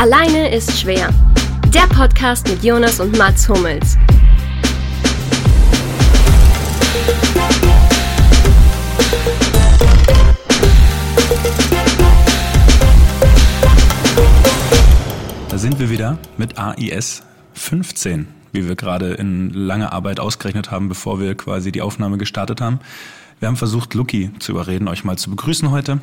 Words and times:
Alleine 0.00 0.54
ist 0.54 0.78
schwer. 0.78 1.12
Der 1.74 1.88
Podcast 1.92 2.46
mit 2.48 2.62
Jonas 2.62 3.00
und 3.00 3.18
Mats 3.18 3.48
Hummels. 3.48 3.98
Da 15.48 15.58
sind 15.58 15.80
wir 15.80 15.90
wieder 15.90 16.16
mit 16.36 16.56
AIS 16.56 17.24
15, 17.54 18.28
wie 18.52 18.68
wir 18.68 18.76
gerade 18.76 19.14
in 19.14 19.50
langer 19.50 19.92
Arbeit 19.92 20.20
ausgerechnet 20.20 20.70
haben, 20.70 20.88
bevor 20.88 21.18
wir 21.18 21.34
quasi 21.34 21.72
die 21.72 21.82
Aufnahme 21.82 22.18
gestartet 22.18 22.60
haben. 22.60 22.78
Wir 23.40 23.48
haben 23.48 23.56
versucht, 23.56 23.94
Lucky 23.94 24.30
zu 24.38 24.52
überreden, 24.52 24.86
euch 24.86 25.02
mal 25.02 25.18
zu 25.18 25.28
begrüßen 25.28 25.72
heute, 25.72 25.98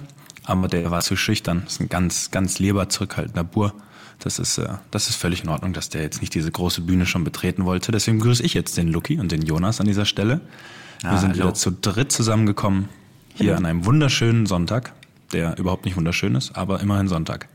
aber 0.46 0.68
der 0.68 0.90
war 0.92 1.02
zu 1.02 1.16
schüchtern. 1.16 1.62
Das 1.66 1.74
ist 1.74 1.82
ein 1.82 1.90
ganz, 1.90 2.32
ganz 2.32 2.60
lieber, 2.60 2.90
zurückhaltender 2.90 3.44
Bur. 3.44 3.74
Das 4.20 4.40
ist, 4.40 4.58
äh, 4.58 4.70
das 4.92 5.10
ist 5.10 5.16
völlig 5.18 5.44
in 5.44 5.50
Ordnung, 5.50 5.74
dass 5.74 5.90
der 5.90 6.02
jetzt 6.02 6.22
nicht 6.22 6.34
diese 6.34 6.52
große 6.52 6.82
Bühne 6.82 7.06
schon 7.06 7.24
betreten 7.24 7.66
wollte. 7.66 7.92
Deswegen 7.92 8.20
begrüße 8.20 8.44
ich 8.44 8.54
jetzt 8.54 8.78
den 8.78 8.88
Lucky 8.90 9.20
und 9.20 9.32
den 9.32 9.42
Jonas 9.42 9.82
an 9.82 9.88
dieser 9.88 10.06
Stelle. 10.06 10.42
Wir 11.02 11.12
Ah, 11.12 11.18
sind 11.18 11.32
hallo. 11.32 11.44
wieder 11.44 11.54
zu 11.54 11.72
dritt 11.72 12.12
zusammengekommen, 12.12 12.88
hier 13.34 13.58
an 13.58 13.66
einem 13.66 13.86
wunderschönen 13.86 14.46
Sonntag, 14.46 14.94
der 15.34 15.58
überhaupt 15.58 15.84
nicht 15.86 15.98
wunderschön 15.98 16.34
ist, 16.36 16.56
aber 16.56 16.80
immerhin 16.80 17.08
Sonntag. 17.10 17.50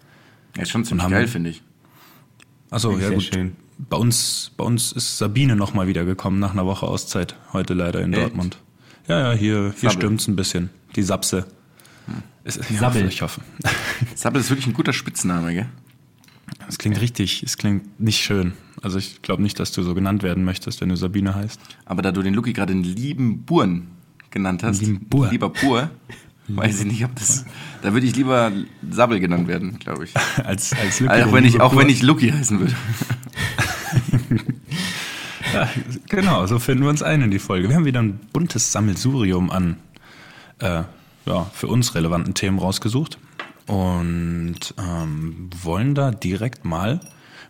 Ja, 0.56 0.62
ist 0.62 0.70
schon 0.70 0.84
ziemlich 0.84 1.04
haben- 1.04 1.12
geil, 1.12 1.26
finde 1.28 1.50
ich. 1.50 1.62
Achso, 2.70 2.96
ja 2.98 3.08
gut. 3.10 3.22
schön. 3.22 3.56
Bei 3.78 3.96
uns, 3.96 4.52
bei 4.58 4.64
uns 4.64 4.92
ist 4.92 5.16
Sabine 5.16 5.56
nochmal 5.56 5.86
wiedergekommen 5.86 6.38
nach 6.38 6.52
einer 6.52 6.66
Woche 6.66 6.86
Auszeit, 6.86 7.34
heute 7.54 7.72
leider 7.72 8.02
in 8.02 8.12
Echt? 8.12 8.22
Dortmund. 8.22 8.58
Ja, 9.08 9.18
ja, 9.18 9.32
hier, 9.32 9.72
hier 9.80 9.90
Sabbel. 9.90 9.90
stimmt's 9.92 10.28
ein 10.28 10.36
bisschen. 10.36 10.68
Die 10.94 11.02
Sapse. 11.02 11.46
Es, 12.44 12.56
ich 12.56 12.78
Sabbel. 12.78 13.02
hoffe, 13.02 13.12
ich 13.12 13.22
hoffe. 13.22 13.40
Sabbel 14.14 14.40
ist 14.40 14.50
wirklich 14.50 14.66
ein 14.66 14.72
guter 14.72 14.92
Spitzname, 14.92 15.54
gell? 15.54 15.66
Es 16.68 16.78
klingt 16.78 17.00
richtig, 17.00 17.42
es 17.42 17.56
klingt 17.56 18.00
nicht 18.00 18.20
schön. 18.20 18.52
Also 18.82 18.98
ich 18.98 19.22
glaube 19.22 19.42
nicht, 19.42 19.58
dass 19.60 19.72
du 19.72 19.82
so 19.82 19.94
genannt 19.94 20.22
werden 20.22 20.44
möchtest, 20.44 20.80
wenn 20.80 20.88
du 20.88 20.96
Sabine 20.96 21.34
heißt. 21.34 21.60
Aber 21.84 22.02
da 22.02 22.12
du 22.12 22.22
den 22.22 22.34
Luki 22.34 22.52
gerade 22.52 22.72
den 22.72 22.82
lieben 22.82 23.42
Buren 23.42 23.88
genannt 24.30 24.62
hast, 24.62 24.80
Lieben 24.80 25.00
Bur. 25.00 25.28
lieber 25.30 25.50
Bur, 25.50 25.90
weiß 26.48 26.80
ich 26.80 26.86
nicht, 26.86 27.04
ob 27.04 27.14
das. 27.16 27.44
Da 27.82 27.92
würde 27.92 28.06
ich 28.06 28.16
lieber 28.16 28.52
Sabbel 28.90 29.20
genannt 29.20 29.48
werden, 29.48 29.78
glaube 29.78 30.04
ich. 30.04 30.14
Als, 30.44 30.72
als 30.72 31.00
Lücke 31.00 31.26
Auch 31.26 31.32
wenn 31.32 31.44
ich, 31.44 31.60
auch 31.60 31.76
wenn 31.76 31.88
ich 31.88 32.02
Luki 32.02 32.30
heißen 32.30 32.58
würde. 32.60 32.74
Ja, 35.52 35.68
genau, 36.08 36.46
so 36.46 36.58
finden 36.58 36.84
wir 36.84 36.90
uns 36.90 37.02
ein 37.02 37.22
in 37.22 37.30
die 37.30 37.38
Folge. 37.40 37.68
Wir 37.68 37.76
haben 37.76 37.84
wieder 37.84 38.00
ein 38.02 38.20
buntes 38.32 38.70
Sammelsurium 38.72 39.50
an 39.50 39.76
äh, 40.60 40.82
ja, 41.30 41.46
für 41.52 41.68
uns 41.68 41.94
relevanten 41.94 42.34
Themen 42.34 42.58
rausgesucht 42.58 43.18
und 43.66 44.74
ähm, 44.78 45.50
wollen 45.62 45.94
da 45.94 46.10
direkt 46.10 46.64
mal, 46.64 47.00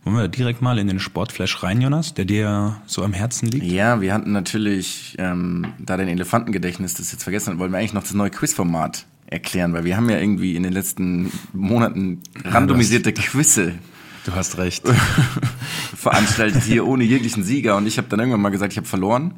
wollen 0.05 0.17
wir 0.17 0.23
da 0.23 0.29
direkt 0.29 0.61
mal 0.61 0.79
in 0.79 0.87
den 0.87 1.01
Sportflash 1.01 1.63
rein, 1.63 1.81
Jonas, 1.81 2.15
der 2.15 2.27
dir 2.27 2.77
so 2.87 3.03
am 3.03 3.13
Herzen 3.13 3.49
liegt. 3.49 3.65
Ja, 3.65 4.01
wir 4.01 4.13
hatten 4.13 4.33
natürlich, 4.33 5.17
ähm, 5.19 5.73
da 5.79 5.97
dein 5.97 6.09
Elefantengedächtnis 6.09 6.95
das 6.95 7.13
jetzt 7.13 7.23
vergessen 7.23 7.53
hat, 7.53 7.59
wollen 7.59 7.73
wir 7.73 7.79
eigentlich 7.79 7.95
noch 7.95 8.03
das 8.03 8.15
neue 8.15 8.31
Quizformat 8.31 9.07
erklären, 9.27 9.73
weil 9.73 9.85
wir 9.85 9.97
haben 9.97 10.11
ja 10.11 10.19
irgendwie 10.19 10.57
in 10.57 10.63
den 10.63 10.73
letzten 10.73 11.33
Monaten 11.53 12.21
randomisierte 12.45 13.13
Quizze 13.13 13.75
Du 14.27 14.35
hast 14.35 14.59
recht. 14.59 14.85
veranstaltet 15.97 16.63
hier 16.65 16.87
ohne 16.87 17.05
jeglichen 17.05 17.43
Sieger 17.43 17.77
und 17.77 17.87
ich 17.87 17.97
habe 17.97 18.09
dann 18.09 18.21
irgendwann 18.21 18.43
mal 18.43 18.51
gesagt, 18.51 18.73
ich 18.73 18.77
habe 18.77 18.87
verloren 18.87 19.35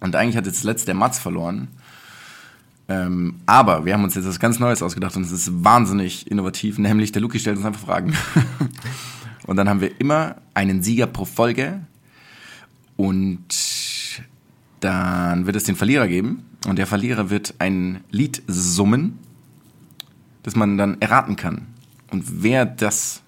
und 0.00 0.16
eigentlich 0.16 0.36
hat 0.36 0.46
jetzt 0.46 0.64
letzte 0.64 0.86
der 0.86 0.94
Mats 0.94 1.18
verloren. 1.18 1.68
Ähm, 2.86 3.36
aber 3.46 3.84
wir 3.84 3.94
haben 3.94 4.04
uns 4.04 4.14
jetzt 4.14 4.26
was 4.26 4.38
ganz 4.38 4.58
Neues 4.58 4.82
ausgedacht 4.82 5.16
und 5.16 5.22
es 5.22 5.32
ist 5.32 5.64
wahnsinnig 5.64 6.30
innovativ, 6.30 6.78
nämlich 6.78 7.12
der 7.12 7.22
Luki 7.22 7.38
stellt 7.38 7.56
uns 7.56 7.64
einfach 7.64 7.80
Fragen. 7.80 8.14
und 9.46 9.56
dann 9.56 9.68
haben 9.68 9.80
wir 9.80 9.98
immer 10.00 10.36
einen 10.52 10.82
Sieger 10.82 11.06
pro 11.06 11.24
Folge 11.24 11.80
und 12.96 13.46
dann 14.80 15.46
wird 15.46 15.56
es 15.56 15.64
den 15.64 15.76
Verlierer 15.76 16.08
geben 16.08 16.44
und 16.66 16.76
der 16.78 16.86
Verlierer 16.86 17.30
wird 17.30 17.54
ein 17.58 18.04
Lied 18.10 18.42
summen, 18.46 19.18
das 20.42 20.54
man 20.54 20.76
dann 20.76 21.00
erraten 21.00 21.36
kann. 21.36 21.66
Und 22.10 22.42
wer 22.42 22.66
das 22.66 23.22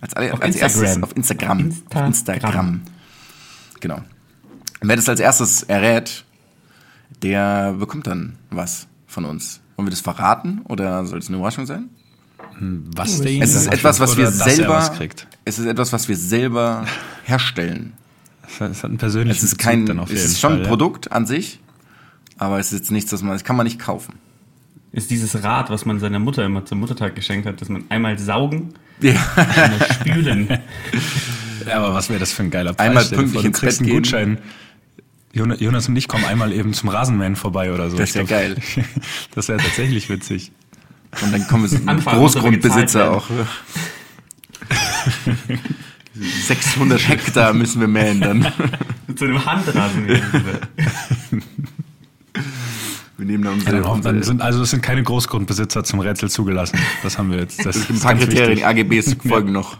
als, 0.00 0.14
alle, 0.14 0.32
Auf 0.32 0.42
als 0.42 0.56
erstes 0.56 0.80
Instagram. 0.80 1.02
auf 1.02 1.16
Instagram, 1.16 1.58
auf 1.58 2.06
Instagram. 2.06 2.06
Instagram, 2.06 2.80
genau. 3.80 3.96
Und 4.80 4.88
wer 4.88 4.96
das 4.96 5.08
als 5.08 5.20
erstes 5.20 5.62
errät, 5.64 6.24
der 7.22 7.74
bekommt 7.78 8.06
dann 8.06 8.36
was 8.50 8.86
von 9.06 9.24
uns. 9.24 9.60
Wollen 9.76 9.86
wir 9.86 9.90
das 9.90 10.00
verraten 10.00 10.60
oder 10.68 11.04
soll 11.06 11.18
es 11.18 11.28
eine 11.28 11.36
Überraschung 11.38 11.66
sein? 11.66 11.88
Was 12.94 13.20
der 13.20 13.42
Es 13.42 13.54
ist 13.54 13.66
etwas, 13.72 14.00
was 14.00 14.16
wir 14.16 14.24
er 14.26 14.32
selber, 14.32 14.74
was 14.74 14.92
kriegt. 14.92 15.26
es 15.44 15.58
ist 15.58 15.66
etwas, 15.66 15.92
was 15.92 16.08
wir 16.08 16.16
selber 16.16 16.84
herstellen. 17.24 17.94
Es 18.58 18.60
hat 18.82 18.84
einen 18.86 18.98
persönlichen 18.98 19.36
Es 19.36 19.42
ist 19.44 19.56
Bezug 19.56 19.64
kein, 19.64 19.86
dann 19.86 19.98
auf 20.00 20.08
es 20.10 20.16
jeden 20.16 20.26
ist 20.26 20.40
schon 20.40 20.50
Fall, 20.50 20.58
ein 20.58 20.62
ja. 20.64 20.68
Produkt 20.68 21.12
an 21.12 21.24
sich, 21.26 21.60
aber 22.36 22.58
es 22.58 22.72
ist 22.72 22.78
jetzt 22.80 22.90
nichts, 22.90 23.10
das 23.10 23.22
man, 23.22 23.32
das 23.32 23.44
kann 23.44 23.56
man 23.56 23.64
nicht 23.64 23.78
kaufen. 23.78 24.14
Ist 24.92 25.10
dieses 25.10 25.44
Rad, 25.44 25.70
was 25.70 25.86
man 25.86 26.00
seiner 26.00 26.18
Mutter 26.18 26.44
immer 26.44 26.64
zum 26.64 26.80
Muttertag 26.80 27.14
geschenkt 27.14 27.46
hat, 27.46 27.60
dass 27.60 27.68
man 27.68 27.84
einmal 27.90 28.18
saugen, 28.18 28.74
Ja. 29.00 29.12
einmal 29.36 29.88
spülen. 29.92 30.48
Ja, 31.68 31.76
aber 31.76 31.92
was 31.92 32.08
wäre 32.08 32.18
das 32.18 32.32
für 32.32 32.42
ein 32.42 32.50
geiler 32.50 32.72
Preis? 32.72 32.86
Einmal 32.88 33.04
pünktlich 33.04 33.44
ins 33.44 33.60
Bett 33.60 33.78
gehen. 33.80 33.90
Gutschein. 33.90 34.38
Jona- 35.32 35.56
Jonas 35.60 35.88
und 35.88 35.96
ich 35.96 36.08
kommen 36.08 36.24
einmal 36.24 36.52
eben 36.52 36.72
zum 36.74 36.88
Rasenmähen 36.88 37.36
vorbei 37.36 37.72
oder 37.72 37.88
so. 37.90 37.96
Das 37.96 38.10
Ich 38.10 38.14
wär 38.16 38.24
glaub, 38.24 38.40
geil. 38.40 38.56
Das 39.34 39.48
wäre 39.48 39.58
tatsächlich 39.58 40.08
witzig. 40.08 40.50
Und 41.22 41.32
dann 41.32 41.46
kommen 41.46 41.70
wir 41.70 41.88
aber 41.88 42.02
Großgrundbesitzer 42.12 43.10
auch. 43.10 43.26
600 46.46 47.00
Hektar 47.08 47.52
müssen 47.52 47.80
wir 47.80 47.88
mähen 47.88 48.20
dann. 48.20 48.46
Mit 49.06 49.18
so 49.18 49.24
einem 49.24 49.44
Handrasen. 49.44 50.06
Wir 53.16 53.26
nehmen 53.26 53.44
dann 53.44 53.58
Ja, 53.60 53.66
unsere, 53.66 53.84
auch- 53.86 54.00
dann 54.00 54.22
sind, 54.22 54.40
also 54.42 54.62
es 54.62 54.70
sind 54.70 54.82
keine 54.82 55.02
Großgrundbesitzer 55.02 55.84
zum 55.84 56.00
Rätsel 56.00 56.30
zugelassen. 56.30 56.78
Das 57.02 57.18
haben 57.18 57.30
wir 57.30 57.38
jetzt. 57.38 57.64
Das 57.64 57.76
ein 57.88 57.96
ist 57.96 58.02
paar 58.02 58.14
Kriterien. 58.14 58.64
AGBs 58.64 59.16
folgen 59.28 59.52
noch. 59.52 59.76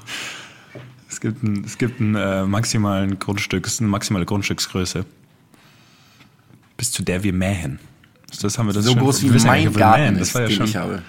Es 1.08 1.20
gibt 1.20 1.42
ein, 1.42 1.64
es 1.64 1.76
gibt 1.78 2.00
ein 2.00 2.14
äh, 2.14 2.44
maximalen 2.44 3.18
Grundstück, 3.18 3.66
es 3.66 3.74
ist 3.74 3.80
eine 3.80 3.88
maximale 3.88 4.24
Grundstücksgröße. 4.26 5.04
Bis 6.80 6.90
zu 6.92 7.02
der 7.02 7.22
wir 7.22 7.34
mähen. 7.34 7.78
Das 8.40 8.56
haben 8.56 8.66
wir 8.66 8.72
das 8.72 8.86
So 8.86 8.92
schon- 8.92 9.00
groß 9.00 9.22
wie 9.22 9.28
mein. 9.46 9.70
Garten 9.70 10.16
Das 10.18 10.34
war 10.34 10.40
ja 10.40 10.48
den 10.48 10.56
schon. 10.56 10.64
ich 10.66 10.76
habe. 10.76 11.02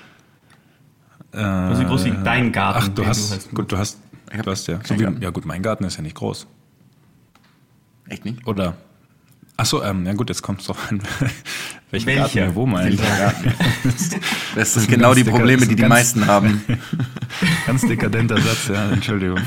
Das 1.32 1.80
ist 1.80 1.88
groß 1.88 2.04
wie 2.04 2.14
dein 2.26 2.52
Garten. 2.52 2.80
Ach, 2.84 2.88
du 2.90 3.06
hast, 3.06 3.50
gut, 3.56 3.72
du 3.72 3.78
hast, 3.78 3.98
du 4.44 4.52
hast 4.52 4.68
ja. 4.68 4.80
So 4.84 5.00
wie, 5.00 5.04
ja 5.24 5.30
gut, 5.30 5.46
mein 5.46 5.62
Garten 5.62 5.86
ist 5.86 5.96
ja 5.96 6.02
nicht 6.04 6.16
groß. 6.18 6.46
Echt 8.10 8.26
nicht? 8.26 8.46
Oder? 8.46 8.76
Ach 9.56 9.66
so, 9.66 9.82
ähm, 9.82 10.06
ja 10.06 10.12
gut, 10.12 10.28
jetzt 10.28 10.42
kommt 10.42 10.60
es 10.60 10.68
doch 10.68 10.78
an, 10.90 11.02
welchen 11.92 12.08
Welcher? 12.08 12.22
Garten 12.22 12.36
wir 12.36 12.56
wo 12.56 12.66
meinen. 12.66 13.00
Das 14.56 14.74
sind 14.74 14.90
genau 14.90 15.14
die 15.14 15.24
Probleme, 15.24 15.60
das 15.62 15.70
die 15.70 15.76
die 15.76 15.82
ganz- 15.84 15.90
meisten 15.90 16.28
haben. 16.28 16.62
Ganz 17.66 17.82
dekadenter 17.88 18.42
Satz, 18.42 18.68
ja, 18.68 18.90
Entschuldigung. 18.92 19.40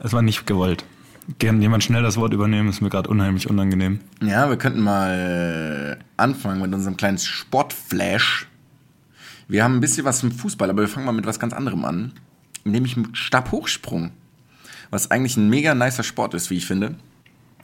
Es 0.00 0.12
war 0.12 0.20
nicht 0.20 0.46
gewollt. 0.46 0.84
Gern 1.38 1.62
jemand 1.62 1.82
schnell 1.82 2.02
das 2.02 2.16
Wort 2.16 2.34
übernehmen, 2.34 2.68
ist 2.68 2.82
mir 2.82 2.90
gerade 2.90 3.08
unheimlich 3.08 3.48
unangenehm. 3.48 4.00
Ja, 4.22 4.48
wir 4.50 4.58
könnten 4.58 4.80
mal 4.80 5.98
anfangen 6.16 6.60
mit 6.60 6.74
unserem 6.74 6.96
kleinen 6.96 7.18
Sportflash. 7.18 8.46
Wir 9.48 9.64
haben 9.64 9.74
ein 9.74 9.80
bisschen 9.80 10.04
was 10.04 10.22
im 10.22 10.32
Fußball, 10.32 10.68
aber 10.68 10.82
wir 10.82 10.88
fangen 10.88 11.06
mal 11.06 11.12
mit 11.12 11.26
was 11.26 11.38
ganz 11.38 11.52
anderem 11.52 11.84
an. 11.84 12.12
Nämlich 12.64 12.96
mit 12.96 13.16
Stabhochsprung. 13.16 14.10
Was 14.90 15.10
eigentlich 15.10 15.36
ein 15.36 15.48
mega 15.48 15.74
nicer 15.74 16.02
Sport 16.02 16.34
ist, 16.34 16.50
wie 16.50 16.56
ich 16.56 16.66
finde. 16.66 16.94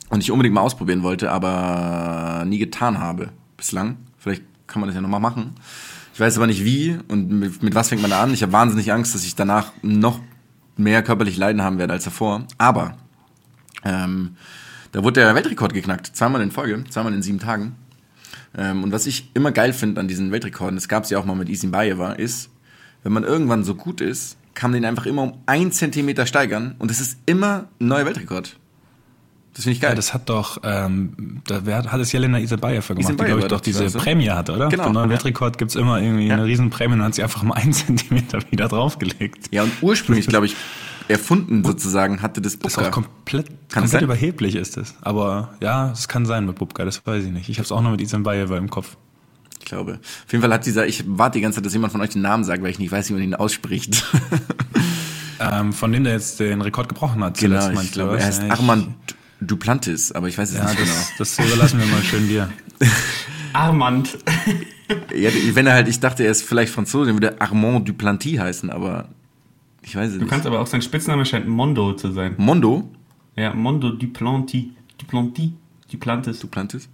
Und 0.09 0.23
ich 0.23 0.31
unbedingt 0.31 0.55
mal 0.55 0.63
ausprobieren 0.63 1.03
wollte, 1.03 1.31
aber 1.31 2.45
nie 2.47 2.59
getan 2.59 2.99
habe 2.99 3.31
bislang. 3.57 3.99
Vielleicht 4.19 4.43
kann 4.67 4.81
man 4.81 4.89
das 4.89 4.97
ja 4.97 5.03
nochmal 5.03 5.21
machen. 5.21 5.55
Ich 6.15 6.21
weiß 6.21 6.37
aber 6.37 6.47
nicht 6.47 6.65
wie 6.65 6.99
und 7.09 7.31
mit, 7.31 7.63
mit 7.63 7.75
was 7.75 7.91
fängt 7.91 8.03
man 8.03 8.11
da 8.11 8.23
an. 8.23 8.35
Ich 8.35 8.43
habe 8.43 8.53
wahnsinnig 8.53 8.93
Angst, 8.93 9.15
dass 9.15 9.25
ich 9.25 9.37
danach 9.37 9.73
noch 9.83 10.21
mehr 10.77 11.03
körperlich 11.03 11.37
Leiden 11.37 11.63
haben 11.63 11.79
werde 11.79 11.93
als 11.93 12.05
davor. 12.05 12.47
Aber 12.59 12.97
ähm, 13.85 14.37
da 14.93 15.03
wurde 15.05 15.21
der 15.21 15.35
Weltrekord 15.35 15.73
geknackt. 15.73 16.09
Zweimal 16.17 16.41
in 16.43 16.51
Folge, 16.51 16.85
zweimal 16.91 17.15
in 17.15 17.23
sieben 17.23 17.39
Tagen. 17.39 17.77
Ähm, 18.57 18.83
und 18.83 18.93
was 18.93 19.07
ich 19.07 19.31
immer 19.35 19.53
geil 19.53 19.73
finde 19.73 20.01
an 20.01 20.09
diesen 20.09 20.33
Weltrekorden, 20.33 20.75
das 20.77 20.89
gab 20.89 21.05
es 21.05 21.11
ja 21.11 21.19
auch 21.19 21.25
mal 21.25 21.37
mit 21.37 21.49
Isin 21.49 21.71
Bayeva, 21.71 22.13
ist, 22.13 22.51
wenn 23.03 23.13
man 23.13 23.25
irgendwann 23.25 23.65
so 23.65 23.75
gut 23.75 24.01
ist, 24.01 24.37
kann 24.55 24.73
man 24.73 24.83
den 24.83 24.89
einfach 24.89 25.07
immer 25.07 25.23
um 25.23 25.35
einen 25.47 25.73
Zentimeter 25.73 26.27
steigern 26.27 26.75
und 26.79 26.91
es 26.91 27.01
ist 27.01 27.19
immer 27.27 27.69
ein 27.81 27.87
neuer 27.87 28.05
Weltrekord. 28.07 28.57
Das 29.55 29.65
finde 29.65 29.75
ich 29.75 29.81
geil. 29.81 29.91
Ja, 29.91 29.95
das 29.97 30.15
hat 30.15 30.29
doch, 30.29 30.59
ähm, 30.63 31.43
da 31.47 31.65
wer, 31.65 31.85
hat 31.91 32.01
es 32.01 32.13
Jelena 32.13 32.39
Isabayev 32.39 32.89
gemacht, 32.89 32.99
die, 32.99 33.03
Isabayev 33.03 33.27
glaube 33.27 33.41
ich, 33.41 33.43
war 33.43 33.49
doch 33.49 33.61
diese 33.61 33.83
also. 33.85 33.99
Prämie 33.99 34.31
hatte, 34.31 34.53
oder? 34.55 34.69
Genau, 34.69 34.85
Für 34.85 34.91
neuen 34.93 35.11
ja. 35.11 35.15
Weltrekord 35.15 35.59
gibt's 35.59 35.75
immer 35.75 36.01
irgendwie 36.01 36.27
Ja. 36.27 36.35
eine 36.35 36.45
Riesenprämie 36.45 36.95
und 36.95 37.03
hat 37.03 37.15
sie 37.15 37.23
einfach 37.23 37.43
mal 37.43 37.55
einen 37.55 37.73
Zentimeter 37.73 38.41
wieder 38.51 38.69
draufgelegt. 38.69 39.49
ja, 39.53 39.65
und 39.65 39.73
ursprünglich, 39.81 40.27
glaube 40.27 40.47
ich, 40.47 40.57
erfunden 41.11 41.65
sozusagen 41.65 42.23
hatte 42.23 42.41
das 42.41 42.59
Das 42.59 42.73
ist 42.73 42.77
Bubka. 42.77 42.89
auch 42.89 42.93
komplett, 42.93 43.47
Kann 43.69 43.83
komplett 43.83 44.03
überheblich 44.03 44.55
ist 44.57 44.77
es. 44.77 44.95
Aber 45.03 45.55
ja, 45.61 45.91
es 45.93 46.09
kann 46.09 46.25
sein 46.27 46.47
mit 46.47 46.57
Bubka, 46.57 46.85
das 46.85 47.05
weiß 47.07 47.25
ich 47.25 47.33
nicht. 47.33 47.49
Ich 47.49 47.59
habe 47.59 47.65
es 47.65 47.73
auch 47.73 47.83
noch 47.83 47.91
mit 47.91 48.01
Isabayev 48.01 48.51
im 48.57 48.71
Kopf. 48.71 48.97
Ich 49.59 49.67
glaube. 49.67 49.95
Auf 50.27 50.33
jeden 50.33 50.43
Fall 50.43 50.53
hat 50.53 50.65
dieser, 50.65 50.87
ich 50.87 51.05
warte 51.07 51.39
die 51.39 51.43
ganze 51.43 51.57
Zeit, 51.57 51.67
dass 51.67 51.73
jemand 51.75 51.93
von 51.93 52.01
euch 52.01 52.11
den 52.11 52.23
Namen 52.23 52.45
sagt, 52.45 52.63
weil 52.63 52.71
ich 52.71 52.79
nicht 52.79 52.91
weiß, 52.93 53.11
wie 53.11 53.15
man 53.15 53.23
ihn 53.23 53.35
ausspricht. 53.35 54.05
ähm, 55.41 55.73
von 55.73 55.93
dem 55.93 56.05
der 56.05 56.15
jetzt 56.15 56.41
den 56.41 56.61
Rekord 56.63 56.89
gebrochen 56.89 57.23
hat. 57.23 57.39
Genau, 57.39 57.71
ich 57.71 57.79
du, 57.91 57.93
glaube, 57.93 58.19
er 58.19 58.27
heißt 58.27 58.43
Ja, 58.43 58.51
Armand 58.53 58.89
Duplantis, 59.41 60.13
aber 60.13 60.29
ich 60.29 60.37
weiß 60.39 60.51
es 60.51 60.57
Ja, 60.59 60.65
nicht 60.65 60.77
genau. 60.77 60.91
das, 61.19 61.37
das 61.37 61.47
überlassen 61.47 61.79
wir 61.81 61.87
mal 61.87 62.03
schön 62.03 62.29
dir. 62.29 62.51
Armand. 63.53 64.19
Ja, 65.15 65.31
wenn 65.55 65.67
er 65.67 65.75
halt, 65.75 65.89
ich 65.89 66.01
dachte, 66.01 66.25
er 66.25 66.31
ist 66.31 66.43
vielleicht 66.43 66.73
Franzose, 66.73 67.07
dann 67.11 67.17
würde 67.21 67.41
Armand 67.41 67.89
Duplantis 67.89 68.39
heißen, 68.39 68.71
aber 68.71 69.09
ich 69.83 69.97
weiß 69.97 70.09
es 70.09 70.15
Du 70.15 70.21
nicht. 70.21 70.31
kannst 70.31 70.47
aber 70.47 70.61
auch, 70.61 70.67
sein 70.67 70.83
Spitzname 70.83 71.25
scheint 71.25 71.49
Mondo 71.49 71.95
zu 71.95 72.13
sein. 72.13 72.35
Mondo 72.37 72.91
Ja, 73.37 73.55
Mondo 73.55 73.91
Duplanti. 73.91 74.73
Duplanti. 74.99 75.53
Duplantis. 75.91 76.41
Duplantis? 76.41 76.89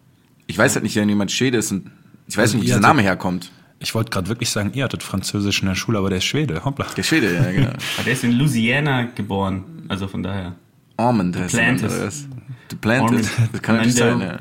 Ich 0.46 0.56
weiß 0.56 0.74
halt 0.74 0.84
nicht, 0.84 0.94
wenn 0.96 1.08
jemand 1.08 1.30
Schwede 1.32 1.58
ist 1.58 1.72
und 1.72 1.90
ich 2.28 2.36
weiß 2.36 2.42
Also 2.42 2.56
nicht, 2.56 2.64
wie 2.64 2.68
ihr 2.70 2.74
dieser 2.76 2.86
Name 2.88 3.02
herkommt. 3.02 3.50
Ich 3.78 3.94
wollte 3.94 4.10
gerade 4.10 4.28
wirklich 4.28 4.48
sagen, 4.48 4.70
ihr 4.74 4.84
hattet 4.84 5.02
Französisch 5.02 5.60
in 5.60 5.68
der 5.68 5.74
Schule, 5.74 5.98
aber 5.98 6.08
der 6.08 6.18
ist 6.18 6.24
Schwede. 6.24 6.64
Hoppla. 6.64 6.86
Der 6.96 7.02
Schwede, 7.02 7.34
ja, 7.34 7.50
genau. 7.52 7.68
Aber 7.96 8.04
der 8.04 8.12
ist 8.14 8.24
in 8.24 8.32
Louisiana 8.32 9.02
geboren. 9.14 9.64
Also 9.88 10.08
von 10.08 10.22
daher. 10.22 10.54
Armand 10.96 11.36
heißt 11.36 11.52
Duplantis. 11.54 12.28
Duplantis. 12.70 13.30
Das 13.52 13.60
kann 13.62 13.76
natürlich 13.76 13.96
sein, 13.96 14.20
ja. 14.20 14.38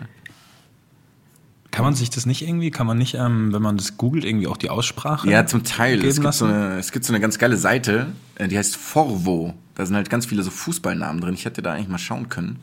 Kann 1.75 1.83
man 1.83 1.93
sich 1.93 2.09
das 2.09 2.25
nicht 2.25 2.41
irgendwie, 2.41 2.71
kann 2.71 2.87
man 2.87 2.97
nicht, 2.97 3.15
ähm, 3.15 3.51
wenn 3.51 3.61
man 3.61 3.75
das 3.75 3.97
googelt, 3.97 4.23
irgendwie 4.23 4.47
auch 4.47 4.55
die 4.55 4.69
Aussprache? 4.69 5.29
Ja, 5.29 5.45
zum 5.45 5.65
Teil. 5.65 6.05
Es 6.05 6.21
gibt, 6.21 6.33
so 6.33 6.45
eine, 6.45 6.77
es 6.79 6.93
gibt 6.93 7.03
so 7.03 7.11
eine 7.11 7.19
ganz 7.19 7.37
geile 7.37 7.57
Seite, 7.57 8.07
äh, 8.35 8.47
die 8.47 8.57
heißt 8.57 8.77
Forvo. 8.77 9.53
Da 9.75 9.85
sind 9.85 9.97
halt 9.97 10.09
ganz 10.09 10.25
viele 10.25 10.41
so 10.41 10.51
Fußballnamen 10.51 11.19
drin. 11.19 11.33
Ich 11.33 11.43
hätte 11.43 11.61
da 11.61 11.73
eigentlich 11.73 11.89
mal 11.89 11.97
schauen 11.97 12.29
können, 12.29 12.59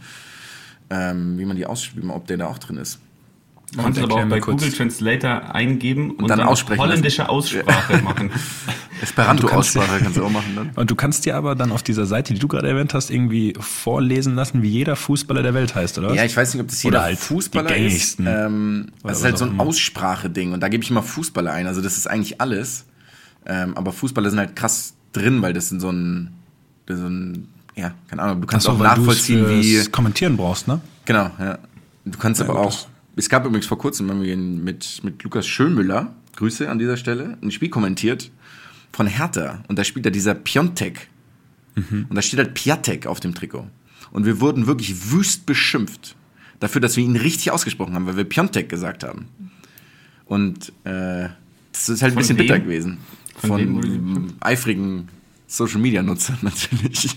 ähm, 0.89 1.39
wie 1.39 1.45
man 1.45 1.59
die 1.59 1.67
ausspricht, 1.67 2.09
ob 2.09 2.27
der 2.27 2.39
da 2.39 2.47
auch 2.47 2.57
drin 2.57 2.79
ist. 2.79 3.01
Du 3.73 3.83
kannst 3.83 3.99
Und 3.99 4.05
aber 4.13 4.23
auch 4.23 4.29
bei. 4.29 4.39
Google 4.41 4.71
Translator 4.71 5.55
eingeben 5.55 6.11
und, 6.11 6.29
dann 6.29 6.41
dann, 6.41 6.49
aussprechen 6.49 6.81
holländische 6.81 7.29
Aussprache 7.29 7.99
machen. 8.05 8.31
Esperanto-Aussprache 9.01 10.01
kannst 10.01 10.17
du 10.19 10.25
auch 10.25 10.31
machen 10.31 10.55
dann. 10.55 10.71
Und 10.75 10.91
du 10.91 10.95
kannst 10.95 11.25
dir 11.25 11.37
aber 11.37 11.55
dann 11.55 11.73
auf 11.73 11.83
dieser 11.83 12.05
Seite, 12.05 12.35
die 12.35 12.39
du 12.39 12.49
gerade 12.49 12.69
erwähnt 12.69 12.93
hast, 12.93 13.11
irgendwie 13.11 13.55
vorlesen 13.59 14.35
lassen, 14.35 14.63
wie 14.63 14.69
jeder 14.69 14.95
Fußballer 14.95 15.43
der 15.43 15.55
Welt 15.55 15.75
heißt, 15.75 15.99
oder? 15.99 16.13
Ja, 16.15 16.25
ich 16.25 16.37
weiß 16.37 16.53
nicht, 16.53 16.63
ob 16.63 16.69
das 16.69 16.85
Oder 16.85 16.99
jeder 16.99 17.03
halt 17.03 17.19
Fußballer 17.19 17.69
die 17.69 17.87
ist. 17.87 18.19
gängigsten. 18.19 18.27
Ähm, 18.29 18.93
das 19.03 19.19
ist 19.19 19.25
halt 19.25 19.39
so 19.39 19.47
ein. 19.47 19.59
Aussprache-Ding 19.59 20.53
und 20.53 20.61
da 20.61 20.69
gebe 20.69 20.85
ich 20.85 20.91
immer 20.91 21.03
Fußballer 21.03 21.53
ein. 21.53 21.67
Also 21.67 21.81
das 21.81 21.97
ist 21.97 22.09
eigentlich 22.09 22.41
alles. 22.41 22.85
Ähm, 23.47 23.77
aber 23.77 23.93
Fußballer 23.93 24.31
sind 24.31 24.39
halt 24.39 24.55
krass 24.55 24.95
drin, 25.13 25.41
weil 25.43 25.53
das 25.55 25.71
sind 25.71 25.81
so 25.81 25.91
ein, 25.91 26.31
das 26.87 26.97
ist 26.99 27.03
so 27.03 27.09
ein 27.09 27.49
ja, 27.75 27.93
keine 28.09 28.23
Ahnung, 28.23 28.43
du 28.43 28.47
kannst 28.47 28.67
so, 28.67 28.73
auch 28.73 28.77
du 28.77 28.83
nachvollziehen, 28.83 29.49
wie. 29.49 29.83
Kommentieren 29.91 30.37
brauchst, 30.37 30.69
ne? 30.69 30.81
Genau, 31.07 31.31
ja. 31.39 31.59
Du 32.05 32.19
kannst 32.19 32.41
Ja, 32.41 32.47
aber 32.49 32.61
gut, 32.61 32.69
auch. 32.69 32.87
Es 33.17 33.29
gab 33.29 33.45
übrigens 33.45 33.67
vor 33.67 33.79
kurzem 33.79 34.11
haben 34.11 34.23
wir 34.23 34.37
mit, 34.37 35.01
mit 35.03 35.23
Lukas 35.23 35.47
Schönmüller, 35.47 36.15
Grüße 36.37 36.69
an 36.71 36.79
dieser 36.79 36.97
Stelle, 36.97 37.37
ein 37.43 37.51
Spiel 37.51 37.69
kommentiert 37.69 38.31
von 38.93 39.07
Hertha. 39.07 39.63
Und 39.69 39.79
da 39.79 39.85
spielt 39.85 40.07
da 40.07 40.11
dieser 40.11 40.35
Piontek. 40.35 41.09
Mhm. 41.75 42.07
Und 42.09 42.15
da 42.15 42.23
steht 42.23 42.39
halt 42.39 42.55
Piatek 42.55 43.07
auf 43.07 43.21
dem 43.21 43.35
Trikot. 43.35 43.67
Und 44.13 44.27
wir 44.27 44.41
wurden 44.41 44.67
wirklich 44.67 45.13
wüst 45.13 45.47
beschimpft 45.47 46.17
dafür, 46.61 46.81
dass 46.81 46.97
wir 46.97 47.05
ihn 47.05 47.17
richtig 47.17 47.51
ausgesprochen 47.51 47.95
haben, 47.95 48.07
weil 48.07 48.17
wir 48.17 48.25
Piontek 48.25 48.69
gesagt 48.69 49.05
haben. 49.05 49.27
Und 50.27 50.71
äh, 50.85 51.29
das 51.73 51.89
ist 51.89 52.03
halt 52.03 52.13
ein 52.13 52.15
Von 52.15 52.17
bisschen 52.19 52.39
wem? 52.39 52.47
bitter 52.47 52.61
gewesen. 52.61 52.99
Von 53.37 53.51
Von, 53.51 53.61
wem 53.61 53.75
wurde 53.75 53.89
ähm, 53.89 54.33
eifrigen 54.41 55.09
Social-Media-Nutzern 55.47 56.39
natürlich. 56.43 57.17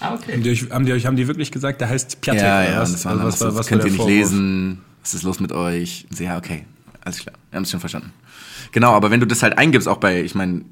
Ah, 0.00 0.06
Haben 0.06 0.18
okay. 0.18 0.40
die, 0.40 0.50
euch, 0.50 0.70
haben, 0.70 0.86
die 0.86 0.92
euch, 0.92 1.06
haben 1.06 1.16
die 1.16 1.28
wirklich 1.28 1.52
gesagt, 1.52 1.80
der 1.80 1.88
heißt 1.88 2.20
Piatek? 2.20 2.42
Ja, 2.42 2.62
ja, 2.64 2.80
was? 2.80 2.92
das 2.92 3.04
war 3.04 3.16
dann 3.16 3.26
was, 3.26 3.40
was, 3.40 3.54
was, 3.54 3.66
könnt 3.66 3.82
ihr 3.82 3.90
nicht 3.90 3.96
Vorwurf? 3.96 4.16
lesen, 4.16 4.78
was 5.02 5.14
ist 5.14 5.22
los 5.22 5.40
mit 5.40 5.52
euch? 5.52 6.06
Und 6.10 6.16
so, 6.16 6.24
ja, 6.24 6.36
okay, 6.38 6.66
alles 7.02 7.18
klar, 7.18 7.34
wir 7.50 7.56
haben 7.56 7.64
es 7.64 7.70
schon 7.70 7.80
verstanden. 7.80 8.12
Genau, 8.72 8.92
aber 8.92 9.10
wenn 9.10 9.20
du 9.20 9.26
das 9.26 9.42
halt 9.42 9.56
eingibst, 9.58 9.88
auch 9.88 9.96
bei, 9.98 10.22
ich 10.22 10.34
meine, 10.34 10.62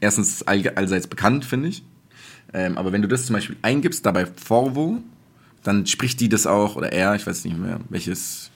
erstens 0.00 0.42
all, 0.42 0.66
allseits 0.70 1.06
bekannt, 1.06 1.44
finde 1.44 1.68
ich, 1.68 1.82
ähm, 2.52 2.76
aber 2.78 2.92
wenn 2.92 3.02
du 3.02 3.08
das 3.08 3.26
zum 3.26 3.34
Beispiel 3.34 3.56
eingibst, 3.62 4.04
dabei 4.04 4.26
Forvo, 4.26 4.98
dann 5.62 5.86
spricht 5.86 6.20
die 6.20 6.28
das 6.28 6.46
auch, 6.46 6.76
oder 6.76 6.92
er, 6.92 7.14
ich 7.14 7.26
weiß 7.26 7.44
nicht 7.44 7.56
mehr, 7.58 7.80
welches 7.88 8.50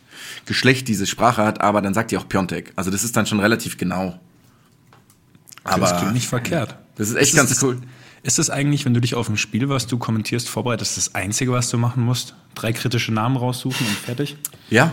Geschlecht 0.46 0.88
diese 0.88 1.06
Sprache 1.06 1.44
hat, 1.44 1.60
aber 1.60 1.80
dann 1.82 1.94
sagt 1.94 2.10
die 2.10 2.16
auch 2.16 2.28
Piontek. 2.28 2.72
Also 2.76 2.90
das 2.90 3.04
ist 3.04 3.16
dann 3.16 3.26
schon 3.26 3.40
relativ 3.40 3.76
genau. 3.78 4.18
Aber 5.64 5.80
das 5.86 5.98
klingt 5.98 6.14
nicht 6.14 6.26
verkehrt. 6.28 6.76
Das 6.96 7.08
ist 7.08 7.16
echt 7.16 7.30
Ist 7.30 7.36
ganz 7.36 7.50
das- 7.50 7.62
cool. 7.62 7.78
Ist 8.24 8.38
das 8.38 8.48
eigentlich, 8.48 8.84
wenn 8.86 8.94
du 8.94 9.00
dich 9.02 9.14
auf 9.14 9.28
ein 9.28 9.36
Spiel, 9.36 9.68
was 9.68 9.86
du 9.86 9.98
kommentierst, 9.98 10.48
vorbereitest, 10.48 10.96
das 10.96 11.14
Einzige, 11.14 11.52
was 11.52 11.68
du 11.68 11.76
machen 11.76 12.02
musst? 12.02 12.34
Drei 12.54 12.72
kritische 12.72 13.12
Namen 13.12 13.36
raussuchen 13.36 13.86
und 13.86 13.96
fertig? 13.96 14.36
Ja, 14.70 14.92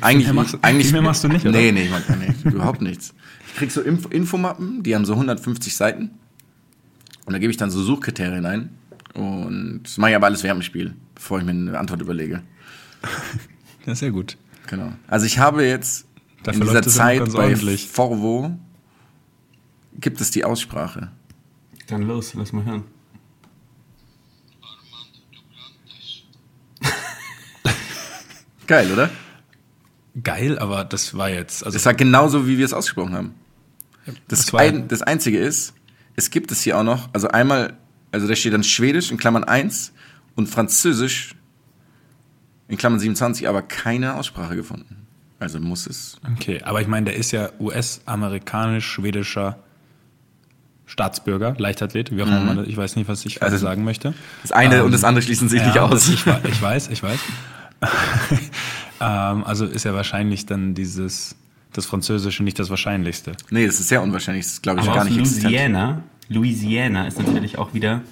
eigentlich, 0.00 0.26
mehr 0.26 0.34
machst 0.34 0.54
du- 0.54 0.58
eigentlich 0.62 0.86
viel 0.86 0.92
mehr 0.94 1.02
machst 1.02 1.22
du 1.22 1.28
nicht, 1.28 1.44
oder? 1.46 1.58
Nee, 1.60 1.70
nee, 1.70 1.84
ich 1.84 1.90
mach 1.90 2.06
gar 2.06 2.16
nicht, 2.16 2.44
überhaupt 2.46 2.80
nichts. 2.80 3.12
Ich 3.48 3.54
krieg 3.56 3.70
so 3.70 3.82
Info 3.82 4.08
Infomappen, 4.08 4.82
die 4.82 4.94
haben 4.94 5.04
so 5.04 5.12
150 5.12 5.76
Seiten 5.76 6.12
und 7.26 7.34
da 7.34 7.38
gebe 7.38 7.50
ich 7.50 7.58
dann 7.58 7.70
so 7.70 7.82
Suchkriterien 7.82 8.46
ein 8.46 8.70
und 9.12 9.82
das 9.84 9.98
mache 9.98 10.10
ich 10.12 10.16
aber 10.16 10.26
alles 10.26 10.42
während 10.42 10.60
dem 10.62 10.64
Spiel, 10.64 10.94
bevor 11.14 11.38
ich 11.40 11.44
mir 11.44 11.50
eine 11.50 11.78
Antwort 11.78 12.00
überlege. 12.00 12.42
Ja, 13.84 13.96
sehr 13.96 14.12
gut. 14.12 14.36
Genau. 14.68 14.92
Also 15.08 15.26
ich 15.26 15.38
habe 15.40 15.64
jetzt 15.66 16.06
Dafür 16.44 16.60
in 16.62 16.68
dieser 16.68 16.86
es 16.86 16.94
Zeit 16.94 17.32
bei 17.32 17.42
ordentlich. 17.42 17.88
Forvo 17.88 18.56
gibt 20.00 20.20
es 20.20 20.30
die 20.30 20.44
Aussprache. 20.44 21.10
Dann 21.92 22.08
los, 22.08 22.32
lass 22.32 22.54
mal 22.54 22.64
hören. 22.64 22.84
Geil, 28.66 28.90
oder? 28.90 29.10
Geil, 30.22 30.58
aber 30.58 30.84
das 30.84 31.14
war 31.14 31.28
jetzt, 31.28 31.66
also 31.66 31.76
Das 31.76 31.84
war 31.84 31.92
genauso, 31.92 32.46
wie 32.46 32.56
wir 32.56 32.64
es 32.64 32.72
ausgesprochen 32.72 33.12
haben. 33.12 33.34
Das, 34.26 34.46
Das 34.46 34.54
ein, 34.54 34.88
das 34.88 35.02
Einzige 35.02 35.38
ist, 35.38 35.74
es 36.16 36.30
gibt 36.30 36.50
es 36.50 36.62
hier 36.62 36.78
auch 36.78 36.82
noch, 36.82 37.10
also 37.12 37.28
einmal, 37.28 37.76
also 38.10 38.26
da 38.26 38.34
steht 38.34 38.54
dann 38.54 38.64
Schwedisch 38.64 39.10
in 39.10 39.18
Klammern 39.18 39.44
1 39.44 39.92
und 40.34 40.48
Französisch 40.48 41.34
in 42.68 42.78
Klammern 42.78 43.00
27, 43.00 43.46
aber 43.50 43.60
keine 43.60 44.14
Aussprache 44.14 44.56
gefunden. 44.56 45.06
Also 45.40 45.60
muss 45.60 45.86
es. 45.86 46.16
okay. 46.36 46.62
Aber 46.62 46.80
ich 46.80 46.86
meine, 46.86 47.04
der 47.10 47.16
ist 47.16 47.32
ja 47.32 47.50
US-amerikanisch-schwedischer 47.60 49.58
Staatsbürger, 50.86 51.54
Leichtathlet, 51.58 52.14
wie 52.16 52.22
auch 52.22 52.26
immer, 52.26 52.40
man- 52.40 52.68
ich 52.68 52.76
weiß 52.76 52.96
nicht, 52.96 53.08
was 53.08 53.24
ich 53.24 53.42
Also, 53.42 53.56
sagen 53.56 53.84
möchte. 53.84 54.14
Das 54.42 54.52
eine 54.52 54.76
Ähm, 54.78 54.84
und 54.86 54.92
das 54.92 55.04
andere 55.04 55.22
schließen 55.22 55.48
sich 55.48 55.62
nicht 55.64 55.76
ja, 55.76 55.82
aus. 55.82 56.06
das- 56.06 56.08
Ich, 56.08 56.26
ich 56.26 56.62
weiß, 56.62 56.88
ich 56.88 57.02
weiß. 57.02 57.18
ähm, 59.00 59.44
also 59.44 59.64
ist 59.66 59.84
ja 59.84 59.94
wahrscheinlich 59.94 60.46
dann 60.46 60.74
dieses, 60.74 61.36
das 61.72 61.86
Französische 61.86 62.42
nicht 62.42 62.58
das 62.58 62.70
Wahrscheinlichste. 62.70 63.32
nee, 63.50 63.66
das 63.66 63.80
ist 63.80 63.88
sehr 63.88 64.02
unwahrscheinlich. 64.02 64.44
Das 64.46 64.62
glaube 64.62 64.80
ich, 64.80 64.86
Aber 64.86 64.94
gar 64.96 65.04
aus 65.04 65.10
nicht 65.10 65.18
existent. 65.18 65.44
Louisiana, 65.52 66.02
Louisiana 66.28 67.06
ist 67.06 67.18
natürlich 67.18 67.58
auch 67.58 67.74
wieder. 67.74 68.02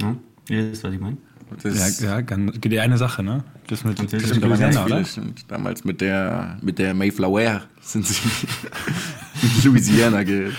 Ja, 0.00 0.14
ihr 0.48 0.70
wisst, 0.72 0.84
was 0.84 0.92
ich 0.92 1.00
meine. 1.00 1.16
Das 1.62 2.00
Ja, 2.00 2.16
ja, 2.16 2.22
kann, 2.22 2.52
die 2.54 2.80
eine 2.80 2.98
Sache, 2.98 3.22
ne? 3.22 3.44
Das 3.66 3.84
mit, 3.84 3.98
das 3.98 4.10
Französisch 4.10 4.40
mit 4.40 4.58
ganz 4.58 4.74
Louisiana, 4.74 4.84
oder? 4.84 5.04
Damals 5.48 5.84
mit 5.84 6.00
der, 6.00 6.58
mit 6.60 6.78
der 6.78 6.94
Mayflower 6.94 7.62
sind 7.80 8.06
sie 8.06 8.16
in 9.42 9.70
Louisiana 9.70 10.22
ge, 10.22 10.52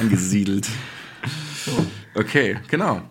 angesiedelt. 0.00 0.68
Okay, 2.14 2.58
genau. 2.68 3.02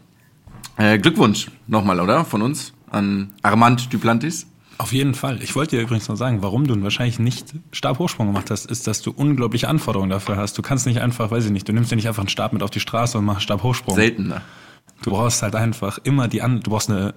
Äh, 0.78 0.98
Glückwunsch 0.98 1.50
nochmal, 1.68 2.00
oder? 2.00 2.25
Von 2.25 2.42
uns 2.42 2.74
an 2.90 3.34
Armand 3.42 3.92
Duplantis. 3.94 4.48
Auf 4.78 4.92
jeden 4.92 5.13
Fall. 5.13 5.42
Ich 5.44 5.56
wollte 5.56 5.75
dir 5.75 5.84
übrigens 5.84 6.08
noch 6.08 6.16
sagen, 6.16 6.42
warum 6.42 6.66
du 6.66 6.82
wahrscheinlich 6.82 7.20
nicht 7.20 7.54
Stabhochsprung 7.72 8.28
gemacht 8.28 8.50
hast, 8.50 8.66
ist, 8.66 8.88
dass 8.88 9.02
du 9.02 9.12
unglaubliche 9.12 9.68
Anforderungen 9.68 10.10
dafür 10.10 10.38
hast. 10.38 10.58
Du 10.58 10.62
kannst 10.62 10.88
nicht 10.88 11.00
einfach, 11.00 11.30
weiß 11.30 11.46
ich 11.46 11.52
nicht, 11.52 11.68
du 11.68 11.74
nimmst 11.74 11.92
dir 11.92 11.96
nicht 11.96 12.08
einfach 12.08 12.24
einen 12.24 12.30
Stab 12.30 12.54
mit 12.54 12.63
auf 12.63 12.72
die 12.72 12.80
Straße 12.80 13.18
und 13.18 13.25
machst 13.25 13.44
Stabhochsprung. 13.44 13.96
Seltener. 13.96 14.42
Du 15.03 15.12
brauchst 15.12 15.43
halt 15.43 15.55
einfach 15.55 16.00
immer 16.03 16.27
die 16.27 16.41
an, 16.41 16.62
du 16.62 16.72
brauchst 16.72 16.89
eine 16.89 17.13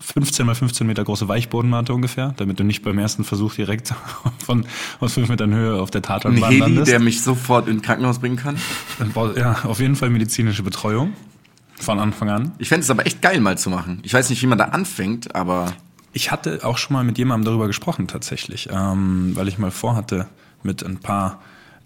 15 0.00 0.44
mal 0.44 0.54
15 0.54 0.86
Meter 0.86 1.04
große 1.04 1.26
Weichbodenmatte 1.26 1.94
ungefähr, 1.94 2.34
damit 2.36 2.60
du 2.60 2.64
nicht 2.64 2.82
beim 2.82 2.98
ersten 2.98 3.24
Versuch 3.24 3.54
direkt 3.54 3.94
von 4.44 4.66
aus 5.00 5.14
5 5.14 5.28
Metern 5.30 5.54
Höhe 5.54 5.80
auf 5.80 5.90
der 5.90 6.02
Tatanbahn 6.02 6.50
Heli, 6.50 6.60
landest. 6.60 6.90
der 6.92 7.00
mich 7.00 7.22
sofort 7.22 7.66
in 7.68 7.76
ein 7.78 7.82
Krankenhaus 7.82 8.18
bringen 8.18 8.36
kann. 8.36 8.56
Brauchst- 9.14 9.38
ja, 9.38 9.56
auf 9.64 9.80
jeden 9.80 9.96
Fall 9.96 10.10
medizinische 10.10 10.62
Betreuung 10.62 11.12
von 11.78 11.98
Anfang 11.98 12.28
an. 12.30 12.52
Ich 12.58 12.68
fände 12.68 12.82
es 12.84 12.90
aber 12.90 13.06
echt 13.06 13.22
geil 13.22 13.40
mal 13.40 13.56
zu 13.58 13.70
machen. 13.70 14.00
Ich 14.02 14.12
weiß 14.12 14.28
nicht, 14.30 14.42
wie 14.42 14.46
man 14.46 14.58
da 14.58 14.66
anfängt, 14.66 15.34
aber 15.34 15.72
Ich 16.12 16.30
hatte 16.30 16.60
auch 16.64 16.78
schon 16.78 16.94
mal 16.94 17.04
mit 17.04 17.18
jemandem 17.18 17.44
darüber 17.46 17.66
gesprochen 17.66 18.06
tatsächlich, 18.06 18.68
ähm, 18.72 19.32
weil 19.34 19.48
ich 19.48 19.58
mal 19.58 19.70
vorhatte, 19.70 20.26
mit 20.62 20.82
ein 20.84 20.96
paar 20.98 21.40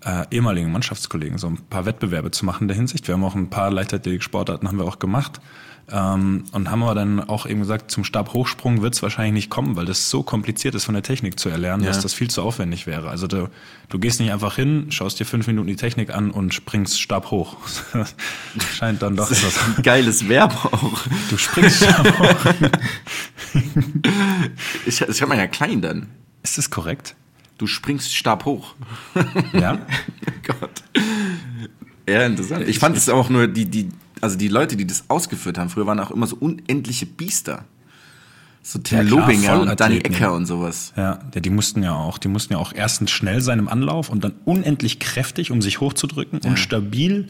äh, 0.04 0.24
ehemaligen 0.30 0.72
Mannschaftskollegen 0.72 1.38
so 1.38 1.46
ein 1.48 1.58
paar 1.68 1.84
Wettbewerbe 1.86 2.30
zu 2.30 2.44
machen 2.46 2.62
in 2.62 2.68
der 2.68 2.76
Hinsicht. 2.76 3.06
Wir 3.08 3.14
haben 3.14 3.24
auch 3.24 3.34
ein 3.34 3.50
paar 3.50 3.70
Leichtathletik-Sportarten 3.70 4.66
haben 4.68 4.78
wir 4.78 4.84
auch 4.86 4.98
gemacht 4.98 5.40
ähm, 5.92 6.44
und 6.52 6.70
haben 6.70 6.82
aber 6.82 6.94
dann 6.94 7.20
auch 7.20 7.44
eben 7.46 7.60
gesagt, 7.60 7.90
zum 7.90 8.04
Stabhochsprung 8.04 8.80
wird 8.80 8.94
es 8.94 9.02
wahrscheinlich 9.02 9.34
nicht 9.34 9.50
kommen, 9.50 9.76
weil 9.76 9.84
das 9.86 10.08
so 10.08 10.22
kompliziert 10.22 10.74
ist 10.74 10.84
von 10.84 10.94
der 10.94 11.02
Technik 11.02 11.38
zu 11.38 11.48
erlernen, 11.48 11.82
Ja. 11.84 11.90
dass 11.90 12.00
das 12.00 12.14
viel 12.14 12.30
zu 12.30 12.42
aufwendig 12.42 12.86
wäre. 12.86 13.10
Also 13.10 13.26
du, 13.26 13.50
du 13.88 13.98
gehst 13.98 14.20
nicht 14.20 14.32
einfach 14.32 14.54
hin, 14.56 14.86
schaust 14.90 15.20
dir 15.20 15.26
fünf 15.26 15.46
Minuten 15.48 15.66
die 15.66 15.76
Technik 15.76 16.14
an 16.14 16.30
und 16.30 16.54
springst 16.54 17.00
Stab 17.00 17.30
hoch. 17.30 17.56
Scheint 18.74 19.02
dann 19.02 19.16
doch 19.16 19.30
etwas. 19.30 19.58
ein 19.76 19.82
geiles 19.82 20.28
Verb 20.28 20.54
auch. 20.72 21.00
Du 21.28 21.36
springst 21.36 21.84
Stab 21.84 22.18
hoch. 22.18 22.52
Ich, 24.86 24.98
das 24.98 25.20
hört 25.20 25.28
man 25.28 25.38
ja 25.38 25.46
klein 25.46 25.80
dann. 25.82 26.06
Ist 26.42 26.56
das 26.58 26.70
korrekt? 26.70 27.16
Du 27.60 27.66
springst 27.66 28.14
Stab 28.14 28.46
hoch. 28.46 28.74
Ja. 29.52 29.78
Gott. 30.46 30.82
Ja, 32.08 32.24
interessant. 32.24 32.66
Ich 32.66 32.78
fand 32.78 32.96
es 32.96 33.10
auch 33.10 33.28
nur 33.28 33.48
die, 33.48 33.66
die, 33.66 33.90
also 34.22 34.38
die 34.38 34.48
Leute, 34.48 34.76
die 34.76 34.86
das 34.86 35.04
ausgeführt 35.08 35.58
haben, 35.58 35.68
früher 35.68 35.84
waren 35.84 36.00
auch 36.00 36.10
immer 36.10 36.26
so 36.26 36.36
unendliche 36.40 37.04
Biester. 37.04 37.66
So 38.62 38.78
Tim 38.78 38.96
Ja, 38.96 39.04
klar, 39.04 39.20
Lobinger 39.20 39.60
und 39.60 39.78
Danny. 39.78 39.98
Ecker 39.98 40.32
und 40.32 40.46
sowas. 40.46 40.94
Ja, 40.96 41.18
ja, 41.34 41.40
die 41.40 41.50
mussten 41.50 41.82
ja 41.82 41.94
auch, 41.94 42.16
die 42.16 42.28
mussten 42.28 42.54
ja 42.54 42.58
auch 42.58 42.72
erstens 42.74 43.10
schnell 43.10 43.42
sein 43.42 43.58
im 43.58 43.68
Anlauf 43.68 44.08
und 44.08 44.24
dann 44.24 44.32
unendlich 44.46 44.98
kräftig, 44.98 45.50
um 45.50 45.60
sich 45.60 45.80
hochzudrücken 45.80 46.40
und 46.40 46.58
stabil 46.58 47.28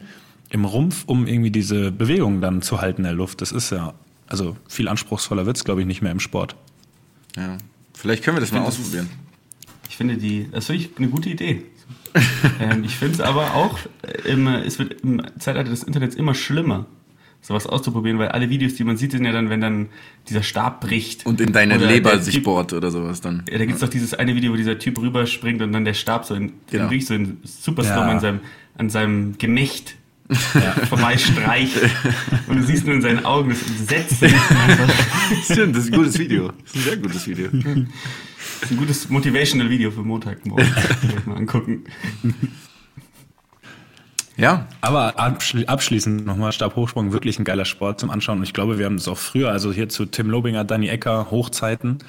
im 0.49 0.63
Rumpf, 0.63 1.03
um 1.07 1.27
irgendwie 1.27 1.51
diese 1.51 1.91
Bewegung 1.91 2.39
dann 2.39 2.61
zu 2.61 2.79
halten 2.79 3.01
in 3.01 3.03
der 3.03 3.13
Luft. 3.13 3.41
Das 3.41 3.51
ist 3.51 3.69
ja, 3.69 3.95
also 4.27 4.55
viel 4.69 4.87
anspruchsvoller 4.87 5.45
wird's, 5.45 5.65
glaube 5.65 5.81
ich, 5.81 5.87
nicht 5.87 6.01
mehr 6.01 6.13
im 6.13 6.21
Sport. 6.21 6.55
Ja. 7.35 7.57
Vielleicht 7.93 8.23
können 8.23 8.37
wir 8.37 8.41
das 8.41 8.53
mal 8.53 8.59
finde, 8.59 8.71
das 8.71 8.79
ausprobieren. 8.79 9.09
Ich 9.91 9.97
finde 9.97 10.15
die, 10.15 10.47
das 10.49 10.67
finde 10.67 10.83
ich 10.83 10.89
eine 10.97 11.09
gute 11.09 11.29
Idee. 11.29 11.63
ähm, 12.61 12.85
ich 12.85 12.95
finde 12.95 13.15
es 13.15 13.19
aber 13.19 13.55
auch, 13.55 13.77
äh, 14.03 14.31
im, 14.31 14.47
es 14.47 14.79
wird 14.79 15.01
im 15.03 15.21
Zeitalter 15.37 15.69
des 15.69 15.83
Internets 15.83 16.15
immer 16.15 16.33
schlimmer, 16.33 16.85
sowas 17.41 17.67
auszuprobieren, 17.67 18.17
weil 18.17 18.29
alle 18.29 18.49
Videos, 18.49 18.75
die 18.75 18.85
man 18.85 18.95
sieht, 18.95 19.11
sind 19.11 19.25
ja 19.25 19.33
dann, 19.33 19.49
wenn 19.49 19.59
dann 19.59 19.89
dieser 20.29 20.43
Stab 20.43 20.79
bricht. 20.79 21.25
Und 21.25 21.41
in 21.41 21.51
deine 21.51 21.75
Leber 21.75 22.17
sich 22.19 22.35
Typ- 22.35 22.43
bohrt 22.45 22.71
oder 22.71 22.89
sowas 22.89 23.19
dann. 23.19 23.43
Ja, 23.51 23.57
da 23.57 23.65
gibt 23.65 23.73
es 23.75 23.81
doch 23.81 23.89
dieses 23.89 24.13
eine 24.13 24.33
Video, 24.33 24.53
wo 24.53 24.55
dieser 24.55 24.79
Typ 24.79 24.97
rüberspringt 24.97 25.61
und 25.61 25.73
dann 25.73 25.83
der 25.83 25.93
Stab 25.93 26.23
so 26.23 26.35
in, 26.35 26.53
Genau. 26.69 26.89
so 27.01 27.13
in 27.13 27.39
super 27.43 27.83
Ja. 27.83 27.99
an 28.01 28.21
seinem, 28.21 28.39
an 28.77 28.89
seinem 28.89 29.37
Gemächt 29.39 29.95
vorbei 30.89 31.17
streicht. 31.17 31.77
Und 32.47 32.57
du 32.57 32.63
siehst 32.63 32.85
nur 32.85 32.95
in 32.95 33.01
seinen 33.01 33.25
Augen 33.25 33.49
das 33.49 33.61
Entsetzen. 33.63 34.33
Stimmt, 35.43 35.75
das 35.75 35.85
ist 35.85 35.93
ein 35.93 35.97
gutes 35.97 36.17
Video. 36.19 36.51
Das 36.63 36.71
ist 36.71 36.75
ein 36.75 36.81
sehr 36.81 36.97
gutes 36.97 37.27
Video. 37.27 37.47
Das 37.51 37.63
ist 38.63 38.71
ein 38.71 38.77
gutes 38.77 39.09
Motivational 39.09 39.69
Video 39.69 39.91
für 39.91 40.01
Montagmorgen. 40.03 40.65
Vielleicht 41.01 41.27
mal 41.27 41.37
angucken. 41.37 41.83
Ja, 44.37 44.67
Aber 44.79 45.19
abschli 45.19 45.65
abschließend 45.67 46.25
nochmal 46.25 46.51
Stabhochsprung, 46.51 47.11
wirklich 47.11 47.37
ein 47.37 47.43
geiler 47.43 47.65
Sport 47.65 47.99
zum 47.99 48.09
Anschauen. 48.09 48.37
Und 48.39 48.43
ich 48.43 48.53
glaube, 48.53 48.77
wir 48.79 48.85
haben 48.85 48.97
das 48.97 49.07
auch 49.07 49.17
früher, 49.17 49.51
also 49.51 49.71
hier 49.71 49.89
zu 49.89 50.05
Tim 50.05 50.29
Lobinger, 50.29 50.63
Danny 50.63 50.87
Ecker, 50.87 51.29
Hochzeiten. 51.29 51.99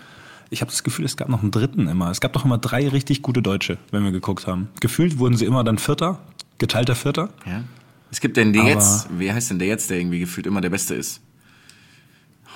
Ich 0.49 0.61
habe 0.61 0.71
das 0.71 0.83
Gefühl, 0.85 1.05
es 1.05 1.17
gab 1.17 1.29
noch 1.29 1.43
einen 1.43 1.50
dritten 1.50 1.88
immer. 1.88 2.11
Es 2.11 2.21
gab 2.21 2.33
doch 2.33 2.45
immer 2.45 2.59
drei 2.59 2.88
richtig 2.88 3.23
gute 3.23 3.43
Deutsche, 3.43 3.79
wenn 3.91 4.05
wir 4.05 4.12
geguckt 4.12 4.47
haben. 4.47 4.69
Gefühlt 4.81 5.19
wurden 5.19 5.37
sie 5.37 5.45
immer 5.47 5.64
dann 5.64 5.79
Vierter, 5.79 6.21
geteilter 6.59 6.95
Vierter. 6.95 7.31
ja. 7.47 7.64
Es 8.12 8.21
gibt 8.21 8.37
den, 8.37 8.52
der 8.52 8.62
Aber- 8.62 8.71
jetzt, 8.71 9.09
wie 9.19 9.33
heißt 9.33 9.50
denn 9.50 9.59
der 9.59 9.66
jetzt, 9.69 9.90
der 9.90 9.99
irgendwie 9.99 10.21
gefühlt 10.21 10.47
immer 10.47 10.61
der 10.61 10.71
Beste 10.71 10.95
ist? 10.95 11.21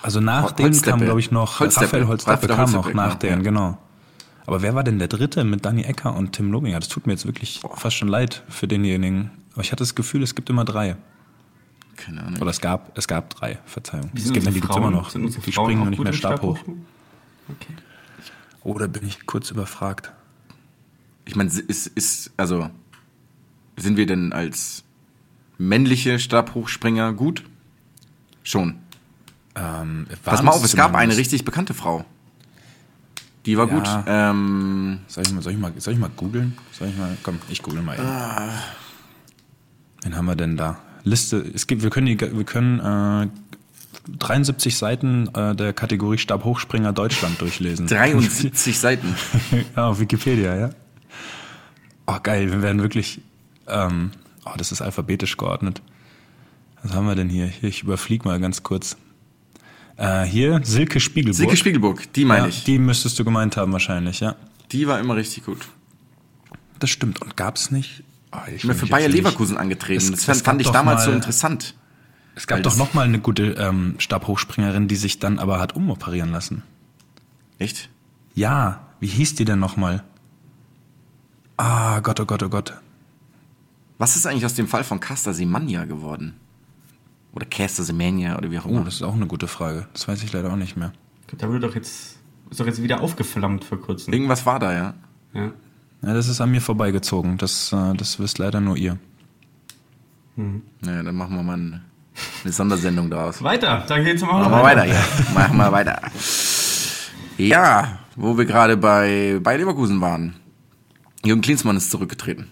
Also 0.03 0.21
nach 0.21 0.45
Hol- 0.45 0.53
denen 0.53 0.67
Holzdeppe. 0.69 0.91
kam, 0.91 1.01
glaube 1.01 1.19
ich, 1.21 1.31
noch 1.33 1.59
Holzdeppe. 1.59 1.87
Raphael 1.87 2.07
Holzdeppe 2.07 2.49
Raphael 2.51 2.57
kam 2.67 2.73
noch 2.73 2.93
nach 2.95 3.05
genau, 3.19 3.19
denen, 3.19 3.39
ja. 3.45 3.51
genau. 3.51 3.79
Aber 4.47 4.63
wer 4.63 4.75
war 4.77 4.85
denn 4.85 5.01
der 5.01 5.09
Dritte 5.09 5.43
mit 5.43 5.65
Danny 5.65 5.83
Ecker 5.83 6.15
und 6.15 6.33
Tim 6.33 6.53
Lobinger? 6.53 6.79
Das 6.79 6.89
tut 6.89 7.07
mir 7.09 7.15
jetzt 7.15 7.27
wirklich 7.27 7.61
fast 7.75 7.97
schon 7.97 8.07
leid 8.07 8.45
für 8.49 8.69
denjenigen. 8.69 9.31
Aber 9.55 9.63
ich 9.63 9.73
hatte 9.73 9.83
das 9.83 9.97
Gefühl, 9.97 10.23
es 10.23 10.37
gibt 10.37 10.49
immer 10.51 10.65
drei. 10.65 10.97
Keine 11.97 12.23
Ahnung. 12.23 12.41
Oder 12.43 12.51
es 12.51 12.61
gab, 12.61 12.97
es 12.97 13.09
gab 13.09 13.31
drei, 13.35 13.59
Verzeihung. 13.65 14.11
Wie 14.13 14.19
Es 14.19 14.25
sind 14.25 14.35
gibt, 14.35 14.47
die 14.47 14.53
gibt's 14.53 14.69
Frauen? 14.69 14.83
immer 14.83 14.91
noch. 14.93 15.11
Die 15.11 15.19
Frauen 15.53 15.53
springen 15.53 15.81
nur 15.81 15.91
nicht 15.91 16.05
mehr 16.05 16.13
stabhoch. 16.13 16.59
Okay. 17.49 17.75
Oder 18.63 18.87
bin 18.87 19.07
ich 19.07 19.27
kurz 19.27 19.51
überfragt? 19.51 20.13
Ich 21.25 21.35
meine, 21.35 21.49
ist, 21.51 21.87
ist, 21.89 22.31
also, 22.37 22.69
sind 23.77 23.97
wir 23.97 24.07
denn 24.07 24.33
als 24.33 24.85
männliche 25.59 26.19
Stabhochspringer 26.19 27.13
gut? 27.13 27.45
Schon. 28.43 28.77
Ähm, 29.55 30.07
Pass 30.25 30.43
mal 30.43 30.53
auf, 30.53 30.63
es 30.65 30.77
gab 30.77 30.95
eine 30.95 31.17
richtig 31.17 31.45
bekannte 31.45 31.75
Frau. 31.75 32.05
Die 33.47 33.57
war 33.57 33.69
Ja. 33.69 33.75
gut. 33.75 33.89
Ähm, 34.07 34.99
Soll 35.09 35.25
ich 35.27 35.33
mal, 35.33 35.43
soll 35.43 35.53
ich 35.53 35.59
mal, 35.59 35.73
soll 35.79 35.95
ich 35.95 36.01
mal 36.01 36.11
googeln? 36.15 36.57
Soll 36.73 36.89
ich 36.89 36.97
mal, 36.99 37.17
komm, 37.23 37.39
ich 37.49 37.63
google 37.63 37.83
mal 37.83 37.95
eben. 37.95 38.07
Ah. 38.07 38.51
Wen 40.03 40.17
haben 40.17 40.27
wir 40.27 40.37
denn 40.37 40.57
da? 40.57 40.79
Liste, 41.05 41.39
es 41.55 41.67
gibt, 41.67 41.83
wir 41.83 41.91
können, 41.91 42.07
die, 42.07 42.21
wir 42.21 42.45
können 42.45 42.81
äh, 42.81 43.29
73 44.19 44.77
Seiten 44.77 45.29
äh, 45.35 45.55
der 45.55 45.73
Kategorie 45.73 46.19
Stabhochspringer 46.19 46.93
Deutschland 46.93 47.41
durchlesen. 47.41 47.87
73 47.87 48.79
Seiten. 48.79 49.15
ja, 49.77 49.87
auf 49.89 50.01
Wikipedia, 50.01 50.57
ja. 50.57 50.71
Oh, 52.07 52.17
geil, 52.23 52.51
wir 52.53 52.63
werden 52.63 52.83
wirklich, 52.83 53.21
ähm, 53.69 54.11
oh, 54.47 54.53
das 54.57 54.73
ist 54.73 54.81
alphabetisch 54.83 55.37
geordnet. 55.37 55.83
Was 56.83 56.93
haben 56.95 57.07
wir 57.07 57.15
denn 57.15 57.29
hier? 57.29 57.47
Hier, 57.47 57.69
ich 57.69 57.83
überflieg 57.83 58.25
mal 58.25 58.39
ganz 58.41 58.63
kurz. 58.63 58.97
Äh, 59.97 60.25
hier, 60.25 60.61
Silke 60.63 61.01
Spiegelburg. 61.01 61.37
Silke 61.37 61.57
Spiegelburg, 61.57 62.13
die 62.13 62.25
meine 62.25 62.43
ja, 62.45 62.49
ich. 62.49 62.65
Die 62.65 62.79
müsstest 62.79 63.19
du 63.19 63.25
gemeint 63.25 63.57
haben 63.57 63.73
wahrscheinlich, 63.73 64.21
ja. 64.21 64.37
Die 64.73 64.87
war 64.87 64.99
immer 65.01 65.17
richtig 65.17 65.45
gut. 65.47 65.69
Das 66.79 66.91
stimmt. 66.91 67.23
Und 67.23 67.37
gab's 67.37 67.71
nicht? 67.71 68.03
Oh, 68.33 68.39
ich 68.55 68.63
bin 68.63 68.71
will 68.71 68.77
für 68.77 68.87
Bayer 68.87 69.03
jetzt 69.03 69.13
nicht- 69.15 69.25
Leverkusen 69.25 69.57
angetreten. 69.57 70.03
Es- 70.05 70.11
das 70.11 70.19
es 70.21 70.25
fand, 70.27 70.39
gab 70.39 70.45
fand 70.45 70.61
ich 70.63 70.69
damals 70.71 71.05
so 71.05 71.11
mal- 71.11 71.17
interessant. 71.17 71.75
Es 72.35 72.47
gab 72.47 72.63
doch 72.63 72.77
noch 72.77 72.93
mal 72.93 73.07
eine 73.07 73.19
gute 73.19 73.53
ähm, 73.53 73.95
Stabhochspringerin, 73.99 74.89
die 74.89 74.97
sich 74.97 75.19
dann 75.19 75.39
aber 75.39 75.59
hat 75.59 75.75
umoperieren 75.75 76.31
lassen. 76.33 76.63
Echt? 77.59 77.89
Ja, 78.35 78.87
wie 79.01 79.07
hieß 79.07 79.37
die 79.37 79.47
denn 79.47 79.59
noch 79.59 79.79
mal? 79.79 80.05
Ah, 81.57 82.01
Gott, 82.01 82.21
oh 82.21 82.27
Gott, 82.27 82.43
oh 82.43 82.51
Gott. 82.51 82.75
Was 83.99 84.17
ist 84.17 84.27
eigentlich 84.27 84.45
aus 84.45 84.55
dem 84.55 84.69
Fall 84.69 84.85
von 84.85 85.01
Caster 85.01 85.33
Semenya 85.33 85.85
geworden? 85.85 86.35
Oder 87.33 87.47
Caster 87.47 87.83
Semenya 87.83 88.37
oder 88.39 88.51
wie 88.51 88.59
auch 88.59 88.65
Oh, 88.67 88.71
immer. 88.71 88.85
das 88.85 88.95
ist 88.95 89.03
auch 89.03 89.15
eine 89.15 89.27
gute 89.27 89.49
Frage. 89.49 89.87
Das 89.93 90.07
weiß 90.09 90.23
ich 90.23 90.33
leider 90.33 90.53
auch 90.53 90.57
nicht 90.57 90.77
mehr. 90.77 90.93
Da 91.39 91.49
wurde 91.49 91.61
doch 91.61 91.75
jetzt, 91.75 92.19
ist 92.51 92.61
doch 92.61 92.67
jetzt 92.67 92.83
wieder 92.83 93.01
aufgeflammt 93.01 93.65
vor 93.65 93.81
kurzem. 93.81 94.13
Irgendwas 94.13 94.47
war 94.47 94.59
da, 94.59 94.73
ja. 94.73 94.95
Ja. 95.35 95.53
Ja, 96.03 96.15
das 96.15 96.29
ist 96.29 96.41
an 96.41 96.51
mir 96.51 96.61
vorbeigezogen. 96.61 97.37
Das, 97.39 97.73
äh, 97.73 97.95
das 97.95 98.19
wisst 98.21 98.39
leider 98.39 98.61
nur 98.61 98.77
ihr. 98.77 98.99
Naja, 100.37 101.03
dann 101.03 101.15
machen 101.17 101.35
wir 101.35 101.43
mal 101.43 101.55
eine, 101.55 101.81
eine 102.45 102.53
Sondersendung 102.53 103.11
daraus. 103.11 103.43
Weiter, 103.43 103.85
dann 103.89 104.05
geht's 104.05 104.21
mal 104.23 104.41
Machen 104.41 104.53
wir 104.53 104.63
weiter, 104.63 104.85
ja. 104.85 105.03
Machen 105.35 105.57
wir 105.57 105.73
weiter. 105.73 106.01
Ja, 107.39 107.99
wo 108.17 108.37
wir 108.37 108.45
gerade 108.45 108.77
bei, 108.77 109.41
bei 109.43 109.57
Leverkusen 109.57 110.01
waren. 110.03 110.35
Jürgen 111.25 111.41
Klinsmann 111.43 111.77
ist 111.79 111.91
zurückgetreten. 111.91 112.49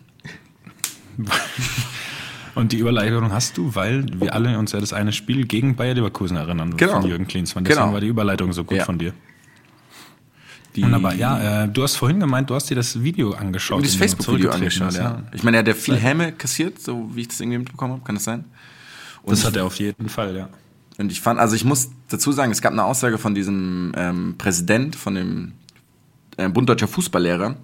Und 2.55 2.71
die 2.71 2.79
Überleitung 2.79 3.33
hast 3.33 3.57
du, 3.57 3.75
weil 3.75 4.07
wir 4.21 4.33
alle 4.33 4.57
uns 4.59 4.71
ja 4.73 4.79
das 4.81 4.93
eine 4.93 5.13
Spiel 5.13 5.45
gegen 5.47 5.75
Bayer 5.75 5.95
Leverkusen 5.95 6.37
erinnern 6.37 6.77
Genau. 6.77 7.01
von 7.01 7.09
Jürgen 7.11 7.27
Klinsmann. 7.27 7.65
Deswegen 7.65 7.81
Genau. 7.83 7.93
war 7.95 8.01
die 8.01 8.07
Überleitung 8.07 8.53
so 8.53 8.63
gut 8.65 8.79
Ja. 8.79 8.85
von 8.85 8.97
dir. 8.99 9.13
Die, 10.77 10.83
Wunderbar. 10.83 11.15
Ja, 11.15 11.65
äh, 11.65 11.69
du 11.69 11.83
hast 11.83 11.97
vorhin 11.97 12.19
gemeint, 12.21 12.51
du 12.51 12.55
hast 12.55 12.69
dir 12.71 12.75
das 12.75 13.03
Video 13.03 13.33
angeschaut. 13.33 13.85
das 13.85 13.95
Facebook-Video 13.95 14.51
angeschaut, 14.51 14.89
bist, 14.89 14.99
ja. 14.99 15.23
Ich 15.33 15.43
meine, 15.45 15.57
er 15.59 15.61
hat 15.61 15.69
ja 15.69 15.75
viel 15.75 15.97
Häme 15.97 16.33
kassiert, 16.33 16.81
so 16.81 17.11
wie 17.15 17.23
ich 17.23 17.29
das 17.29 17.41
irgendwie 17.41 17.59
mitbekommen 17.59 17.95
habe. 17.95 18.05
Kann 18.05 18.17
das 18.17 18.25
sein? 18.25 18.45
Das 19.27 19.45
hat 19.45 19.57
er 19.57 19.65
auf 19.65 19.77
jeden 19.77 20.09
Fall, 20.09 20.37
ja. 20.37 20.49
Und 20.99 21.11
ich 21.11 21.21
fand, 21.21 21.41
also 21.41 21.57
ich 21.57 21.65
muss 21.65 21.91
dazu 22.09 22.31
sagen, 22.33 22.53
es 22.53 22.61
gab 22.61 22.73
eine 22.73 22.85
Aussage 22.85 23.19
von 23.19 23.35
diesem 23.35 23.93
ähm, 23.97 24.35
Präsident, 24.39 24.95
von 24.97 25.15
dem 25.15 25.53
ähm, 26.39 26.53
Bund 26.53 26.69
Deutscher 26.69 26.87
Fußballlehrer, 26.89 27.57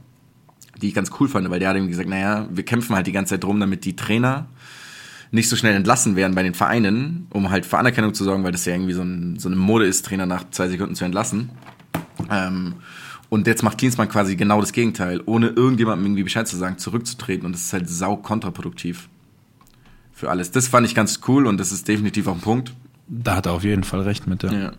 die 0.80 0.88
ich 0.88 0.94
ganz 0.94 1.10
cool 1.20 1.28
fand, 1.28 1.48
weil 1.50 1.60
der 1.60 1.70
hat 1.70 1.76
ihm 1.76 1.88
gesagt, 1.88 2.08
naja, 2.08 2.46
wir 2.50 2.64
kämpfen 2.64 2.94
halt 2.94 3.06
die 3.06 3.12
ganze 3.12 3.34
Zeit 3.34 3.44
drum, 3.44 3.60
damit 3.60 3.84
die 3.84 3.96
Trainer 3.96 4.46
nicht 5.30 5.48
so 5.48 5.56
schnell 5.56 5.74
entlassen 5.74 6.16
werden 6.16 6.34
bei 6.34 6.42
den 6.42 6.54
Vereinen, 6.54 7.26
um 7.30 7.50
halt 7.50 7.66
für 7.66 7.78
Anerkennung 7.78 8.14
zu 8.14 8.24
sorgen, 8.24 8.42
weil 8.42 8.52
das 8.52 8.64
ja 8.64 8.74
irgendwie 8.74 8.94
so, 8.94 9.02
ein, 9.02 9.38
so 9.38 9.48
eine 9.48 9.56
Mode 9.56 9.86
ist, 9.86 10.04
Trainer 10.04 10.26
nach 10.26 10.50
zwei 10.50 10.68
Sekunden 10.68 10.94
zu 10.94 11.04
entlassen. 11.04 11.50
Ähm, 12.30 12.74
und 13.28 13.46
jetzt 13.46 13.62
macht 13.62 13.78
Klinsmann 13.78 14.08
quasi 14.08 14.34
genau 14.34 14.60
das 14.60 14.72
Gegenteil, 14.72 15.22
ohne 15.24 15.48
irgendjemandem 15.48 16.04
irgendwie 16.04 16.24
Bescheid 16.24 16.48
zu 16.48 16.56
sagen, 16.56 16.78
zurückzutreten. 16.78 17.46
Und 17.46 17.52
das 17.52 17.62
ist 17.62 17.72
halt 17.72 17.88
sau 17.88 18.16
kontraproduktiv 18.16 19.08
für 20.12 20.30
alles. 20.30 20.50
Das 20.50 20.66
fand 20.66 20.86
ich 20.86 20.96
ganz 20.96 21.20
cool 21.28 21.46
und 21.46 21.58
das 21.58 21.70
ist 21.70 21.86
definitiv 21.86 22.26
auch 22.26 22.34
ein 22.34 22.40
Punkt. 22.40 22.74
Da 23.06 23.36
hat 23.36 23.46
er 23.46 23.52
auf 23.52 23.62
jeden 23.64 23.84
Fall 23.84 24.00
recht 24.00 24.26
mit, 24.26 24.42
ja. 24.42 24.52
Ja. 24.52 24.72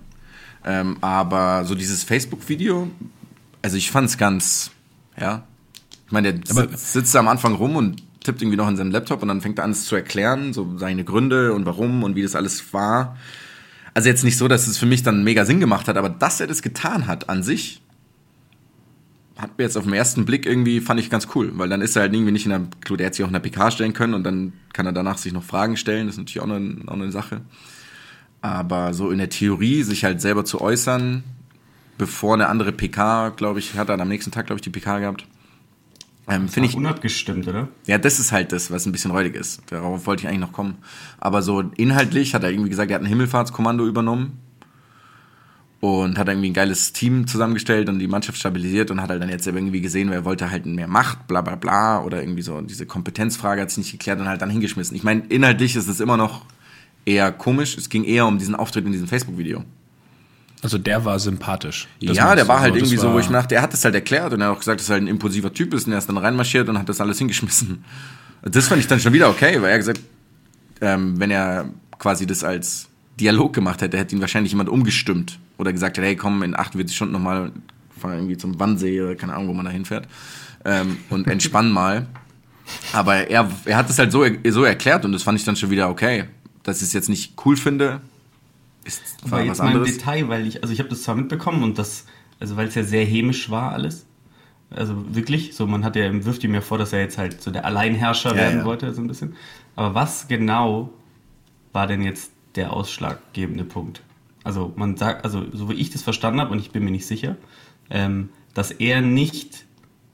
Ähm, 0.66 0.98
aber 1.02 1.64
so 1.66 1.76
dieses 1.76 2.04
Facebook-Video, 2.04 2.90
also 3.62 3.78
ich 3.78 3.90
fand's 3.90 4.18
ganz, 4.18 4.72
ja. 5.20 5.44
Ich 6.12 6.14
meine, 6.14 6.34
der 6.34 6.52
Aber- 6.52 6.68
sitzt, 6.68 6.92
sitzt 6.92 7.16
da 7.16 7.20
am 7.20 7.30
Anfang 7.30 7.56
rum 7.56 7.78
und 7.78 8.04
tippt 8.22 8.42
irgendwie 8.42 8.58
noch 8.58 8.68
in 8.68 8.76
seinem 8.76 8.92
Laptop 8.92 9.22
und 9.22 9.30
dann 9.30 9.40
fängt 9.40 9.60
er 9.60 9.64
an, 9.64 9.72
es 9.72 9.86
zu 9.86 9.96
erklären, 9.96 10.52
so 10.52 10.78
seine 10.78 11.06
Gründe 11.06 11.54
und 11.54 11.66
warum 11.66 12.04
und 12.04 12.18
wie 12.18 12.22
das 12.22 12.36
alles 12.36 12.74
war. 12.74 13.16
Also 13.94 14.10
jetzt 14.10 14.26
nicht 14.26 14.38
so, 14.38 14.50
dass 14.50 14.68
es 14.68 14.78
für 14.78 14.86
mich 14.86 15.04
dann 15.04 15.24
mega 15.24 15.46
Sinn 15.46 15.62
gemacht 15.62 15.88
hat, 15.88 15.96
aber 15.96 16.10
dass 16.10 16.42
er 16.42 16.48
das 16.48 16.62
getan 16.62 17.08
hat 17.08 17.30
an 17.30 17.44
sich, 17.44 17.82
hat 19.38 19.58
mir 19.58 19.64
jetzt 19.64 19.78
auf 19.78 19.86
den 19.86 19.94
ersten 19.94 20.26
Blick 20.26 20.46
irgendwie, 20.46 20.82
fand 20.82 21.00
ich 21.00 21.10
ganz 21.10 21.30
cool, 21.34 21.54
weil 21.56 21.70
dann 21.70 21.80
ist 21.80 21.96
er 21.96 22.02
halt 22.02 22.14
irgendwie 22.14 22.34
nicht 22.34 22.46
in 22.46 22.50
der, 22.50 22.62
klar, 22.82 22.98
der 22.98 23.06
hätte 23.06 23.16
sich 23.16 23.24
auch 23.24 23.30
in 23.30 23.34
der 23.34 23.40
PK 23.40 23.72
stellen 23.72 23.94
können 23.94 24.14
und 24.14 24.26
dann 24.26 24.52
kann 24.74 24.86
er 24.86 24.92
danach 24.92 25.18
sich 25.18 25.32
noch 25.32 25.44
Fragen 25.44 25.78
stellen, 25.78 26.08
das 26.08 26.16
ist 26.16 26.20
natürlich 26.20 26.42
auch 26.42 26.54
eine, 26.54 26.76
auch 26.88 26.94
eine 26.96 27.10
Sache. 27.14 27.40
Aber 28.42 28.94
so 28.94 29.12
in 29.12 29.18
der 29.18 29.30
Theorie, 29.30 29.84
sich 29.84 30.04
halt 30.04 30.20
selber 30.20 30.44
zu 30.44 30.60
äußern, 30.60 31.24
bevor 31.98 32.34
eine 32.34 32.50
andere 32.50 32.74
PK, 32.74 33.30
glaube 33.30 33.60
ich, 33.60 33.76
hat 33.76 33.88
er 33.88 33.94
dann 33.94 34.02
am 34.02 34.10
nächsten 34.10 34.32
Tag, 34.32 34.48
glaube 34.48 34.58
ich, 34.58 34.62
die 34.62 34.70
PK 34.70 35.00
gehabt. 35.00 35.26
Ähm, 36.32 36.48
Finde 36.48 36.70
ich, 36.70 36.76
unabgestimmt, 36.76 37.46
oder? 37.48 37.68
ja, 37.88 37.98
das 37.98 38.18
ist 38.20 38.32
halt 38.32 38.54
das, 38.54 38.72
was 38.72 38.86
ein 38.86 38.94
bisschen 38.94 39.12
räudig 39.12 39.36
ist. 39.36 39.62
Darauf 39.70 40.06
wollte 40.06 40.22
ich 40.22 40.28
eigentlich 40.30 40.40
noch 40.40 40.54
kommen. 40.54 40.78
Aber 41.20 41.42
so 41.42 41.62
inhaltlich 41.76 42.34
hat 42.34 42.44
er 42.44 42.52
irgendwie 42.52 42.70
gesagt, 42.70 42.90
er 42.90 42.96
hat 42.96 43.04
ein 43.04 43.08
Himmelfahrtskommando 43.08 43.86
übernommen 43.86 44.40
und 45.82 46.18
hat 46.18 46.30
irgendwie 46.30 46.52
ein 46.52 46.54
geiles 46.54 46.94
Team 46.94 47.28
zusammengestellt 47.28 47.90
und 47.90 48.00
die 48.00 48.08
Mannschaft 48.08 48.38
stabilisiert 48.38 48.92
und 48.92 49.02
hat 49.02 49.10
halt 49.10 49.22
dann 49.22 49.30
jetzt 49.30 49.46
irgendwie 49.46 49.82
gesehen, 49.82 50.10
wer 50.10 50.24
wollte 50.24 50.50
halt 50.50 50.66
mehr 50.66 50.88
Macht, 50.88 51.28
bla 51.28 51.42
bla 51.42 51.56
bla 51.56 52.02
oder 52.02 52.22
irgendwie 52.22 52.44
so 52.44 52.62
diese 52.62 52.86
Kompetenzfrage 52.86 53.62
hat 53.62 53.70
sich 53.70 53.80
nicht 53.80 53.92
geklärt 53.92 54.22
und 54.22 54.30
halt 54.30 54.42
dann 54.42 54.50
hingeschmissen. 54.50 54.96
Ich 54.96 55.04
meine, 55.04 55.24
inhaltlich 55.28 55.76
ist 55.76 55.90
es 55.90 56.00
immer 56.00 56.16
noch 56.16 56.46
eher 57.04 57.32
komisch. 57.34 57.78
Es 57.78 57.90
ging 57.90 58.06
eher 58.06 58.26
um 58.26 58.38
diesen 58.38 58.56
Auftritt 58.56 58.86
in 58.86 58.94
diesem 58.94 59.08
Facebook-Video. 59.08 59.66
Also 60.64 60.78
der 60.78 61.04
war 61.06 61.18
sympathisch. 61.20 61.88
Ja, 62.00 62.36
der 62.36 62.48
war 62.48 62.60
halt 62.60 62.76
irgendwie 62.76 62.98
so, 62.98 63.10
wo 63.10 63.14
war- 63.14 63.20
ich 63.20 63.30
mir 63.30 63.38
dachte, 63.38 63.56
er 63.56 63.62
hat 63.64 63.74
es 63.74 63.84
halt 63.84 63.96
erklärt 63.96 64.32
und 64.34 64.42
er 64.42 64.48
hat 64.50 64.56
auch 64.56 64.60
gesagt, 64.60 64.80
dass 64.80 64.90
er 64.90 64.94
halt 64.94 65.04
ein 65.04 65.08
impulsiver 65.08 65.52
Typ 65.54 65.74
ist 65.74 65.88
und 65.88 65.94
er 65.94 65.98
ist 66.00 66.08
dann 66.08 66.18
reinmarschiert 66.18 66.70
und 66.70 66.78
hat 66.78 66.88
das 66.88 67.02
alles 67.02 67.18
hingeschmissen. 67.18 67.84
Das 68.44 68.68
fand 68.68 68.80
ich 68.82 68.88
dann 68.88 69.00
schon 69.00 69.14
wieder 69.14 69.30
okay, 69.30 69.62
weil 69.62 69.72
er 69.72 69.78
gesagt, 69.78 70.00
ähm, 70.82 71.20
wenn 71.20 71.32
er 71.32 71.66
quasi 72.00 72.26
das 72.28 72.44
als 72.44 72.88
Dialog 73.20 73.54
gemacht 73.54 73.82
hätte, 73.82 73.98
hätte 73.98 74.16
ihn 74.16 74.22
wahrscheinlich 74.22 74.52
jemand 74.52 74.70
umgestimmt 74.70 75.40
oder 75.58 75.72
gesagt 75.74 75.98
hätte, 75.98 76.08
hey, 76.08 76.16
komm, 76.16 76.42
in 76.44 76.56
48 76.58 76.96
Stunden 76.96 77.14
nochmal, 77.14 77.52
fahr 78.00 78.14
irgendwie 78.16 78.38
zum 78.38 78.60
Wannsee 78.60 79.02
oder 79.02 79.16
keine 79.16 79.34
Ahnung, 79.34 79.50
wo 79.50 79.54
man 79.54 79.66
da 79.66 79.72
hinfährt 79.72 80.08
ähm, 80.66 80.98
und 81.10 81.28
entspann 81.28 81.70
mal. 81.72 82.08
Aber 82.94 83.30
er, 83.30 83.50
er 83.66 83.78
hat 83.78 83.90
es 83.90 84.00
halt 84.00 84.12
so, 84.12 84.26
so 84.50 84.64
erklärt 84.64 85.06
und 85.06 85.12
das 85.12 85.24
fand 85.24 85.38
ich 85.40 85.46
dann 85.46 85.56
schon 85.56 85.70
wieder 85.72 85.90
okay. 85.90 86.26
Dass 86.64 86.78
ich 86.78 86.84
es 86.88 86.94
jetzt 86.94 87.10
nicht 87.10 87.34
cool 87.46 87.58
finde, 87.58 88.02
ist 88.86 89.02
Aber 89.24 89.32
war 89.32 89.42
jetzt 89.44 89.60
mal 89.60 89.76
im. 89.76 89.84
Detail, 89.84 90.28
weil 90.30 90.48
ich, 90.48 90.62
also 90.62 90.74
ich 90.74 90.80
habe 90.80 90.90
das 90.90 91.04
zwar 91.04 91.16
mitbekommen 91.16 91.64
und 91.64 91.78
das, 91.78 92.06
also 92.40 92.58
weil 92.58 92.68
es 92.68 92.76
ja 92.76 92.84
sehr 92.84 93.06
hämisch 93.06 93.50
war 93.50 93.72
alles. 93.72 94.06
Also 94.70 95.14
wirklich, 95.14 95.56
so 95.56 95.68
man 95.68 95.84
hat 95.84 95.96
ja, 95.96 96.26
wirft 96.26 96.44
ihm 96.44 96.54
ja 96.54 96.62
vor, 96.62 96.78
dass 96.78 96.94
er 96.94 97.02
jetzt 97.02 97.18
halt 97.18 97.42
so 97.42 97.52
der 97.52 97.66
Alleinherrscher 97.66 98.32
Ja, 98.32 98.36
werden 98.38 98.60
ja. 98.60 98.66
wollte, 98.66 98.94
so 98.94 99.02
ein 99.02 99.08
bisschen. 99.08 99.36
Aber 99.76 99.94
was 99.96 100.28
genau 100.28 100.92
war 101.74 101.88
denn 101.88 102.02
jetzt 102.04 102.32
der 102.56 102.74
ausschlaggebende 102.74 103.66
Punkt? 103.66 104.02
Also 104.44 104.74
man 104.76 104.98
sagt, 104.98 105.24
also 105.26 105.46
so 105.54 105.70
wie 105.70 105.74
ich 105.74 105.90
das 105.90 106.02
verstanden 106.02 106.40
habe, 106.40 106.52
und 106.52 106.60
ich 106.60 106.72
bin 106.72 106.84
mir 106.84 106.92
nicht 106.92 107.06
sicher, 107.06 107.36
ähm, 107.90 108.30
dass 108.54 108.72
er 108.72 109.02
nicht 109.02 109.66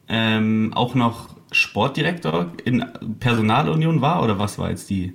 ähm, 0.10 0.72
auch 0.74 0.96
noch 0.96 1.36
Sportdirektor 1.52 2.52
in 2.66 2.84
Personalunion 3.20 4.02
war 4.02 4.24
oder 4.24 4.38
was 4.40 4.60
war 4.60 4.70
jetzt 4.70 4.90
die? 4.90 5.14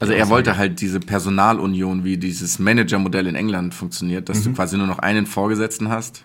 Also 0.00 0.12
er 0.12 0.28
wollte 0.28 0.56
halt 0.56 0.80
diese 0.80 1.00
Personalunion, 1.00 2.04
wie 2.04 2.16
dieses 2.18 2.58
Managermodell 2.58 3.26
in 3.26 3.34
England 3.34 3.74
funktioniert, 3.74 4.28
dass 4.28 4.44
du 4.44 4.52
quasi 4.52 4.76
nur 4.76 4.86
noch 4.86 5.00
einen 5.00 5.26
Vorgesetzten 5.26 5.88
hast. 5.88 6.24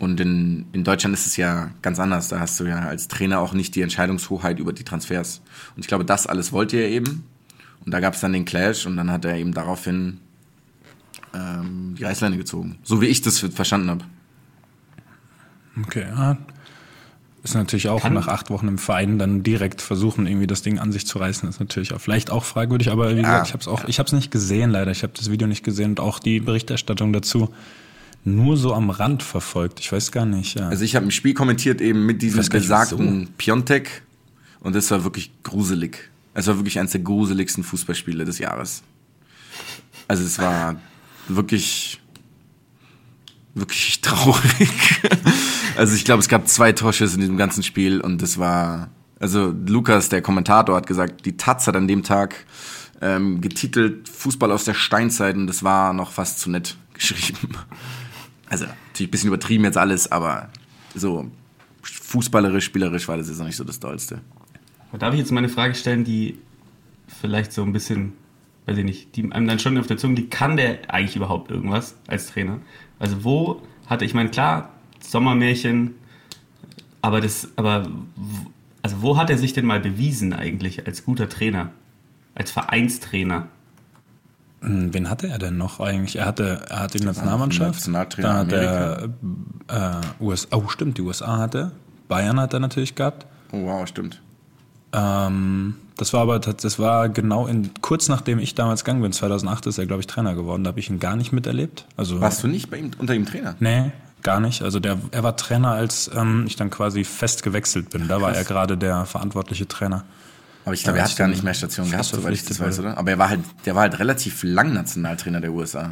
Und 0.00 0.18
in, 0.18 0.66
in 0.72 0.82
Deutschland 0.82 1.14
ist 1.14 1.26
es 1.26 1.36
ja 1.36 1.70
ganz 1.80 2.00
anders. 2.00 2.26
Da 2.26 2.40
hast 2.40 2.58
du 2.58 2.64
ja 2.64 2.80
als 2.80 3.06
Trainer 3.06 3.38
auch 3.38 3.52
nicht 3.52 3.76
die 3.76 3.82
Entscheidungshoheit 3.82 4.58
über 4.58 4.72
die 4.72 4.82
Transfers. 4.82 5.42
Und 5.76 5.82
ich 5.82 5.86
glaube, 5.86 6.04
das 6.04 6.26
alles 6.26 6.52
wollte 6.52 6.76
er 6.76 6.88
eben. 6.88 7.24
Und 7.84 7.92
da 7.92 8.00
gab 8.00 8.14
es 8.14 8.20
dann 8.20 8.32
den 8.32 8.44
Clash 8.44 8.84
und 8.84 8.96
dann 8.96 9.12
hat 9.12 9.24
er 9.24 9.36
eben 9.36 9.54
daraufhin 9.54 10.18
ähm, 11.34 11.94
die 11.96 12.02
Reißleine 12.02 12.36
gezogen. 12.36 12.78
So 12.82 13.00
wie 13.00 13.06
ich 13.06 13.20
das 13.20 13.38
verstanden 13.38 13.90
habe. 13.90 14.04
Okay, 15.80 16.06
ja. 16.08 16.36
Ist 17.44 17.54
natürlich 17.56 17.88
auch 17.88 18.02
Kann- 18.02 18.14
nach 18.14 18.28
acht 18.28 18.50
Wochen 18.50 18.68
im 18.68 18.78
Verein 18.78 19.18
dann 19.18 19.42
direkt 19.42 19.82
versuchen, 19.82 20.28
irgendwie 20.28 20.46
das 20.46 20.62
Ding 20.62 20.78
an 20.78 20.92
sich 20.92 21.06
zu 21.06 21.18
reißen, 21.18 21.48
ist 21.48 21.58
natürlich 21.58 21.92
auch 21.92 22.00
vielleicht 22.00 22.30
auch 22.30 22.44
fragwürdig, 22.44 22.90
aber 22.90 23.10
wie 23.16 23.22
gesagt, 23.22 23.48
ich 23.48 23.52
habe 23.52 23.60
es 23.60 23.68
auch, 23.68 23.84
ich 23.88 23.98
habe 23.98 24.06
es 24.06 24.12
nicht 24.12 24.30
gesehen, 24.30 24.70
leider. 24.70 24.92
Ich 24.92 25.02
habe 25.02 25.12
das 25.16 25.28
Video 25.30 25.48
nicht 25.48 25.64
gesehen 25.64 25.90
und 25.90 26.00
auch 26.00 26.20
die 26.20 26.38
Berichterstattung 26.38 27.12
dazu 27.12 27.52
nur 28.24 28.56
so 28.56 28.72
am 28.74 28.90
Rand 28.90 29.24
verfolgt. 29.24 29.80
Ich 29.80 29.90
weiß 29.90 30.12
gar 30.12 30.24
nicht. 30.24 30.56
Ja. 30.56 30.68
Also 30.68 30.84
ich 30.84 30.94
habe 30.94 31.06
ein 31.06 31.10
Spiel 31.10 31.34
kommentiert 31.34 31.80
eben 31.80 32.06
mit 32.06 32.22
diesem 32.22 32.48
besagten 32.48 33.28
Piontek 33.36 34.02
und 34.60 34.76
das 34.76 34.88
war 34.92 35.02
wirklich 35.02 35.32
gruselig. 35.42 36.10
Es 36.34 36.46
war 36.46 36.56
wirklich 36.56 36.78
eines 36.78 36.92
der 36.92 37.00
gruseligsten 37.00 37.64
Fußballspiele 37.64 38.24
des 38.24 38.38
Jahres. 38.38 38.84
Also 40.06 40.24
es 40.24 40.38
war 40.38 40.76
wirklich 41.26 42.00
wirklich 43.54 44.00
traurig. 44.02 45.00
Also 45.76 45.94
ich 45.94 46.04
glaube, 46.04 46.20
es 46.20 46.28
gab 46.28 46.48
zwei 46.48 46.72
Torschüsse 46.72 47.14
in 47.14 47.20
diesem 47.20 47.36
ganzen 47.36 47.62
Spiel 47.62 48.00
und 48.00 48.22
das 48.22 48.38
war 48.38 48.90
also 49.22 49.54
Lukas, 49.68 50.08
der 50.08 50.20
Kommentator, 50.20 50.74
hat 50.74 50.88
gesagt, 50.88 51.24
die 51.26 51.36
Taz 51.36 51.68
hat 51.68 51.76
an 51.76 51.86
dem 51.86 52.02
Tag 52.02 52.44
ähm, 53.00 53.40
getitelt 53.40 54.08
Fußball 54.08 54.50
aus 54.50 54.64
der 54.64 54.74
Steinzeit 54.74 55.36
und 55.36 55.46
das 55.46 55.62
war 55.62 55.92
noch 55.92 56.10
fast 56.10 56.40
zu 56.40 56.50
nett 56.50 56.76
geschrieben. 56.92 57.56
Also 58.48 58.64
natürlich 58.64 59.08
ein 59.08 59.10
bisschen 59.12 59.28
übertrieben 59.28 59.64
jetzt 59.64 59.78
alles, 59.78 60.10
aber 60.10 60.50
so 60.94 61.30
fußballerisch, 61.82 62.64
spielerisch 62.64 63.06
war 63.06 63.16
das 63.16 63.28
jetzt 63.28 63.38
noch 63.38 63.46
nicht 63.46 63.56
so 63.56 63.64
das 63.64 63.78
Dollste. 63.78 64.20
Darf 64.98 65.14
ich 65.14 65.20
jetzt 65.20 65.30
mal 65.30 65.38
eine 65.38 65.48
Frage 65.48 65.74
stellen, 65.74 66.04
die 66.04 66.38
vielleicht 67.20 67.52
so 67.52 67.62
ein 67.62 67.72
bisschen, 67.72 68.12
weiß 68.66 68.76
ich 68.76 68.84
nicht, 68.84 69.16
die 69.16 69.30
einem 69.32 69.46
dann 69.46 69.60
schon 69.60 69.78
auf 69.78 69.86
der 69.86 69.98
Zunge 69.98 70.16
liegt, 70.16 70.32
kann 70.32 70.56
der 70.56 70.92
eigentlich 70.92 71.16
überhaupt 71.16 71.50
irgendwas 71.50 71.94
als 72.08 72.26
Trainer? 72.26 72.58
Also 73.02 73.24
wo 73.24 73.60
hatte, 73.88 74.04
ich 74.04 74.14
meine, 74.14 74.28
klar, 74.28 74.68
Sommermärchen, 75.00 75.96
aber 77.02 77.20
das, 77.20 77.48
aber, 77.56 77.88
also 78.80 79.02
wo 79.02 79.16
hat 79.16 79.28
er 79.28 79.38
sich 79.38 79.52
denn 79.52 79.66
mal 79.66 79.80
bewiesen 79.80 80.32
eigentlich 80.32 80.86
als 80.86 81.04
guter 81.04 81.28
Trainer? 81.28 81.70
Als 82.36 82.52
Vereinstrainer? 82.52 83.48
Hm, 84.60 84.94
Wen 84.94 85.10
hatte 85.10 85.26
er 85.26 85.38
denn 85.38 85.58
noch 85.58 85.80
eigentlich? 85.80 86.14
Er 86.14 86.26
hatte, 86.26 86.64
er 86.68 86.78
hatte 86.78 86.98
die 86.98 87.04
Nationalmannschaft. 87.04 87.74
Nationaltrainer 87.74 88.44
Dann 88.44 88.46
hat 88.46 88.52
er 89.68 90.00
äh, 90.20 90.22
USA, 90.24 90.56
oh 90.56 90.68
stimmt, 90.68 90.96
die 90.96 91.02
USA 91.02 91.38
hatte. 91.38 91.72
Bayern 92.06 92.38
hat 92.38 92.54
er 92.54 92.60
natürlich 92.60 92.94
gehabt. 92.94 93.26
Oh 93.50 93.64
wow, 93.64 93.86
stimmt. 93.86 94.22
Ähm, 94.92 95.76
das 95.96 96.12
war 96.12 96.20
aber 96.22 96.38
das 96.38 96.78
war 96.78 97.08
genau 97.08 97.46
in 97.46 97.70
kurz 97.80 98.08
nachdem 98.08 98.38
ich 98.38 98.54
damals 98.54 98.84
gegangen 98.84 99.02
bin, 99.02 99.12
2008 99.12 99.66
ist 99.66 99.78
er 99.78 99.86
glaube 99.86 100.00
ich 100.00 100.06
Trainer 100.06 100.34
geworden. 100.34 100.64
Da 100.64 100.68
habe 100.68 100.80
ich 100.80 100.90
ihn 100.90 100.98
gar 101.00 101.16
nicht 101.16 101.32
miterlebt. 101.32 101.86
Also 101.96 102.20
Warst 102.20 102.42
du 102.42 102.48
nicht 102.48 102.70
bei 102.70 102.78
ihm 102.78 102.90
unter 102.98 103.14
ihm 103.14 103.26
Trainer? 103.26 103.56
nee, 103.60 103.92
gar 104.22 104.40
nicht. 104.40 104.62
Also 104.62 104.80
der 104.80 104.98
er 105.10 105.22
war 105.22 105.36
Trainer, 105.36 105.70
als 105.72 106.10
ähm, 106.14 106.44
ich 106.46 106.56
dann 106.56 106.70
quasi 106.70 107.04
fest 107.04 107.42
gewechselt 107.42 107.90
bin. 107.90 108.08
Da 108.08 108.20
war 108.20 108.34
er 108.34 108.44
gerade 108.44 108.76
der 108.76 109.04
verantwortliche 109.06 109.66
Trainer. 109.68 110.04
Aber 110.64 110.74
ich 110.74 110.82
glaube, 110.84 110.98
Ja, 110.98 111.04
er 111.04 111.10
hat 111.10 111.16
gar 111.16 111.28
nicht 111.28 111.42
mehr 111.42 111.54
Stationen 111.54 111.90
gehabt, 111.90 112.06
soweit 112.06 112.34
ich 112.34 112.44
das 112.44 112.60
weiß, 112.60 112.78
oder? 112.80 112.96
Aber 112.96 113.10
er 113.10 113.18
war 113.18 113.28
halt, 113.28 113.40
der 113.66 113.74
war 113.74 113.82
halt 113.82 113.98
relativ 113.98 114.42
lang 114.44 114.72
Nationaltrainer 114.72 115.40
der 115.40 115.52
USA. 115.52 115.90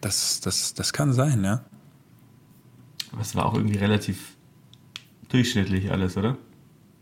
Das 0.00 0.40
das 0.40 0.74
das 0.74 0.92
kann 0.92 1.12
sein, 1.12 1.42
ja. 1.44 1.62
Aber 3.12 3.22
es 3.22 3.34
war 3.34 3.46
auch 3.46 3.54
irgendwie 3.54 3.78
relativ 3.78 4.36
durchschnittlich 5.28 5.90
alles, 5.90 6.16
oder? 6.16 6.36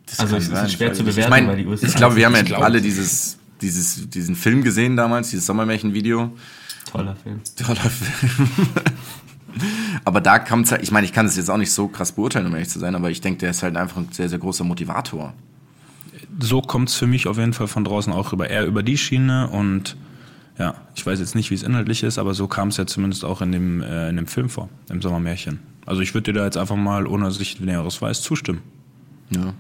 Das 0.06 0.20
Also 0.20 0.36
es 0.36 0.44
ist 0.44 0.50
sein, 0.50 0.68
schwer 0.68 0.92
zu 0.92 1.02
bewerten, 1.02 1.20
ich 1.20 1.28
mein, 1.28 1.48
weil 1.48 1.56
die 1.56 1.66
USA 1.66 1.86
Ich 1.86 1.94
glaube, 1.94 2.16
wir 2.16 2.26
haben 2.26 2.34
ja 2.34 2.40
Ich 2.40 2.46
glaub- 2.46 2.62
alle 2.62 2.80
dieses, 2.80 3.38
dieses, 3.60 4.08
diesen 4.08 4.36
Film 4.36 4.62
gesehen 4.62 4.96
damals, 4.96 5.30
dieses 5.30 5.46
Sommermärchen-Video. 5.46 6.32
Toller 6.90 7.16
Film. 7.16 7.40
Toller 7.56 7.76
Film. 7.76 8.58
aber 10.04 10.20
da 10.20 10.38
kommt 10.38 10.70
halt, 10.70 10.82
ich 10.82 10.90
meine, 10.90 11.06
ich 11.06 11.12
kann 11.12 11.26
das 11.26 11.36
jetzt 11.36 11.50
auch 11.50 11.56
nicht 11.56 11.72
so 11.72 11.88
krass 11.88 12.12
beurteilen, 12.12 12.46
um 12.46 12.52
ehrlich 12.54 12.68
zu 12.68 12.78
sein, 12.78 12.94
aber 12.94 13.10
ich 13.10 13.20
denke, 13.20 13.40
der 13.40 13.50
ist 13.50 13.62
halt 13.62 13.76
einfach 13.76 13.96
ein 13.96 14.08
sehr, 14.12 14.28
sehr 14.28 14.38
großer 14.38 14.64
Motivator. 14.64 15.34
so 16.40 16.62
kommt's 16.62 16.94
für 16.94 17.06
mich 17.06 17.26
auf 17.26 17.38
jeden 17.38 17.52
Fall 17.52 17.66
von 17.66 17.84
draußen 17.84 18.12
auch 18.12 18.32
rüber. 18.32 18.48
Eher 18.48 18.66
über 18.66 18.82
die 18.82 18.98
Schiene 18.98 19.48
und 19.48 19.96
ja, 20.58 20.74
ich 20.94 21.04
weiß 21.04 21.18
jetzt 21.18 21.34
nicht, 21.34 21.50
wie 21.50 21.54
es 21.54 21.62
inhaltlich 21.62 22.02
ist, 22.02 22.18
aber 22.18 22.32
so 22.32 22.46
kam 22.46 22.68
es 22.68 22.76
ja 22.78 22.86
zumindest 22.86 23.24
auch 23.24 23.42
in 23.42 23.52
dem, 23.52 23.82
äh, 23.82 24.08
in 24.08 24.16
dem 24.16 24.26
Film 24.26 24.48
vor, 24.48 24.68
im 24.88 25.02
Sommermärchen. 25.02 25.58
Also 25.84 26.00
ich 26.00 26.14
würde 26.14 26.32
dir 26.32 26.38
da 26.38 26.44
jetzt 26.46 26.56
einfach 26.56 26.76
mal, 26.76 27.06
ohne 27.06 27.24
dass 27.26 27.38
ich 27.40 27.60
Näheres 27.60 28.00
weiß, 28.00 28.22
zustimmen. 28.22 28.62
Ja. 29.30 29.52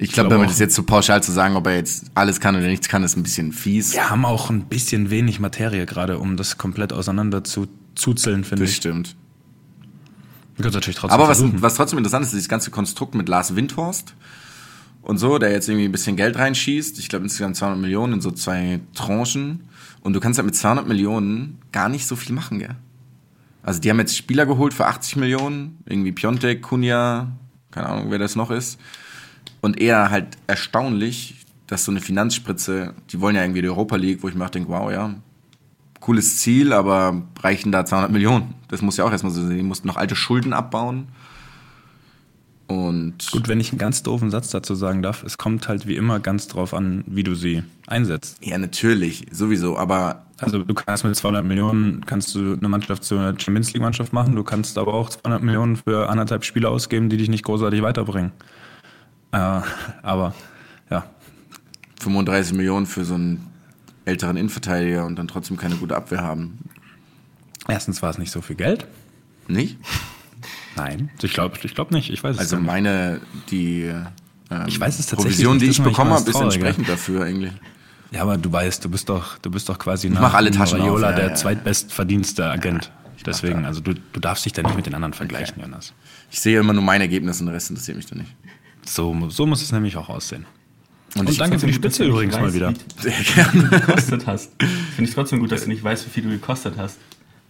Ich 0.00 0.12
glaube, 0.12 0.28
glaube 0.28 0.34
damit 0.36 0.48
auch. 0.48 0.52
ist 0.52 0.60
jetzt 0.60 0.74
so 0.74 0.82
pauschal 0.82 1.22
zu 1.22 1.30
sagen, 1.30 1.56
ob 1.56 1.66
er 1.66 1.76
jetzt 1.76 2.10
alles 2.14 2.40
kann 2.40 2.56
oder 2.56 2.66
nichts 2.66 2.88
kann, 2.88 3.04
ist 3.04 3.16
ein 3.16 3.22
bisschen 3.22 3.52
fies. 3.52 3.92
Wir 3.92 4.08
haben 4.08 4.24
auch 4.24 4.48
ein 4.48 4.64
bisschen 4.64 5.10
wenig 5.10 5.40
Materie 5.40 5.84
gerade, 5.84 6.18
um 6.18 6.36
das 6.36 6.56
komplett 6.56 6.92
auseinander 6.92 7.44
zu 7.44 7.68
zuzeln, 7.94 8.44
finde 8.44 8.64
das 8.64 8.70
ich. 8.70 8.76
stimmt. 8.76 9.14
Wir 10.56 10.64
können 10.64 10.74
natürlich 10.74 10.96
trotzdem 10.96 11.20
Aber 11.20 11.28
was, 11.28 11.42
was 11.62 11.74
trotzdem 11.74 11.98
interessant 11.98 12.24
ist, 12.24 12.32
dieses 12.32 12.48
ganze 12.48 12.70
Konstrukt 12.70 13.14
mit 13.14 13.28
Lars 13.28 13.56
Windhorst 13.56 14.14
und 15.02 15.18
so, 15.18 15.38
der 15.38 15.52
jetzt 15.52 15.68
irgendwie 15.68 15.86
ein 15.86 15.92
bisschen 15.92 16.16
Geld 16.16 16.36
reinschießt. 16.36 16.98
Ich 16.98 17.08
glaube 17.08 17.24
insgesamt 17.24 17.56
200 17.56 17.78
Millionen 17.78 18.14
in 18.14 18.20
so 18.20 18.30
zwei 18.30 18.80
Tranchen. 18.94 19.64
Und 20.02 20.14
du 20.14 20.20
kannst 20.20 20.38
halt 20.38 20.46
mit 20.46 20.56
200 20.56 20.88
Millionen 20.88 21.58
gar 21.72 21.90
nicht 21.90 22.06
so 22.06 22.16
viel 22.16 22.34
machen, 22.34 22.58
gell? 22.58 22.76
Also 23.62 23.80
die 23.80 23.90
haben 23.90 23.98
jetzt 23.98 24.16
Spieler 24.16 24.46
geholt 24.46 24.72
für 24.72 24.86
80 24.86 25.16
Millionen, 25.16 25.78
irgendwie 25.84 26.12
Piontek, 26.12 26.62
Kunja, 26.62 27.32
keine 27.70 27.88
Ahnung, 27.88 28.10
wer 28.10 28.18
das 28.18 28.34
noch 28.34 28.50
ist. 28.50 28.78
Und 29.60 29.80
eher 29.80 30.10
halt 30.10 30.38
erstaunlich, 30.46 31.46
dass 31.66 31.84
so 31.84 31.92
eine 31.92 32.00
Finanzspritze, 32.00 32.94
die 33.10 33.20
wollen 33.20 33.36
ja 33.36 33.42
irgendwie 33.42 33.62
die 33.62 33.68
Europa 33.68 33.96
League, 33.96 34.22
wo 34.22 34.28
ich 34.28 34.34
mir 34.34 34.44
auch 34.44 34.50
denke, 34.50 34.70
wow, 34.70 34.90
ja, 34.90 35.14
cooles 36.00 36.38
Ziel, 36.38 36.72
aber 36.72 37.22
reichen 37.40 37.70
da 37.70 37.84
200 37.84 38.10
Millionen? 38.10 38.54
Das 38.68 38.82
muss 38.82 38.96
ja 38.96 39.04
auch 39.04 39.12
erstmal 39.12 39.32
so 39.32 39.46
sehen. 39.46 39.56
Die 39.56 39.62
mussten 39.62 39.86
noch 39.86 39.96
alte 39.96 40.16
Schulden 40.16 40.52
abbauen. 40.52 41.08
Und 42.66 43.32
Gut, 43.32 43.48
wenn 43.48 43.58
ich 43.58 43.72
einen 43.72 43.78
ganz 43.78 44.04
doofen 44.04 44.30
Satz 44.30 44.50
dazu 44.50 44.76
sagen 44.76 45.02
darf, 45.02 45.24
es 45.24 45.38
kommt 45.38 45.68
halt 45.68 45.88
wie 45.88 45.96
immer 45.96 46.20
ganz 46.20 46.46
drauf 46.46 46.72
an, 46.72 47.02
wie 47.06 47.24
du 47.24 47.34
sie 47.34 47.64
einsetzt. 47.88 48.38
ja, 48.44 48.58
natürlich, 48.58 49.26
sowieso, 49.32 49.76
aber 49.76 50.24
Also 50.38 50.62
du 50.62 50.74
kannst 50.74 51.04
mit 51.04 51.16
200 51.16 51.44
Millionen 51.44 52.06
kannst 52.06 52.32
du 52.34 52.54
eine 52.54 52.68
Mannschaft 52.68 53.02
zu 53.02 53.18
einer 53.18 53.38
Champions 53.38 53.72
League 53.72 53.82
Mannschaft 53.82 54.12
machen. 54.12 54.36
Du 54.36 54.44
kannst 54.44 54.78
aber 54.78 54.94
auch 54.94 55.10
200 55.10 55.42
Millionen 55.42 55.76
für 55.76 56.08
anderthalb 56.08 56.44
Spiele 56.44 56.68
ausgeben, 56.68 57.08
die 57.08 57.16
dich 57.16 57.28
nicht 57.28 57.44
großartig 57.44 57.82
weiterbringen. 57.82 58.30
Äh, 59.32 59.60
aber 60.02 60.34
ja, 60.90 61.04
35 62.00 62.54
Millionen 62.56 62.86
für 62.86 63.04
so 63.04 63.14
einen 63.14 63.46
älteren 64.04 64.36
Innenverteidiger 64.36 65.06
und 65.06 65.16
dann 65.16 65.28
trotzdem 65.28 65.56
keine 65.56 65.76
gute 65.76 65.96
Abwehr 65.96 66.22
haben. 66.22 66.58
erstens 67.68 68.02
war 68.02 68.10
es 68.10 68.18
nicht 68.18 68.30
so 68.32 68.40
viel 68.40 68.56
Geld. 68.56 68.86
Nicht? 69.46 69.78
Nein, 70.76 71.10
ich 71.22 71.32
glaube, 71.32 71.56
ich 71.62 71.74
glaube 71.74 71.94
nicht. 71.94 72.10
Ich 72.10 72.22
weiß 72.22 72.36
es 72.36 72.40
Also 72.40 72.56
nicht. 72.56 72.66
meine, 72.66 73.20
die 73.50 73.82
ähm, 73.82 74.06
Ich 74.66 74.80
weiß 74.80 74.98
es 74.98 75.06
tatsächlich 75.06 75.36
Provision, 75.36 75.58
die 75.58 75.66
ich 75.66 75.82
bekommen 75.82 76.12
habe, 76.12 76.28
ist 76.28 76.40
entsprechend 76.40 76.88
dafür 76.88 77.24
eigentlich. 77.24 77.52
Ja, 78.12 78.22
aber 78.22 78.36
du 78.38 78.50
weißt, 78.50 78.84
du 78.84 78.88
bist 78.88 79.08
doch, 79.08 79.38
du 79.38 79.50
bist 79.50 79.68
doch 79.68 79.78
quasi 79.78 80.08
nach 80.10 80.20
mach 80.20 80.34
alle 80.34 80.50
Taschen 80.50 80.80
Raiola 80.80 81.08
auf, 81.08 81.12
ja, 81.12 81.16
der 81.20 81.28
ja. 81.30 81.34
zweitbestverdienste 81.34 82.44
Agent. 82.50 82.90
Deswegen, 83.26 83.62
da- 83.62 83.68
also 83.68 83.80
du, 83.80 83.94
du 83.94 84.18
darfst 84.20 84.44
dich 84.46 84.52
da 84.52 84.62
nicht 84.62 84.74
mit 84.74 84.86
den 84.86 84.94
anderen 84.94 85.12
vergleichen, 85.12 85.60
Jonas. 85.60 85.92
Ich 86.30 86.40
sehe 86.40 86.58
immer 86.58 86.72
nur 86.72 86.82
mein 86.82 87.00
Ergebnis 87.02 87.38
und 87.40 87.46
der 87.46 87.54
Rest 87.54 87.70
interessiert 87.70 87.96
mich 87.98 88.06
dann 88.06 88.18
nicht. 88.18 88.34
So, 88.84 89.28
so 89.28 89.46
muss 89.46 89.62
es 89.62 89.72
nämlich 89.72 89.96
auch 89.96 90.08
aussehen. 90.08 90.46
Und, 91.14 91.22
Und 91.22 91.30
ich, 91.30 91.38
danke 91.38 91.58
für 91.58 91.66
die 91.66 91.72
gut, 91.72 91.82
Spitze 91.82 92.04
du 92.04 92.10
übrigens 92.10 92.34
nicht 92.34 92.42
mal 92.42 92.54
wieder. 92.54 92.72
wie 92.72 93.02
sehr 93.02 93.12
gerne. 93.34 93.68
gekostet 93.68 94.26
hast. 94.26 94.52
Finde 94.94 95.08
ich 95.08 95.14
trotzdem 95.14 95.40
gut, 95.40 95.50
dass 95.50 95.64
du 95.64 95.68
nicht 95.68 95.82
weißt, 95.82 96.06
wie 96.06 96.10
viel 96.10 96.22
du 96.22 96.28
gekostet 96.30 96.74
hast. 96.76 96.98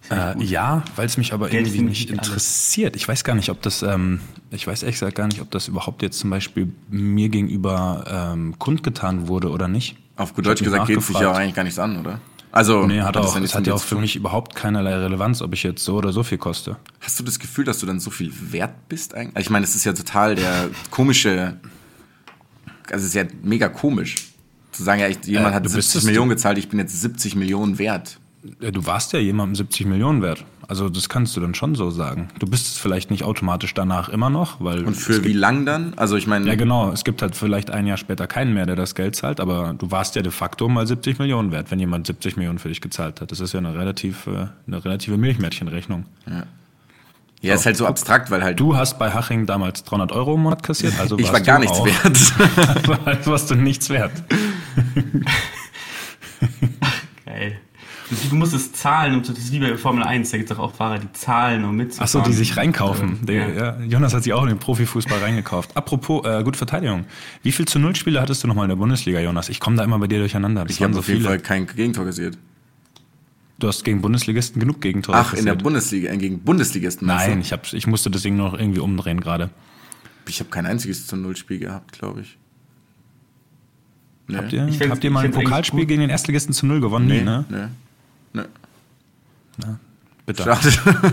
Äh, 0.08 0.34
gut. 0.34 0.44
ja, 0.44 0.82
weil 0.96 1.06
es 1.06 1.18
mich 1.18 1.34
aber 1.34 1.50
Geld 1.50 1.66
irgendwie 1.66 1.82
nicht 1.82 2.08
nicht 2.08 2.18
alles. 2.18 2.28
interessiert. 2.28 2.96
Ich 2.96 3.06
weiß 3.06 3.22
gar 3.22 3.34
nicht, 3.34 3.50
ob 3.50 3.60
das, 3.60 3.82
ähm, 3.82 4.20
ich 4.50 4.66
weiß 4.66 4.82
ehrlich 4.82 4.96
gesagt 4.96 5.14
gar 5.14 5.26
nicht, 5.26 5.42
ob 5.42 5.50
das 5.50 5.68
überhaupt 5.68 6.02
jetzt 6.02 6.18
zum 6.18 6.30
Beispiel 6.30 6.72
mir 6.88 7.28
gegenüber 7.28 8.32
ähm, 8.32 8.58
kundgetan 8.58 9.28
wurde 9.28 9.50
oder 9.50 9.68
nicht. 9.68 9.96
Auf 10.16 10.34
gut 10.34 10.46
Deutsch 10.46 10.62
gesagt 10.62 10.86
geht 10.86 10.98
es 10.98 11.06
sich 11.08 11.20
ja 11.20 11.30
auch 11.30 11.36
eigentlich 11.36 11.54
gar 11.54 11.64
nichts 11.64 11.78
an, 11.78 11.98
oder? 11.98 12.18
Also, 12.52 12.86
Nee, 12.86 13.00
hat 13.02 13.14
das 13.16 13.26
auch, 13.26 13.38
nichts 13.38 13.54
hat 13.54 13.66
ja 13.66 13.74
auch 13.74 13.82
für 13.82 13.96
mich 13.96 14.16
überhaupt 14.16 14.54
keinerlei 14.56 14.94
Relevanz, 14.96 15.40
ob 15.42 15.52
ich 15.54 15.62
jetzt 15.62 15.84
so 15.84 15.96
oder 15.96 16.12
so 16.12 16.22
viel 16.24 16.38
koste. 16.38 16.76
Hast 17.00 17.18
du 17.20 17.24
das 17.24 17.38
Gefühl, 17.38 17.64
dass 17.64 17.78
du 17.78 17.86
dann 17.86 18.00
so 18.00 18.10
viel 18.10 18.32
wert 18.52 18.88
bist 18.88 19.14
eigentlich? 19.14 19.36
Also 19.36 19.46
Ich 19.46 19.50
meine, 19.50 19.64
es 19.64 19.74
ist 19.76 19.84
ja 19.84 19.92
total 19.92 20.34
der 20.34 20.68
komische, 20.90 21.58
also 22.90 22.96
es 22.96 23.04
ist 23.04 23.14
ja 23.14 23.24
mega 23.42 23.68
komisch. 23.68 24.16
Zu 24.72 24.82
sagen, 24.82 25.00
ja, 25.00 25.08
ich, 25.08 25.18
jemand 25.26 25.52
Äh, 25.52 25.56
hat 25.56 25.64
du 25.66 25.72
bist 25.72 25.90
70 25.92 25.96
es- 25.98 26.04
Millionen 26.06 26.30
gezahlt, 26.30 26.58
ich 26.58 26.68
bin 26.68 26.78
jetzt 26.78 27.00
70 27.00 27.36
Millionen 27.36 27.78
wert. 27.78 28.18
Ja, 28.60 28.70
Du 28.70 28.84
warst 28.86 29.12
ja 29.12 29.18
jemandem 29.18 29.54
70 29.54 29.86
Millionen 29.86 30.22
wert. 30.22 30.44
Also 30.70 30.88
das 30.88 31.08
kannst 31.08 31.36
du 31.36 31.40
dann 31.40 31.56
schon 31.56 31.74
so 31.74 31.90
sagen. 31.90 32.28
Du 32.38 32.46
bist 32.46 32.68
es 32.68 32.78
vielleicht 32.78 33.10
nicht 33.10 33.24
automatisch 33.24 33.74
danach 33.74 34.08
immer 34.08 34.30
noch, 34.30 34.60
weil 34.60 34.84
Und 34.84 34.94
für 34.94 35.24
wie 35.24 35.32
lang 35.32 35.66
dann? 35.66 35.94
Also 35.96 36.14
ich 36.14 36.28
meine, 36.28 36.46
Ja, 36.46 36.54
genau. 36.54 36.92
Es 36.92 37.02
gibt 37.02 37.22
halt 37.22 37.34
vielleicht 37.34 37.72
ein 37.72 37.88
Jahr 37.88 37.96
später 37.96 38.28
keinen 38.28 38.54
mehr, 38.54 38.66
der 38.66 38.76
das 38.76 38.94
Geld 38.94 39.16
zahlt, 39.16 39.40
aber 39.40 39.74
du 39.76 39.90
warst 39.90 40.14
ja 40.14 40.22
de 40.22 40.30
facto 40.30 40.68
mal 40.68 40.86
70 40.86 41.18
Millionen 41.18 41.50
wert, 41.50 41.72
wenn 41.72 41.80
jemand 41.80 42.06
70 42.06 42.36
Millionen 42.36 42.60
für 42.60 42.68
dich 42.68 42.80
gezahlt 42.80 43.20
hat. 43.20 43.32
Das 43.32 43.40
ist 43.40 43.52
ja 43.52 43.58
eine 43.58 43.74
relativ, 43.74 44.28
äh, 44.28 44.46
eine 44.68 44.84
relative 44.84 45.16
Milchmädchenrechnung. 45.16 46.06
ja, 47.40 47.54
ist 47.54 47.66
halt 47.66 47.76
so 47.76 47.86
abstrakt, 47.86 48.30
weil 48.30 48.44
halt 48.44 48.60
Du 48.60 48.76
hast 48.76 48.96
bei 48.96 49.10
Haching 49.10 49.46
damals 49.46 49.82
300 49.82 50.12
Euro 50.12 50.36
im 50.36 50.42
Monat 50.42 50.62
kassiert, 50.62 51.00
also 51.00 51.18
ich 51.18 51.24
warst 51.24 51.34
war 51.34 51.40
gar 51.40 51.56
du 51.56 51.62
nichts 51.62 51.80
auch, 51.80 51.86
wert. 51.86 53.00
also 53.06 53.30
warst 53.32 53.50
du 53.50 53.56
nichts 53.56 53.90
wert. 53.90 54.12
Geil. 57.26 57.58
Du, 58.28 58.34
musst 58.34 58.52
es 58.54 58.72
zahlen, 58.72 59.14
um 59.14 59.22
zu, 59.24 59.32
das 59.32 59.44
ist 59.44 59.52
wie 59.52 59.60
bei 59.60 59.76
Formel 59.76 60.02
1, 60.02 60.30
da 60.32 60.36
gibt 60.38 60.50
es 60.50 60.58
auch 60.58 60.74
Fahrer, 60.74 60.98
die 60.98 61.12
zahlen, 61.12 61.64
um 61.64 61.76
mitzufahren. 61.76 62.04
Achso, 62.04 62.20
die 62.28 62.32
sich 62.36 62.56
reinkaufen. 62.56 63.24
Der, 63.24 63.48
Ja. 63.54 63.78
ja. 63.78 63.84
Jonas 63.84 64.12
hat 64.14 64.24
sich 64.24 64.32
auch 64.32 64.42
in 64.42 64.48
den 64.48 64.58
Profifußball 64.58 65.20
reingekauft. 65.20 65.76
Apropos 65.76 66.24
äh, 66.26 66.42
gute 66.42 66.58
Verteidigung. 66.58 67.04
Wie 67.42 67.52
viel 67.52 67.66
zu 67.66 67.78
Null 67.78 67.94
Spiele 67.94 68.20
hattest 68.20 68.42
du 68.42 68.48
nochmal 68.48 68.64
in 68.64 68.70
der 68.70 68.76
Bundesliga, 68.76 69.20
Jonas? 69.20 69.48
Ich 69.48 69.60
komme 69.60 69.76
da 69.76 69.84
immer 69.84 69.98
bei 70.00 70.08
dir 70.08 70.18
durcheinander. 70.18 70.64
Das 70.64 70.74
Ich 70.76 70.82
habe 70.82 70.92
so 70.92 70.98
auf 71.00 71.06
jeden 71.08 71.18
viele. 71.20 71.28
Fall 71.28 71.38
kein 71.38 71.66
Gegentor 71.68 72.04
kassiert. 72.04 72.36
Du 73.60 73.68
hast 73.68 73.84
gegen 73.84 74.00
Bundesligisten 74.00 74.58
genug 74.58 74.80
Gegentore 74.80 75.16
Ach, 75.18 75.32
in 75.34 75.44
der 75.44 75.52
kassiert. 75.54 75.62
Bundesliga, 75.62 76.10
äh, 76.12 76.16
gegen 76.16 76.40
Bundesligisten. 76.40 77.06
Nein, 77.06 77.40
ich, 77.42 77.52
hab, 77.52 77.72
ich 77.72 77.86
musste 77.86 78.10
das 78.10 78.22
Ding 78.22 78.36
noch 78.36 78.54
irgendwie 78.54 78.80
umdrehen 78.80 79.20
gerade. 79.20 79.50
Ich 80.28 80.40
habe 80.40 80.50
kein 80.50 80.66
einziges 80.66 81.06
zu 81.06 81.16
Null-Spiel 81.16 81.58
gehabt, 81.58 81.92
glaube 81.98 82.22
ich. 82.22 82.38
Nee. 84.28 84.36
Habt 84.36 84.52
ihr, 84.52 84.66
habt 84.90 85.04
ihr 85.04 85.10
mal 85.10 85.20
ich 85.26 85.34
ein 85.36 85.42
Pokalspiel 85.44 85.80
gut. 85.80 85.88
gegen 85.88 86.00
den 86.00 86.10
Erstligisten 86.10 86.54
zu 86.54 86.66
Null 86.66 86.80
gewonnen? 86.80 87.06
Nee, 87.06 87.18
Nie, 87.18 87.24
ne? 87.24 87.44
nee. 87.48 87.56
Nee. 88.32 88.42
Bitte. 90.26 90.44
Schade. 90.44 90.72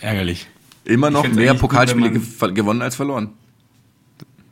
Ärgerlich. 0.00 0.46
Immer 0.84 1.10
noch 1.10 1.26
mehr 1.28 1.52
gut, 1.52 1.60
Pokalspiele 1.60 2.10
gew- 2.10 2.52
gewonnen 2.52 2.82
als 2.82 2.94
verloren. 2.94 3.30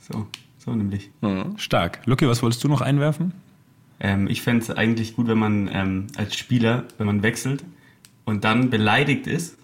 So, 0.00 0.26
so 0.58 0.74
nämlich. 0.74 1.10
Stark. 1.56 2.00
Lucky, 2.06 2.26
was 2.28 2.42
wolltest 2.42 2.64
du 2.64 2.68
noch 2.68 2.80
einwerfen? 2.80 3.32
Ähm, 4.00 4.26
ich 4.28 4.42
fände 4.42 4.62
es 4.64 4.70
eigentlich 4.70 5.14
gut, 5.14 5.28
wenn 5.28 5.38
man 5.38 5.70
ähm, 5.72 6.06
als 6.16 6.36
Spieler, 6.36 6.84
wenn 6.98 7.06
man 7.06 7.22
wechselt 7.22 7.64
und 8.24 8.44
dann 8.44 8.70
beleidigt 8.70 9.26
ist, 9.28 9.56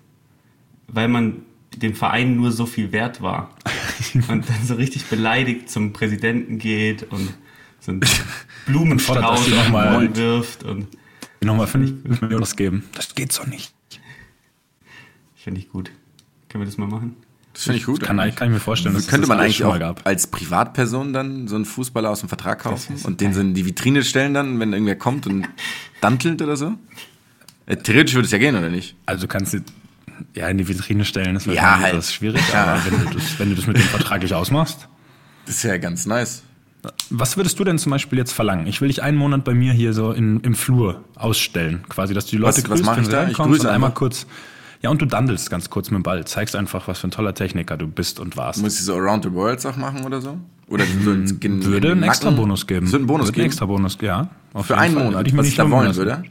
weil 0.87 1.09
man 1.09 1.43
dem 1.77 1.95
Verein 1.95 2.37
nur 2.37 2.53
so 2.53 2.67
viel 2.67 2.93
wert 2.93 3.21
war. 3.21 3.51
und 4.15 4.49
dann 4.49 4.65
so 4.65 4.75
richtig 4.75 5.07
beleidigt 5.07 5.69
zum 5.71 5.93
Präsidenten 5.93 6.59
geht 6.59 7.03
und 7.13 7.35
so 7.81 7.93
einen 7.93 8.01
Blumenstrauß 8.67 9.49
Mund 9.71 10.17
wirft. 10.17 10.63
Und 10.63 10.87
Nochmal 11.43 11.67
5 11.67 12.21
Millionen 12.21 12.43
ausgeben. 12.43 12.85
Das 12.95 13.15
geht 13.15 13.33
so 13.33 13.45
nicht. 13.45 13.73
finde 15.37 15.61
ich 15.61 15.69
gut. 15.71 15.91
Können 16.49 16.63
wir 16.63 16.67
das 16.67 16.77
mal 16.77 16.87
machen? 16.87 17.17
Das 17.55 17.65
finde 17.65 17.79
ich 17.79 17.87
gut. 17.87 18.01
Kann, 18.01 18.17
kann 18.19 18.49
ich 18.49 18.55
mir 18.55 18.61
vorstellen, 18.61 18.95
dass 18.95 19.05
es 19.05 19.09
Könnte 19.09 19.23
das 19.23 19.29
man 19.29 19.41
eigentlich 19.41 19.65
auch 19.65 19.71
mal 19.71 19.79
gab. 19.79 20.07
als 20.07 20.27
Privatperson 20.27 21.13
dann 21.13 21.49
so 21.49 21.57
einen 21.57 21.65
Fußballer 21.65 22.11
aus 22.11 22.21
dem 22.21 22.29
Vertrag 22.29 22.61
kaufen 22.61 22.97
und 23.05 23.21
den 23.21 23.33
so 23.35 23.41
in 23.41 23.55
die 23.55 23.65
Vitrine 23.67 24.05
stellen 24.05 24.35
dann, 24.35 24.59
wenn 24.61 24.73
irgendwer 24.73 24.97
kommt 24.97 25.27
und 25.27 25.49
dantelt 26.01 26.43
oder 26.43 26.57
so? 26.57 26.75
Äh, 27.67 27.77
theoretisch 27.77 28.15
würde 28.15 28.27
es 28.27 28.33
ja 28.33 28.39
gehen, 28.39 28.55
oder 28.57 28.69
nicht? 28.69 28.95
Also 29.07 29.23
du 29.23 29.29
kannst 29.29 29.53
sie 29.53 29.63
ja 30.35 30.49
in 30.49 30.59
die 30.59 30.69
Vitrine 30.69 31.05
stellen, 31.05 31.35
das 31.35 31.47
wäre 31.47 31.57
Ja, 31.57 31.79
halt. 31.81 31.93
etwas 31.95 32.13
schwierig, 32.15 32.43
Ja. 32.53 32.65
aber 32.67 32.85
wenn 32.85 33.05
du, 33.07 33.15
das, 33.19 33.39
wenn 33.39 33.49
du 33.51 33.57
das 33.57 33.67
mit 33.67 33.77
dem 33.79 33.83
vertraglich 33.85 34.35
ausmachst. 34.35 34.89
Das 35.47 35.57
ist 35.57 35.63
ja 35.65 35.77
ganz 35.79 36.07
nice. 36.07 36.43
Was 37.11 37.37
würdest 37.37 37.59
du 37.59 37.65
denn 37.65 37.79
zum 37.79 37.91
Beispiel 37.91 38.19
jetzt 38.19 38.33
verlangen? 38.33 38.67
Ich 38.67 38.81
will 38.81 38.89
dich 38.89 39.03
einen 39.03 39.19
Monat 39.19 39.45
bei 39.45 39.53
mir 39.55 39.73
hier 39.73 39.93
so 39.93 40.13
in, 40.13 40.41
im 40.41 40.55
Flur 40.55 41.03
ausstellen, 41.17 41.83
quasi, 41.89 42.15
dass 42.15 42.25
du 42.27 42.31
die 42.33 42.37
Leute 42.39 42.57
Was- 42.59 42.63
was 42.65 42.69
grüßt, 42.71 42.85
mach 42.85 42.97
wenn 42.97 43.05
du 43.05 43.11
da? 43.11 43.29
Ich 43.29 43.37
grüße 43.37 43.67
und 43.69 43.75
einmal 43.75 43.93
kurz, 43.93 44.27
ja 44.81 44.89
und 44.91 45.03
du 45.03 45.07
dandelst 45.07 45.51
ganz 45.51 45.69
kurz 45.69 45.91
mit 45.91 45.99
dem 45.99 46.03
Ball, 46.03 46.25
zeigst 46.27 46.57
einfach, 46.57 46.89
was 46.89 46.99
für 47.01 47.09
ein 47.09 47.11
toller 47.11 47.35
Techniker 47.35 47.77
du 47.77 47.87
bist 47.87 48.19
und 48.19 48.37
warst. 48.39 48.63
Muss 48.63 48.79
ich 48.79 48.85
so 48.87 48.95
Around 48.97 49.25
the 49.25 49.33
World 49.33 49.65
auch 49.67 49.77
machen 49.77 50.05
oder 50.05 50.21
so? 50.23 50.39
Oder 50.69 50.85
so 51.05 51.11
ins- 51.13 51.33
in- 51.33 51.41
Hm, 51.61 51.65
würde 51.67 51.89
einen 51.91 52.01
Nacken? 52.01 52.11
extra 52.11 52.31
Bonus 52.31 52.67
geben. 52.67 52.87
Würde 52.87 52.97
einen 52.99 53.07
Bonus 53.07 53.27
Würde 53.27 53.33
geben? 53.33 53.43
einen 53.43 53.47
extra 53.51 53.67
Bonus, 53.67 53.99
ja. 54.01 54.29
Für 54.63 54.79
einen 54.79 54.95
Fall. 54.95 55.05
Monat, 55.05 55.27
ich 55.27 55.33
was 55.37 55.43
nicht 55.43 55.51
ich 55.53 55.57
da 55.59 55.71
wollen 55.71 55.87
lassen. 55.89 55.99
würde? 55.99 56.23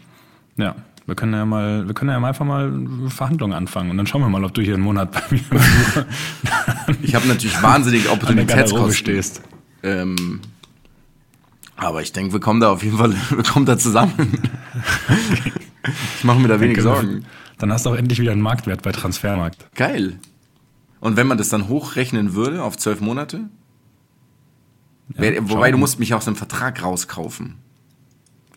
Ja. 0.58 0.76
Wir 1.06 1.16
können 1.16 1.34
ja 1.34 1.44
mal, 1.46 1.88
wir 1.88 1.94
können 1.96 2.12
ja 2.12 2.20
mal 2.20 2.28
einfach 2.30 2.46
mal 2.46 2.72
Verhandlungen 3.08 3.54
anfangen 3.54 3.90
und 3.92 3.98
dann 3.98 4.06
schauen 4.08 4.22
wir 4.22 4.30
mal, 4.30 4.44
ob 4.44 4.54
du 4.54 4.62
hier 4.62 4.76
einen 4.76 4.84
Monat 4.84 5.12
bei 5.12 5.22
mir 5.32 5.42
Ich 7.02 7.16
habe 7.16 7.28
natürlich 7.28 7.62
wahnsinnige 7.62 8.04
an 8.12 8.20
der 8.20 8.28
Opportunitätskosten. 8.28 8.94
stehst. 8.94 9.42
Ähm, 9.84 10.42
aber 11.76 12.02
ich 12.02 12.12
denke, 12.12 12.34
wir 12.34 12.40
kommen 12.40 12.60
da 12.60 12.72
auf 12.72 12.84
jeden 12.84 12.98
Fall, 12.98 13.14
wir 13.30 13.44
kommen 13.44 13.66
da 13.66 13.78
zusammen. 13.78 14.14
ich 16.18 16.24
mache 16.24 16.40
mir 16.40 16.48
da 16.48 16.60
wenig. 16.60 16.82
Sorgen. 16.82 17.26
Dann 17.58 17.72
hast 17.74 17.86
du 17.86 17.90
auch 17.90 17.96
endlich 17.96 18.20
wieder 18.20 18.32
einen 18.32 18.42
Marktwert 18.42 18.82
bei 18.84 18.92
Transfermarkt. 18.92 19.74
Geil. 19.76 20.20
Und 21.00 21.18
wenn 21.18 21.28
man 21.28 21.38
das 21.38 21.50
dann 21.50 21.68
hochrechnen 21.68 22.34
würde 22.34 22.64
auf 22.64 22.78
zwölf 22.78 23.02
Monate? 23.02 23.50
Wär, 25.10 25.36
schauen 25.36 25.50
wobei, 25.50 25.72
du 25.72 25.78
musst 25.78 26.00
mich 26.00 26.14
aus 26.14 26.26
dem 26.26 26.36
Vertrag 26.36 26.84
rauskaufen. 26.84 27.56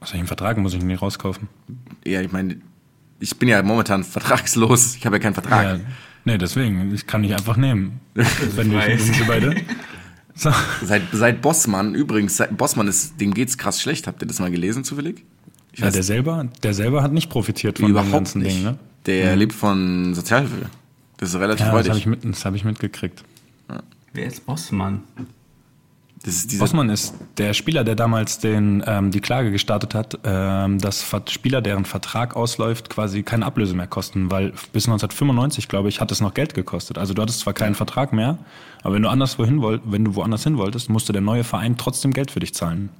Ich 0.04 0.14
im 0.14 0.26
Vertrag 0.26 0.58
muss 0.58 0.74
ich 0.74 0.82
nicht 0.82 1.00
rauskaufen. 1.00 1.48
Ja, 2.04 2.20
ich 2.20 2.32
meine, 2.32 2.56
ich 3.20 3.38
bin 3.38 3.48
ja 3.48 3.62
momentan 3.62 4.02
vertragslos. 4.02 4.96
Ich 4.96 5.06
habe 5.06 5.16
ja 5.16 5.22
keinen 5.22 5.35
Vertrag. 5.35 5.78
Ja, 5.78 5.85
nee, 6.24 6.38
deswegen, 6.38 6.92
ich 6.92 7.06
kann 7.06 7.22
dich 7.22 7.32
einfach 7.32 7.56
nehmen. 7.56 8.00
Wenn 8.14 8.72
wir 8.72 8.80
beide. 9.26 9.54
So. 10.35 10.51
Seit, 10.83 11.03
seit 11.12 11.42
Bossmann, 11.42 11.95
übrigens, 11.95 12.37
seit 12.37 12.57
Bossmann 12.57 12.88
ist, 12.88 13.21
dem 13.21 13.35
geht's 13.35 13.59
krass 13.59 13.81
schlecht. 13.83 14.07
Habt 14.07 14.23
ihr 14.23 14.27
das 14.29 14.38
mal 14.38 14.51
gelesen 14.51 14.83
zufällig? 14.85 15.25
Ich 15.73 15.81
Ja, 15.81 15.90
der 15.90 16.03
selber, 16.03 16.49
der 16.62 16.75
selber 16.75 17.03
hat 17.03 17.12
nicht 17.12 17.29
profitiert 17.31 17.79
von 17.79 17.87
dem 17.87 17.90
überhaupt 17.92 18.12
ganzen 18.12 18.42
nicht. 18.42 18.57
Ding, 18.57 18.62
ne? 18.64 18.79
Der 19.07 19.37
lebt 19.37 19.53
von 19.53 20.14
Sozialhilfe. 20.14 20.66
Das 21.18 21.31
ist 21.31 21.35
relativ 21.40 21.66
Ja, 21.66 21.73
das 21.73 21.88
habe 21.88 21.99
ich, 21.99 22.05
freudig. 22.05 22.25
mit, 22.25 22.35
das 22.35 22.45
hab 22.45 22.55
ich 22.55 22.64
mitgekriegt. 22.64 23.25
Wer 24.14 24.27
ist 24.27 24.45
Bossmann? 24.47 25.03
Das 26.24 26.35
ist 26.37 26.52
dieser, 26.52 26.61
Bossmann 26.62 26.88
ist 26.88 27.14
der 27.37 27.52
Spieler, 27.52 27.82
der 27.82 27.96
damals 27.96 28.38
den, 28.38 28.85
ähm, 28.87 29.11
die 29.11 29.20
Klage 29.20 29.50
gestartet 29.50 29.94
hat, 29.94 30.20
ähm, 30.22 30.78
dass 30.78 31.04
Spieler, 31.28 31.61
deren 31.61 31.85
Vertrag 31.85 32.37
ausläuft, 32.37 32.90
quasi 32.90 33.24
keine 33.24 33.44
Ablöse 33.44 33.74
mehr 33.74 33.88
kosten, 33.88 34.30
weil 34.30 34.52
bis 34.72 34.87
1995, 34.87 35.66
glaube 35.66 35.88
ich, 35.88 36.00
hat 36.00 36.12
es 36.12 36.20
noch 36.20 36.35
Geld 36.35 36.54
gekostet. 36.54 36.96
Also 36.96 37.12
du 37.12 37.22
hattest 37.22 37.40
zwar 37.40 37.54
keinen 37.54 37.74
Vertrag 37.74 38.12
mehr, 38.12 38.38
aber 38.82 38.94
wenn 38.94 39.02
du 39.02 39.08
anders 39.08 39.38
wohin 39.40 39.61
wollt, 39.62 39.82
wenn 39.85 40.04
du 40.04 40.14
woanders 40.14 40.44
hin 40.44 40.58
wolltest, 40.58 40.90
musste 40.90 41.12
der 41.12 41.22
neue 41.22 41.42
Verein 41.42 41.76
trotzdem 41.76 42.12
Geld 42.12 42.30
für 42.30 42.40
dich 42.40 42.54
zahlen. 42.54 42.90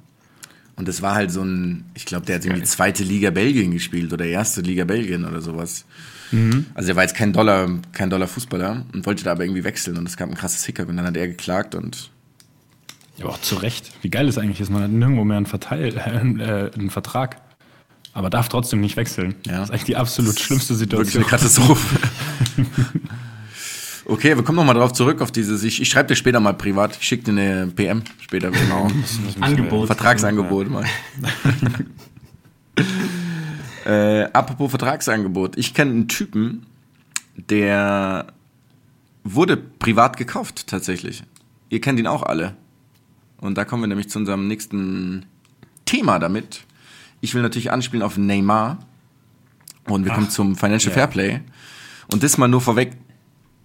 und 0.75 0.87
das 0.87 1.01
war 1.01 1.15
halt 1.15 1.31
so 1.31 1.43
ein, 1.43 1.85
ich 1.93 2.05
glaube, 2.05 2.25
der 2.25 2.35
hat 2.35 2.45
irgendwie 2.45 2.63
zweite 2.63 3.03
Liga 3.03 3.29
Belgien 3.29 3.71
gespielt 3.71 4.11
oder 4.11 4.25
erste 4.25 4.61
Liga 4.61 4.83
Belgien 4.83 5.23
oder 5.23 5.39
sowas. 5.39 5.85
Mhm. 6.31 6.65
Also 6.73 6.89
er 6.89 6.95
war 6.97 7.03
jetzt 7.03 7.15
kein 7.15 7.31
Dollar, 7.31 7.69
kein 7.93 8.09
Dollar 8.09 8.27
Fußballer 8.27 8.85
und 8.91 9.05
wollte 9.05 9.23
da 9.23 9.31
aber 9.31 9.43
irgendwie 9.43 9.63
wechseln 9.63 9.97
und 9.97 10.09
es 10.09 10.17
gab 10.17 10.29
ein 10.29 10.35
krasses 10.35 10.65
Hickhack 10.65 10.89
und 10.89 10.97
dann 10.97 11.05
hat 11.05 11.15
er 11.15 11.27
geklagt 11.27 11.75
und 11.75 12.09
Ja, 13.17 13.25
aber 13.25 13.33
auch 13.33 13.41
zu 13.41 13.55
Recht. 13.55 13.91
Wie 14.01 14.09
geil 14.09 14.25
das 14.25 14.37
eigentlich 14.37 14.59
ist, 14.59 14.69
man 14.69 14.83
hat 14.83 14.91
nirgendwo 14.91 15.23
mehr 15.23 15.37
einen, 15.37 15.45
Verteil, 15.45 15.97
äh, 16.77 16.77
einen 16.77 16.89
Vertrag, 16.89 17.41
aber 18.13 18.29
darf 18.29 18.49
trotzdem 18.49 18.81
nicht 18.81 18.97
wechseln. 18.97 19.35
Ja. 19.45 19.53
Das 19.53 19.65
ist 19.65 19.69
eigentlich 19.71 19.83
die 19.83 19.95
absolut 19.95 20.39
schlimmste 20.39 20.79
Wirklich 20.79 21.11
Situation. 21.11 21.23
eine 21.23 21.29
Katastrophe. 21.29 21.99
okay, 24.05 24.35
wir 24.35 24.43
kommen 24.43 24.55
nochmal 24.55 24.75
drauf 24.75 24.93
zurück, 24.93 25.21
auf 25.21 25.31
dieses, 25.31 25.63
ich, 25.63 25.81
ich 25.81 25.89
schreibe 25.89 26.07
dir 26.07 26.15
später 26.15 26.39
mal 26.39 26.53
privat, 26.53 26.97
ich 26.99 27.07
schicke 27.07 27.23
dir 27.23 27.31
eine 27.31 27.67
PM 27.67 28.03
später, 28.19 28.51
genau. 28.51 28.87
Angebot. 29.39 29.87
Vertragsangebot 29.87 30.69
mal. 30.69 30.85
äh, 33.85 34.23
apropos 34.33 34.71
Vertragsangebot, 34.71 35.57
ich 35.57 35.73
kenne 35.73 35.91
einen 35.91 36.07
Typen, 36.07 36.65
der 37.35 38.27
wurde 39.23 39.57
privat 39.57 40.17
gekauft 40.17 40.67
tatsächlich. 40.67 41.23
Ihr 41.69 41.81
kennt 41.81 41.99
ihn 41.99 42.07
auch 42.07 42.23
alle. 42.23 42.55
Und 43.43 43.55
da 43.55 43.65
kommen 43.65 43.83
wir 43.83 43.87
nämlich 43.87 44.09
zu 44.09 44.19
unserem 44.19 44.47
nächsten 44.47 45.25
Thema 45.83 46.17
damit. 46.17 46.63
Ich 47.19 47.35
will 47.35 47.41
natürlich 47.41 47.71
anspielen 47.71 48.01
auf 48.01 48.17
Neymar. 48.17 48.77
Und 49.85 50.05
wir 50.05 50.13
kommen 50.13 50.29
zum 50.29 50.55
Financial 50.55 50.91
ja. 50.91 50.95
Fairplay. 50.95 51.41
Und 52.09 52.23
das 52.23 52.37
mal 52.37 52.47
nur 52.47 52.61
vorweg. 52.61 52.93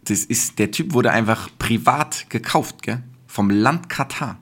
Das 0.04 0.24
ist, 0.24 0.58
der 0.58 0.72
Typ 0.72 0.94
wurde 0.94 1.12
einfach 1.12 1.48
privat 1.60 2.28
gekauft, 2.28 2.82
gell? 2.82 3.04
Vom 3.28 3.50
Land 3.50 3.88
Katar. 3.88 4.38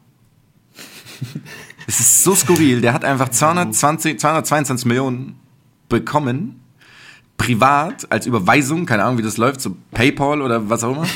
Es 1.87 2.01
ist 2.01 2.25
so 2.25 2.35
skurril. 2.35 2.81
Der 2.81 2.95
hat 2.95 3.05
einfach 3.05 3.29
220, 3.31 4.19
222 4.19 4.87
Millionen 4.87 5.39
bekommen. 5.91 6.61
Privat, 7.37 8.11
als 8.11 8.25
Überweisung. 8.25 8.87
Keine 8.87 9.05
Ahnung, 9.05 9.19
wie 9.19 9.23
das 9.23 9.37
läuft. 9.37 9.61
So 9.61 9.77
PayPal 9.91 10.41
oder 10.41 10.71
was 10.71 10.83
auch 10.83 10.93
immer. 10.97 11.07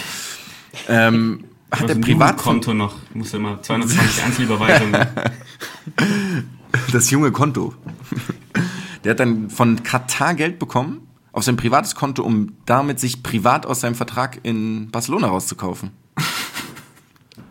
Ähm, 0.89 1.45
hat 1.71 1.89
der 1.89 1.95
privat 1.97 2.41
von- 2.41 2.55
Konto 2.55 2.75
noch, 2.75 2.95
muss 3.15 3.33
immer 3.35 3.61
220 3.63 4.23
Einzelüberweisungen. 4.25 5.07
das 6.93 7.11
junge 7.11 7.33
Konto. 7.33 7.75
Der 9.05 9.13
hat 9.13 9.21
dann 9.21 9.51
von 9.51 9.83
Katar 9.83 10.35
Geld 10.35 10.59
bekommen 10.59 11.07
auf 11.33 11.45
sein 11.45 11.57
privates 11.57 11.95
Konto, 11.95 12.23
um 12.23 12.53
damit 12.67 12.99
sich 13.01 13.23
privat 13.23 13.65
aus 13.67 13.81
seinem 13.81 13.95
Vertrag 13.95 14.41
in 14.43 14.91
Barcelona 14.91 15.29
rauszukaufen. 15.29 15.91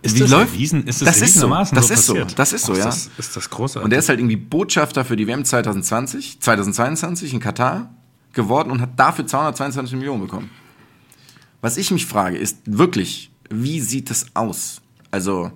Ist 0.01 0.15
Wie 0.15 0.19
das 0.19 0.29
läuft- 0.29 0.53
erwiesen? 0.53 0.86
Ist 0.86 1.01
das, 1.01 1.19
Das 1.19 1.21
ist 1.21 1.34
so. 1.39 1.49
Das 1.49 1.89
ist 1.89 2.05
so. 2.05 2.13
Das 2.36 2.53
ist 2.53 2.65
so, 2.65 2.73
ja. 2.75 2.86
Das, 2.86 3.10
ist 3.17 3.36
das 3.36 3.49
großartig. 3.49 3.84
Und 3.84 3.89
der 3.89 3.99
ist 3.99 4.08
halt 4.10 4.19
irgendwie 4.19 4.38
Botschafter 4.38 5.03
für 5.03 5.15
die 5.17 5.27
WM 5.27 5.43
2020, 5.43 6.39
2022 6.41 7.34
in 7.34 7.39
Katar 7.41 7.89
geworden 8.34 8.71
und 8.71 8.79
hat 8.82 8.91
dafür 8.97 9.25
222 9.27 9.97
Millionen 9.97 10.21
bekommen. 10.21 10.49
Was 11.62 11.75
ich 11.75 11.91
mich 11.91 12.05
frage, 12.05 12.38
ist 12.38 12.60
wirklich, 12.65 13.28
wie 13.49 13.79
sieht 13.79 14.09
das 14.09 14.27
aus? 14.33 14.81
Also, 15.12 15.51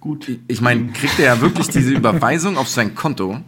Gut. 0.00 0.38
ich 0.48 0.60
meine, 0.60 0.92
kriegt 0.92 1.18
er 1.18 1.26
ja 1.36 1.40
wirklich 1.40 1.68
diese 1.68 1.90
Überweisung 1.94 2.56
auf 2.56 2.68
sein 2.68 2.94
Konto? 2.94 3.40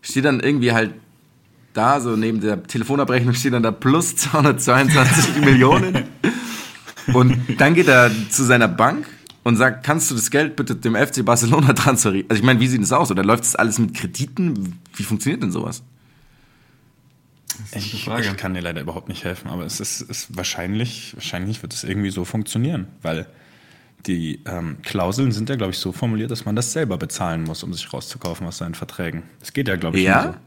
Steht 0.00 0.24
dann 0.24 0.40
irgendwie 0.40 0.72
halt 0.72 0.94
da, 1.74 2.00
so 2.00 2.16
neben 2.16 2.40
der 2.40 2.62
Telefonabrechnung 2.62 3.34
steht 3.34 3.52
dann 3.52 3.62
da 3.62 3.70
plus 3.70 4.16
222 4.16 5.36
Millionen. 5.44 6.04
Und 7.12 7.36
dann 7.58 7.74
geht 7.74 7.88
er 7.88 8.10
zu 8.30 8.44
seiner 8.44 8.68
Bank 8.68 9.06
und 9.44 9.56
sagt, 9.56 9.84
kannst 9.84 10.10
du 10.10 10.14
das 10.14 10.30
Geld 10.30 10.56
bitte 10.56 10.76
dem 10.76 10.94
FC 10.94 11.24
Barcelona 11.24 11.72
transferieren? 11.72 12.28
Also 12.28 12.40
ich 12.40 12.46
meine, 12.46 12.60
wie 12.60 12.66
sieht 12.66 12.82
das 12.82 12.92
aus? 12.92 13.10
Oder 13.10 13.24
läuft 13.24 13.44
das 13.44 13.56
alles 13.56 13.78
mit 13.78 13.94
Krediten? 13.94 14.78
Wie 14.94 15.02
funktioniert 15.04 15.42
denn 15.42 15.52
sowas? 15.52 15.82
Eine 17.72 17.82
ich, 17.84 18.04
Frage. 18.04 18.22
ich 18.26 18.36
kann 18.36 18.54
dir 18.54 18.60
leider 18.60 18.80
überhaupt 18.80 19.08
nicht 19.08 19.24
helfen, 19.24 19.48
aber 19.48 19.64
es 19.64 19.80
ist, 19.80 20.00
ist 20.02 20.36
wahrscheinlich, 20.36 21.14
wahrscheinlich 21.14 21.62
wird 21.62 21.72
es 21.74 21.84
irgendwie 21.84 22.10
so 22.10 22.24
funktionieren, 22.24 22.86
weil 23.02 23.26
die 24.06 24.40
ähm, 24.46 24.76
Klauseln 24.84 25.32
sind 25.32 25.48
ja, 25.48 25.56
glaube 25.56 25.72
ich, 25.72 25.78
so 25.78 25.92
formuliert, 25.92 26.30
dass 26.30 26.44
man 26.44 26.54
das 26.56 26.72
selber 26.72 26.96
bezahlen 26.98 27.44
muss, 27.44 27.62
um 27.64 27.72
sich 27.72 27.92
rauszukaufen 27.92 28.46
aus 28.46 28.58
seinen 28.58 28.74
Verträgen. 28.74 29.24
Das 29.40 29.52
geht 29.52 29.68
ja, 29.68 29.76
glaube 29.76 29.98
ich, 29.98 30.04
Ja? 30.04 30.22
nur 30.24 30.32
so. 30.32 30.38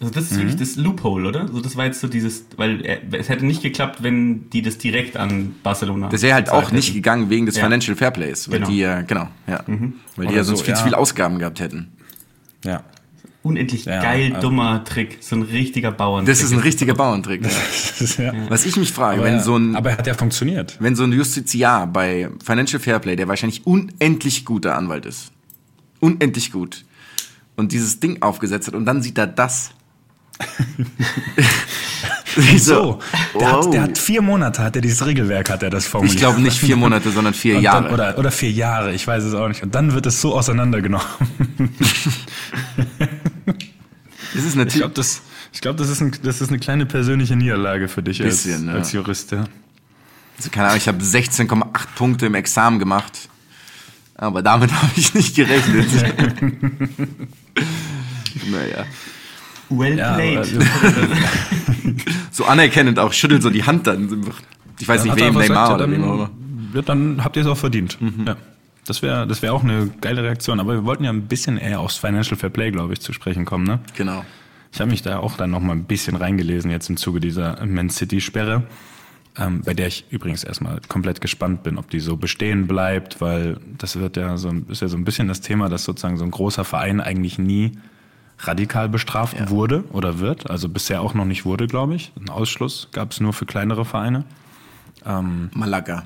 Also 0.00 0.12
das 0.12 0.24
ist 0.24 0.32
Mhm. 0.32 0.36
wirklich 0.38 0.56
das 0.56 0.74
Loophole, 0.76 1.28
oder? 1.28 1.40
Also 1.42 1.60
das 1.60 1.76
war 1.76 1.84
jetzt 1.86 2.00
so 2.00 2.08
dieses, 2.08 2.46
weil 2.56 2.84
er, 2.84 2.98
es 3.12 3.28
hätte 3.28 3.46
nicht 3.46 3.62
geklappt, 3.62 4.02
wenn 4.02 4.50
die 4.50 4.60
das 4.60 4.76
direkt 4.76 5.16
an 5.16 5.54
Barcelona. 5.62 6.08
Das 6.08 6.22
wäre 6.22 6.34
halt 6.34 6.50
auch 6.50 6.72
nicht 6.72 6.86
hätten. 6.88 6.94
gegangen 6.96 7.30
wegen 7.30 7.46
des 7.46 7.56
Ja. 7.56 7.62
Financial 7.64 7.96
Fairplays, 7.96 8.48
weil 8.50 8.58
Genau. 8.58 8.70
die 8.70 8.78
ja, 8.78 9.02
genau, 9.02 9.28
ja. 9.46 9.62
Weil 9.66 9.76
die 10.16 10.22
Oder 10.26 10.32
ja 10.32 10.44
sonst 10.44 10.58
so, 10.60 10.64
viel 10.64 10.74
ja. 10.74 10.78
zu 10.78 10.84
viel 10.84 10.94
Ausgaben 10.94 11.38
gehabt 11.38 11.60
hätten. 11.60 11.92
Ja. 12.64 12.82
Unendlich 13.44 13.84
Ja, 13.84 14.00
geil, 14.02 14.32
aber- 14.32 14.40
dummer 14.40 14.82
Trick. 14.84 15.18
So 15.20 15.36
ein 15.36 15.42
richtiger 15.42 15.92
Bauern. 15.92 16.24
Das 16.24 16.42
ist 16.42 16.52
ein 16.52 16.58
richtiger 16.60 16.94
Bauerntrick. 16.94 17.42
Ist 18.00 18.18
ja. 18.18 18.32
Was 18.48 18.64
ich 18.66 18.76
mich 18.76 18.90
frage, 18.90 19.18
Aber, 19.18 19.26
wenn 19.26 19.34
ja, 19.34 19.42
so 19.42 19.56
ein 19.56 19.76
aber 19.76 19.90
er 19.90 19.98
hat 19.98 20.06
ja 20.06 20.14
funktioniert. 20.14 20.76
wenn 20.80 20.96
so 20.96 21.04
ein 21.04 21.12
Justiziar 21.12 21.86
bei 21.86 22.30
Financial 22.42 22.80
Fairplay, 22.80 23.14
der 23.16 23.28
wahrscheinlich 23.28 23.66
unendlich 23.66 24.44
guter 24.44 24.76
Anwalt 24.76 25.04
ist, 25.06 25.30
unendlich 26.00 26.50
gut, 26.50 26.84
und 27.56 27.70
dieses 27.72 28.00
Ding 28.00 28.20
aufgesetzt 28.22 28.66
hat 28.66 28.74
und 28.74 28.84
dann 28.86 29.02
sieht 29.02 29.18
er 29.18 29.26
das. 29.28 29.70
Ich 32.36 32.64
So, 32.64 32.98
der, 33.38 33.40
wow. 33.52 33.64
hat, 33.66 33.72
der 33.74 33.82
hat 33.82 33.96
vier 33.96 34.20
Monate, 34.20 34.60
hat 34.64 34.74
er 34.74 34.82
dieses 34.82 35.06
Regelwerk, 35.06 35.50
hat 35.50 35.62
er 35.62 35.70
das 35.70 35.86
formuliert. 35.86 36.14
ich 36.16 36.20
glaube 36.20 36.40
nicht 36.40 36.58
vier 36.58 36.74
Monate, 36.74 37.10
sondern 37.12 37.32
vier 37.32 37.58
Und 37.58 37.62
Jahre. 37.62 37.84
Dann, 37.84 37.94
oder, 37.94 38.18
oder 38.18 38.32
vier 38.32 38.50
Jahre, 38.50 38.92
ich 38.92 39.06
weiß 39.06 39.22
es 39.22 39.34
auch 39.34 39.46
nicht. 39.46 39.62
Und 39.62 39.72
dann 39.76 39.92
wird 39.94 40.04
es 40.06 40.20
so 40.20 40.34
auseinandergenommen. 40.34 41.06
das 44.34 44.42
ist 44.44 44.50
Ich 44.50 44.54
natürlich. 44.56 44.78
glaube, 44.80 44.94
das, 44.94 45.22
ich 45.52 45.60
glaub, 45.60 45.76
das, 45.76 45.88
ist 45.88 46.00
ein, 46.00 46.12
das 46.22 46.40
ist 46.40 46.48
eine 46.48 46.58
kleine 46.58 46.86
persönliche 46.86 47.36
Niederlage 47.36 47.88
für 47.88 48.02
dich 48.02 48.18
Bisschen, 48.18 48.54
als, 48.54 48.66
ja. 48.66 48.72
als 48.74 48.92
Jurist. 48.92 49.32
Ja. 49.32 49.44
Also, 50.36 50.50
keine 50.50 50.66
Ahnung, 50.68 50.78
ich 50.78 50.88
habe 50.88 51.02
16,8 51.02 51.64
Punkte 51.96 52.26
im 52.26 52.34
Examen 52.34 52.78
gemacht. 52.78 53.28
Aber 54.16 54.42
damit 54.42 54.72
habe 54.82 54.92
ich 54.96 55.14
nicht 55.14 55.34
gerechnet. 55.36 55.86
naja. 58.50 58.84
Well 59.70 59.96
Ja, 59.98 60.14
played. 60.14 60.46
So 62.30 62.44
anerkennend 62.44 62.98
auch, 62.98 63.12
schüttelt 63.12 63.42
so 63.42 63.50
die 63.50 63.64
Hand 63.64 63.86
dann. 63.86 64.24
Ich 64.78 64.86
weiß 64.88 65.04
nicht, 65.04 65.12
Hat 65.12 65.20
er 65.20 65.28
wem, 65.28 65.34
Neymar 65.34 65.74
oder 65.74 65.90
wem 65.90 66.04
auch 66.04 66.14
immer. 66.14 66.30
dann, 66.74 66.84
dann 66.84 67.24
habt 67.24 67.36
ihr 67.36 67.42
es 67.42 67.48
auch 67.48 67.56
verdient. 67.56 67.96
Ja. 68.26 68.36
Das 68.86 69.02
wäre 69.02 69.26
das 69.26 69.42
wär 69.42 69.54
auch 69.54 69.64
eine 69.64 69.88
geile 70.00 70.22
Reaktion. 70.22 70.60
Aber 70.60 70.74
wir 70.74 70.84
wollten 70.84 71.04
ja 71.04 71.10
ein 71.10 71.26
bisschen 71.26 71.56
eher 71.56 71.80
aufs 71.80 71.96
Financial 71.96 72.36
Fair 72.36 72.50
Play, 72.50 72.70
glaube 72.70 72.92
ich, 72.92 73.00
zu 73.00 73.12
sprechen 73.12 73.44
kommen. 73.44 73.64
Ne? 73.64 73.80
Genau. 73.96 74.24
Ich 74.72 74.80
habe 74.80 74.90
mich 74.90 75.02
da 75.02 75.18
auch 75.18 75.36
dann 75.36 75.50
noch 75.50 75.60
mal 75.60 75.72
ein 75.72 75.84
bisschen 75.84 76.16
reingelesen 76.16 76.70
jetzt 76.70 76.90
im 76.90 76.96
Zuge 76.96 77.20
dieser 77.20 77.64
Man 77.64 77.90
City 77.90 78.20
Sperre, 78.20 78.64
ähm, 79.38 79.62
bei 79.64 79.72
der 79.72 79.86
ich 79.86 80.06
übrigens 80.10 80.42
erstmal 80.42 80.80
komplett 80.88 81.20
gespannt 81.20 81.62
bin, 81.62 81.78
ob 81.78 81.90
die 81.90 82.00
so 82.00 82.16
bestehen 82.16 82.66
bleibt, 82.66 83.20
weil 83.20 83.58
das 83.78 83.96
wird 83.96 84.16
ja 84.16 84.36
so 84.36 84.52
ist 84.68 84.82
ja 84.82 84.88
so 84.88 84.96
ein 84.96 85.04
bisschen 85.04 85.28
das 85.28 85.40
Thema, 85.40 85.68
dass 85.68 85.84
sozusagen 85.84 86.16
so 86.16 86.24
ein 86.24 86.32
großer 86.32 86.64
Verein 86.64 87.00
eigentlich 87.00 87.38
nie 87.38 87.78
radikal 88.40 88.88
bestraft 88.88 89.48
wurde 89.48 89.84
oder 89.92 90.18
wird, 90.18 90.50
also 90.50 90.68
bisher 90.68 91.02
auch 91.02 91.14
noch 91.14 91.24
nicht 91.24 91.44
wurde, 91.44 91.68
glaube 91.68 91.94
ich. 91.94 92.12
Ein 92.20 92.28
Ausschluss 92.28 92.88
gab 92.90 93.12
es 93.12 93.20
nur 93.20 93.32
für 93.32 93.46
kleinere 93.46 93.84
Vereine. 93.84 94.24
Malaga. 95.54 96.04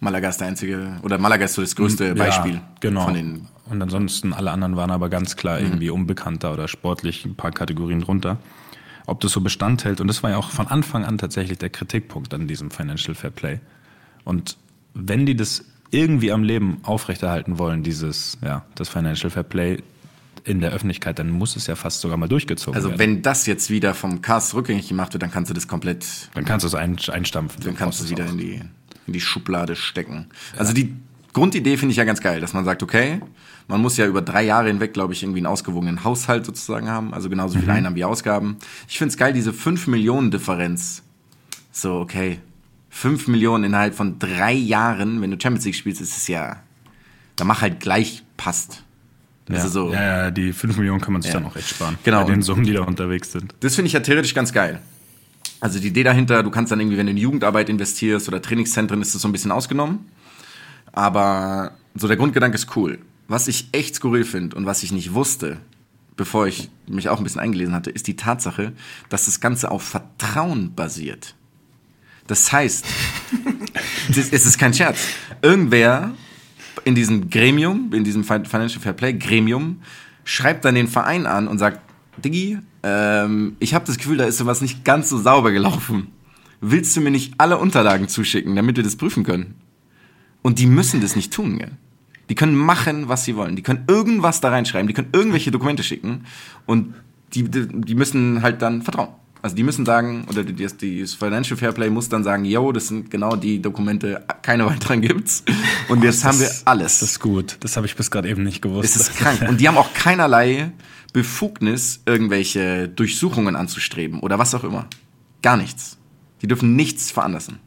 Malaga 0.00 0.28
ist 0.28 0.38
der 0.40 0.48
einzige, 0.48 0.98
oder 1.02 1.18
Malaga 1.18 1.44
ist 1.46 1.54
so 1.54 1.62
das 1.62 1.74
größte 1.76 2.14
Beispiel 2.14 2.54
Ja, 2.54 2.68
genau. 2.80 3.04
von 3.04 3.14
den 3.14 3.48
und 3.70 3.80
ansonsten 3.80 4.32
alle 4.34 4.50
anderen 4.50 4.76
waren 4.76 4.90
aber 4.90 5.08
ganz 5.08 5.36
klar 5.36 5.58
Mhm. 5.58 5.66
irgendwie 5.66 5.90
unbekannter 5.90 6.52
oder 6.52 6.68
sportlich 6.68 7.24
ein 7.24 7.34
paar 7.34 7.50
Kategorien 7.52 8.00
drunter. 8.00 8.36
Ob 9.06 9.20
das 9.20 9.32
so 9.32 9.40
Bestand 9.40 9.84
hält, 9.84 10.00
und 10.00 10.08
das 10.08 10.22
war 10.22 10.30
ja 10.30 10.36
auch 10.36 10.50
von 10.50 10.66
Anfang 10.68 11.04
an 11.04 11.16
tatsächlich 11.18 11.58
der 11.58 11.70
Kritikpunkt 11.70 12.32
an 12.34 12.46
diesem 12.46 12.70
Financial 12.70 13.14
Fair 13.14 13.30
Play. 13.30 13.60
Und 14.24 14.56
wenn 14.94 15.24
die 15.26 15.36
das 15.36 15.64
irgendwie 15.90 16.32
am 16.32 16.42
Leben 16.42 16.78
aufrechterhalten 16.82 17.58
wollen, 17.58 17.82
dieses, 17.82 18.36
ja, 18.42 18.64
das 18.74 18.88
Financial 18.88 19.30
Fair 19.30 19.42
Play 19.42 19.82
in 20.44 20.60
der 20.60 20.72
Öffentlichkeit, 20.72 21.18
dann 21.18 21.30
muss 21.30 21.56
es 21.56 21.66
ja 21.66 21.74
fast 21.76 22.00
sogar 22.00 22.16
mal 22.18 22.28
durchgezogen 22.28 22.74
Also 22.76 22.88
werden. 22.90 22.98
wenn 22.98 23.22
das 23.22 23.46
jetzt 23.46 23.70
wieder 23.70 23.94
vom 23.94 24.20
Cast 24.20 24.52
rückgängig 24.54 24.88
gemacht 24.88 25.12
wird, 25.14 25.22
dann 25.22 25.30
kannst 25.30 25.50
du 25.50 25.54
das 25.54 25.68
komplett, 25.68 26.06
dann 26.34 26.44
kannst 26.44 26.64
du 26.64 26.68
es 26.68 26.74
ein, 26.74 26.98
einstampfen. 27.10 27.62
dann 27.64 27.76
kannst 27.76 28.00
du 28.00 28.04
es 28.04 28.10
wieder 28.10 28.26
in 28.26 28.36
die, 28.38 28.60
in 29.06 29.12
die 29.12 29.20
Schublade 29.20 29.76
stecken. 29.76 30.26
Also 30.56 30.72
die 30.72 30.94
Grundidee 31.32 31.76
finde 31.76 31.90
ich 31.92 31.96
ja 31.96 32.04
ganz 32.04 32.20
geil, 32.20 32.40
dass 32.40 32.52
man 32.52 32.64
sagt, 32.64 32.82
okay, 32.82 33.20
man 33.66 33.80
muss 33.80 33.96
ja 33.96 34.06
über 34.06 34.22
drei 34.22 34.42
Jahre 34.42 34.68
hinweg, 34.68 34.92
glaube 34.92 35.12
ich, 35.14 35.22
irgendwie 35.22 35.40
einen 35.40 35.46
ausgewogenen 35.46 36.04
Haushalt 36.04 36.44
sozusagen 36.46 36.88
haben, 36.88 37.12
also 37.14 37.28
genauso 37.30 37.56
Mhm. 37.56 37.60
viele 37.62 37.72
Einnahmen 37.72 37.96
wie 37.96 38.04
Ausgaben. 38.04 38.56
Ich 38.88 38.98
finde 38.98 39.10
es 39.10 39.16
geil, 39.16 39.32
diese 39.32 39.52
5 39.52 39.86
Millionen 39.86 40.30
Differenz. 40.30 41.02
So, 41.72 41.94
okay, 42.00 42.38
5 42.90 43.26
Millionen 43.26 43.64
innerhalb 43.64 43.94
von 43.94 44.18
drei 44.18 44.52
Jahren, 44.52 45.20
wenn 45.22 45.30
du 45.30 45.36
Champions 45.40 45.64
League 45.64 45.74
spielst, 45.74 46.00
ist 46.00 46.16
es 46.16 46.28
ja, 46.28 46.62
da 47.36 47.44
mach 47.44 47.62
halt 47.62 47.80
gleich 47.80 48.22
passt. 48.36 48.82
Ja, 49.48 49.56
Also 49.56 49.68
so. 49.68 49.92
ja, 49.92 50.02
ja, 50.24 50.30
die 50.30 50.52
5 50.52 50.76
Millionen 50.78 51.00
kann 51.00 51.12
man 51.12 51.22
sich 51.22 51.32
Ja. 51.32 51.40
dann 51.40 51.48
auch 51.50 51.56
echt 51.56 51.68
sparen. 51.70 51.98
Genau. 52.04 52.24
Bei 52.24 52.30
den 52.30 52.42
Summen, 52.42 52.64
die 52.64 52.72
da 52.72 52.82
unterwegs 52.82 53.32
sind. 53.32 53.54
Das 53.60 53.74
finde 53.74 53.88
ich 53.88 53.92
ja 53.92 54.00
theoretisch 54.00 54.34
ganz 54.34 54.52
geil. 54.52 54.80
Also 55.64 55.78
die 55.78 55.88
Idee 55.88 56.02
dahinter, 56.02 56.42
du 56.42 56.50
kannst 56.50 56.70
dann 56.72 56.78
irgendwie, 56.78 56.98
wenn 56.98 57.06
du 57.06 57.12
in 57.12 57.16
Jugendarbeit 57.16 57.70
investierst 57.70 58.28
oder 58.28 58.42
Trainingszentren, 58.42 59.00
ist 59.00 59.14
das 59.14 59.22
so 59.22 59.28
ein 59.28 59.32
bisschen 59.32 59.50
ausgenommen. 59.50 60.10
Aber 60.92 61.72
so 61.94 62.06
der 62.06 62.18
Grundgedanke 62.18 62.54
ist 62.54 62.76
cool. 62.76 62.98
Was 63.28 63.48
ich 63.48 63.68
echt 63.72 63.94
skurril 63.94 64.24
finde 64.26 64.56
und 64.56 64.66
was 64.66 64.82
ich 64.82 64.92
nicht 64.92 65.14
wusste, 65.14 65.56
bevor 66.18 66.46
ich 66.46 66.68
mich 66.86 67.08
auch 67.08 67.16
ein 67.16 67.24
bisschen 67.24 67.40
eingelesen 67.40 67.72
hatte, 67.74 67.88
ist 67.88 68.06
die 68.08 68.14
Tatsache, 68.14 68.74
dass 69.08 69.24
das 69.24 69.40
Ganze 69.40 69.70
auf 69.70 69.82
Vertrauen 69.82 70.74
basiert. 70.74 71.34
Das 72.26 72.52
heißt, 72.52 72.84
es 74.10 74.32
ist 74.32 74.58
kein 74.58 74.74
Scherz. 74.74 74.98
Irgendwer 75.40 76.10
in 76.84 76.94
diesem 76.94 77.30
Gremium, 77.30 77.90
in 77.94 78.04
diesem 78.04 78.22
Fin- 78.22 78.44
Financial 78.44 78.82
Fair 78.82 78.92
Play 78.92 79.14
Gremium, 79.14 79.80
schreibt 80.24 80.66
dann 80.66 80.74
den 80.74 80.88
Verein 80.88 81.24
an 81.24 81.48
und 81.48 81.56
sagt, 81.56 81.80
Diggi, 82.22 82.58
ähm, 82.82 83.56
ich 83.58 83.74
habe 83.74 83.86
das 83.86 83.96
Gefühl, 83.96 84.16
da 84.16 84.24
ist 84.24 84.38
sowas 84.38 84.60
nicht 84.60 84.84
ganz 84.84 85.08
so 85.08 85.18
sauber 85.18 85.52
gelaufen. 85.52 86.08
Willst 86.60 86.96
du 86.96 87.00
mir 87.00 87.10
nicht 87.10 87.34
alle 87.38 87.58
Unterlagen 87.58 88.08
zuschicken, 88.08 88.56
damit 88.56 88.76
wir 88.76 88.84
das 88.84 88.96
prüfen 88.96 89.24
können? 89.24 89.54
Und 90.42 90.58
die 90.58 90.66
müssen 90.66 91.00
das 91.00 91.16
nicht 91.16 91.32
tun, 91.32 91.58
gell? 91.58 91.72
Die 92.28 92.34
können 92.34 92.56
machen, 92.56 93.08
was 93.08 93.24
sie 93.24 93.36
wollen. 93.36 93.56
Die 93.56 93.62
können 93.62 93.84
irgendwas 93.86 94.40
da 94.40 94.48
reinschreiben, 94.48 94.88
die 94.88 94.94
können 94.94 95.10
irgendwelche 95.12 95.50
Dokumente 95.50 95.82
schicken 95.82 96.24
und 96.64 96.94
die, 97.34 97.44
die, 97.44 97.66
die 97.68 97.94
müssen 97.94 98.42
halt 98.42 98.62
dann 98.62 98.82
vertrauen. 98.82 99.10
Also 99.42 99.56
die 99.56 99.62
müssen 99.62 99.84
sagen, 99.84 100.24
oder 100.30 100.42
die, 100.42 100.54
die, 100.54 101.00
das 101.02 101.12
Financial 101.12 101.58
Fairplay 101.58 101.90
muss 101.90 102.08
dann 102.08 102.24
sagen, 102.24 102.46
yo, 102.46 102.72
das 102.72 102.88
sind 102.88 103.10
genau 103.10 103.36
die 103.36 103.60
Dokumente, 103.60 104.24
keine 104.40 104.64
weiteren 104.64 105.02
gibt's. 105.02 105.44
Und 105.88 106.02
jetzt 106.02 106.24
haben 106.24 106.40
wir 106.40 106.50
alles. 106.64 107.00
Das 107.00 107.10
ist 107.10 107.20
gut. 107.20 107.58
Das 107.60 107.76
habe 107.76 107.86
ich 107.86 107.94
bis 107.94 108.10
gerade 108.10 108.26
eben 108.30 108.42
nicht 108.42 108.62
gewusst. 108.62 108.96
Es 108.96 108.96
ist 108.96 109.16
krank. 109.16 109.44
Und 109.46 109.60
die 109.60 109.68
haben 109.68 109.76
auch 109.76 109.92
keinerlei 109.92 110.72
Befugnis, 111.14 112.02
irgendwelche 112.06 112.88
Durchsuchungen 112.88 113.54
anzustreben 113.54 114.18
oder 114.18 114.38
was 114.38 114.54
auch 114.54 114.64
immer. 114.64 114.88
Gar 115.42 115.56
nichts. 115.56 115.96
Die 116.42 116.48
dürfen 116.48 116.74
nichts 116.74 117.12
veranlassen. 117.12 117.60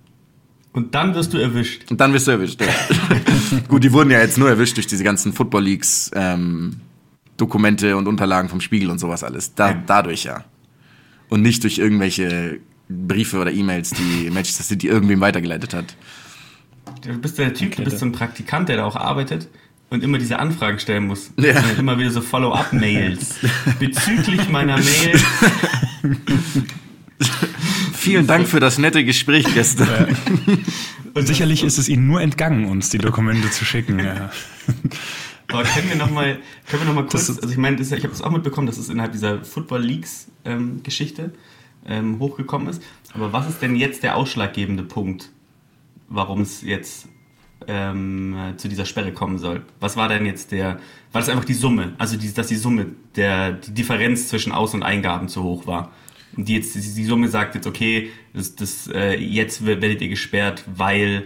Und 0.74 0.94
dann 0.94 1.16
wirst 1.16 1.34
du 1.34 1.38
erwischt. 1.38 1.90
Und 1.90 2.00
dann 2.02 2.14
wirst 2.14 2.28
du 2.28 2.32
erwischt, 2.32 2.62
ja. 2.62 2.68
Gut, 3.70 3.86
die 3.86 3.94
wurden 3.94 4.12
ja 4.12 4.20
jetzt 4.20 4.38
nur 4.38 4.50
erwischt 4.50 4.76
durch 4.76 4.86
diese 4.86 5.04
ganzen 5.04 5.32
Football 5.32 5.64
Leagues 5.64 6.12
ähm, 6.14 6.82
Dokumente 7.38 7.96
und 7.96 8.08
Unterlagen 8.08 8.50
vom 8.50 8.60
Spiegel 8.60 8.92
und 8.92 9.00
sowas 9.00 9.24
alles. 9.24 9.56
Da, 9.56 9.70
Ja. 9.70 9.84
Dadurch 9.88 10.26
ja. 10.26 10.44
Und 11.30 11.42
nicht 11.42 11.64
durch 11.64 11.78
irgendwelche 11.78 12.60
Briefe 12.90 13.40
oder 13.40 13.52
E-Mails, 13.52 13.92
die 13.92 14.30
Manchester 14.30 14.64
City 14.64 14.90
irgendwem 14.90 15.22
weitergeleitet 15.22 15.74
hat. 15.74 15.96
Du 17.02 17.18
bist 17.18 17.38
der 17.38 17.54
Typ, 17.54 17.78
du 17.78 17.84
bist 17.84 18.00
so 18.00 18.06
ein 18.06 18.12
Praktikant, 18.12 18.68
der 18.68 18.78
da 18.78 18.86
auch 18.86 18.98
arbeitet 18.98 19.48
und 19.90 20.04
immer 20.04 20.18
diese 20.18 20.40
Anfragen 20.40 20.80
stellen 20.80 21.08
muss. 21.08 21.32
Ja. 21.38 21.60
Und 21.62 21.80
immer 21.80 21.98
wieder 21.98 22.12
so 22.12 22.22
Follow-up-Mails. 22.22 23.36
Bezüglich 23.80 24.50
meiner 24.50 24.78
Mail. 24.78 25.20
Vielen 27.94 28.28
Dank 28.28 28.48
für 28.48 28.60
das 28.60 28.78
nette 28.78 29.04
Gespräch 29.04 29.46
gestern. 29.54 30.16
Und 31.14 31.26
sicherlich 31.28 31.64
ist 31.64 31.78
es 31.78 31.90
ihnen 31.90 32.08
nur 32.08 32.22
entgangen, 32.22 32.66
uns 32.66 32.90
die 32.90 32.98
Dokumente 33.00 33.50
zu 33.50 33.66
schicken. 33.66 34.00
Ja. 34.00 34.30
Aber 35.50 35.64
können 35.64 35.90
wir 35.90 35.96
nochmal, 35.96 36.40
können 36.68 36.84
wir 36.84 36.88
noch 36.88 36.94
mal 36.94 37.02
kurz, 37.04 37.14
Das 37.14 37.30
ist- 37.30 37.42
also 37.42 37.52
ich 37.52 37.58
meine, 37.58 37.82
ich 37.82 37.92
habe 37.92 38.08
das 38.10 38.22
auch 38.22 38.32
mitbekommen, 38.32 38.68
dass 38.68 38.78
es 38.78 38.90
innerhalb 38.90 39.14
dieser 39.14 39.44
Football 39.44 39.82
Leagues 39.82 40.28
ähm, 40.46 40.82
ähm, 41.88 42.20
hochgekommen 42.20 42.68
ist. 42.68 42.82
Aber 43.14 43.32
was 43.34 43.48
ist 43.50 43.62
denn 43.62 43.76
jetzt 43.76 44.04
der 44.04 44.16
ausschlaggebende 44.18 44.84
Punkt, 44.84 45.30
warum 46.10 46.42
es 46.42 46.62
jetzt 46.62 47.08
ähm, 47.68 48.36
äh, 48.36 48.58
zu 48.58 48.68
dieser 48.68 48.86
Sperre 48.86 49.12
kommen 49.12 49.38
soll? 49.38 49.64
Was 49.80 49.98
war 49.98 50.08
denn 50.10 50.26
jetzt 50.26 50.52
der, 50.52 50.80
war 51.12 51.22
das 51.22 51.30
einfach 51.30 51.46
die 51.46 51.54
Summe, 51.54 51.94
also 51.98 52.18
die, 52.18 52.32
dass 52.34 52.48
die 52.48 52.56
Summe, 52.56 52.88
der, 53.16 53.54
die 53.54 53.74
Differenz 53.74 54.28
zwischen 54.28 54.52
Aus- 54.52 54.74
und 54.74 54.84
Eingaben 54.84 55.28
zu 55.28 55.44
hoch 55.44 55.68
war? 55.68 55.92
Und 56.36 56.48
die 56.48 56.56
jetzt, 56.56 56.76
die, 56.76 57.06
Summe 57.06 57.30
sagt 57.30 57.56
jetzt, 57.56 57.68
okay, 57.68 58.12
das, 58.34 58.56
das, 58.56 58.88
äh, 58.88 59.16
jetzt 59.16 59.66
werdet 59.66 60.02
ihr 60.02 60.10
gesperrt, 60.10 60.64
weil 60.68 61.26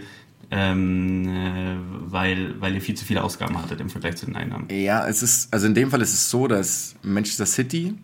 ähm, 0.50 1.26
äh, 1.28 1.76
weil, 2.12 2.60
weil 2.60 2.74
ihr 2.74 2.82
viel 2.82 2.94
zu 2.94 3.06
viele 3.06 3.24
Ausgaben 3.24 3.60
hattet 3.60 3.80
im 3.80 3.88
Vergleich 3.88 4.16
zu 4.16 4.26
den 4.26 4.36
Einnahmen. 4.36 4.68
Ja, 4.70 5.08
es 5.08 5.22
ist, 5.22 5.52
also 5.52 5.66
in 5.66 5.74
dem 5.74 5.90
Fall 5.90 6.02
ist 6.02 6.12
es 6.12 6.28
so, 6.28 6.46
dass 6.46 6.94
Manchester 7.02 7.46
City 7.46 7.94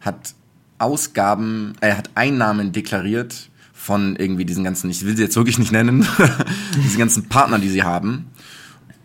hat 0.00 0.34
Ausgaben, 0.78 1.74
er 1.80 1.98
hat 1.98 2.10
Einnahmen 2.14 2.72
deklariert 2.72 3.49
von 3.80 4.14
irgendwie 4.16 4.44
diesen 4.44 4.62
ganzen, 4.62 4.90
ich 4.90 5.06
will 5.06 5.16
sie 5.16 5.22
jetzt 5.22 5.36
wirklich 5.36 5.58
nicht 5.58 5.72
nennen, 5.72 6.06
diesen 6.84 6.98
ganzen 6.98 7.28
Partnern, 7.30 7.62
die 7.62 7.70
sie 7.70 7.82
haben. 7.82 8.26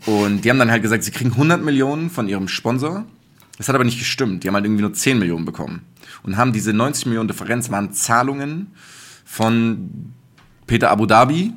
Und 0.05 0.43
die 0.43 0.49
haben 0.49 0.59
dann 0.59 0.69
halt 0.69 0.81
gesagt, 0.81 1.03
sie 1.05 1.11
kriegen 1.11 1.31
100 1.31 1.63
Millionen 1.63 2.09
von 2.09 2.27
ihrem 2.27 2.49
Sponsor. 2.49 3.05
Das 3.57 3.69
hat 3.69 3.75
aber 3.75 3.85
nicht 3.85 3.97
gestimmt. 3.97 4.43
Die 4.43 4.49
haben 4.49 4.53
halt 4.55 4.65
irgendwie 4.65 4.81
nur 4.81 4.93
10 4.93 5.17
Millionen 5.17 5.45
bekommen. 5.45 5.83
Und 6.23 6.35
haben 6.35 6.51
diese 6.51 6.73
90 6.73 7.05
Millionen 7.05 7.29
Differenz 7.29 7.71
waren 7.71 7.93
Zahlungen 7.93 8.67
von 9.23 10.13
Peter 10.67 10.91
Abu 10.91 11.05
Dhabi 11.05 11.53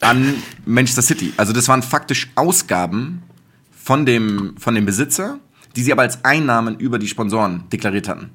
an 0.00 0.34
Manchester 0.66 1.02
City. 1.02 1.32
Also 1.38 1.54
das 1.54 1.66
waren 1.66 1.82
faktisch 1.82 2.30
Ausgaben 2.34 3.22
von 3.70 4.04
dem, 4.04 4.54
von 4.58 4.74
dem 4.74 4.84
Besitzer, 4.84 5.38
die 5.76 5.82
sie 5.82 5.92
aber 5.92 6.02
als 6.02 6.24
Einnahmen 6.26 6.78
über 6.78 6.98
die 6.98 7.08
Sponsoren 7.08 7.64
deklariert 7.72 8.06
hatten. 8.06 8.30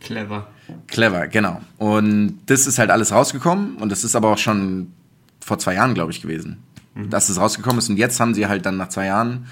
Clever. 0.00 0.48
Clever, 0.86 1.28
genau. 1.28 1.60
Und 1.78 2.38
das 2.46 2.66
ist 2.66 2.78
halt 2.78 2.90
alles 2.90 3.12
rausgekommen 3.12 3.76
und 3.76 3.90
das 3.90 4.04
ist 4.04 4.16
aber 4.16 4.32
auch 4.32 4.38
schon 4.38 4.92
vor 5.40 5.58
zwei 5.58 5.74
Jahren, 5.74 5.94
glaube 5.94 6.12
ich, 6.12 6.20
gewesen, 6.20 6.58
dass 6.94 7.28
es 7.28 7.38
rausgekommen 7.38 7.78
ist. 7.78 7.88
Und 7.88 7.96
jetzt 7.96 8.18
haben 8.18 8.34
sie 8.34 8.46
halt 8.46 8.66
dann 8.66 8.76
nach 8.76 8.88
zwei 8.88 9.06
Jahren 9.06 9.46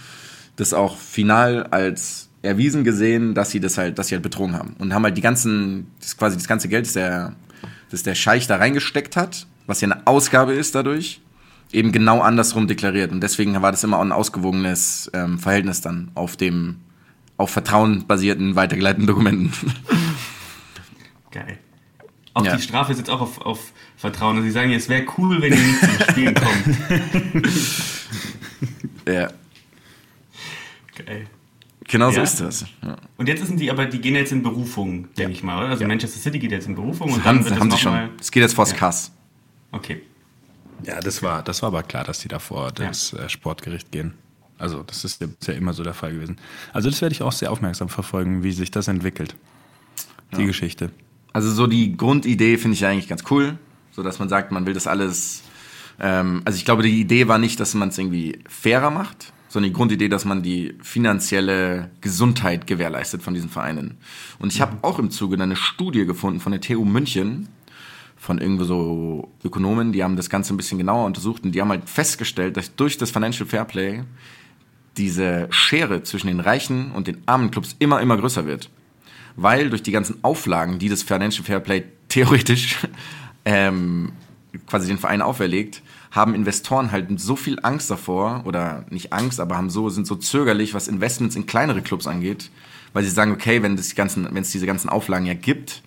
das 0.57 0.75
auch 0.75 0.99
final 0.99 1.65
als 1.65 2.29
erwiesen 2.43 2.85
gesehen, 2.85 3.35
dass 3.35 3.51
sie 3.51 3.61
das 3.61 3.79
halt, 3.79 3.99
dass 3.99 4.09
sie 4.09 4.15
halt 4.15 4.23
betrogen 4.23 4.55
haben. 4.55 4.77
Und 4.79 4.93
haben 4.93 5.05
halt 5.05 5.17
die 5.17 5.23
ganzen, 5.23 5.87
das 6.01 6.17
quasi 6.17 6.37
das 6.37 6.47
ganze 6.47 6.69
Geld, 6.69 6.87
das 6.87 6.93
der, 6.93 7.33
das 7.91 8.03
der 8.03 8.15
Scheich 8.15 8.47
da 8.47 8.57
reingesteckt 8.57 9.17
hat, 9.17 9.47
was 9.67 9.81
ja 9.81 9.91
eine 9.91 10.07
Ausgabe 10.07 10.53
ist 10.53 10.75
dadurch, 10.75 11.21
eben 11.73 11.91
genau 11.93 12.21
andersrum 12.21 12.67
deklariert. 12.67 13.13
Und 13.13 13.21
deswegen 13.21 13.61
war 13.63 13.71
das 13.71 13.85
immer 13.85 13.99
auch 13.99 14.03
ein 14.03 14.13
ausgewogenes 14.13 15.11
ähm, 15.15 15.39
Verhältnis 15.39 15.81
dann 15.81 16.11
auf 16.15 16.37
dem 16.37 16.77
auf 17.37 17.51
Vertrauen 17.51 18.07
basierten 18.07 18.55
weitergeleiteten 18.55 19.07
Dokumenten. 19.09 19.53
Geil. 21.35 21.59
Auch 22.33 22.45
Ja. 22.45 22.57
die 22.57 22.63
Strafe 22.63 22.93
ist 22.93 22.99
jetzt 22.99 23.11
auch 23.11 23.21
auf, 23.21 23.41
auf 23.43 23.73
Vertrauen. 23.97 24.37
Also 24.37 24.47
sie 24.47 24.53
sagen, 24.53 24.73
es 24.73 24.89
wäre 24.89 25.05
cool, 25.19 25.41
wenn 25.43 25.53
ihr 25.53 25.59
nicht 25.61 25.81
zum 25.81 26.09
Spielen 26.11 26.35
kommt. 26.35 27.45
ja, 29.09 29.29
Geil. 31.05 31.27
genau 31.89 32.11
so 32.11 32.17
Ja. 32.19 32.23
ist 32.23 32.41
das. 32.41 32.65
Ja. 32.83 32.97
Und 33.17 33.29
jetzt 33.29 33.45
sind 33.47 33.59
die 33.61 33.71
aber, 33.71 33.87
die 33.87 34.01
gehen 34.01 34.15
jetzt 34.15 34.33
in 34.33 34.43
Berufung, 34.43 35.13
denke 35.15 35.33
ich 35.33 35.43
mal, 35.43 35.59
oder? 35.59 35.69
Also 35.71 35.85
Manchester 35.87 36.19
City 36.19 36.39
geht 36.39 36.53
jetzt 36.53 36.67
in 36.67 36.75
Berufung 36.75 37.13
und 37.13 37.25
Haben, 37.25 37.39
dann 37.39 37.45
wird 37.45 37.61
haben 37.61 37.71
das 37.71 37.79
sie 37.79 37.83
schon. 37.85 38.09
Es 38.21 38.31
geht 38.31 38.43
jetzt 38.43 38.55
vors 38.55 38.71
Ja. 38.73 38.77
Kass. 38.79 39.13
Okay. 39.73 40.03
Ja, 40.85 41.01
das 41.01 41.23
war, 41.23 41.43
das 41.43 41.63
war 41.63 41.69
aber 41.69 41.83
klar, 41.83 42.05
dass 42.05 42.21
die 42.21 42.29
da 42.29 42.39
vor 42.39 42.71
das 42.73 43.13
äh, 43.13 43.29
Sportgericht 43.29 43.91
gehen. 43.91 44.15
Also 44.59 44.83
das 44.83 45.05
ist 45.05 45.21
ja, 45.21 45.27
ist 45.27 45.49
ja 45.49 45.55
immer 45.55 45.73
so 45.73 45.83
der 45.83 45.95
Fall 45.95 46.13
gewesen. 46.13 46.37
Also 46.73 46.91
das 46.91 47.01
werde 47.01 47.13
ich 47.15 47.23
auch 47.23 47.33
sehr 47.33 47.51
aufmerksam 47.51 47.89
verfolgen, 47.89 48.43
wie 48.45 48.53
sich 48.53 48.71
das 48.71 48.89
entwickelt. 48.89 49.35
Die 50.37 50.47
Geschichte. 50.47 50.91
Also 51.35 51.51
so 51.51 51.67
die 51.67 51.97
Grundidee 51.97 52.57
finde 52.57 52.77
ich 52.77 52.87
eigentlich 52.87 53.09
ganz 53.09 53.25
cool, 53.29 53.59
so 53.91 54.03
dass 54.05 54.21
man 54.21 54.29
sagt, 54.29 54.53
man 54.53 54.67
will 54.67 54.73
das 54.73 54.87
alles. 54.87 55.43
Ähm, 56.01 56.43
also 56.45 56.57
ich 56.57 56.65
glaube, 56.65 56.85
die 56.85 57.01
Idee 57.01 57.29
war 57.29 57.39
nicht, 57.39 57.59
dass 57.59 57.75
man 57.75 57.89
es 57.89 57.99
irgendwie 57.99 58.39
fairer 58.49 58.91
macht, 58.91 59.33
sondern 59.49 59.71
die 59.71 59.77
Grundidee, 59.77 60.09
dass 60.09 60.25
man 60.25 60.45
die 60.45 60.75
finanzielle 60.81 61.91
Gesundheit 62.01 62.69
gewährleistet 62.69 63.21
von 63.21 63.35
diesen 63.35 63.51
Vereinen. 63.51 63.97
Und 64.39 64.53
ich 64.53 64.61
habe 64.61 64.79
auch 64.83 65.01
im 65.01 65.11
Zuge 65.11 65.41
eine 65.43 65.57
Studie 65.57 66.07
gefunden 66.07 66.39
von 66.39 66.53
der 66.53 66.61
TU 66.61 66.85
München 66.85 67.49
von 68.17 68.39
irgendwo 68.39 68.65
so 68.65 69.33
Ökonomen, 69.45 69.93
die 69.93 70.05
haben 70.05 70.17
das 70.17 70.31
Ganze 70.31 70.55
ein 70.55 70.57
bisschen 70.57 70.79
genauer 70.79 71.05
untersucht 71.05 71.45
und 71.45 71.53
die 71.53 71.61
haben 71.61 71.69
halt 71.69 71.91
festgestellt, 71.91 72.57
dass 72.57 72.75
durch 72.77 72.97
das 72.97 73.11
Financial 73.11 73.47
Fairplay 73.47 74.05
diese 74.97 75.49
Schere 75.51 76.05
zwischen 76.05 76.29
den 76.29 76.41
reichen 76.41 76.93
und 76.93 77.09
den 77.09 77.23
armen 77.27 77.51
Clubs 77.51 77.75
immer, 77.81 78.01
immer 78.01 78.17
größer 78.17 78.47
wird. 78.47 78.71
Weil 79.37 79.71
durch 79.71 79.83
die 79.83 79.93
ganzen 79.93 80.23
Auflagen, 80.23 80.79
die 80.79 80.89
das 80.89 81.03
Financial 81.03 81.45
Fairplay 81.45 81.85
theoretisch 82.09 82.79
ähm, 83.45 84.13
quasi 84.67 84.87
den 84.87 84.99
Verein 84.99 85.23
auferlegt, 85.23 85.83
haben 86.13 86.35
Investoren 86.35 86.93
halt 86.93 87.09
so 87.21 87.35
viel 87.35 87.59
Angst 87.63 87.91
davor, 87.91 88.43
oder 88.45 88.85
nicht 88.91 89.13
Angst, 89.13 89.41
aber 89.41 89.57
haben 89.57 89.71
so, 89.71 89.89
sind 89.89 90.07
so 90.07 90.15
zögerlich, 90.15 90.73
was 90.73 90.87
Investments 90.87 91.35
in 91.35 91.47
kleinere 91.47 91.83
Clubs 91.83 92.07
angeht, 92.07 92.51
weil 92.93 93.03
sie 93.03 93.11
sagen, 93.11 93.33
okay, 93.33 93.63
wenn 93.63 93.75
es 93.75 94.51
diese 94.51 94.67
ganzen 94.67 94.89
Auflagen 94.89 95.27
ja 95.27 95.35
gibt, 95.35 95.83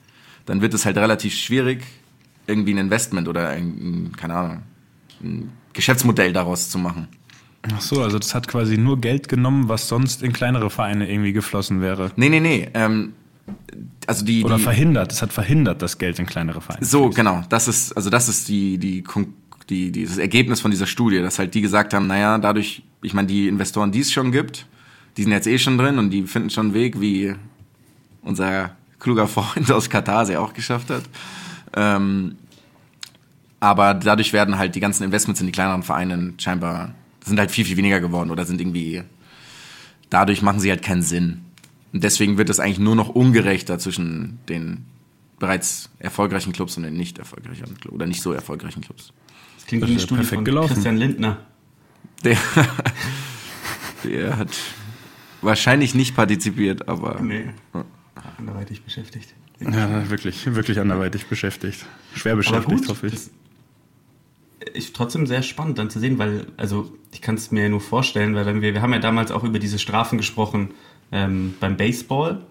dann 0.45 0.61
wird 0.61 0.73
es 0.73 0.85
halt 0.85 0.97
relativ 0.97 1.33
schwierig, 1.33 1.83
irgendwie 2.45 2.73
ein 2.73 2.77
Investment 2.77 3.27
oder 3.27 3.49
ein, 3.49 4.11
keine 4.17 4.35
Ahnung, 4.35 4.63
ein 5.21 5.51
Geschäftsmodell 5.73 6.33
daraus 6.33 6.69
zu 6.69 6.77
machen. 6.77 7.07
Ach 7.73 7.81
so, 7.81 8.01
also 8.01 8.19
das 8.19 8.33
hat 8.33 8.47
quasi 8.47 8.77
nur 8.77 8.99
Geld 8.99 9.27
genommen, 9.27 9.67
was 9.67 9.87
sonst 9.87 10.23
in 10.23 10.31
kleinere 10.31 10.69
Vereine 10.69 11.09
irgendwie 11.09 11.33
geflossen 11.33 11.81
wäre. 11.81 12.11
Nee, 12.15 12.29
nee, 12.29 12.39
nee. 12.39 12.69
Ähm, 12.73 13.13
also 14.07 14.25
die, 14.25 14.43
Oder 14.43 14.57
die 14.57 14.63
verhindert. 14.63 15.11
Es 15.11 15.21
hat 15.21 15.33
verhindert, 15.33 15.81
dass 15.81 15.97
Geld 15.97 16.19
in 16.19 16.25
kleinere 16.25 16.61
Vereine. 16.61 16.85
So, 16.85 17.09
genau. 17.09 17.43
Das 17.49 17.67
ist, 17.67 17.93
also 17.93 18.09
das 18.09 18.29
ist 18.29 18.47
die, 18.47 18.77
die, 18.77 19.03
die, 19.69 19.91
dieses 19.91 20.17
Ergebnis 20.17 20.61
von 20.61 20.71
dieser 20.71 20.87
Studie, 20.87 21.21
dass 21.21 21.39
halt 21.39 21.53
die 21.53 21.61
gesagt 21.61 21.93
haben, 21.93 22.07
naja, 22.07 22.37
dadurch, 22.37 22.83
ich 23.01 23.13
meine, 23.13 23.27
die 23.27 23.47
Investoren, 23.47 23.91
die 23.91 23.99
es 23.99 24.11
schon 24.11 24.31
gibt, 24.31 24.65
die 25.17 25.23
sind 25.23 25.31
jetzt 25.31 25.47
eh 25.47 25.57
schon 25.57 25.77
drin 25.77 25.97
und 25.97 26.09
die 26.11 26.23
finden 26.23 26.49
schon 26.49 26.67
einen 26.67 26.73
Weg, 26.73 27.01
wie 27.01 27.35
unser 28.21 28.75
kluger 28.99 29.27
Freund 29.27 29.71
aus 29.71 29.89
Katar 29.89 30.29
ja 30.29 30.39
auch 30.39 30.53
geschafft 30.53 30.89
hat. 30.89 31.03
Ähm, 31.75 32.35
aber 33.59 33.93
dadurch 33.95 34.33
werden 34.33 34.57
halt 34.57 34.75
die 34.75 34.79
ganzen 34.79 35.03
Investments 35.03 35.41
in 35.41 35.47
die 35.47 35.51
kleineren 35.51 35.83
Vereine 35.83 36.33
scheinbar, 36.37 36.93
sind 37.25 37.39
halt 37.39 37.51
viel, 37.51 37.65
viel 37.65 37.77
weniger 37.77 37.99
geworden 37.99 38.29
oder 38.29 38.45
sind 38.45 38.61
irgendwie, 38.61 39.03
dadurch 40.09 40.41
machen 40.41 40.59
sie 40.59 40.69
halt 40.69 40.83
keinen 40.83 41.01
Sinn. 41.01 41.41
Und 41.97 42.03
deswegen 42.03 42.37
wird 42.37 42.47
es 42.51 42.59
eigentlich 42.59 42.77
nur 42.77 42.95
noch 42.95 43.09
ungerechter 43.09 43.79
zwischen 43.79 44.37
den 44.49 44.85
bereits 45.39 45.89
erfolgreichen 45.97 46.53
Clubs 46.53 46.77
und 46.77 46.83
den 46.83 46.93
nicht 46.93 47.17
erfolgreichen 47.17 47.75
Clubs 47.79 47.87
oder 47.91 48.05
nicht 48.05 48.21
so 48.21 48.33
erfolgreichen 48.33 48.81
Clubs. 48.81 49.13
Das 49.55 49.65
klingt 49.65 49.81
Das 49.81 49.89
wie 49.89 49.93
eine 49.93 49.99
ja 49.99 50.05
Studie 50.05 50.19
perfekt 50.19 50.35
von 50.35 50.45
gelaufen. 50.45 50.73
Christian 50.75 50.97
Lindner. 50.97 51.39
Der, 52.23 52.37
der 54.03 54.37
hat 54.37 54.55
wahrscheinlich 55.41 55.95
nicht 55.95 56.15
partizipiert, 56.15 56.87
aber 56.87 57.19
Nee. 57.19 57.45
Anderweitig 58.37 58.83
beschäftigt. 58.83 59.33
Ja, 59.59 60.07
wirklich, 60.11 60.45
wirklich 60.53 60.79
anderweitig 60.79 61.25
beschäftigt. 61.25 61.83
Schwer 62.13 62.35
beschäftigt, 62.35 62.81
gut, 62.81 62.89
hoffe 62.89 63.07
ich. 63.07 64.75
ist 64.75 64.95
trotzdem 64.95 65.25
sehr 65.25 65.41
spannend 65.41 65.79
dann 65.79 65.89
zu 65.89 65.99
sehen, 65.99 66.19
weil, 66.19 66.45
also 66.57 66.93
ich 67.11 67.23
kann 67.23 67.33
es 67.33 67.49
mir 67.49 67.67
nur 67.69 67.81
vorstellen, 67.81 68.35
weil 68.35 68.45
wenn 68.45 68.61
wir, 68.61 68.75
wir 68.75 68.83
haben 68.83 68.93
ja 68.93 68.99
damals 68.99 69.31
auch 69.31 69.43
über 69.43 69.57
diese 69.57 69.79
Strafen 69.79 70.19
gesprochen 70.19 70.75
ähm, 71.11 71.53
beim 71.59 71.77
Baseball, 71.77 72.41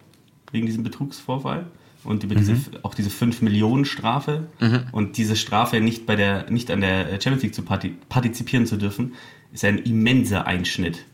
wegen 0.52 0.66
diesem 0.66 0.82
Betrugsvorfall. 0.82 1.66
und 2.04 2.22
über 2.22 2.36
diese, 2.36 2.54
auch 2.82 2.94
diese 2.94 3.10
5 3.10 3.42
Millionen 3.42 3.84
Strafe 3.84 4.46
und 4.92 5.16
diese 5.16 5.34
Strafe 5.34 5.80
nicht 5.80 6.06
bei 6.06 6.14
der, 6.14 6.48
nicht 6.50 6.70
an 6.70 6.80
der 6.80 7.06
Champions 7.20 7.42
League 7.42 7.54
zu 7.54 7.62
parti 7.62 7.94
partizipieren 8.08 8.64
zu 8.64 8.76
dürfen, 8.76 9.14
ist 9.52 9.64
ein 9.64 9.78
immenser 9.78 10.46
Einschnitt 10.46 11.04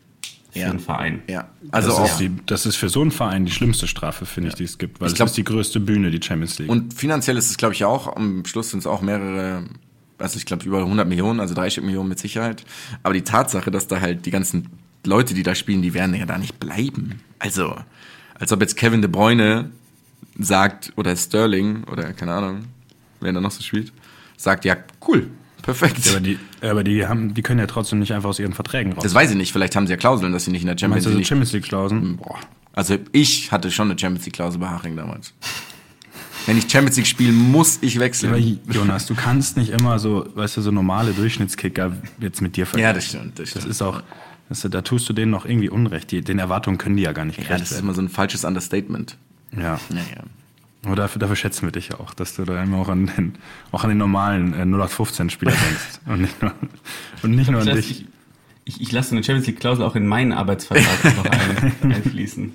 für 0.51 0.59
Ja. 0.59 0.69
den 0.69 0.79
Verein. 0.79 1.23
Ja, 1.27 1.49
also 1.71 1.87
das, 1.89 1.97
auch. 1.97 2.05
ist 2.05 2.19
die, 2.19 2.29
das 2.45 2.67
ist 2.67 2.75
für 2.75 2.89
so 2.89 3.01
einen 3.01 3.09
Verein 3.09 3.45
die 3.45 3.51
schlimmste 3.51 3.87
Strafe, 3.87 4.27
finde 4.27 4.49
ich, 4.49 4.55
die 4.55 4.65
es 4.65 4.77
gibt, 4.77 5.01
weil 5.01 5.07
Ich 5.07 5.13
es 5.13 5.17
glaub- 5.17 5.29
ist 5.29 5.37
die 5.37 5.43
größte 5.43 5.79
Bühne, 5.79 6.11
die 6.11 6.21
Champions 6.21 6.59
League. 6.59 6.69
Und 6.69 6.93
finanziell 6.93 7.37
ist 7.37 7.49
es, 7.49 7.57
glaube 7.57 7.73
ich, 7.73 7.83
auch. 7.85 8.15
Am 8.15 8.45
Schluss 8.45 8.69
sind 8.69 8.77
es 8.79 8.85
auch 8.85 9.01
mehrere, 9.01 9.63
also 10.19 10.37
ich 10.37 10.45
glaube 10.45 10.63
über 10.63 10.77
100 10.81 11.07
Millionen, 11.07 11.39
also 11.39 11.55
30 11.55 11.83
Millionen 11.83 12.09
mit 12.09 12.19
Sicherheit. 12.19 12.63
Aber 13.01 13.15
die 13.15 13.23
Tatsache, 13.23 13.71
dass 13.71 13.87
da 13.87 13.99
halt 13.99 14.27
die 14.27 14.31
ganzen 14.31 14.67
Leute, 15.05 15.33
die 15.33 15.43
da 15.43 15.53
spielen, 15.55 15.81
die 15.81 15.93
werden 15.93 16.15
ja 16.15 16.25
da 16.25 16.37
nicht 16.37 16.59
bleiben. 16.59 17.21
Also, 17.39 17.75
als 18.35 18.51
ob 18.51 18.61
jetzt 18.61 18.75
Kevin 18.77 19.01
De 19.01 19.09
Bruyne 19.09 19.69
sagt, 20.39 20.93
oder 20.95 21.15
Sterling, 21.15 21.83
oder 21.85 22.13
keine 22.13 22.33
Ahnung, 22.33 22.65
wer 23.19 23.33
da 23.33 23.41
noch 23.41 23.51
so 23.51 23.61
spielt, 23.61 23.91
sagt, 24.37 24.65
ja, 24.65 24.77
cool, 25.07 25.27
perfekt. 25.61 26.05
Ja, 26.05 26.11
aber 26.13 26.21
die, 26.21 26.39
aber 26.61 26.83
die 26.83 27.05
haben, 27.05 27.33
die 27.33 27.41
können 27.41 27.59
ja 27.59 27.67
trotzdem 27.67 27.99
nicht 27.99 28.13
einfach 28.13 28.29
aus 28.29 28.39
ihren 28.39 28.53
Verträgen 28.53 28.93
raus. 28.93 29.03
das 29.03 29.13
weiß 29.13 29.31
ich 29.31 29.37
nicht, 29.37 29.51
vielleicht 29.51 29.75
haben 29.75 29.87
sie 29.87 29.91
ja 29.91 29.97
Klauseln, 29.97 30.31
dass 30.33 30.45
sie 30.45 30.51
nicht 30.51 30.61
in 30.61 30.67
der 30.67 30.77
Champions 30.77 31.05
Meinst 31.05 31.05
du 31.07 31.11
so 31.11 31.17
League... 31.17 31.27
Champions 31.27 31.51
League 31.53 31.63
Klausen? 31.65 32.17
Boah. 32.17 32.39
Also 32.73 32.97
ich 33.11 33.51
hatte 33.51 33.69
schon 33.69 33.91
eine 33.91 33.99
Champions 33.99 34.25
League 34.25 34.33
Klausel 34.35 34.59
bei 34.59 34.67
Haching 34.67 34.95
damals. 34.95 35.33
Wenn 36.45 36.57
ich 36.57 36.69
Champions 36.69 36.97
League 36.97 37.07
spiele, 37.07 37.31
muss 37.31 37.77
ich 37.81 37.97
Aber 37.97 38.05
wechseln. 38.05 38.59
Jonas, 38.69 39.05
du 39.05 39.15
kannst 39.15 39.55
nicht 39.55 39.69
immer 39.69 39.99
so, 39.99 40.25
weißt 40.35 40.57
du, 40.57 40.61
so 40.61 40.71
normale 40.71 41.11
Durchschnittskicker 41.13 41.95
jetzt 42.19 42.41
mit 42.41 42.57
dir 42.57 42.65
vergleichen. 42.65 42.89
Ja, 42.89 42.93
das 42.93 43.05
stimmt, 43.05 43.39
das 43.39 43.51
Das 43.51 43.61
stimmt. 43.61 43.71
ist 43.71 43.81
auch, 43.81 44.01
das, 44.53 44.69
da 44.69 44.81
tust 44.81 45.09
du 45.09 45.13
denen 45.13 45.31
noch 45.31 45.45
irgendwie 45.45 45.69
Unrecht. 45.69 46.11
Die, 46.11 46.21
den 46.21 46.39
Erwartungen 46.39 46.77
können 46.77 46.95
die 46.95 47.03
ja 47.03 47.11
gar 47.11 47.25
nicht 47.25 47.37
Ja, 47.37 47.45
gerecht 47.45 47.61
das 47.61 47.71
ist 47.71 47.79
immer 47.79 47.93
so 47.93 48.01
ein 48.01 48.09
falsches 48.09 48.43
Understatement. 48.45 49.17
Ja. 49.51 49.79
Naja. 49.89 50.23
Aber 50.85 50.95
dafür, 50.95 51.19
dafür 51.19 51.35
schätzen 51.35 51.65
wir 51.65 51.71
dich 51.71 51.89
ja 51.89 51.99
auch, 51.99 52.13
dass 52.13 52.35
du 52.35 52.43
da 52.43 52.61
immer 52.61 52.77
auch 52.77 52.89
an 52.89 53.07
den, 53.07 53.35
auch 53.71 53.83
an 53.83 53.89
den 53.89 53.97
normalen 53.97 54.53
äh, 54.53 54.63
0815-Spieler 54.63 55.51
denkst. 55.69 55.99
Und 56.05 56.21
nicht 56.21 56.41
nur, 56.41 56.51
und 57.23 57.31
nicht 57.31 57.49
nur 57.49 57.61
an 57.61 57.67
dich. 57.67 57.91
ich, 57.91 58.05
ich, 58.65 58.81
ich 58.81 58.91
lasse 58.91 59.11
eine 59.11 59.23
Champions 59.23 59.47
League 59.47 59.59
Klausel 59.59 59.83
auch 59.85 59.95
in 59.95 60.07
meinen 60.07 60.33
Arbeitsvertrag 60.33 61.15
noch 61.15 61.25
ein, 61.25 61.73
einfließen. 61.93 62.53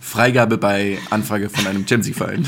Freigabe 0.00 0.58
bei 0.58 0.98
Anfrage 1.10 1.48
von 1.48 1.66
einem 1.66 1.86
Champions 1.86 2.06
League 2.08 2.16
Verein. 2.16 2.46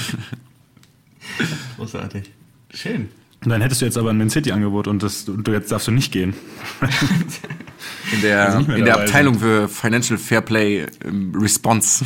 Großartig. 1.77 2.31
Schön. 2.75 3.09
Und 3.47 3.51
dann 3.51 3.63
hättest 3.63 3.81
du 3.81 3.85
jetzt 3.85 3.97
aber 3.97 4.11
ein 4.11 4.19
Man 4.19 4.29
City-Angebot 4.29 4.89
und, 4.89 5.05
das, 5.05 5.29
und 5.29 5.47
du 5.47 5.53
jetzt 5.53 5.71
darfst 5.71 5.87
du 5.87 5.93
nicht 5.93 6.11
gehen. 6.11 6.35
In 8.13 8.23
der, 8.23 8.47
Also 8.57 8.73
in 8.73 8.85
der 8.85 8.95
dabei 8.95 9.05
Abteilung 9.05 9.39
für 9.39 9.69
Financial 9.69 10.19
Fair 10.19 10.41
Play 10.41 10.87
ähm, 11.05 11.33
Response. 11.37 12.05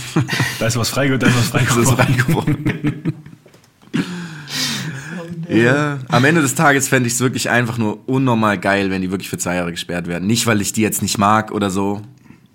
Da 0.59 0.67
ist 0.67 0.77
was 0.77 0.91
frei, 0.91 1.09
da 1.09 1.27
ist 1.27 1.37
was 1.37 1.49
frei 1.91 2.13
geworden. 2.13 3.15
Ja, 5.49 5.99
am 6.07 6.25
Ende 6.25 6.43
des 6.43 6.55
Tages 6.55 6.87
fände 6.87 7.09
ich 7.09 7.15
es 7.15 7.21
wirklich 7.21 7.51
einfach 7.51 7.77
nur 7.77 8.09
unnormal 8.09 8.57
geil, 8.57 8.91
wenn 8.91 9.03
die 9.03 9.11
wirklich 9.11 9.29
für 9.29 9.39
zwei 9.39 9.57
Jahre 9.57 9.73
gesperrt 9.73 10.07
werden. 10.07 10.29
Nicht, 10.29 10.47
weil 10.47 10.61
ich 10.61 10.73
die 10.73 10.81
jetzt 10.81 11.03
nicht 11.03 11.19
mag 11.19 11.51
oder 11.51 11.71
so. 11.71 12.03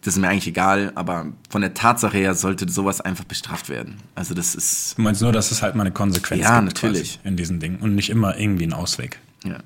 Das 0.06 0.16
ist 0.16 0.22
mir 0.22 0.30
eigentlich 0.30 0.46
egal, 0.48 0.92
aber 0.96 1.26
von 1.50 1.62
der 1.62 1.74
Tatsache 1.74 2.16
her 2.18 2.36
sollte 2.36 2.70
sowas 2.70 3.02
einfach 3.02 3.24
bestraft 3.24 3.70
werden. 3.70 3.98
Also 4.14 4.34
das 4.36 4.54
ist, 4.54 4.98
Du 4.98 5.02
meinst 5.02 5.22
nur, 5.22 5.32
dass 5.32 5.50
es 5.52 5.62
halt 5.64 5.74
mal 5.76 5.82
eine 5.82 5.92
Konsequenz 5.92 6.44
Ja, 6.44 6.60
gibt 6.62 6.76
natürlich. 6.76 7.20
in 7.24 7.36
diesen 7.38 7.60
Dingen 7.60 7.78
und 7.80 7.96
nicht 7.96 8.12
immer 8.12 8.38
irgendwie 8.38 8.66
ein 8.68 8.74
Ausweg. 8.74 9.20
ja, 9.44 9.58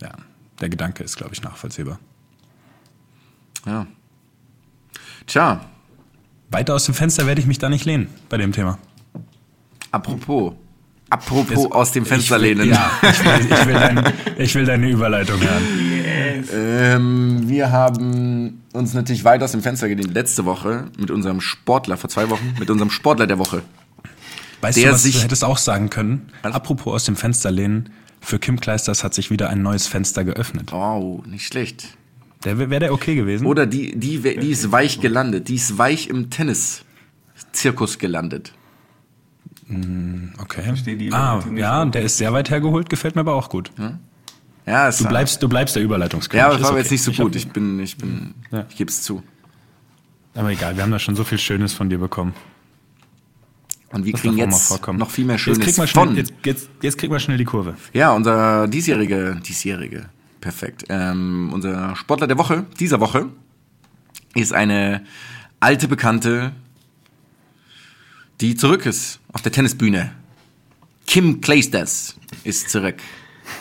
Ja, 0.00 0.12
der 0.60 0.68
Gedanke 0.68 1.02
ist, 1.02 1.16
glaube 1.16 1.34
ich, 1.34 1.42
nachvollziehbar. 1.42 1.98
ja. 3.66 3.86
Tja, 5.26 5.60
Weiter 6.50 6.74
aus 6.74 6.84
dem 6.84 6.94
Fenster 6.94 7.26
werde 7.26 7.40
ich 7.40 7.48
mich 7.48 7.58
da 7.58 7.68
nicht 7.68 7.84
lehnen 7.84 8.06
bei 8.28 8.36
dem 8.36 8.52
Thema. 8.52 8.78
apropos, 9.90 10.54
apropos 11.10 11.50
Jetzt- 11.64 11.72
aus 11.72 11.92
dem 11.92 12.04
Fenster 12.06 12.36
ich 12.36 12.42
will, 12.42 12.58
lehnen. 12.58 12.70
Ja, 12.70 12.90
ich 13.02 13.24
will, 13.24 13.46
ich, 13.50 13.66
will 13.66 13.74
dein, 13.74 14.12
ich 14.38 14.54
will 14.54 14.64
deine 14.64 14.88
Überleitung 14.90 15.40
hören. 15.40 16.44
Ähm, 16.52 17.48
wir 17.48 17.70
haben 17.72 18.62
uns 18.72 18.94
natürlich 18.94 19.24
weit 19.24 19.42
aus 19.42 19.52
dem 19.52 19.62
Fenster 19.62 19.88
gelehnt 19.88 20.12
letzte 20.14 20.44
Woche 20.44 20.84
mit 20.98 21.10
unserem 21.10 21.40
Sportler, 21.40 21.96
vor 21.96 22.10
zwei 22.10 22.28
Wochen, 22.30 22.54
mit 22.58 22.70
unserem 22.70 22.90
Sportler 22.90 23.26
der 23.26 23.38
Woche. 23.38 23.62
Weißt 24.60 24.78
Der 24.78 24.86
du, 24.88 24.92
was 24.94 25.02
sich- 25.02 25.16
du 25.16 25.22
hättest 25.22 25.44
auch 25.44 25.58
sagen 25.58 25.90
können? 25.90 26.30
Was? 26.42 26.54
Apropos 26.54 26.94
aus 26.94 27.04
dem 27.04 27.16
Fenster 27.16 27.50
lehnen, 27.50 27.90
für 28.20 28.38
Kim 28.38 28.58
Kleisters 28.60 29.04
hat 29.04 29.14
sich 29.14 29.30
wieder 29.30 29.48
ein 29.50 29.62
neues 29.62 29.86
Fenster 29.86 30.24
geöffnet. 30.24 30.72
Oh, 30.72 31.22
nicht 31.26 31.46
schlecht. 31.46 31.88
Der 32.44 32.58
Wäre 32.58 32.80
der 32.80 32.92
okay 32.92 33.14
gewesen? 33.14 33.46
Oder 33.46 33.66
die, 33.66 33.96
die, 33.98 34.18
die 34.20 34.50
ist 34.50 34.70
weich 34.72 35.00
gelandet. 35.00 35.48
Die 35.48 35.54
ist 35.56 35.78
weich 35.78 36.08
im 36.08 36.30
Tennis-Zirkus 36.30 37.98
gelandet. 37.98 38.52
Okay. 39.68 40.62
Verstehe 40.62 40.96
die 40.96 41.12
Ah, 41.12 41.42
ja, 41.54 41.84
der 41.84 42.02
ist 42.02 42.18
sehr 42.18 42.32
weit 42.32 42.50
hergeholt, 42.50 42.88
gefällt 42.88 43.14
mir 43.16 43.22
aber 43.22 43.34
auch 43.34 43.48
gut. 43.48 43.70
Ja, 44.64 44.88
es 44.88 44.98
Du 44.98 45.06
bleibst, 45.08 45.42
du 45.42 45.48
bleibst 45.48 45.76
der 45.76 45.82
Überleitungskönig. 45.82 46.38
Ja, 46.40 46.46
aber 46.46 46.54
es 46.54 46.60
ist 46.60 46.62
war 46.64 46.70
aber 46.70 46.76
okay. 46.78 46.82
jetzt 46.84 46.90
nicht 46.92 47.02
so 47.02 47.10
Ich 47.10 47.18
hab- 47.18 47.24
gut. 47.26 47.36
Ich 47.36 47.48
bin, 47.50 47.78
ich 47.80 47.96
bin, 47.96 48.34
Ja. 48.50 48.66
ich 48.68 48.76
gebe 48.76 48.90
es 48.90 49.02
zu. 49.02 49.22
Aber 50.34 50.50
egal, 50.50 50.76
wir 50.76 50.82
haben 50.82 50.90
da 50.90 50.98
schon 50.98 51.16
so 51.16 51.24
viel 51.24 51.38
Schönes 51.38 51.72
von 51.72 51.88
dir 51.88 51.98
bekommen. 51.98 52.34
Und 53.92 54.04
wir 54.04 54.12
Das 54.12 54.20
kriegen 54.20 54.36
jetzt 54.36 54.86
noch 54.92 55.10
viel 55.10 55.24
mehr 55.24 55.36
Jetzt 55.36 55.42
Schönes 55.44 55.60
krieg 55.60 55.78
mal 55.78 55.86
schnell, 55.86 56.06
von. 56.06 56.16
jetzt, 56.16 56.32
jetzt, 56.44 56.68
jetzt 56.82 56.98
krieg 56.98 57.10
mal 57.10 57.20
schnell 57.20 57.38
die 57.38 57.44
Kurve. 57.44 57.74
Ja, 57.92 58.12
unser 58.12 58.66
diesjährige, 58.68 59.40
diesjährige, 59.46 60.06
perfekt. 60.40 60.84
Ähm, 60.88 61.50
unser 61.52 61.94
Sportler 61.96 62.26
der 62.26 62.36
Woche, 62.36 62.66
dieser 62.78 63.00
Woche, 63.00 63.26
ist 64.34 64.52
eine 64.52 65.02
alte 65.60 65.88
Bekannte, 65.88 66.52
die 68.40 68.54
zurück 68.54 68.86
ist 68.86 69.20
auf 69.32 69.42
der 69.42 69.52
Tennisbühne. 69.52 70.12
Kim 71.06 71.40
Clijsters 71.40 72.16
ist 72.44 72.70
zurück. 72.70 72.96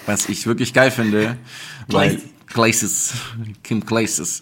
Was 0.05 0.30
ich 0.30 0.47
wirklich 0.47 0.73
geil 0.73 0.91
finde. 0.91 1.38
weil 1.88 2.19
Clijsters. 2.47 3.13
Kim 3.63 3.86
Clijsters. 3.86 4.39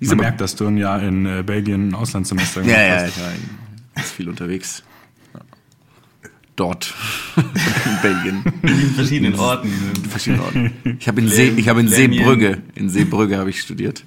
Diese 0.00 0.14
Man 0.16 0.24
merkt, 0.24 0.40
dass 0.40 0.56
du 0.56 0.66
ein 0.66 0.76
Jahr 0.76 1.02
in 1.02 1.26
äh, 1.26 1.42
Belgien 1.42 1.88
ein 1.88 1.94
Auslandssemester 1.94 2.62
ja, 2.62 2.82
ja, 2.82 3.02
hast. 3.02 3.16
ich 3.16 3.22
war 3.22 3.32
ganz 3.94 4.10
viel 4.10 4.28
unterwegs. 4.28 4.82
Ja. 5.34 5.40
Dort. 6.56 6.94
in 7.36 7.98
Belgien. 8.02 8.44
In 8.62 8.94
verschiedenen 8.94 9.34
Orten. 9.36 9.70
verschiedenen 10.08 10.42
Orten. 10.42 10.72
Ich 10.98 11.08
habe 11.08 11.20
in, 11.20 11.28
See, 11.28 11.52
ich 11.56 11.68
hab 11.68 11.78
in. 11.78 11.88
Seebrügge, 11.88 12.62
in 12.74 12.88
Seebrügge 12.88 13.38
habe 13.38 13.50
ich 13.50 13.60
studiert. 13.60 14.04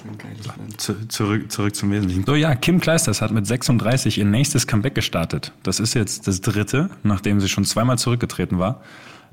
Ist 0.00 0.06
ein 0.06 0.18
geiles 0.18 0.46
Land. 0.46 0.80
Zu, 0.80 1.08
zurück, 1.08 1.52
zurück 1.52 1.74
zum 1.74 1.90
Wesentlichen. 1.90 2.24
So, 2.24 2.34
ja, 2.34 2.54
Kim 2.54 2.80
Kleisters 2.80 3.20
hat 3.20 3.30
mit 3.32 3.46
36 3.46 4.18
ihr 4.18 4.24
nächstes 4.24 4.66
Comeback 4.66 4.94
gestartet. 4.94 5.52
Das 5.62 5.80
ist 5.80 5.94
jetzt 5.94 6.26
das 6.26 6.40
dritte, 6.40 6.90
nachdem 7.02 7.40
sie 7.40 7.48
schon 7.48 7.64
zweimal 7.64 7.98
zurückgetreten 7.98 8.58
war. 8.58 8.80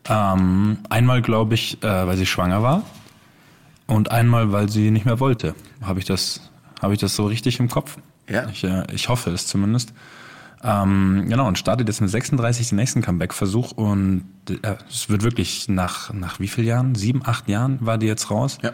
Ähm, 0.10 0.80
einmal, 0.90 1.22
glaube 1.22 1.54
ich, 1.54 1.82
äh, 1.84 2.08
weil 2.08 2.18
sie 2.18 2.26
schwanger 2.26 2.62
war. 2.64 2.84
Und 3.88 4.12
einmal, 4.12 4.52
weil 4.52 4.70
sie 4.70 4.92
nicht 4.92 5.06
mehr 5.06 5.20
wollte. 5.20 5.56
Habe 5.82 6.00
ich 6.00 6.06
das, 6.06 6.52
habe 6.82 6.94
ich 6.94 7.00
das 7.00 7.16
so 7.16 7.26
richtig 7.26 7.60
im 7.60 7.70
Kopf? 7.70 7.98
Ja. 8.30 8.50
Ich, 8.50 8.64
äh, 8.64 8.86
ich 8.94 9.08
hoffe 9.08 9.32
es 9.32 9.48
zumindest. 9.48 9.94
Ähm, 10.64 11.26
genau, 11.30 11.48
und 11.48 11.58
startet 11.58 11.88
jetzt 11.88 12.02
mit 12.02 12.10
36 12.10 12.70
den 12.70 12.78
nächsten 12.78 13.02
Comeback-Versuch 13.02 13.72
und 13.74 14.26
äh, 14.50 14.76
es 14.90 15.08
wird 15.08 15.24
wirklich 15.24 15.70
nach, 15.70 16.12
nach 16.14 16.40
wie 16.40 16.48
vielen 16.48 16.68
Jahren? 16.68 16.96
Sieben, 16.96 17.22
acht 17.24 17.48
Jahren 17.48 17.78
war 17.80 17.98
die 17.98 18.08
jetzt 18.08 18.32
raus? 18.32 18.58
Ja. 18.64 18.72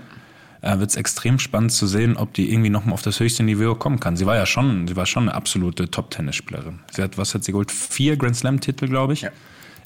Äh, 0.64 0.80
wird 0.80 0.90
es 0.90 0.96
extrem 0.96 1.40
spannend 1.40 1.74
zu 1.74 1.86
sehen, 1.86 2.16
ob 2.18 2.34
die 2.34 2.50
irgendwie 2.52 2.70
nochmal 2.70 2.94
auf 2.94 3.02
das 3.02 3.20
höchste 3.20 3.44
Niveau 3.44 3.76
kommen 3.76 4.00
kann. 4.00 4.16
Sie 4.16 4.26
war 4.26 4.36
ja 4.36 4.46
schon, 4.46 4.88
sie 4.88 4.96
war 4.96 5.06
schon 5.06 5.24
eine 5.24 5.36
absolute 5.36 5.92
Top-Tennisspielerin. 5.92 6.80
Sie 6.92 7.04
hat, 7.04 7.18
was 7.18 7.36
hat 7.36 7.44
sie 7.44 7.52
geholt? 7.52 7.72
Vier 7.72 8.16
Grand 8.16 8.36
Slam-Titel, 8.36 8.88
glaube 8.88 9.14
ich. 9.14 9.22
Ja. 9.22 9.32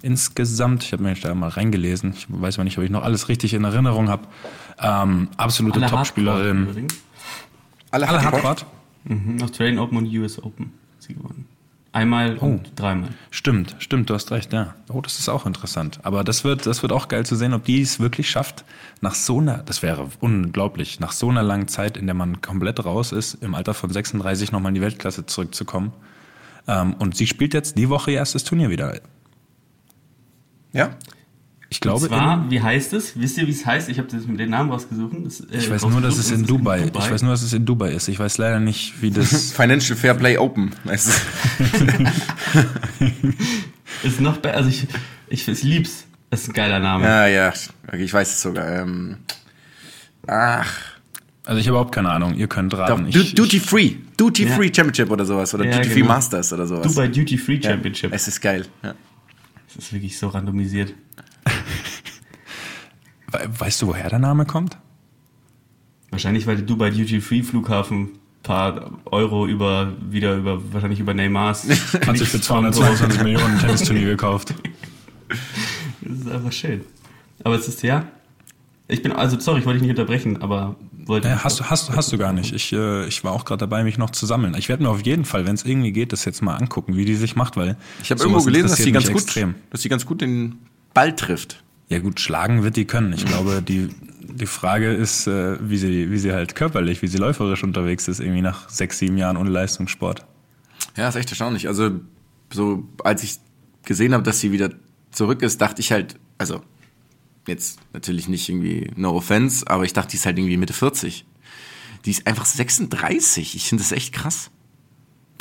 Insgesamt, 0.03 0.83
ich 0.83 0.93
habe 0.93 1.01
mir 1.01 1.15
da 1.15 1.33
mal 1.33 1.49
reingelesen. 1.49 2.13
Ich 2.15 2.27
weiß 2.29 2.59
mal 2.59 2.63
nicht, 2.63 2.77
ob 2.77 2.83
ich 2.83 2.91
noch 2.91 3.03
alles 3.03 3.27
richtig 3.27 3.55
in 3.55 3.63
Erinnerung 3.63 4.07
habe. 4.07 4.27
Ähm, 4.79 5.29
absolute 5.35 5.81
Alle 5.81 5.89
Top-Spielerin. 5.89 6.87
Alle, 7.89 8.07
Alle 8.07 8.21
Hardcore? 8.21 8.43
Hardcourt? 8.43 8.65
Mhm. 9.05 9.41
Australian 9.41 9.79
Open 9.79 9.97
und 9.97 10.05
US 10.05 10.37
Open 10.43 10.73
hat 10.95 11.01
sie 11.01 11.15
gewonnen. 11.15 11.46
Einmal 11.97 12.37
Oh. 12.39 12.45
und 12.45 12.79
dreimal. 12.79 13.09
Stimmt, 13.31 13.75
stimmt, 13.79 14.11
du 14.11 14.13
hast 14.13 14.29
recht, 14.29 14.53
ja. 14.53 14.75
Oh, 14.87 15.01
das 15.01 15.17
ist 15.17 15.29
auch 15.29 15.47
interessant. 15.47 15.99
Aber 16.03 16.23
das 16.23 16.43
wird, 16.43 16.67
das 16.67 16.83
wird 16.83 16.91
auch 16.91 17.07
geil 17.07 17.25
zu 17.25 17.35
sehen, 17.35 17.53
ob 17.55 17.65
die 17.65 17.81
es 17.81 17.99
wirklich 17.99 18.29
schafft, 18.29 18.65
nach 19.01 19.15
so 19.15 19.39
einer, 19.39 19.57
das 19.59 19.81
wäre 19.81 20.07
unglaublich, 20.19 20.99
nach 20.99 21.11
so 21.11 21.29
einer 21.29 21.41
langen 21.41 21.67
Zeit, 21.67 21.97
in 21.97 22.05
der 22.05 22.13
man 22.13 22.39
komplett 22.41 22.85
raus 22.85 23.11
ist, 23.11 23.41
im 23.41 23.55
Alter 23.55 23.73
von 23.73 23.89
36 23.89 24.51
nochmal 24.51 24.69
in 24.69 24.75
die 24.75 24.81
Weltklasse 24.81 25.25
zurückzukommen. 25.25 25.91
Ähm, 26.67 26.93
und 26.99 27.15
sie 27.17 27.25
spielt 27.25 27.55
jetzt 27.55 27.79
die 27.79 27.89
Woche 27.89 28.11
ihr 28.11 28.17
erstes 28.17 28.43
Turnier 28.43 28.69
wieder. 28.69 28.99
Ja. 30.73 30.91
Ich 31.69 31.77
Und 31.77 31.81
glaube, 31.81 32.07
zwar, 32.07 32.49
wie 32.49 32.61
heißt 32.61 32.93
es? 32.93 33.19
Wisst 33.19 33.37
ihr, 33.37 33.45
wie 33.45 33.51
es 33.51 33.65
heißt? 33.65 33.89
Ich 33.89 33.97
habe 33.99 34.07
das 34.09 34.25
mit 34.25 34.39
den 34.39 34.51
Namen 34.51 34.69
rausgesucht. 34.71 35.13
Das, 35.25 35.41
äh, 35.41 35.57
ich 35.57 35.69
weiß 35.69 35.85
nur, 35.85 35.99
dass 35.99 36.17
es 36.17 36.31
in 36.31 36.41
ist 36.41 36.49
Dubai, 36.49 36.85
ich 36.93 37.11
weiß 37.11 37.21
nur, 37.23 37.31
dass 37.31 37.41
es 37.41 37.51
in 37.51 37.65
Dubai 37.65 37.91
ist. 37.91 38.07
Ich 38.07 38.17
weiß 38.19 38.37
leider 38.37 38.61
nicht, 38.61 39.01
wie 39.01 39.11
das, 39.11 39.51
Financial 39.55 39.97
Fair 39.97 40.13
Play 40.13 40.37
Open. 40.37 40.71
Du? 40.85 40.91
Ist 44.03 44.21
noch 44.21 44.37
besser. 44.37 44.55
Also 44.57 44.69
ich, 44.69 44.87
ich, 45.27 45.47
ich 45.47 45.63
lieb's. 45.63 46.05
Das 46.29 46.41
ist 46.43 46.49
ein 46.49 46.53
geiler 46.53 46.79
Name. 46.79 47.05
ja, 47.05 47.27
ja. 47.27 47.53
Okay, 47.87 48.03
ich 48.03 48.13
weiß 48.13 48.29
es 48.29 48.41
sogar. 48.41 48.67
Ähm, 48.81 49.17
ach. 50.27 50.73
Also 51.45 51.59
ich 51.61 51.67
habe 51.67 51.75
überhaupt 51.77 51.95
keine 51.95 52.09
Ahnung. 52.09 52.35
Ihr 52.35 52.47
könnt 52.47 52.73
raten. 52.77 53.03
Doch, 53.03 53.07
Ich, 53.09 53.15
Du- 53.15 53.21
ich, 53.21 53.35
Duty 53.35 53.59
Free. 53.61 53.95
Duty 54.17 54.45
Ja. 54.45 54.55
Free 54.55 54.67
Championship 54.73 55.09
oder 55.09 55.25
sowas. 55.25 55.53
Oder 55.53 55.65
Ja, 55.65 55.77
Duty 55.77 55.89
Free 55.89 56.01
genau. 56.01 56.13
Masters 56.13 56.51
oder 56.51 56.67
sowas. 56.67 56.85
Dubai 56.93 57.07
Duty 57.07 57.37
Free 57.37 57.61
Championship. 57.61 58.11
Es 58.13 58.27
ist 58.27 58.41
geil. 58.41 58.65
Ja. 58.83 58.93
Das 59.73 59.85
ist 59.85 59.93
wirklich 59.93 60.17
so 60.17 60.27
randomisiert. 60.27 60.93
We- 63.31 63.49
weißt 63.59 63.81
du, 63.81 63.87
woher 63.87 64.09
der 64.09 64.19
Name 64.19 64.45
kommt? 64.45 64.77
Wahrscheinlich, 66.11 66.47
weil 66.47 66.55
der 66.57 66.65
Dubai 66.65 66.89
Duty 66.91 67.19
Free 67.21 67.43
Flughafen 67.43 68.01
ein 68.03 68.09
paar 68.43 68.91
Euro 69.05 69.45
über, 69.45 69.91
wieder 70.09 70.35
über, 70.37 70.73
wahrscheinlich 70.73 70.99
über 70.99 71.13
Neymars. 71.13 71.67
Hat 72.07 72.17
sich 72.17 72.29
für 72.29 72.39
222 72.41 73.23
Millionen 73.23 73.53
ein 73.55 73.59
Tennisturnier 73.59 74.05
gekauft. 74.07 74.53
Das 76.01 76.17
ist 76.19 76.29
einfach 76.29 76.51
schön. 76.53 76.81
Aber 77.43 77.55
es 77.55 77.67
ist, 77.67 77.83
ja. 77.83 78.05
Ich 78.87 79.01
bin, 79.03 79.11
also, 79.11 79.37
sorry, 79.37 79.59
ich 79.59 79.65
wollte 79.65 79.79
dich 79.79 79.87
nicht 79.89 79.99
unterbrechen, 79.99 80.41
aber 80.41 80.77
wollte. 81.05 81.27
Äh, 81.27 81.35
hast, 81.35 81.59
du- 81.59 81.65
hast, 81.65 81.89
du- 81.89 81.93
hast 81.93 82.13
du 82.13 82.17
gar 82.17 82.31
nicht. 82.31 82.53
Ich, 82.53 82.71
äh, 82.71 83.05
ich 83.05 83.21
war 83.25 83.33
auch 83.33 83.43
gerade 83.43 83.59
dabei, 83.59 83.83
mich 83.83 83.97
noch 83.97 84.11
zu 84.11 84.25
sammeln. 84.25 84.55
Ich 84.57 84.69
werde 84.69 84.83
mir 84.83 84.89
auf 84.89 85.05
jeden 85.05 85.25
Fall, 85.25 85.45
wenn 85.45 85.55
es 85.55 85.65
irgendwie 85.65 85.91
geht, 85.91 86.13
das 86.13 86.23
jetzt 86.23 86.41
mal 86.41 86.55
angucken, 86.55 86.95
wie 86.95 87.03
die 87.03 87.15
sich 87.15 87.35
macht, 87.35 87.57
weil 87.57 87.75
Ich 88.01 88.09
habe 88.11 88.21
irgendwo 88.21 88.41
gelesen, 88.45 88.69
dass 88.69 88.77
sie 88.77 88.93
ganz 88.93 89.07
gut, 89.07 89.15
extrem. 89.23 89.55
dass 89.71 89.81
sie 89.81 89.89
ganz 89.89 90.05
gut 90.05 90.21
den 90.21 90.59
Ball 90.93 91.15
trifft. 91.15 91.63
Ja 91.89 91.99
gut, 91.99 92.19
schlagen 92.19 92.63
wird 92.63 92.75
die 92.75 92.85
können. 92.85 93.13
Ich 93.13 93.25
glaube, 93.25 93.61
die, 93.67 93.89
die 94.21 94.45
Frage 94.45 94.91
ist, 94.91 95.27
äh, 95.27 95.57
wie, 95.61 95.77
sie, 95.77 96.11
wie 96.11 96.17
sie 96.17 96.33
halt 96.33 96.55
körperlich, 96.55 97.01
wie 97.01 97.07
sie 97.07 97.17
läuferisch 97.17 97.63
unterwegs 97.63 98.07
ist, 98.07 98.19
irgendwie 98.19 98.41
nach 98.41 98.69
sechs, 98.69 98.99
sieben 98.99 99.17
Jahren 99.17 99.37
ohne 99.37 99.49
Leistungssport. 99.49 100.25
Ja, 100.95 101.07
ist 101.07 101.15
echt 101.15 101.29
erstaunlich. 101.29 101.67
Also, 101.67 101.99
so, 102.51 102.87
als 103.03 103.23
ich 103.23 103.37
gesehen 103.83 104.13
habe, 104.13 104.23
dass 104.23 104.39
sie 104.39 104.51
wieder 104.51 104.71
zurück 105.11 105.41
ist, 105.41 105.61
dachte 105.61 105.81
ich 105.81 105.91
halt, 105.91 106.15
also, 106.37 106.61
jetzt 107.47 107.79
natürlich 107.93 108.27
nicht 108.27 108.49
irgendwie 108.49 108.91
no 108.95 109.11
offense, 109.15 109.67
aber 109.67 109.85
ich 109.85 109.93
dachte, 109.93 110.11
die 110.11 110.17
ist 110.17 110.25
halt 110.25 110.37
irgendwie 110.37 110.57
Mitte 110.57 110.73
40. 110.73 111.25
Die 112.05 112.11
ist 112.11 112.27
einfach 112.27 112.45
36. 112.45 113.55
Ich 113.55 113.69
finde 113.69 113.83
das 113.83 113.91
echt 113.91 114.13
krass. 114.13 114.51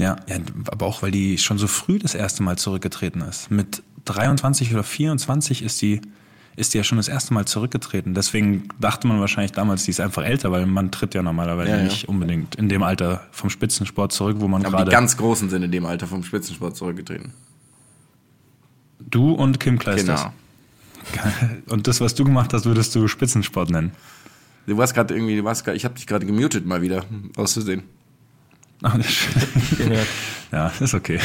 Ja, 0.01 0.17
ja, 0.29 0.37
aber 0.67 0.87
auch 0.87 1.03
weil 1.03 1.11
die 1.11 1.39
schon 1.39 1.59
so 1.59 1.67
früh 1.67 1.99
das 1.99 2.15
erste 2.15 2.43
Mal 2.43 2.59
zurückgetreten 2.59 3.23
ist. 3.23 3.51
Mit 3.51 3.83
23 4.07 4.73
oder 4.73 4.83
24 4.83 5.63
ist 5.63 5.83
die, 5.83 6.01
ist 6.57 6.73
die 6.73 6.79
ja 6.79 6.85
schon 6.85 6.97
das 6.97 7.09
erste 7.09 7.35
Mal 7.35 7.45
zurückgetreten. 7.45 8.15
Deswegen 8.15 8.69
dachte 8.81 9.07
man 9.07 9.21
wahrscheinlich 9.21 9.53
damals, 9.53 9.85
die 9.85 9.91
ist 9.91 10.01
einfach 10.01 10.25
älter, 10.25 10.51
weil 10.53 10.65
man 10.67 10.91
tritt 10.91 11.15
ja 11.15 11.23
normalerweise 11.23 11.71
Ja, 11.73 11.77
ja. 11.79 11.83
nicht 11.85 12.09
unbedingt 12.09 12.55
in 12.55 12.69
dem 12.69 12.83
Alter 12.83 13.27
vom 13.31 13.51
Spitzensport 13.51 14.13
zurück, 14.13 14.37
wo 14.41 14.49
man 14.49 14.63
Aber 14.65 14.71
die 14.71 14.77
gerade 14.85 14.91
ganz 14.91 15.17
Großen 15.17 15.51
sind 15.51 15.63
in 15.63 15.71
dem 15.71 15.85
Alter 15.85 16.07
vom 16.07 16.23
Spitzensport 16.25 16.77
zurückgetreten. 16.77 17.33
du 19.01 19.33
und 19.33 19.61
Kim 19.61 19.79
Kleisters. 19.79 20.23
Genau. 20.23 20.33
Und 21.69 21.87
das, 21.87 22.01
was 22.01 22.17
du 22.17 22.25
gemacht 22.25 22.53
hast, 22.53 22.65
würdest 22.65 22.93
du 22.97 23.07
Spitzensport 23.07 23.71
nennen. 23.71 23.93
Du 24.67 24.77
warst 24.77 24.93
gerade 24.93 25.15
irgendwie, 25.15 25.37
du 25.37 25.45
warst 25.45 25.65
grad, 25.65 25.77
ich 25.77 25.85
habe 25.85 25.95
dich 25.95 26.05
gerade 26.09 26.27
gemutet 26.27 26.67
mal 26.67 26.83
wieder, 26.83 27.05
auszusehen. 27.37 27.85
Ach, 28.83 28.97
das 28.97 29.07
ist- 29.07 29.29
ja, 30.53 30.73
ist 30.81 30.95
okay. 30.95 31.21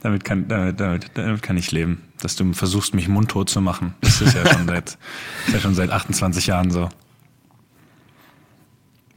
Damit 0.00 0.24
kann, 0.24 0.46
damit, 0.48 0.78
damit, 0.78 1.10
damit 1.14 1.42
kann 1.42 1.56
ich 1.56 1.72
leben. 1.72 2.02
Dass 2.20 2.36
du 2.36 2.52
versuchst, 2.52 2.94
mich 2.94 3.08
mundtot 3.08 3.50
zu 3.50 3.60
machen. 3.60 3.94
Das 4.00 4.20
ist 4.20 4.34
ja 4.34 4.46
schon 4.46 4.66
seit, 4.66 4.90
ist 5.46 5.54
ja 5.54 5.60
schon 5.60 5.74
seit 5.74 5.90
28 5.90 6.46
Jahren 6.46 6.70
so. 6.70 6.88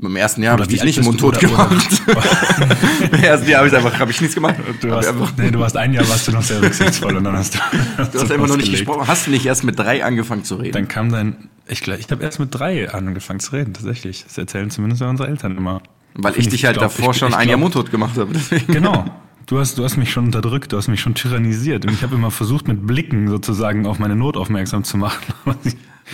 Im 0.01 0.15
ersten 0.15 0.41
Jahr 0.41 0.53
habe 0.53 0.63
ich 0.63 0.69
dich 0.69 0.84
nicht 0.84 1.03
mundtot 1.03 1.39
gemacht. 1.39 2.01
Im 3.11 3.23
ersten 3.23 3.47
Jahr 3.47 3.59
habe 3.59 3.67
ich 3.67 3.75
einfach, 3.75 3.99
habe 3.99 4.09
ich 4.09 4.19
nichts 4.19 4.34
gemacht. 4.34 4.55
Du 4.82 4.88
Hab 4.89 4.95
warst, 4.95 5.09
einfach, 5.09 5.34
nee, 5.38 5.51
du 5.51 5.59
warst 5.59 5.77
ein 5.77 5.93
Jahr 5.93 6.09
warst 6.09 6.27
du 6.27 6.32
noch 6.32 6.41
sehr 6.41 6.59
rücksichtsvoll 6.59 7.17
und 7.17 7.23
dann 7.23 7.38
hast 7.38 7.53
du. 7.53 7.59
du 7.97 8.19
hast 8.19 8.32
einfach 8.32 8.47
noch 8.47 8.57
nicht 8.57 8.71
gesprochen. 8.71 9.07
Hast 9.07 9.27
du 9.27 9.32
nicht 9.32 9.45
erst 9.45 9.63
mit 9.63 9.77
drei 9.77 10.03
angefangen 10.03 10.43
zu 10.43 10.55
reden? 10.55 10.73
Dann 10.73 10.88
kam 10.88 11.11
dein. 11.11 11.49
Ich, 11.67 11.82
glaub- 11.82 11.99
ich 11.99 12.09
habe 12.09 12.23
erst 12.23 12.39
mit 12.39 12.49
drei 12.53 12.91
angefangen 12.91 13.39
zu 13.39 13.51
reden, 13.51 13.75
tatsächlich. 13.75 14.23
Das 14.23 14.39
erzählen 14.39 14.71
zumindest 14.71 15.03
unsere 15.03 15.29
Eltern 15.29 15.55
immer. 15.55 15.84
Weil 16.15 16.34
ich 16.36 16.49
dich 16.49 16.65
halt 16.65 16.77
glaub, 16.79 16.89
davor 16.95 17.11
ich- 17.11 17.17
schon 17.19 17.29
ich 17.29 17.36
ein 17.36 17.47
Jahr 17.47 17.59
mundtot 17.59 17.91
gemacht 17.91 18.17
habe. 18.17 18.34
Deswegen. 18.34 18.73
Genau. 18.73 19.05
Du 19.48 19.60
hast, 19.60 19.78
du 19.78 19.84
hast 19.84 19.98
mich 19.98 20.12
schon 20.12 20.26
unterdrückt, 20.26 20.72
du 20.72 20.78
hast 20.78 20.88
mich 20.88 21.02
schon 21.02 21.14
tyrannisiert. 21.16 21.86
Und 21.86 21.94
ich 21.94 22.04
habe 22.04 22.16
immer 22.16 22.32
versucht, 22.32 22.68
mit 22.68 22.86
Blicken 22.88 23.28
sozusagen 23.28 23.86
auf 23.86 24.00
meine 24.00 24.16
Not 24.16 24.38
aufmerksam 24.38 24.84
zu 24.84 24.98
machen. 24.98 25.34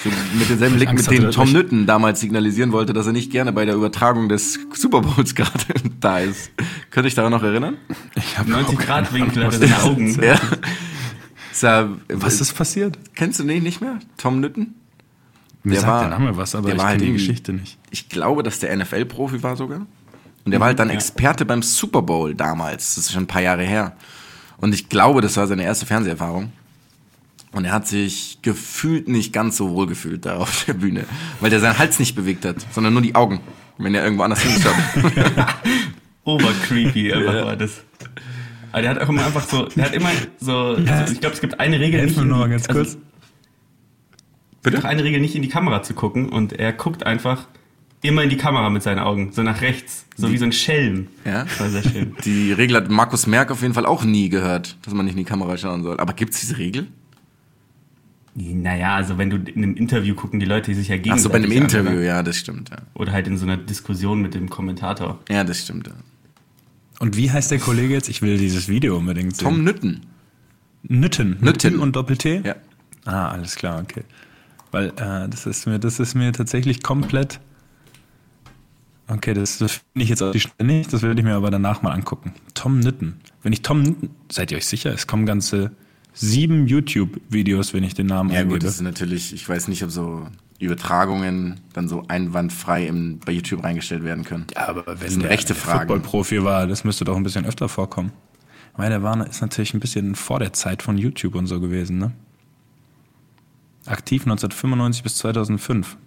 So 0.03 0.09
mit 0.37 0.47
demselben 0.47 0.75
Blick, 0.75 0.89
Angst 0.89 1.09
mit 1.09 1.17
dem 1.17 1.25
hatte, 1.25 1.35
Tom 1.35 1.51
Nütten 1.51 1.87
damals 1.87 2.19
signalisieren 2.19 2.71
wollte, 2.71 2.93
dass 2.93 3.07
er 3.07 3.13
nicht 3.13 3.31
gerne 3.31 3.51
bei 3.51 3.65
der 3.65 3.73
Übertragung 3.73 4.29
des 4.29 4.59
Super 4.73 5.01
Bowls 5.01 5.33
gerade 5.35 5.49
da 5.99 6.19
ist. 6.19 6.51
Könnte 6.91 7.07
ich 7.07 7.15
daran 7.15 7.31
noch 7.31 7.41
erinnern? 7.41 7.77
Ich 8.13 8.37
hab 8.37 8.47
90 8.47 8.73
überhaupt 8.73 8.85
Grad 8.87 9.13
Winkel 9.13 9.51
seine 9.51 9.67
das 9.71 9.83
Augen. 9.83 10.07
ist. 10.07 10.21
Ja. 10.21 10.39
Ja, 11.63 11.89
Was 12.09 12.39
ist 12.41 12.53
passiert? 12.53 12.99
Kennst 13.15 13.39
du 13.39 13.43
den 13.43 13.63
nicht 13.63 13.81
mehr? 13.81 13.97
Tom 14.17 14.39
Nütten? 14.39 14.75
Mir 15.63 15.71
Der 15.71 15.81
sagt 15.81 15.91
war- 15.91 16.01
der 16.01 16.09
Name 16.19 16.37
was, 16.37 16.53
aber 16.53 16.67
ich 16.69 16.75
kenne 16.75 16.87
halt 16.87 17.01
die 17.01 17.13
Geschichte 17.13 17.53
nicht. 17.53 17.79
Ich 17.89 18.07
glaube, 18.09 18.43
dass 18.43 18.59
der 18.59 18.77
NFL-Profi 18.77 19.41
war 19.41 19.55
sogar. 19.55 19.87
Und 20.47 20.51
der 20.51 20.61
war 20.61 20.67
halt 20.67 20.79
dann 20.79 20.89
Experte 20.89 21.43
beim 21.43 21.61
Super 21.61 22.01
Bowl 22.01 22.33
damals. 22.33 22.95
Das 22.95 23.03
ist 23.07 23.11
schon 23.11 23.23
ein 23.23 23.27
paar 23.27 23.41
Jahre 23.41 23.63
her. 23.63 23.97
Und 24.61 24.73
ich 24.73 24.87
glaube, 24.87 25.19
das 25.19 25.35
war 25.35 25.45
seine 25.45 25.63
erste 25.63 25.85
Fernseherfahrung. 25.85 26.53
Und 27.51 27.65
er 27.65 27.73
hat 27.73 27.85
sich 27.85 28.39
gefühlt 28.43 29.09
nicht 29.09 29.33
ganz 29.33 29.57
so 29.57 29.71
wohl 29.71 29.87
gefühlt 29.87 30.25
da 30.25 30.37
auf 30.37 30.63
der 30.63 30.75
Bühne. 30.75 31.03
Weil 31.41 31.49
der 31.49 31.59
seinen 31.59 31.77
Hals 31.77 31.99
nicht 31.99 32.15
bewegt 32.15 32.45
hat, 32.45 32.65
sondern 32.71 32.93
nur 32.93 33.01
die 33.01 33.13
Augen. 33.13 33.41
Wenn 33.77 33.93
er 33.93 34.05
irgendwo 34.05 34.23
anders 34.23 34.39
hingeschaut 34.41 34.73
hat. 35.35 35.55
Obercreepy 36.23 37.11
einfach 37.11 37.45
war 37.45 37.55
das. 37.57 37.81
Aber 38.71 38.81
der 38.83 38.91
hat 38.91 39.01
auch 39.01 39.09
immer 39.09 39.25
einfach 39.25 39.49
so, 39.49 39.65
der 39.65 39.83
hat 39.83 39.93
immer 39.93 40.11
so, 40.39 40.77
also 40.87 41.11
ich 41.11 41.19
glaube, 41.19 41.35
es 41.35 41.41
gibt 41.41 41.59
eine 41.59 41.77
Regel 41.77 41.99
Helf 41.99 42.11
nicht 42.11 42.15
mir 42.15 42.23
in 42.23 42.29
noch 42.29 42.37
mal 42.37 42.45
die- 42.45 42.51
ganz 42.51 42.69
also, 42.69 42.81
kurz. 42.81 42.97
Es 44.63 44.71
gibt 44.71 44.77
auch 44.85 44.87
eine 44.87 45.03
Regel, 45.03 45.19
nicht 45.19 45.35
in 45.35 45.41
die 45.41 45.49
Kamera 45.49 45.83
zu 45.83 45.93
gucken 45.93 46.29
und 46.29 46.53
er 46.53 46.71
guckt 46.71 47.05
einfach 47.05 47.47
immer 48.01 48.23
in 48.23 48.29
die 48.29 48.37
Kamera 48.37 48.69
mit 48.69 48.83
seinen 48.83 48.99
Augen, 48.99 49.31
so 49.31 49.43
nach 49.43 49.61
rechts, 49.61 50.05
so 50.15 50.31
wie 50.31 50.37
so 50.37 50.45
ein 50.45 50.51
Schelm. 50.51 51.07
Ja. 51.25 51.43
Das 51.43 51.59
war 51.59 51.69
sehr 51.69 51.83
schön. 51.83 52.15
Die 52.25 52.51
Regel 52.53 52.77
hat 52.77 52.89
Markus 52.89 53.27
Merck 53.27 53.51
auf 53.51 53.61
jeden 53.61 53.73
Fall 53.73 53.85
auch 53.85 54.03
nie 54.03 54.29
gehört, 54.29 54.77
dass 54.83 54.93
man 54.93 55.05
nicht 55.05 55.13
in 55.13 55.19
die 55.19 55.23
Kamera 55.25 55.57
schauen 55.57 55.83
soll. 55.83 55.99
Aber 55.99 56.13
gibt's 56.13 56.39
diese 56.39 56.57
Regel? 56.57 56.87
Naja, 58.35 58.95
also 58.95 59.17
wenn 59.17 59.31
du 59.31 59.37
in 59.37 59.63
einem 59.63 59.75
Interview 59.75 60.13
gucken 60.13 60.39
die 60.39 60.45
Leute 60.45 60.73
sich 60.75 60.89
ja 60.89 60.95
Ach 60.95 61.01
gegenseitig 61.01 61.23
so, 61.23 61.29
bei 61.29 61.37
einem 61.37 61.51
Interview, 61.51 61.99
ja, 61.99 62.21
das 62.21 62.37
stimmt. 62.37 62.69
Ja, 62.69 62.77
Oder 62.93 63.11
halt 63.11 63.25
in 63.25 63.35
so 63.35 63.45
einer 63.45 63.57
Diskussion 63.57 64.21
mit 64.21 64.35
dem 64.35 64.47
Kommentator. 64.47 65.19
ja 65.27 65.43
das 65.43 65.63
stimmt. 65.63 65.87
Ja. 65.87 65.93
Und 66.99 67.17
wie 67.17 67.31
heißt 67.31 67.49
der 67.49 67.59
Kollege 67.59 67.93
jetzt? 67.95 68.09
Ich 68.09 68.21
will 68.21 68.37
dieses 68.37 68.69
Video 68.69 68.97
unbedingt 68.97 69.35
sehen. 69.35 69.47
Tom 69.47 69.63
Nütten. 69.63 70.01
Nütten. 70.83 71.37
Nütten. 71.41 71.79
und 71.79 71.95
Doppel-T? 71.95 72.41
Ja. 72.45 72.55
Ah, 73.05 73.29
alles 73.29 73.55
klar, 73.55 73.81
okay. 73.81 74.03
Weil 74.71 74.89
äh, 74.89 75.27
das 75.29 75.45
ist 75.45 75.65
mir, 75.65 75.79
das 75.79 75.99
ist 75.99 76.13
mir 76.13 76.31
tatsächlich 76.31 76.83
komplett. 76.83 77.39
Okay, 79.09 79.33
das, 79.33 79.57
das 79.57 79.71
finde 79.71 80.03
ich 80.03 80.09
jetzt 80.09 80.21
auf 80.21 80.31
die 80.31 80.39
Stelle 80.41 80.67
nicht, 80.67 80.91
das 80.91 81.01
werde 81.01 81.19
ich 81.19 81.25
mir 81.25 81.35
aber 81.35 81.49
danach 81.49 81.81
mal 81.81 81.91
angucken. 81.91 82.33
Tom 82.53 82.79
Nütten. 82.79 83.19
Wenn 83.41 83.53
ich 83.53 83.61
Tom 83.61 83.81
Nütten, 83.81 84.09
seid 84.29 84.51
ihr 84.51 84.57
euch 84.57 84.65
sicher? 84.65 84.93
Es 84.93 85.07
kommen 85.07 85.25
ganze 85.25 85.71
sieben 86.13 86.67
YouTube-Videos, 86.67 87.73
wenn 87.73 87.83
ich 87.83 87.93
den 87.93 88.07
Namen 88.07 88.31
Ja 88.31 88.39
eingebe. 88.39 88.55
gut, 88.55 88.63
das 88.63 88.75
ist 88.75 88.81
natürlich, 88.81 89.33
ich 89.33 89.47
weiß 89.47 89.67
nicht, 89.69 89.83
ob 89.83 89.91
so 89.91 90.27
Übertragungen 90.59 91.61
dann 91.73 91.87
so 91.87 92.03
einwandfrei 92.07 92.87
im, 92.87 93.19
bei 93.19 93.31
YouTube 93.31 93.63
reingestellt 93.63 94.03
werden 94.03 94.23
können. 94.23 94.47
Ja, 94.55 94.67
aber 94.69 94.99
wenn 94.99 95.09
sind 95.09 95.23
der, 95.23 95.29
rechte 95.29 95.53
der 95.53 95.55
Fragen. 95.55 95.79
Football-Profi 95.79 96.43
war, 96.43 96.67
das 96.67 96.83
müsste 96.83 97.05
doch 97.05 97.15
ein 97.15 97.23
bisschen 97.23 97.45
öfter 97.45 97.69
vorkommen. 97.69 98.11
Meine, 98.75 98.95
der 98.95 99.03
war, 99.03 99.25
ist 99.27 99.41
natürlich 99.41 99.73
ein 99.73 99.79
bisschen 99.79 100.15
vor 100.15 100.39
der 100.39 100.53
Zeit 100.53 100.83
von 100.83 100.97
YouTube 100.97 101.35
und 101.35 101.47
so 101.47 101.59
gewesen, 101.59 101.97
ne? 101.97 102.11
Aktiv 103.85 104.23
1995 104.23 105.03
bis 105.03 105.15
2005. 105.17 105.97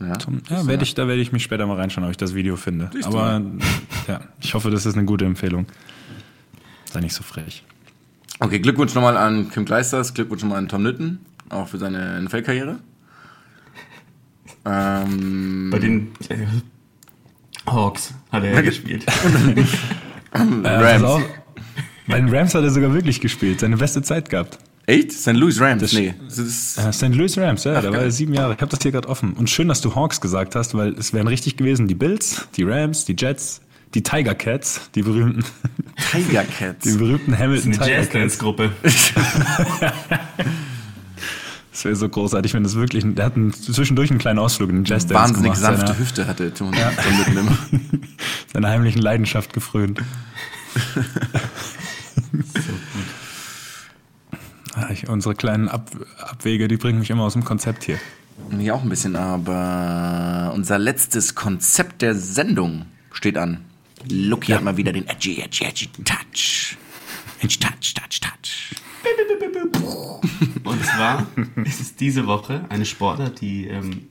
Ja, 0.00 0.18
Zum, 0.18 0.42
ja, 0.48 0.66
werde 0.66 0.84
ich, 0.84 0.94
da 0.94 1.08
werde 1.08 1.20
ich 1.20 1.32
mich 1.32 1.42
später 1.42 1.66
mal 1.66 1.76
reinschauen, 1.76 2.04
ob 2.04 2.10
ich 2.10 2.16
das 2.16 2.34
Video 2.34 2.56
finde. 2.56 2.90
Siehst 2.92 3.06
Aber 3.08 3.42
ja, 4.06 4.20
ich 4.40 4.54
hoffe, 4.54 4.70
das 4.70 4.86
ist 4.86 4.94
eine 4.94 5.04
gute 5.04 5.24
Empfehlung. 5.24 5.66
Sei 6.84 7.00
nicht 7.00 7.14
so 7.14 7.22
frech. 7.24 7.64
Okay, 8.38 8.60
Glückwunsch 8.60 8.94
nochmal 8.94 9.16
an 9.16 9.50
Kim 9.50 9.64
Kleisters, 9.64 10.14
Glückwunsch 10.14 10.42
nochmal 10.42 10.58
an 10.58 10.68
Tom 10.68 10.82
Nütten, 10.84 11.18
auch 11.48 11.66
für 11.66 11.78
seine 11.78 12.22
NFL-Karriere. 12.22 12.78
Ähm, 14.64 15.70
Bei 15.70 15.78
den 15.78 16.12
äh, 16.28 16.46
Hawks 17.66 18.14
hat 18.30 18.44
er 18.44 18.54
ja 18.54 18.60
gespielt. 18.60 19.04
Äh, 20.30 20.40
Rams. 20.68 21.24
bei 22.06 22.20
den 22.20 22.28
Rams 22.28 22.54
hat 22.54 22.62
er 22.62 22.70
sogar 22.70 22.92
wirklich 22.92 23.18
gespielt, 23.22 23.60
seine 23.60 23.78
beste 23.78 24.02
Zeit 24.02 24.28
gehabt. 24.28 24.58
Echt? 24.88 25.12
St. 25.12 25.32
Louis 25.34 25.60
Rams? 25.60 25.82
Das- 25.82 25.92
nee. 25.92 26.14
Das 26.28 26.38
ist, 26.38 26.74
St. 26.92 27.14
Louis 27.14 27.36
Rams, 27.38 27.64
ja, 27.64 27.80
da 27.80 27.92
war 27.92 28.00
er 28.00 28.10
sieben 28.10 28.34
Jahre. 28.34 28.54
Ich 28.54 28.60
habe 28.60 28.70
das 28.70 28.80
hier 28.82 28.90
gerade 28.92 29.08
offen. 29.08 29.34
Und 29.34 29.48
schön, 29.50 29.68
dass 29.68 29.80
du 29.80 29.94
Hawks 29.94 30.20
gesagt 30.20 30.54
hast, 30.56 30.74
weil 30.74 30.94
es 30.94 31.12
wären 31.12 31.28
richtig 31.28 31.56
gewesen 31.56 31.86
die 31.88 31.94
Bills, 31.94 32.48
die 32.56 32.64
Rams, 32.64 33.04
die 33.04 33.14
Jets, 33.16 33.60
die 33.94 34.02
Tiger 34.02 34.34
Cats, 34.34 34.90
die 34.94 35.02
berühmten, 35.02 35.44
Tiger 36.12 36.44
Cats. 36.58 36.84
die 36.84 36.96
berühmten 36.98 37.38
Hamilton 37.38 37.72
Eine 37.74 37.78
Tiger 37.84 37.96
Cats. 37.96 38.12
Jazz-Dance-Gruppe. 38.12 38.72
Das 41.70 41.84
wäre 41.84 41.94
so 41.94 42.08
großartig, 42.08 42.54
wenn 42.54 42.64
das 42.64 42.74
wirklich, 42.74 43.04
der 43.06 43.24
hat 43.24 43.36
einen, 43.36 43.52
zwischendurch 43.52 44.10
einen 44.10 44.18
kleinen 44.18 44.40
Ausflug 44.40 44.68
in 44.70 44.76
den 44.76 44.84
Jazz 44.84 45.06
Dance 45.06 45.14
Wahnsinnig 45.14 45.52
gemacht, 45.54 45.60
sanfte 45.60 45.86
seiner, 45.86 45.98
Hüfte 46.00 46.26
hatte 46.26 46.44
Nütten 46.44 47.36
immer. 47.38 47.58
seiner 48.52 48.68
heimlichen 48.70 49.00
Leidenschaft 49.00 49.52
gefrönt. 49.52 50.00
Ich, 54.90 55.08
unsere 55.08 55.34
kleinen 55.34 55.68
Ab, 55.68 55.90
Abwege, 56.18 56.68
die 56.68 56.76
bringen 56.76 56.98
mich 56.98 57.10
immer 57.10 57.24
aus 57.24 57.34
dem 57.34 57.44
Konzept 57.44 57.84
hier. 57.84 57.98
Mir 58.50 58.74
auch 58.74 58.82
ein 58.82 58.88
bisschen, 58.88 59.16
aber 59.16 60.52
unser 60.54 60.78
letztes 60.78 61.34
Konzept 61.34 62.02
der 62.02 62.14
Sendung 62.14 62.86
steht 63.12 63.36
an. 63.36 63.64
Lucky 64.08 64.52
hat 64.52 64.62
mal 64.62 64.76
wieder 64.76 64.92
den 64.92 65.06
edgy, 65.08 65.40
edgy, 65.40 65.64
edgy 65.64 65.88
Touch. 66.04 66.76
Edgy 67.40 67.58
Touch, 67.58 67.94
Touch, 67.94 68.20
Touch. 68.20 68.74
Und 70.64 70.84
zwar 70.84 71.26
ist 71.64 71.80
es 71.80 71.96
diese 71.96 72.26
Woche 72.26 72.64
eine 72.68 72.84
Sportart, 72.84 73.40
die, 73.40 73.66
ähm, 73.66 74.08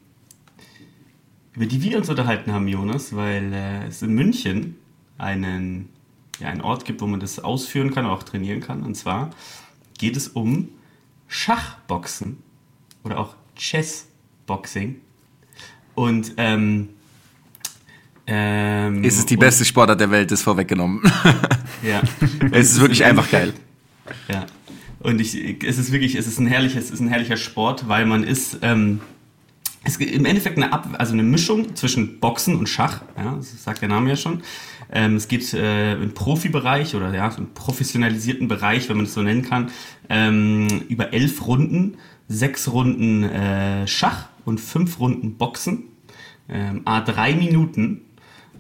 über 1.53 1.65
die 1.65 1.82
wir 1.82 1.97
uns 1.97 2.09
unterhalten 2.09 2.51
haben, 2.51 2.67
Jonas, 2.67 3.15
weil 3.15 3.53
äh, 3.53 3.88
es 3.88 4.01
in 4.01 4.13
München 4.13 4.75
einen, 5.17 5.89
ja, 6.39 6.49
einen 6.49 6.61
Ort 6.61 6.86
gibt, 6.86 7.01
wo 7.01 7.07
man 7.07 7.19
das 7.19 7.39
ausführen 7.39 7.93
kann, 7.93 8.05
auch 8.05 8.23
trainieren 8.23 8.59
kann. 8.59 8.84
Und 8.84 8.95
zwar 8.95 9.32
geht 9.98 10.16
es 10.18 10.28
um 10.30 10.70
Schachboxen 11.28 12.38
oder 13.04 13.20
auch 13.20 13.36
Chessboxing. 13.56 14.95
Und 15.95 16.34
ähm, 16.38 16.89
ähm, 18.28 19.04
Es 19.04 19.18
ist 19.18 19.30
die 19.30 19.36
und- 19.36 19.39
beste 19.41 19.66
Sportart 19.66 20.00
der 20.00 20.12
Welt, 20.12 20.32
ist 20.32 20.43
vorweggenommen. 20.43 21.02
Ja. 21.84 22.02
es 22.52 22.72
ist 22.72 22.82
wirklich 22.82 23.06
einfach 23.06 23.30
geil. 23.30 23.54
Ja. 24.28 24.48
Und 25.00 25.22
ich, 25.22 25.64
es 25.64 25.78
ist 25.78 25.91
wirklich, 25.91 26.16
es 26.16 26.26
ist 26.26 26.39
ein 26.39 26.48
herrliches, 26.48 26.86
es 26.86 26.91
ist 26.91 27.00
ein 27.02 27.08
herrlicher 27.08 27.38
Sport, 27.38 27.88
weil 27.88 28.08
man 28.08 28.24
ist, 28.24 28.58
ähm, 28.64 29.00
es 29.84 29.95
ist 29.98 30.02
im 30.02 30.26
Endeffekt 30.26 30.58
eine 30.58 30.74
Ab, 30.74 30.89
also 30.98 31.14
eine 31.14 31.22
Mischung 31.22 31.76
zwischen 31.76 32.20
Boxen 32.20 32.56
und 32.56 32.68
Schach. 32.68 33.02
Ja, 33.16 33.36
das 33.36 33.64
sagt 33.64 33.84
der 33.84 33.89
Name 33.89 34.10
ja 34.10 34.16
schon. 34.16 34.41
Ähm, 34.92 35.16
es 35.16 35.28
geht 35.28 35.54
äh, 35.54 35.94
im 35.96 36.14
Profibereich 36.14 36.96
oder 36.96 37.14
ja, 37.14 37.28
im 37.38 37.54
professionalisierten 37.54 38.48
Bereich, 38.48 38.90
wenn 38.90 38.98
man 38.98 39.06
es 39.06 39.14
so 39.14 39.22
nennen 39.22 39.44
kann, 39.44 39.72
ähm, 40.10 40.68
über 40.88 41.14
elf 41.14 41.46
Runden, 41.46 41.98
sechs 42.28 42.72
Runden 42.72 43.24
äh, 43.24 43.88
Schach 43.88 44.30
und 44.46 44.60
fünf 44.60 45.00
Runden 45.00 45.36
Boxen. 45.38 45.84
Ähm, 46.50 46.82
a 46.86 47.02
drei 47.02 47.36
Minuten. 47.36 48.02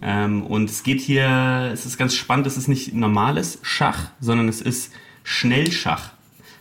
Ähm, 0.01 0.43
und 0.43 0.69
es 0.69 0.83
geht 0.83 1.01
hier, 1.01 1.71
es 1.73 1.85
ist 1.85 1.97
ganz 1.97 2.13
spannend, 2.13 2.45
es 2.47 2.57
ist 2.57 2.67
nicht 2.67 2.93
normales 2.93 3.59
Schach, 3.61 4.11
sondern 4.19 4.47
es 4.47 4.61
ist 4.61 4.91
Schnellschach. 5.23 6.11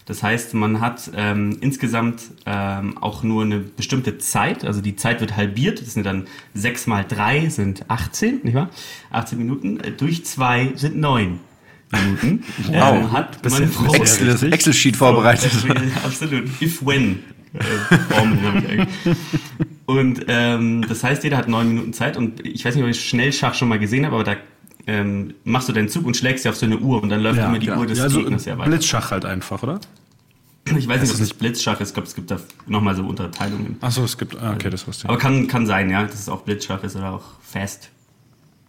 Das 0.07 0.23
heißt, 0.23 0.55
man 0.55 0.81
hat 0.81 1.11
ähm, 1.17 1.59
insgesamt 1.61 2.23
ähm, 2.47 2.97
auch 2.99 3.23
nur 3.25 3.43
eine 3.43 3.59
bestimmte 3.59 4.19
Zeit, 4.19 4.65
also 4.65 4.81
die 4.81 4.95
Zeit 4.97 5.21
wird 5.21 5.37
halbiert, 5.37 5.81
das 5.81 5.95
sind 5.95 6.07
dann 6.07 6.27
6 6.55 6.87
mal 6.87 7.05
3 7.07 7.49
sind 7.49 7.91
18, 7.91 8.41
nicht 8.45 8.55
wahr? 8.55 8.71
18 9.11 9.37
Minuten, 9.37 9.81
äh, 9.81 9.91
durch 9.91 10.25
2 10.25 10.73
sind 10.77 10.97
9 10.97 11.41
Minuten. 11.91 12.45
Wow. 12.69 12.95
Ähm, 12.95 13.13
hat 13.13 13.45
Das 13.45 13.59
man 13.59 13.71
pro- 13.71 13.95
Excel- 13.95 14.53
Excel-Sheet 14.53 14.97
vorbereitet. 14.97 15.51
so, 15.53 15.69
absolut. 16.05 16.45
Äh, 17.55 17.61
habe 18.15 18.59
ich 18.59 18.69
eigentlich. 18.69 19.17
Und 19.87 20.25
ähm, 20.29 20.85
das 20.89 21.03
heißt, 21.05 21.25
jeder 21.25 21.37
hat 21.37 21.49
neun 21.49 21.69
Minuten 21.69 21.93
Zeit 21.93 22.17
und 22.17 22.45
ich 22.45 22.65
weiß 22.65 22.75
nicht, 22.75 22.85
ob 22.85 22.91
ich 22.91 23.01
Schnellschach 23.09 23.55
schon 23.55 23.69
mal 23.69 23.79
gesehen 23.79 24.05
habe, 24.05 24.15
aber 24.17 24.25
da 24.25 24.37
ähm, 24.87 25.35
machst 25.45 25.69
du 25.69 25.73
deinen 25.73 25.89
Zug 25.89 26.07
und 26.07 26.17
schlägst 26.17 26.45
dir 26.45 26.51
auf 26.51 26.57
so 26.57 26.67
eine 26.67 26.79
Uhr 26.79 27.03
und 27.03 27.09
dann 27.09 27.21
läuft 27.21 27.39
immer 27.39 27.59
die 27.59 27.67
genau. 27.67 27.81
Uhr 27.81 27.87
des 27.87 27.99
ja, 27.99 28.05
also 28.05 28.21
Gegners 28.21 28.45
ja 28.45 28.57
weiter. 28.59 28.71
Blitzschach 28.71 29.11
halt 29.11 29.25
einfach, 29.25 29.63
oder? 29.63 29.81
Ich 30.67 30.89
weiß 30.89 31.01
nicht, 31.01 31.11
ob 31.11 31.21
ist 31.21 31.21
das 31.21 31.35
Blitzschach 31.35 31.81
ist, 31.81 31.89
ich 31.91 31.95
glaube, 31.95 32.09
es 32.09 32.15
gibt 32.15 32.31
da 32.31 32.41
nochmal 32.67 32.97
so 32.97 33.03
Unterteilungen. 33.05 33.77
Achso, 33.81 34.05
es 34.05 34.19
gibt. 34.19 34.37
ah, 34.41 34.53
Okay, 34.55 34.69
das 34.71 34.87
wusste 34.87 35.05
ich. 35.05 35.09
Aber 35.09 35.19
kann, 35.19 35.47
kann 35.47 35.67
sein, 35.67 35.91
ja, 35.91 36.03
dass 36.03 36.19
es 36.19 36.29
auch 36.29 36.43
Blitzschach 36.43 36.83
ist 36.83 36.97
oder 36.97 37.13
auch 37.13 37.25
Fast 37.41 37.91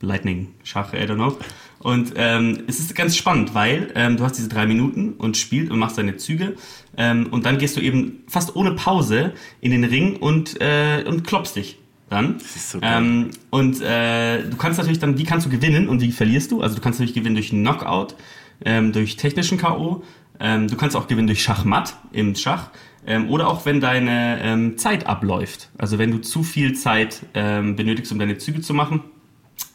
Lightning 0.01 0.49
Schach, 0.63 0.93
I 0.93 0.97
don't 0.97 1.15
know. 1.15 1.37
Und 1.79 2.13
ähm, 2.15 2.63
es 2.67 2.79
ist 2.79 2.93
ganz 2.95 3.15
spannend, 3.15 3.55
weil 3.55 3.91
ähm, 3.95 4.17
du 4.17 4.23
hast 4.23 4.37
diese 4.37 4.49
drei 4.49 4.65
Minuten 4.65 5.13
und 5.13 5.37
spielst 5.37 5.71
und 5.71 5.79
machst 5.79 5.97
deine 5.97 6.17
Züge 6.17 6.55
ähm, 6.97 7.27
und 7.31 7.45
dann 7.45 7.57
gehst 7.57 7.77
du 7.77 7.81
eben 7.81 8.23
fast 8.27 8.55
ohne 8.55 8.71
Pause 8.71 9.33
in 9.61 9.71
den 9.71 9.83
Ring 9.83 10.17
und, 10.17 10.59
äh, 10.61 11.03
und 11.07 11.25
klopfst 11.25 11.55
dich 11.55 11.77
dann. 12.09 12.37
ist 12.37 12.71
so 12.71 12.79
ähm, 12.81 13.31
und 13.49 13.81
äh, 13.81 14.43
du 14.43 14.57
kannst 14.57 14.77
natürlich 14.77 14.99
dann, 14.99 15.17
wie 15.17 15.23
kannst 15.23 15.45
du 15.45 15.49
gewinnen 15.49 15.89
und 15.89 16.01
wie 16.01 16.11
verlierst 16.11 16.51
du? 16.51 16.61
Also 16.61 16.75
du 16.75 16.81
kannst 16.81 16.99
natürlich 16.99 17.15
gewinnen 17.15 17.35
durch 17.35 17.49
Knockout, 17.49 18.15
ähm, 18.63 18.93
durch 18.93 19.17
technischen 19.17 19.57
K.O., 19.57 20.03
ähm, 20.39 20.67
du 20.67 20.77
kannst 20.77 20.95
auch 20.95 21.07
gewinnen 21.07 21.27
durch 21.27 21.41
Schachmatt 21.41 21.95
im 22.11 22.35
Schach 22.35 22.69
ähm, 23.05 23.29
oder 23.29 23.47
auch 23.47 23.65
wenn 23.65 23.81
deine 23.81 24.39
ähm, 24.41 24.77
Zeit 24.77 25.07
abläuft. 25.07 25.69
Also 25.77 25.97
wenn 25.97 26.11
du 26.11 26.19
zu 26.19 26.43
viel 26.43 26.73
Zeit 26.73 27.21
ähm, 27.33 27.75
benötigst, 27.75 28.11
um 28.11 28.19
deine 28.19 28.37
Züge 28.37 28.61
zu 28.61 28.73
machen, 28.73 29.01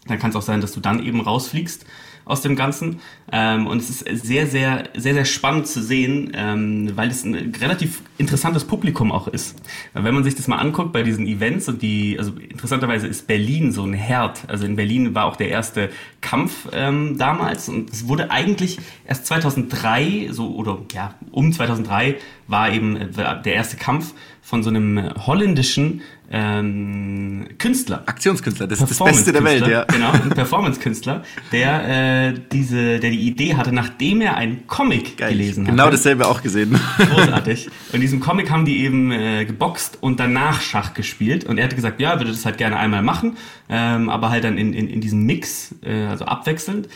dann 0.07 0.19
kann 0.19 0.31
es 0.31 0.37
auch 0.37 0.43
sein, 0.43 0.61
dass 0.61 0.73
du 0.73 0.81
dann 0.81 1.05
eben 1.05 1.21
rausfliegst 1.21 1.85
aus 2.25 2.41
dem 2.43 2.57
Ganzen. 2.57 3.01
Ähm, 3.31 3.67
und 3.67 3.79
es 3.79 3.91
ist 3.91 4.25
sehr, 4.25 4.47
sehr, 4.47 4.89
sehr, 4.95 5.15
sehr 5.15 5.25
spannend 5.25 5.67
zu 5.67 5.83
sehen, 5.83 6.33
ähm, 6.35 6.93
weil 6.95 7.09
es 7.09 7.25
ein 7.25 7.55
relativ 7.61 8.03
interessantes 8.19 8.65
Publikum 8.65 9.11
auch 9.11 9.29
ist. 9.29 9.61
Wenn 9.95 10.15
man 10.15 10.25
sich 10.25 10.35
das 10.35 10.49
mal 10.49 10.59
anguckt 10.59 10.93
bei 10.93 11.03
diesen 11.03 11.27
Events 11.27 11.69
und 11.69 11.83
die, 11.83 12.17
also 12.19 12.33
interessanterweise 12.37 13.07
ist 13.07 13.27
Berlin 13.27 13.73
so 13.73 13.85
ein 13.85 13.95
Herd. 13.95 14.43
Also 14.49 14.65
in 14.65 14.77
Berlin 14.77 15.15
war 15.15 15.25
auch 15.25 15.37
der 15.37 15.49
erste 15.49 15.91
Kampf 16.21 16.69
ähm, 16.73 17.19
damals 17.19 17.69
und 17.69 17.91
es 17.91 18.09
wurde 18.09 18.31
eigentlich 18.31 18.79
erst 19.07 19.27
2003, 19.27 20.29
so 20.31 20.55
oder 20.55 20.79
ja, 20.93 21.15
um 21.31 21.53
2003 21.53 22.17
war 22.47 22.73
eben 22.73 22.97
äh, 22.97 23.09
der 23.43 23.55
erste 23.55 23.77
Kampf 23.77 24.15
von 24.43 24.63
so 24.63 24.71
einem 24.71 25.13
holländischen 25.27 26.03
ähm, 26.35 27.47
Künstler. 27.59 28.05
Aktionskünstler, 28.07 28.67
das 28.67 28.81
ist 28.81 28.91
das 28.91 28.99
Beste 28.99 29.33
der 29.33 29.45
Welt, 29.45 29.67
ja. 29.67 29.85
Genau, 29.85 30.13
ein 30.13 30.31
Performance-Künstler, 30.31 31.23
der 31.53 32.29
äh, 32.31 32.35
diese, 32.51 32.99
der 33.01 33.11
die 33.11 33.21
Idee 33.21 33.55
hatte, 33.55 33.71
nachdem 33.71 34.23
er 34.23 34.37
einen 34.37 34.67
Comic 34.67 35.19
Geil. 35.19 35.33
gelesen 35.33 35.67
Genau 35.67 35.85
hatte. 35.85 35.97
dasselbe 35.97 36.27
auch 36.27 36.43
gesehen. 36.43 36.81
Großartig. 36.97 37.67
Und 37.89 37.95
in 37.95 38.01
diesem 38.01 38.21
Comic 38.21 38.51
haben 38.51 38.65
die 38.65 38.83
eben 38.83 39.13
äh, 39.13 39.45
geboxt 39.45 39.99
und 40.01 40.19
danach 40.19 40.63
Schach 40.63 40.95
gespielt. 40.95 41.45
Und 41.45 41.59
er 41.59 41.65
hatte 41.65 41.77
gesagt, 41.77 42.01
ja, 42.01 42.19
würde 42.19 42.31
das 42.31 42.47
halt 42.47 42.57
gerne 42.57 42.79
einmal 42.79 43.03
machen, 43.03 43.37
ähm, 43.69 44.09
aber 44.09 44.31
halt 44.31 44.45
dann 44.45 44.57
in, 44.57 44.73
in, 44.73 44.89
in 44.89 45.01
diesem 45.03 45.25
Mix, 45.27 45.75
äh, 45.83 46.07
also 46.07 46.25
abwechselnd. 46.25 46.89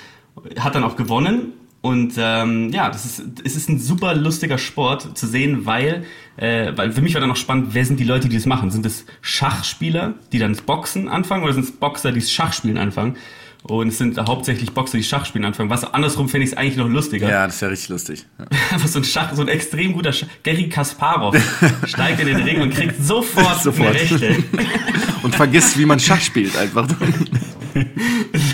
Hat 0.59 0.75
dann 0.75 0.85
auch 0.85 0.97
gewonnen. 0.97 1.53
Und 1.87 2.15
ähm, 2.19 2.73
ja, 2.73 2.91
das 2.91 3.05
ist, 3.05 3.23
es 3.45 3.55
ist 3.55 3.69
ein 3.69 3.79
super 3.79 4.13
lustiger 4.13 4.59
Sport 4.59 5.17
zu 5.17 5.25
sehen, 5.29 5.67
weil, 5.67 6.05
äh, 6.37 6.73
weil 6.75 6.91
für 6.91 7.01
mich 7.01 7.15
war 7.15 7.21
dann 7.21 7.29
noch 7.29 7.37
spannend, 7.37 7.75
wer 7.75 7.85
sind 7.85 8.01
die 8.01 8.05
Leute, 8.05 8.29
die 8.29 8.35
das 8.35 8.45
machen? 8.45 8.73
Sind 8.73 8.85
es 8.85 9.07
Schachspieler, 9.21 10.15
die 10.33 10.41
dann 10.41 10.53
das 10.53 10.63
Boxen 10.63 11.07
anfangen 11.07 11.45
oder 11.45 11.53
sind 11.53 11.63
es 11.63 11.71
Boxer, 11.71 12.11
die 12.11 12.19
das 12.19 12.33
Schachspielen 12.33 12.77
anfangen? 12.77 13.17
Und 13.63 13.87
es 13.87 13.99
sind 13.99 14.19
hauptsächlich 14.19 14.73
Boxer, 14.73 14.99
die 14.99 15.05
Schachspielen 15.05 15.45
anfangen. 15.45 15.71
Was 15.71 15.85
andersrum 15.85 16.29
finde 16.29 16.47
ich 16.47 16.53
es 16.53 16.57
eigentlich 16.57 16.77
noch 16.77 16.89
lustiger. 16.89 17.31
Ja, 17.31 17.47
das 17.47 17.55
ist 17.55 17.61
ja 17.61 17.69
richtig 17.69 17.89
lustig. 17.91 18.27
Ja. 18.37 18.47
Einfach 18.73 18.89
so 18.89 18.99
ein 18.99 19.05
Schach, 19.05 19.33
so 19.35 19.43
ein 19.43 19.49
extrem 19.49 19.93
guter 19.93 20.13
Schach. 20.13 20.27
Gary 20.43 20.69
Kasparov 20.69 21.37
steigt 21.87 22.19
in 22.19 22.27
den 22.27 22.43
Ring 22.43 22.63
und 22.63 22.75
kriegt 22.75 23.01
sofort, 23.01 23.63
Sofort. 23.63 23.91
eine 23.91 24.01
Rechte. 24.01 24.43
Und 25.23 25.35
vergisst, 25.35 25.79
wie 25.79 25.87
man 25.87 25.99
Schach 25.99 26.21
spielt 26.21 26.57
einfach. 26.57 26.87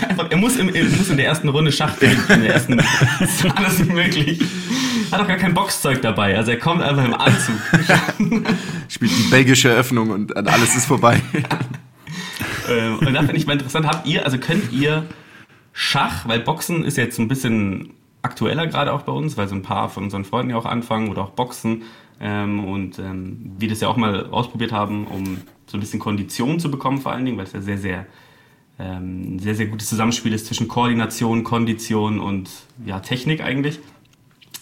Einfach, 0.09 0.29
er, 0.29 0.37
muss 0.37 0.57
im, 0.57 0.73
er 0.73 0.83
muss 0.83 1.09
in 1.09 1.17
der 1.17 1.27
ersten 1.27 1.49
Runde 1.49 1.71
Schach 1.71 1.95
spielen. 1.95 2.17
In 2.29 2.41
der 2.41 2.53
ersten, 2.53 2.77
das 2.77 3.21
ist 3.21 3.45
alles 3.55 3.79
möglich. 3.85 4.39
Hat 5.11 5.21
auch 5.21 5.27
gar 5.27 5.37
kein 5.37 5.53
Boxzeug 5.53 6.01
dabei. 6.01 6.35
Also 6.37 6.51
er 6.51 6.59
kommt 6.59 6.81
einfach 6.81 7.05
im 7.05 7.13
Anzug. 7.13 7.55
Spielt 8.89 9.11
die 9.11 9.29
belgische 9.29 9.69
Eröffnung 9.69 10.09
und 10.09 10.35
alles 10.35 10.75
ist 10.75 10.85
vorbei. 10.85 11.21
Ähm, 12.69 12.99
und 12.99 13.13
da 13.13 13.19
finde 13.19 13.35
ich 13.35 13.45
mal 13.45 13.53
interessant, 13.53 13.87
habt 13.87 14.07
ihr, 14.07 14.25
also 14.25 14.37
könnt 14.37 14.71
ihr 14.71 15.05
Schach, 15.73 16.27
weil 16.27 16.39
Boxen 16.39 16.83
ist 16.83 16.97
jetzt 16.97 17.19
ein 17.19 17.27
bisschen 17.27 17.91
aktueller 18.21 18.67
gerade 18.67 18.93
auch 18.93 19.01
bei 19.01 19.11
uns, 19.11 19.37
weil 19.37 19.47
so 19.47 19.55
ein 19.55 19.63
paar 19.63 19.89
von 19.89 20.03
unseren 20.03 20.23
Freunden 20.23 20.51
ja 20.51 20.57
auch 20.57 20.65
anfangen 20.65 21.09
oder 21.09 21.23
auch 21.23 21.31
Boxen 21.31 21.83
ähm, 22.21 22.63
und 22.63 22.99
ähm, 22.99 23.51
wir 23.57 23.69
das 23.69 23.81
ja 23.81 23.89
auch 23.89 23.97
mal 23.97 24.27
ausprobiert 24.27 24.71
haben, 24.71 25.07
um 25.07 25.37
so 25.65 25.77
ein 25.77 25.79
bisschen 25.79 25.99
Kondition 25.99 26.59
zu 26.59 26.71
bekommen 26.71 26.99
vor 26.99 27.11
allen 27.11 27.25
Dingen, 27.25 27.37
weil 27.37 27.45
es 27.45 27.53
ja 27.53 27.61
sehr, 27.61 27.77
sehr 27.77 28.05
ein 28.77 29.39
sehr, 29.39 29.55
sehr 29.55 29.67
gutes 29.67 29.87
Zusammenspiel 29.89 30.33
ist 30.33 30.47
zwischen 30.47 30.67
Koordination, 30.67 31.43
Kondition 31.43 32.19
und 32.19 32.49
ja, 32.85 32.99
Technik 32.99 33.41
eigentlich. 33.41 33.79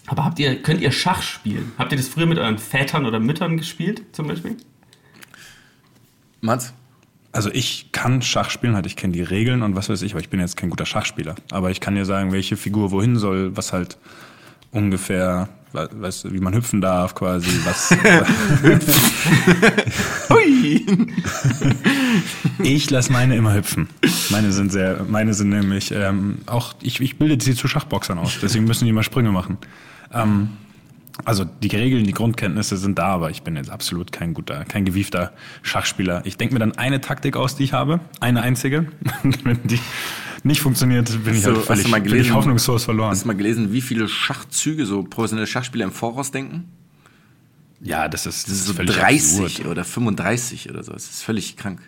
Aber 0.07 0.26
habt 0.26 0.39
ihr, 0.39 0.62
könnt 0.62 0.82
ihr 0.82 0.91
Schach 0.91 1.22
spielen? 1.22 1.72
Habt 1.78 1.91
ihr 1.93 1.97
das 1.97 2.09
früher 2.09 2.26
mit 2.26 2.38
euren 2.38 2.57
Vätern 2.57 3.05
oder 3.05 3.20
Müttern 3.20 3.55
gespielt, 3.57 4.03
zum 4.12 4.28
Beispiel? 4.28 4.57
Mats? 6.41 6.74
Also 7.32 7.49
ich 7.53 7.93
kann 7.93 8.22
Schach 8.22 8.49
spielen, 8.49 8.76
halt 8.76 8.86
ich 8.86 8.97
kenne 8.97 9.14
die 9.14 9.22
Regeln 9.22 9.62
und 9.62 9.76
was 9.78 9.88
weiß 9.88 10.01
ich, 10.01 10.12
aber 10.12 10.20
ich 10.20 10.28
bin 10.30 10.41
jetzt 10.41 10.57
kein 10.57 10.70
guter 10.70 10.86
Schachspieler. 10.86 11.36
Aber 11.51 11.72
ich 11.72 11.80
kann 11.80 11.95
dir 11.95 12.03
sagen, 12.03 12.34
welche 12.34 12.57
Figur 12.57 12.91
wohin 12.91 13.16
soll, 13.18 13.55
was 13.55 13.72
halt 13.72 13.97
ungefähr, 14.72 15.47
we- 15.72 15.89
weißt 15.93 16.26
du, 16.26 16.34
wie 16.34 16.39
man 16.41 16.53
hüpfen 16.53 16.82
darf 16.82 17.16
quasi, 17.16 17.49
was. 17.64 17.91
Hui! 20.30 20.50
ich 22.64 22.89
lasse 22.89 23.12
meine 23.12 23.36
immer 23.36 23.55
hüpfen. 23.55 23.89
Meine 24.30 24.51
sind 24.51 24.72
sehr, 24.72 25.05
meine 25.07 25.34
sind 25.34 25.49
nämlich 25.49 25.91
ähm, 25.91 26.39
auch, 26.45 26.74
ich, 26.82 26.99
ich 26.99 27.18
bilde 27.18 27.43
sie 27.43 27.55
zu 27.55 27.68
Schachboxern 27.68 28.18
aus, 28.18 28.38
deswegen 28.41 28.66
müssen 28.66 28.86
die 28.86 28.91
immer 28.91 29.03
Sprünge 29.03 29.32
machen. 29.32 29.57
Ähm, 30.14 30.49
also 31.26 31.45
die 31.45 31.68
Regeln, 31.68 32.05
die 32.05 32.14
Grundkenntnisse 32.14 32.78
sind 32.78 32.97
da, 32.97 33.07
aber 33.07 33.30
ich 33.30 33.43
bin 33.43 33.55
jetzt 33.55 33.70
absolut 33.70 34.12
kein 34.12 34.34
guter, 34.34 34.64
kein 34.66 34.86
gewiefter 34.86 35.34
Schachspieler. 35.62 36.22
Ich 36.26 36.38
denke 36.38 36.53
mir 36.53 36.59
dann 36.59 36.78
eine 36.78 37.01
Taktik 37.01 37.36
aus, 37.36 37.55
die 37.55 37.64
ich 37.64 37.74
habe, 37.74 37.99
eine 38.20 38.41
einzige. 38.41 38.88
Wenn 39.43 39.59
die 39.64 39.80
nicht 40.43 40.62
funktioniert, 40.62 41.24
bin 41.24 41.36
ich 41.36 41.41
So, 41.41 41.49
halt 41.49 41.57
hast 41.59 41.68
völlig, 41.68 41.84
du 41.84 41.89
mal 41.89 41.97
völlig 41.97 42.12
gelesen? 42.14 42.34
hoffnungslos 42.34 42.86
verloren. 42.86 43.12
Hast 43.12 43.24
du 43.24 43.28
mal 43.28 43.36
gelesen, 43.36 43.74
wie 43.74 43.82
viele 43.82 44.07
Schachzüge 44.07 44.86
so 44.86 45.03
professionelle 45.03 45.47
Schachspieler 45.47 45.86
im 45.86 45.91
Voraus 45.91 46.32
denken? 46.32 46.70
Ja, 47.84 48.07
das 48.07 48.25
ist, 48.25 48.47
Das 48.47 48.53
ist 48.53 48.65
so 48.65 48.73
völlig 48.73 48.95
30 48.95 49.41
absurd. 49.43 49.67
oder 49.67 49.84
35 49.84 50.69
oder 50.69 50.84
so. 50.84 50.93
Das 50.93 51.09
ist 51.09 51.23
völlig 51.23 51.57
krank. 51.57 51.82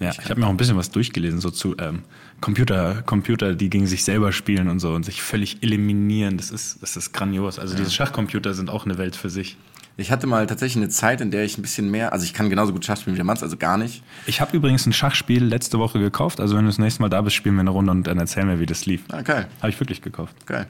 Ja, 0.00 0.10
ich 0.10 0.30
habe 0.30 0.40
mir 0.40 0.46
auch 0.46 0.50
ein 0.50 0.56
bisschen 0.56 0.76
was 0.76 0.90
durchgelesen, 0.90 1.40
so 1.40 1.50
zu 1.50 1.76
ähm, 1.78 2.04
Computer, 2.40 3.02
Computer, 3.02 3.54
die 3.54 3.68
gegen 3.68 3.86
sich 3.88 4.04
selber 4.04 4.32
spielen 4.32 4.68
und 4.68 4.78
so 4.78 4.92
und 4.94 5.04
sich 5.04 5.22
völlig 5.22 5.62
eliminieren. 5.62 6.36
Das 6.36 6.50
ist, 6.50 6.80
das 6.82 6.96
ist 6.96 7.12
grandios. 7.12 7.58
Also 7.58 7.76
diese 7.76 7.90
Schachcomputer 7.90 8.54
sind 8.54 8.70
auch 8.70 8.84
eine 8.84 8.96
Welt 8.96 9.16
für 9.16 9.28
sich. 9.28 9.56
Ich 10.00 10.12
hatte 10.12 10.28
mal 10.28 10.46
tatsächlich 10.46 10.76
eine 10.76 10.90
Zeit, 10.90 11.20
in 11.20 11.32
der 11.32 11.44
ich 11.44 11.58
ein 11.58 11.62
bisschen 11.62 11.90
mehr, 11.90 12.12
also 12.12 12.24
ich 12.24 12.32
kann 12.32 12.48
genauso 12.48 12.72
gut 12.72 12.84
Schach 12.84 12.96
spielen 12.96 13.14
wie 13.14 13.18
der 13.18 13.24
Mats, 13.24 13.42
also 13.42 13.56
gar 13.56 13.76
nicht. 13.76 14.04
Ich 14.26 14.40
habe 14.40 14.56
übrigens 14.56 14.86
ein 14.86 14.92
Schachspiel 14.92 15.42
letzte 15.42 15.80
Woche 15.80 15.98
gekauft. 15.98 16.38
Also 16.38 16.56
wenn 16.56 16.62
du 16.62 16.68
das 16.68 16.78
nächste 16.78 17.02
Mal 17.02 17.08
da 17.08 17.20
bist, 17.20 17.34
spielen 17.34 17.56
wir 17.56 17.62
eine 17.62 17.70
Runde 17.70 17.90
und 17.90 18.06
dann 18.06 18.16
erzähl 18.16 18.44
mir, 18.44 18.60
wie 18.60 18.66
das 18.66 18.86
lief. 18.86 19.02
Ah, 19.08 19.22
geil. 19.22 19.48
Habe 19.58 19.70
ich 19.70 19.80
wirklich 19.80 20.00
gekauft. 20.00 20.46
Geil. 20.46 20.68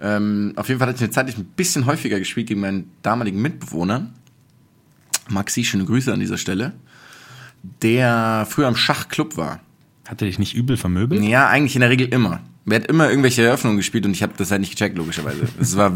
Ähm, 0.00 0.52
auf 0.54 0.68
jeden 0.68 0.78
Fall 0.78 0.86
hatte 0.86 0.98
ich 0.98 1.02
eine 1.02 1.10
Zeit, 1.10 1.26
die 1.26 1.32
ich 1.32 1.38
ein 1.38 1.46
bisschen 1.56 1.86
häufiger 1.86 2.20
gespielt 2.20 2.46
gegen 2.46 2.60
meinen 2.60 2.88
damaligen 3.02 3.42
Mitbewohner. 3.42 4.10
Maxi, 5.28 5.64
schöne 5.64 5.84
Grüße 5.84 6.12
an 6.12 6.20
dieser 6.20 6.38
Stelle. 6.38 6.72
Der 7.82 8.46
früher 8.48 8.68
im 8.68 8.76
Schachclub 8.76 9.36
war. 9.36 9.58
Hat 10.06 10.22
er 10.22 10.28
dich 10.28 10.38
nicht 10.38 10.54
übel 10.54 10.76
vermöbelt? 10.76 11.20
Ja, 11.24 11.48
eigentlich 11.48 11.74
in 11.74 11.80
der 11.80 11.90
Regel 11.90 12.06
immer. 12.06 12.42
Er 12.64 12.76
hat 12.76 12.86
immer 12.86 13.10
irgendwelche 13.10 13.42
Eröffnungen 13.42 13.76
gespielt 13.76 14.06
und 14.06 14.12
ich 14.12 14.22
habe 14.22 14.34
das 14.36 14.52
halt 14.52 14.60
nicht 14.60 14.70
gecheckt, 14.70 14.96
logischerweise. 14.96 15.48
Es 15.60 15.76
war 15.76 15.92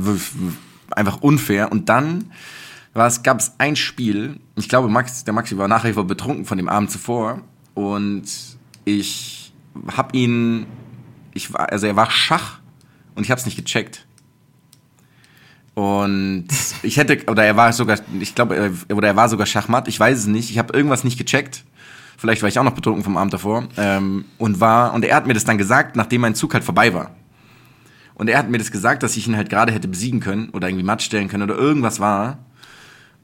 einfach 0.91 1.21
unfair. 1.21 1.71
Und 1.71 1.89
dann 1.89 2.33
war 2.95 3.07
es, 3.07 3.23
gab 3.23 3.41
es 3.41 3.53
ein 3.59 3.77
Spiel, 3.77 4.39
ich 4.57 4.69
glaube, 4.69 4.89
Max, 4.89 5.25
der 5.25 5.33
Maxi 5.35 5.57
war 5.57 5.69
nach 5.69 5.85
wie 5.85 5.93
vor 5.93 6.07
betrunken 6.07 6.45
von 6.45 6.59
dem 6.59 6.69
Abend 6.69 6.91
zuvor. 6.91 7.41
Und 7.75 8.25
ich 8.85 9.53
hab 9.97 10.15
ihn, 10.15 10.67
ich 11.33 11.53
war, 11.53 11.73
also 11.73 11.87
er 11.87 11.97
war 11.97 12.11
Schach 12.11 12.59
und 13.15 13.25
ich 13.25 13.31
habe 13.31 13.39
es 13.39 13.47
nicht 13.47 13.57
gecheckt. 13.57 14.07
Und 15.75 16.49
ich 16.83 16.99
hätte, 16.99 17.25
oder 17.31 17.45
er 17.45 17.57
war 17.57 17.73
sogar, 17.73 17.99
ich 18.21 18.35
glaube, 18.35 18.57
er- 18.57 18.97
oder 18.97 19.09
er 19.09 19.17
war 19.17 19.29
sogar 19.29 19.47
Schachmatt, 19.47 19.89
ich 19.89 19.99
weiß 19.99 20.19
es 20.19 20.27
nicht. 20.27 20.51
Ich 20.51 20.59
habe 20.59 20.75
irgendwas 20.75 21.05
nicht 21.05 21.17
gecheckt. 21.17 21.65
Vielleicht 22.19 22.43
war 22.43 22.49
ich 22.49 22.59
auch 22.59 22.65
noch 22.65 22.75
betrunken 22.75 23.03
vom 23.03 23.17
Abend 23.17 23.33
davor. 23.33 23.69
Ähm, 23.79 24.27
und 24.39 24.61
war, 24.61 24.93
und 24.93 25.05
er 25.05 25.17
hat 25.17 25.27
mir 25.27 25.35
das 25.35 25.45
dann 25.45 25.59
gesagt, 25.59 25.97
nachdem 25.97 26.21
mein 26.21 26.35
Zug 26.35 26.53
halt 26.55 26.63
vorbei 26.63 26.93
war. 26.93 27.11
Und 28.15 28.29
er 28.29 28.39
hat 28.39 28.51
mir 28.51 28.59
das 28.59 28.71
gesagt, 28.71 29.03
dass 29.03 29.17
ich 29.17 29.27
ihn 29.27 29.37
halt 29.37 29.49
gerade 29.49 29.73
hätte 29.73 29.89
besiegen 29.89 30.21
können 30.21 30.51
oder 30.51 30.69
irgendwie 30.69 30.85
matt 30.85 31.03
stellen 31.03 31.29
können 31.29 31.43
oder 31.43 31.57
irgendwas 31.57 31.99
war. 31.99 32.39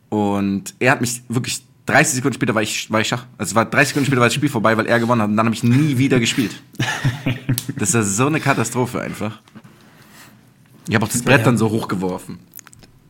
Und 0.08 0.74
er 0.78 0.92
hat 0.92 1.00
mich 1.00 1.22
wirklich 1.28 1.62
30 1.86 2.16
Sekunden 2.16 2.34
später 2.34 2.54
war 2.54 2.62
ich, 2.62 2.90
war 2.90 3.00
ich 3.00 3.08
Schach. 3.08 3.24
Also 3.38 3.50
es 3.50 3.54
war 3.54 3.64
30 3.64 3.88
Sekunden 3.88 4.06
später 4.06 4.20
war 4.20 4.26
das 4.28 4.34
Spiel 4.34 4.48
vorbei, 4.48 4.76
weil 4.76 4.86
er 4.86 4.98
gewonnen 5.00 5.22
hat. 5.22 5.28
Und 5.30 5.36
dann 5.36 5.46
habe 5.46 5.54
ich 5.54 5.62
nie 5.62 5.98
wieder 5.98 6.18
gespielt. 6.20 6.60
Das 7.76 7.94
ist 7.94 8.16
so 8.16 8.26
eine 8.26 8.40
Katastrophe 8.40 9.00
einfach. 9.00 9.38
Ich 10.88 10.94
habe 10.96 11.04
auch 11.04 11.08
das 11.10 11.22
Brett 11.22 11.46
dann 11.46 11.56
so 11.56 11.70
hochgeworfen. 11.70 12.40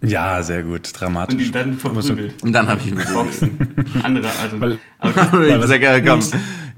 Ja, 0.02 0.42
sehr 0.42 0.62
gut. 0.62 0.86
Und 0.88 1.00
Dramatisch. 1.00 1.46
ihn 1.46 1.52
dann 1.52 1.78
verprügelt. 1.78 2.42
Und 2.42 2.52
dann 2.52 2.68
habe 2.68 2.80
ich 2.82 2.88
ihn. 2.88 3.00
Boxen. 3.14 3.56
Andere, 4.02 4.28
also. 4.42 4.60
Weil- 4.60 4.78
aber 4.98 5.46
Ich 5.48 5.66
sag, 5.66 5.80
ja, 5.80 6.00
komm, 6.00 6.20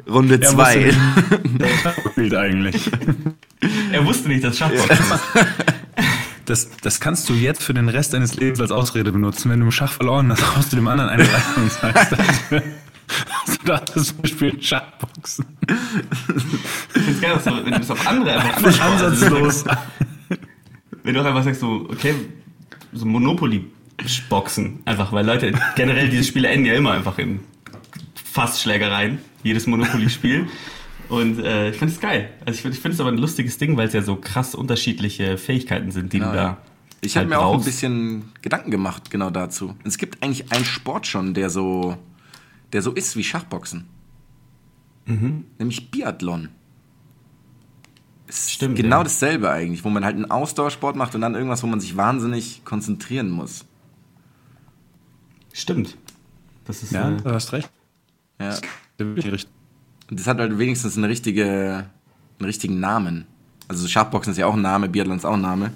Runde 0.09 0.37
Er 0.37 0.41
zwei. 0.43 0.93
Spielt 2.13 2.35
eigentlich. 2.37 2.89
er 3.93 4.07
wusste 4.07 4.29
nicht, 4.29 4.45
dass 4.45 4.57
Schachboxen 4.57 4.97
ist. 4.97 5.23
Das, 6.51 6.69
das 6.83 6.99
kannst 6.99 7.29
du 7.29 7.35
jetzt 7.35 7.63
für 7.63 7.75
den 7.75 7.89
Rest 7.89 8.13
deines 8.13 8.35
Lebens 8.35 8.61
als 8.61 8.73
Ausrede 8.73 9.13
benutzen. 9.13 9.53
Wenn 9.53 9.61
du 9.61 9.67
im 9.67 9.71
Schach 9.71 9.93
verloren 9.93 10.33
hast, 10.33 10.57
haust 10.57 10.73
du 10.73 10.77
dem 10.77 10.89
anderen 10.89 11.09
eine 11.09 11.23
rein 11.23 11.43
und 11.59 11.71
sagst, 11.71 12.11
dass 12.11 12.51
du 12.51 13.65
dachtest, 13.65 14.21
wir 14.21 14.29
spielen 14.29 14.61
Schachboxen. 14.61 15.45
Ich 16.93 17.03
find's 17.03 17.21
geil, 17.21 17.41
du, 17.45 17.51
wenn 17.65 17.73
du 17.73 17.79
das 17.79 17.91
auf 17.93 18.05
andere 18.05 18.41
einfach 18.41 18.81
Ansatzlos. 18.85 19.65
Wenn 21.05 21.15
du 21.15 21.21
auch 21.21 21.25
einfach 21.25 21.45
sagst, 21.45 21.61
so, 21.61 21.87
okay, 21.89 22.17
so 22.93 23.07
Monopoly-Boxen, 23.07 24.81
einfach, 24.87 25.13
weil 25.13 25.25
Leute, 25.25 25.53
generell 25.77 26.09
diese 26.09 26.25
Spiele 26.25 26.49
enden 26.49 26.67
ja 26.67 26.75
immer 26.75 26.91
einfach 26.91 27.17
in 27.19 27.39
Fassschlägereien, 28.33 29.19
jedes 29.45 29.69
Monopoly-Spiel. 29.69 30.49
Und 31.11 31.39
äh, 31.41 31.71
ich 31.71 31.77
finde 31.77 31.93
es 31.95 32.01
geil. 32.01 32.31
Also 32.47 32.53
ich 32.57 32.63
finde 32.63 32.77
ich 32.77 32.83
find 32.83 32.95
es 32.95 33.01
aber 33.01 33.11
ein 33.11 33.19
lustiges 33.19 33.59
Ding, 33.59 33.77
weil 33.77 33.89
es 33.89 33.93
ja 33.95 34.03
so 34.03 34.17
krass 34.17 34.55
unterschiedliche 34.55 35.37
Fähigkeiten 35.39 35.91
sind, 35.91 36.13
die 36.13 36.19
Genau, 36.21 36.31
du 36.31 36.37
ja. 36.37 36.45
da. 36.45 36.57
Ich 37.03 37.17
habe 37.17 37.23
halt 37.25 37.31
mir 37.31 37.39
auch 37.39 37.51
ein 37.53 37.57
brauchst. 37.57 37.67
bisschen 37.67 38.25
Gedanken 38.43 38.71
gemacht 38.71 39.11
genau 39.11 39.31
dazu. 39.31 39.75
Es 39.85 39.99
gibt 39.99 40.23
eigentlich 40.23 40.53
einen 40.53 40.65
Sport 40.65 41.07
schon, 41.07 41.35
der 41.35 41.51
so, 41.51 41.97
der 42.73 42.83
so 42.83 42.93
ist 42.93 43.17
wie 43.17 43.25
Schachboxen. 43.25 43.87
Mhm. 45.07 45.45
Nämlich 45.59 45.91
Biathlon. 45.91 46.51
Ist 48.29 48.53
Stimmt, 48.53 48.77
Genau 48.77 48.99
ja. 48.99 49.03
dasselbe 49.05 49.51
eigentlich, 49.51 49.83
wo 49.83 49.89
man 49.91 50.05
halt 50.05 50.15
einen 50.15 50.31
Ausdauersport 50.31 50.95
macht 50.95 51.15
und 51.15 51.23
dann 51.23 51.35
irgendwas, 51.35 51.63
wo 51.63 51.67
man 51.67 51.81
sich 51.81 51.97
wahnsinnig 51.97 52.65
konzentrieren 52.65 53.31
muss. 53.31 53.65
Stimmt. 55.53 55.97
Das 56.65 56.83
ist. 56.83 56.93
Ja, 56.93 57.11
äh, 57.11 57.17
du 57.17 57.31
hast 57.33 57.53
recht. 57.53 57.71
Ja. 58.39 58.57
Wirklich 58.99 59.33
richtig. 59.33 59.51
Das 60.11 60.27
hat 60.27 60.39
halt 60.39 60.59
wenigstens 60.59 60.97
eine 60.99 61.09
richtige, 61.09 61.87
einen 62.39 62.47
richtigen 62.47 62.81
Namen. 62.81 63.27
Also 63.69 63.87
Schachboxen 63.87 64.33
ist 64.33 64.39
ja 64.39 64.47
auch 64.47 64.55
ein 64.55 64.63
Name, 64.63 64.89
Biathlon 64.89 65.17
ist 65.17 65.25
auch 65.25 65.35
ein 65.35 65.41
Name. 65.41 65.73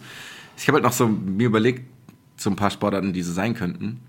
Ich 0.57 0.67
habe 0.67 0.77
halt 0.77 0.85
noch 0.85 0.93
so 0.93 1.07
mir 1.09 1.47
überlegt, 1.47 1.85
so 2.37 2.51
ein 2.51 2.57
paar 2.57 2.71
Sportarten, 2.71 3.13
die 3.13 3.23
so 3.23 3.33
sein 3.33 3.55
könnten. 3.55 4.01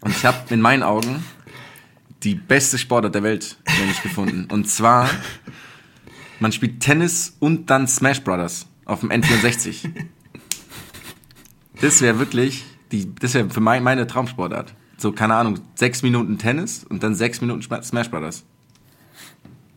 Und 0.00 0.10
ich 0.10 0.24
habe 0.24 0.52
in 0.52 0.60
meinen 0.60 0.82
Augen 0.82 1.22
die 2.24 2.34
beste 2.34 2.76
Sportart 2.78 3.14
der 3.14 3.22
Welt 3.22 3.56
nämlich 3.78 4.02
gefunden. 4.02 4.46
Und 4.50 4.68
zwar, 4.68 5.08
man 6.40 6.50
spielt 6.52 6.80
Tennis 6.80 7.36
und 7.38 7.70
dann 7.70 7.86
Smash 7.86 8.22
Brothers 8.22 8.66
auf 8.84 9.00
dem 9.00 9.10
N64. 9.10 9.88
Das 11.80 12.00
wäre 12.02 12.18
wirklich, 12.18 12.64
die, 12.92 13.14
das 13.14 13.34
wäre 13.34 13.48
für 13.50 13.60
mein, 13.60 13.82
meine 13.82 14.06
Traumsportart. 14.06 14.74
So, 14.98 15.12
keine 15.12 15.34
Ahnung, 15.34 15.60
sechs 15.76 16.02
Minuten 16.02 16.36
Tennis 16.38 16.84
und 16.84 17.02
dann 17.02 17.14
sechs 17.14 17.40
Minuten 17.40 17.62
Sma- 17.62 17.82
Smash 17.82 18.10
Brothers. 18.10 18.44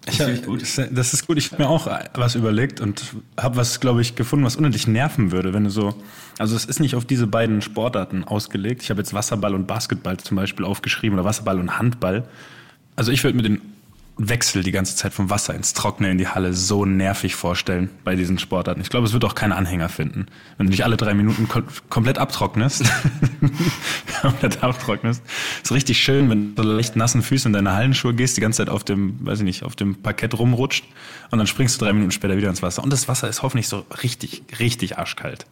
Ich, 0.07 0.17
finde 0.17 0.33
ich 0.33 0.43
gut. 0.43 0.61
Das, 0.61 0.81
das 0.91 1.13
ist 1.13 1.27
gut. 1.27 1.37
Ich 1.37 1.51
habe 1.51 1.63
mir 1.63 1.69
auch 1.69 1.87
was 2.13 2.35
überlegt 2.35 2.81
und 2.81 3.01
habe 3.39 3.55
was, 3.55 3.79
glaube 3.79 4.01
ich, 4.01 4.15
gefunden, 4.15 4.45
was 4.45 4.55
unendlich 4.55 4.87
nerven 4.87 5.31
würde, 5.31 5.53
wenn 5.53 5.63
du 5.63 5.69
so. 5.69 5.95
Also 6.37 6.55
es 6.55 6.65
ist 6.65 6.79
nicht 6.79 6.95
auf 6.95 7.05
diese 7.05 7.27
beiden 7.27 7.61
Sportarten 7.61 8.23
ausgelegt. 8.23 8.83
Ich 8.83 8.89
habe 8.89 8.99
jetzt 8.99 9.13
Wasserball 9.13 9.55
und 9.55 9.67
Basketball 9.67 10.17
zum 10.17 10.35
Beispiel 10.35 10.65
aufgeschrieben 10.65 11.17
oder 11.17 11.25
Wasserball 11.25 11.59
und 11.59 11.77
Handball. 11.77 12.27
Also 12.95 13.11
ich 13.11 13.23
würde 13.23 13.37
mir 13.37 13.43
den 13.43 13.61
Wechsel 14.17 14.61
die 14.63 14.71
ganze 14.71 14.95
Zeit 14.95 15.13
vom 15.13 15.29
Wasser 15.31 15.55
ins 15.55 15.73
Trockene 15.73 16.11
in 16.11 16.19
die 16.19 16.27
Halle 16.27 16.53
so 16.53 16.85
nervig 16.85 17.35
vorstellen 17.35 17.89
bei 18.03 18.15
diesen 18.15 18.37
Sportarten. 18.37 18.79
Ich 18.81 18.89
glaube, 18.89 19.07
es 19.07 19.13
wird 19.13 19.25
auch 19.25 19.33
keine 19.33 19.55
Anhänger 19.55 19.89
finden. 19.89 20.27
Wenn 20.57 20.67
du 20.67 20.71
dich 20.71 20.83
alle 20.83 20.97
drei 20.97 21.15
Minuten 21.15 21.47
kom 21.47 21.63
komplett 21.89 22.19
abtrocknest, 22.19 22.83
komplett 24.21 24.63
abtrocknest, 24.63 25.23
ist 25.63 25.71
richtig 25.71 25.97
schön, 25.97 26.29
wenn 26.29 26.53
du 26.53 26.61
leicht 26.61 26.95
nassen 26.95 27.23
Füßen 27.23 27.49
in 27.49 27.53
deine 27.53 27.73
Hallenschuhe 27.73 28.13
gehst, 28.13 28.37
die 28.37 28.41
ganze 28.41 28.57
Zeit 28.57 28.69
auf 28.69 28.83
dem, 28.83 29.25
weiß 29.25 29.39
ich 29.39 29.45
nicht, 29.45 29.63
auf 29.63 29.75
dem 29.75 29.95
Parkett 29.95 30.37
rumrutscht 30.37 30.85
und 31.31 31.39
dann 31.39 31.47
springst 31.47 31.81
du 31.81 31.85
drei 31.85 31.93
Minuten 31.93 32.11
später 32.11 32.37
wieder 32.37 32.49
ins 32.49 32.61
Wasser. 32.61 32.83
Und 32.83 32.93
das 32.93 33.07
Wasser 33.07 33.27
ist 33.29 33.41
hoffentlich 33.41 33.67
so 33.67 33.85
richtig, 34.03 34.43
richtig 34.59 34.99
arschkalt. 34.99 35.47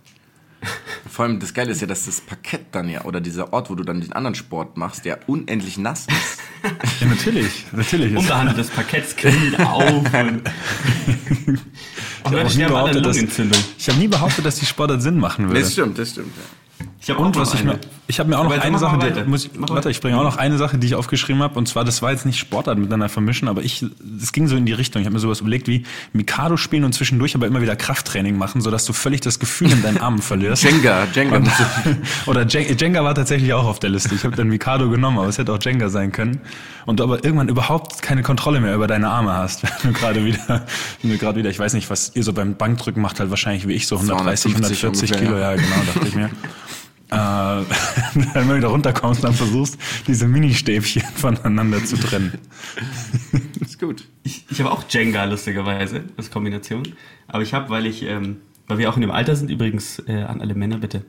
Vor 1.10 1.26
allem 1.26 1.40
das 1.40 1.54
Geile 1.54 1.72
ist 1.72 1.82
ja, 1.82 1.88
dass 1.88 2.06
das 2.06 2.22
Parkett 2.22 2.68
dann 2.72 2.88
ja, 2.90 3.04
oder 3.04 3.20
dieser 3.20 3.52
Ort, 3.54 3.70
wo 3.70 3.76
du 3.76 3.84
dann 3.84 4.02
den 4.02 4.14
anderen 4.14 4.36
Sport 4.36 4.78
machst, 4.78 5.06
der 5.06 5.28
unendlich 5.28 5.78
nass 5.78 6.08
ist. 6.08 6.40
Ja, 7.00 7.08
natürlich, 7.08 7.66
natürlich. 7.72 8.16
Unbehandeltes 8.16 8.70
Parkett 8.70 9.18
quillt 9.18 9.60
auf. 9.60 10.06
Hab 10.14 10.34
Leute 12.32 12.46
auch 12.46 12.56
nie 12.56 12.66
behauptet, 12.66 13.04
dass-. 13.04 13.18
Ich 13.18 13.90
habe 13.90 13.98
nie 13.98 14.08
behauptet, 14.08 14.46
dass 14.46 14.58
die 14.58 14.68
Sportart 14.68 15.02
Sinn 15.02 15.18
machen 15.18 15.48
würde. 15.48 15.60
Das 15.60 15.72
stimmt, 15.74 15.98
das 15.98 16.12
stimmt. 16.12 16.32
Ja. 16.38 16.86
Ich 17.02 17.10
habe 17.10 17.20
Und 17.20 17.36
auch 17.36 17.42
was 17.42 17.56
ich 17.56 17.64
mir, 17.64 17.80
ich 18.12 18.20
habe 18.20 18.30
mir 18.30 18.38
auch 18.38 18.44
noch 18.44 18.52
Aber 18.54 18.62
eine 18.62 18.78
Sache, 18.78 18.98
die, 19.00 19.24
muss 19.30 19.46
ich, 19.46 19.52
warte, 19.56 19.90
ich 19.90 20.00
bringe 20.02 20.18
auch 20.18 20.24
noch 20.24 20.38
eine 20.38 20.58
Sache, 20.58 20.78
die 20.78 20.86
ich 20.88 20.96
aufgeschrieben 20.96 21.42
habe. 21.42 21.58
Und 21.58 21.68
zwar, 21.68 21.84
das 21.84 22.02
war 22.02 22.12
jetzt 22.12 22.26
nicht 22.26 22.38
Sportart 22.38 22.78
miteinander 22.78 23.10
vermischen, 23.10 23.48
aber 23.48 23.64
ich, 23.64 23.86
es 24.22 24.32
ging 24.34 24.48
so 24.48 24.56
in 24.56 24.66
die 24.66 24.74
Richtung. 24.74 25.02
Ich 25.02 25.06
habe 25.08 25.14
mir 25.14 25.20
sowas 25.20 25.40
überlegt 25.42 25.68
wie 25.68 25.84
Mikado 26.14 26.58
spielen 26.58 26.84
und 26.84 26.94
zwischendurch 26.94 27.34
aber 27.36 27.48
immer 27.48 27.62
wieder 27.62 27.76
Krafttraining 27.76 28.38
machen, 28.38 28.62
sodass 28.62 28.86
du 28.86 28.94
völlig 28.94 29.22
das 29.22 29.40
Gefühl 29.40 29.72
in 29.72 29.82
deinen 29.82 29.98
Armen 29.98 30.22
verlierst. 30.22 30.64
Jenga, 30.64 31.08
Jenga. 31.14 31.40
du- 31.40 31.50
Oder 32.30 32.44
Jen- 32.46 32.78
Jenga 32.78 33.04
war 33.04 33.16
tatsächlich 33.16 33.54
auch 33.54 33.66
auf 33.66 33.80
der 33.80 33.90
Liste. 33.90 34.14
Ich 34.14 34.24
habe 34.24 34.36
dann 34.36 34.48
Mikado 34.50 34.90
genommen, 34.90 35.18
aber 35.18 35.28
es 35.30 35.38
hätte 35.38 35.54
auch 35.54 35.60
Jenga 35.62 35.90
sein 35.90 36.12
können. 36.12 36.42
Und 36.86 37.00
du 37.00 37.04
aber 37.04 37.24
irgendwann 37.24 37.48
überhaupt 37.50 38.02
keine 38.02 38.22
Kontrolle 38.24 38.60
mehr 38.60 38.76
über 38.76 38.88
deine 38.88 39.10
Arme 39.10 39.34
hast. 39.34 39.64
Wenn 39.84 39.94
du 39.94 40.00
gerade 40.00 40.26
wieder, 40.26 40.66
wenn 41.02 41.12
du 41.12 41.18
gerade 41.18 41.40
wieder, 41.40 41.50
ich 41.50 41.60
weiß 41.60 41.74
nicht, 41.74 41.90
was 41.90 42.12
ihr 42.16 42.24
so 42.24 42.34
beim 42.34 42.56
Bankdrücken 42.56 43.02
macht, 43.02 43.20
halt 43.20 43.30
wahrscheinlich 43.30 43.68
wie 43.68 43.74
ich 43.74 43.88
so 43.88 43.96
130, 43.96 44.52
250 44.54 44.84
140 44.84 45.12
ungefähr, 45.12 45.28
Kilo, 45.28 45.40
ja 45.40 45.56
genau, 45.56 45.76
dachte 45.94 46.08
ich 46.08 46.16
mir. 46.16 46.30
Äh, 47.12 47.16
wenn 48.34 48.48
du 48.48 48.56
wieder 48.56 48.70
runterkommst, 48.70 49.24
dann 49.24 49.34
versuchst, 49.34 49.78
diese 50.08 50.28
Mini-Stäbchen 50.28 51.04
voneinander 51.16 51.84
zu 51.84 51.98
trennen. 51.98 52.34
ist 53.60 53.80
gut. 53.80 54.06
Ich, 54.24 54.46
ich 54.50 54.60
habe 54.62 54.72
auch 54.72 54.84
Jenga, 54.90 55.26
lustigerweise, 55.26 56.06
als 56.18 56.32
Kombination. 56.32 56.84
Aber 57.28 57.44
ich 57.44 57.54
habe, 57.54 57.70
weil 57.70 57.86
ich, 57.86 58.04
ähm, 58.04 58.38
weil 58.68 58.78
wir 58.78 58.90
auch 58.90 58.96
in 58.96 59.02
dem 59.02 59.12
Alter 59.12 59.36
sind, 59.36 59.52
übrigens 59.52 60.00
äh, 60.08 60.24
an 60.24 60.42
alle 60.42 60.56
Männer 60.56 60.78
bitte 60.78 61.04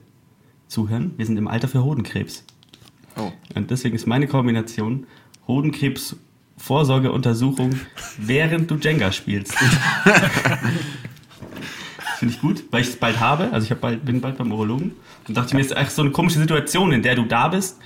zuhören, 0.66 1.12
wir 1.16 1.26
sind 1.26 1.36
im 1.36 1.46
Alter 1.46 1.68
für 1.68 1.84
Hodenkrebs. 1.84 2.44
Oh. 3.16 3.30
Und 3.54 3.70
deswegen 3.70 3.94
ist 3.94 4.06
meine 4.06 4.26
Kombination 4.26 5.06
Hodenkrebs 5.46 6.16
Vorsorgeuntersuchung, 6.56 7.74
während 8.18 8.70
du 8.70 8.76
Jenga 8.76 9.10
spielst. 9.12 9.54
Finde 12.22 12.36
ich 12.36 12.40
gut, 12.40 12.62
weil 12.70 12.82
ich 12.82 12.86
es 12.86 12.94
bald 12.94 13.18
habe. 13.18 13.50
Also 13.50 13.68
ich 13.68 13.80
bald, 13.80 14.04
bin 14.04 14.20
bald 14.20 14.38
beim 14.38 14.52
Urologen. 14.52 14.92
Und 15.26 15.36
dachte 15.36 15.48
ich 15.48 15.54
mir, 15.54 15.60
ist 15.60 15.76
echt 15.76 15.90
so 15.90 16.02
eine 16.02 16.12
komische 16.12 16.38
Situation, 16.38 16.92
in 16.92 17.02
der 17.02 17.16
du 17.16 17.24
da 17.24 17.48
bist 17.48 17.80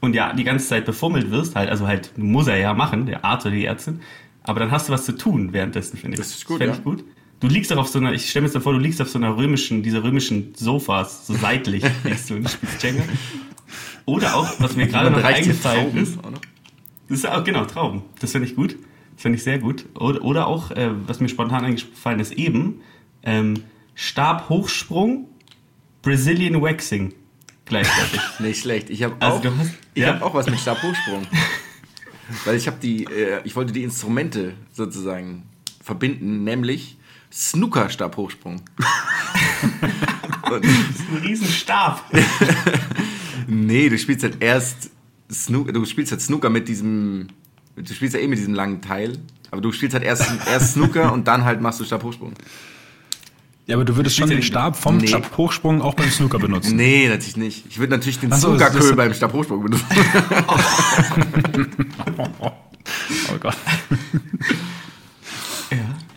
und 0.00 0.14
ja 0.14 0.32
die 0.32 0.44
ganze 0.44 0.66
Zeit 0.66 0.86
befummelt 0.86 1.30
wirst. 1.30 1.54
Halt, 1.54 1.68
also 1.68 1.86
halt 1.86 2.16
muss 2.16 2.46
er 2.46 2.56
ja 2.56 2.72
machen, 2.72 3.04
der 3.04 3.26
Arzt 3.26 3.44
oder 3.44 3.54
die 3.54 3.66
Ärztin. 3.66 4.00
Aber 4.42 4.58
dann 4.58 4.70
hast 4.70 4.88
du 4.88 4.94
was 4.94 5.04
zu 5.04 5.12
tun 5.12 5.52
währenddessen, 5.52 5.98
finde 5.98 6.14
ich. 6.14 6.20
Das 6.20 6.30
ist 6.30 6.46
gut, 6.46 6.56
Fänd 6.56 6.72
ja. 6.72 6.78
ich 6.78 6.82
gut. 6.82 7.04
Du 7.40 7.46
liegst 7.46 7.70
auch 7.70 7.76
auf 7.76 7.88
so 7.88 7.98
einer, 7.98 8.14
ich 8.14 8.30
stelle 8.30 8.46
mir 8.46 8.50
jetzt 8.50 8.62
vor, 8.62 8.72
du 8.72 8.78
liegst 8.78 9.02
auf 9.02 9.10
so 9.10 9.18
einer 9.18 9.36
römischen, 9.36 9.82
dieser 9.82 10.02
römischen 10.02 10.54
Sofas, 10.54 11.26
so 11.26 11.34
seitlich 11.34 11.84
liegst 12.04 12.30
du 12.30 12.36
und 12.36 12.48
spielst 12.48 12.82
Jenga. 12.82 13.02
Oder 14.06 14.34
auch, 14.34 14.48
was 14.60 14.76
mir 14.76 14.86
gerade 14.86 15.10
noch 15.10 15.22
eingefallen 15.22 15.92
Trauben 15.92 15.98
ist, 15.98 16.16
noch? 16.22 16.40
das 17.10 17.18
ist 17.18 17.24
ja 17.24 17.38
auch, 17.38 17.44
genau, 17.44 17.66
Trauben. 17.66 18.00
Das 18.18 18.32
finde 18.32 18.48
ich 18.48 18.56
gut. 18.56 18.76
Das 19.12 19.20
finde 19.24 19.36
ich 19.36 19.44
sehr 19.44 19.58
gut. 19.58 19.84
Oder, 19.94 20.24
oder 20.24 20.46
auch, 20.46 20.70
äh, 20.70 20.88
was 21.06 21.20
mir 21.20 21.28
spontan 21.28 21.66
eingefallen 21.66 22.18
ist, 22.18 22.32
eben, 22.32 22.80
ähm, 23.22 23.54
Stabhochsprung, 23.94 25.28
Brazilian 26.02 26.60
Waxing. 26.62 27.14
Gleichzeitig. 27.64 28.20
Nicht 28.38 28.60
schlecht. 28.62 28.90
Ich 28.90 29.02
habe 29.02 29.16
Also 29.20 29.38
auch, 29.38 29.42
du 29.42 29.56
hast- 29.58 29.72
ich 29.94 30.02
ja? 30.02 30.14
hab 30.14 30.22
auch 30.22 30.34
was 30.34 30.46
mit 30.48 30.58
Stabhochsprung. 30.58 31.26
Weil 32.44 32.56
ich 32.56 32.66
habe 32.66 32.76
die, 32.80 33.04
äh, 33.04 33.40
ich 33.44 33.56
wollte 33.56 33.72
die 33.72 33.82
Instrumente 33.82 34.54
sozusagen 34.72 35.44
verbinden, 35.82 36.44
nämlich 36.44 36.96
Snooker-Stabhochsprung. 37.32 38.62
Und- 40.50 40.64
ein 40.64 41.20
Riesenstab. 41.22 42.04
nee, 43.46 43.88
du 43.88 43.98
spielst 43.98 44.22
halt 44.24 44.42
erst 44.42 44.90
Snooker, 45.30 45.72
du 45.72 45.84
spielst 45.84 46.12
halt 46.12 46.22
Snooker 46.22 46.48
mit 46.50 46.68
diesem, 46.68 47.28
du 47.76 47.92
spielst 47.94 48.14
ja 48.14 48.20
eh 48.20 48.28
mit 48.28 48.38
diesem 48.38 48.54
langen 48.54 48.80
Teil, 48.80 49.18
aber 49.50 49.60
du 49.60 49.72
spielst 49.72 49.94
halt 49.94 50.04
erst, 50.04 50.30
erst 50.46 50.72
Snooker 50.74 51.12
und 51.12 51.28
dann 51.28 51.44
halt 51.44 51.60
machst 51.60 51.80
du 51.80 51.84
Stabhochsprung. 51.84 52.32
Ja, 53.68 53.76
aber 53.76 53.84
du 53.84 53.94
würdest 53.96 54.16
schon 54.16 54.28
ja 54.30 54.36
den 54.36 54.42
Stab 54.42 54.76
vom 54.76 54.96
Nee. 54.96 55.06
Stabhochsprung 55.08 55.82
auch 55.82 55.94
beim 55.94 56.10
Snooker 56.10 56.38
benutzen. 56.38 56.74
Nee, 56.76 57.06
natürlich 57.08 57.36
nicht. 57.36 57.66
Ich 57.68 57.78
würde 57.78 57.90
natürlich 57.92 58.18
den 58.18 58.32
Ach 58.32 58.38
so, 58.38 58.48
Snookerköhl 58.56 58.96
beim 58.96 59.14
Stabhochsprung 59.14 59.62
benutzen. 59.62 59.86
Oh 63.30 63.38
Gott. 63.38 63.56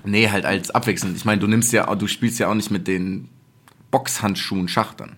Nee, 0.03 0.29
halt 0.29 0.45
als 0.45 0.71
abwechselnd. 0.71 1.15
Ich 1.15 1.25
meine, 1.25 1.39
du 1.39 1.45
nimmst 1.47 1.71
ja, 1.73 1.93
du 1.93 2.07
spielst 2.07 2.39
ja 2.39 2.47
auch 2.49 2.55
nicht 2.55 2.71
mit 2.71 2.87
den 2.87 3.29
Boxhandschuhen 3.91 4.67
Schach 4.67 4.93
dann. 4.95 5.17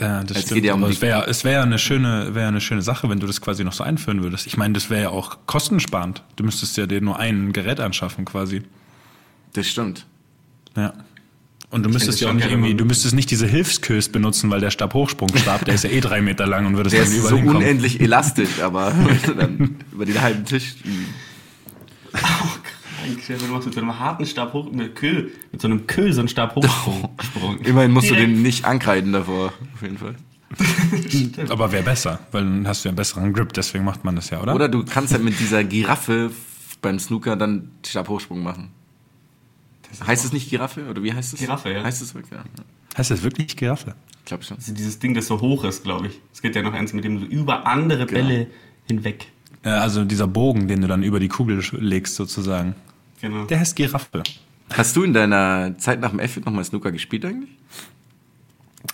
Ja, 0.00 0.24
das 0.24 0.38
Es 0.38 0.42
stimmt. 0.44 0.56
geht 0.56 0.64
ja 0.64 0.74
um 0.74 0.82
es 0.82 1.00
wäre 1.00 1.26
es 1.28 1.42
ja 1.44 1.62
eine 1.62 1.78
schöne 1.78 2.34
wäre 2.34 2.48
eine 2.48 2.60
schöne 2.60 2.82
Sache, 2.82 3.08
wenn 3.08 3.20
du 3.20 3.26
das 3.26 3.40
quasi 3.40 3.62
noch 3.62 3.72
so 3.72 3.84
einführen 3.84 4.22
würdest. 4.22 4.46
Ich 4.48 4.56
meine, 4.56 4.74
das 4.74 4.90
wäre 4.90 5.02
ja 5.02 5.08
auch 5.10 5.38
kostensparend. 5.46 6.24
Du 6.34 6.42
müsstest 6.44 6.76
ja 6.76 6.86
dir 6.86 7.00
nur 7.00 7.18
ein 7.20 7.52
Gerät 7.52 7.78
anschaffen 7.78 8.24
quasi. 8.24 8.62
Das 9.52 9.68
stimmt. 9.68 10.06
Ja. 10.76 10.92
Und 11.70 11.82
du 11.82 11.88
müsstest 11.88 12.14
das 12.14 12.20
ja 12.20 12.30
auch 12.30 12.32
nicht 12.32 12.48
irgendwie, 12.48 12.74
du 12.74 12.84
müsstest 12.84 13.14
nicht 13.14 13.30
diese 13.30 13.46
Hilfskös 13.46 14.10
benutzen, 14.10 14.50
weil 14.50 14.60
der 14.60 14.70
Stabhochsprungstab, 14.70 15.64
der 15.64 15.74
ist 15.74 15.84
ja 15.84 15.90
eh 15.90 16.00
drei 16.00 16.22
Meter 16.22 16.46
lang 16.46 16.64
und 16.66 16.76
würdest 16.76 16.94
Der 16.94 17.02
dann 17.02 17.12
ist 17.12 17.18
überall 17.18 17.44
so 17.44 17.50
unendlich 17.50 18.00
elastisch, 18.00 18.60
aber 18.62 18.92
dann 19.36 19.76
über 19.92 20.06
den 20.06 20.20
halben 20.20 20.44
Tisch. 20.44 20.76
Eigentlich, 23.04 23.38
Du 23.38 23.46
machst 23.52 23.66
mit 23.66 23.74
so 23.74 23.80
einem 23.80 23.98
harten 23.98 24.26
Stab 24.26 24.52
hoch, 24.52 24.70
mit 24.70 24.94
Köhl, 24.94 25.32
mit 25.50 25.60
so 25.60 25.68
einem 25.68 25.86
Köhl 25.86 26.12
so 26.12 26.20
einen 26.20 26.28
Stab 26.28 26.54
hochsprung. 26.54 27.58
Immerhin 27.64 27.90
musst 27.90 28.10
du 28.10 28.14
Direkt. 28.14 28.32
den 28.32 28.42
nicht 28.42 28.64
ankreiden 28.64 29.12
davor, 29.12 29.52
auf 29.74 29.82
jeden 29.82 29.98
Fall. 29.98 30.14
Aber 31.48 31.72
wäre 31.72 31.82
besser, 31.82 32.20
weil 32.30 32.44
dann 32.44 32.68
hast 32.68 32.84
du 32.84 32.88
ja 32.88 32.90
einen 32.90 32.96
besseren 32.96 33.32
Grip, 33.32 33.52
deswegen 33.52 33.84
macht 33.84 34.04
man 34.04 34.14
das 34.14 34.30
ja, 34.30 34.40
oder? 34.40 34.54
Oder 34.54 34.68
du 34.68 34.84
kannst 34.84 35.12
halt 35.12 35.24
mit 35.24 35.38
dieser 35.40 35.64
Giraffe 35.64 36.30
beim 36.80 36.98
Snooker 36.98 37.36
dann 37.36 37.70
Stabhochsprung 37.84 38.42
machen. 38.42 38.70
Heißt 40.06 40.24
es 40.24 40.32
nicht 40.32 40.50
Giraffe? 40.50 40.88
Oder 40.88 41.02
wie 41.02 41.12
heißt 41.12 41.34
es? 41.34 41.40
Giraffe, 41.40 41.72
ja. 41.72 41.82
Heißt 41.84 42.02
es 42.02 42.14
wirklich? 42.14 42.32
Ja. 42.32 42.44
Heißt 42.96 43.10
das 43.10 43.22
wirklich 43.22 43.56
Giraffe? 43.56 43.94
Ich 44.20 44.24
glaube 44.26 44.42
schon. 44.42 44.56
Also 44.56 44.72
dieses 44.72 44.98
Ding, 44.98 45.14
das 45.14 45.26
so 45.26 45.40
hoch 45.40 45.64
ist, 45.64 45.84
glaube 45.84 46.08
ich. 46.08 46.20
Es 46.32 46.42
gibt 46.42 46.56
ja 46.56 46.62
noch 46.62 46.72
eins, 46.72 46.92
mit 46.92 47.04
dem 47.04 47.20
du 47.20 47.26
über 47.26 47.66
andere 47.66 48.06
Bälle 48.06 48.48
hinweg. 48.86 49.28
Ja, 49.64 49.80
also 49.80 50.04
dieser 50.04 50.26
Bogen, 50.26 50.68
den 50.68 50.80
du 50.80 50.88
dann 50.88 51.02
über 51.02 51.20
die 51.20 51.28
Kugel 51.28 51.60
legst 51.72 52.14
sozusagen. 52.16 52.74
Genau. 53.20 53.44
Der 53.44 53.60
heißt 53.60 53.76
Giraffe. 53.76 54.22
Hast 54.72 54.96
du 54.96 55.02
in 55.04 55.12
deiner 55.12 55.78
Zeit 55.78 56.00
nach 56.00 56.10
dem 56.10 56.18
F 56.18 56.38
nochmal 56.44 56.64
Snooker 56.64 56.90
gespielt 56.92 57.24
eigentlich? 57.24 57.50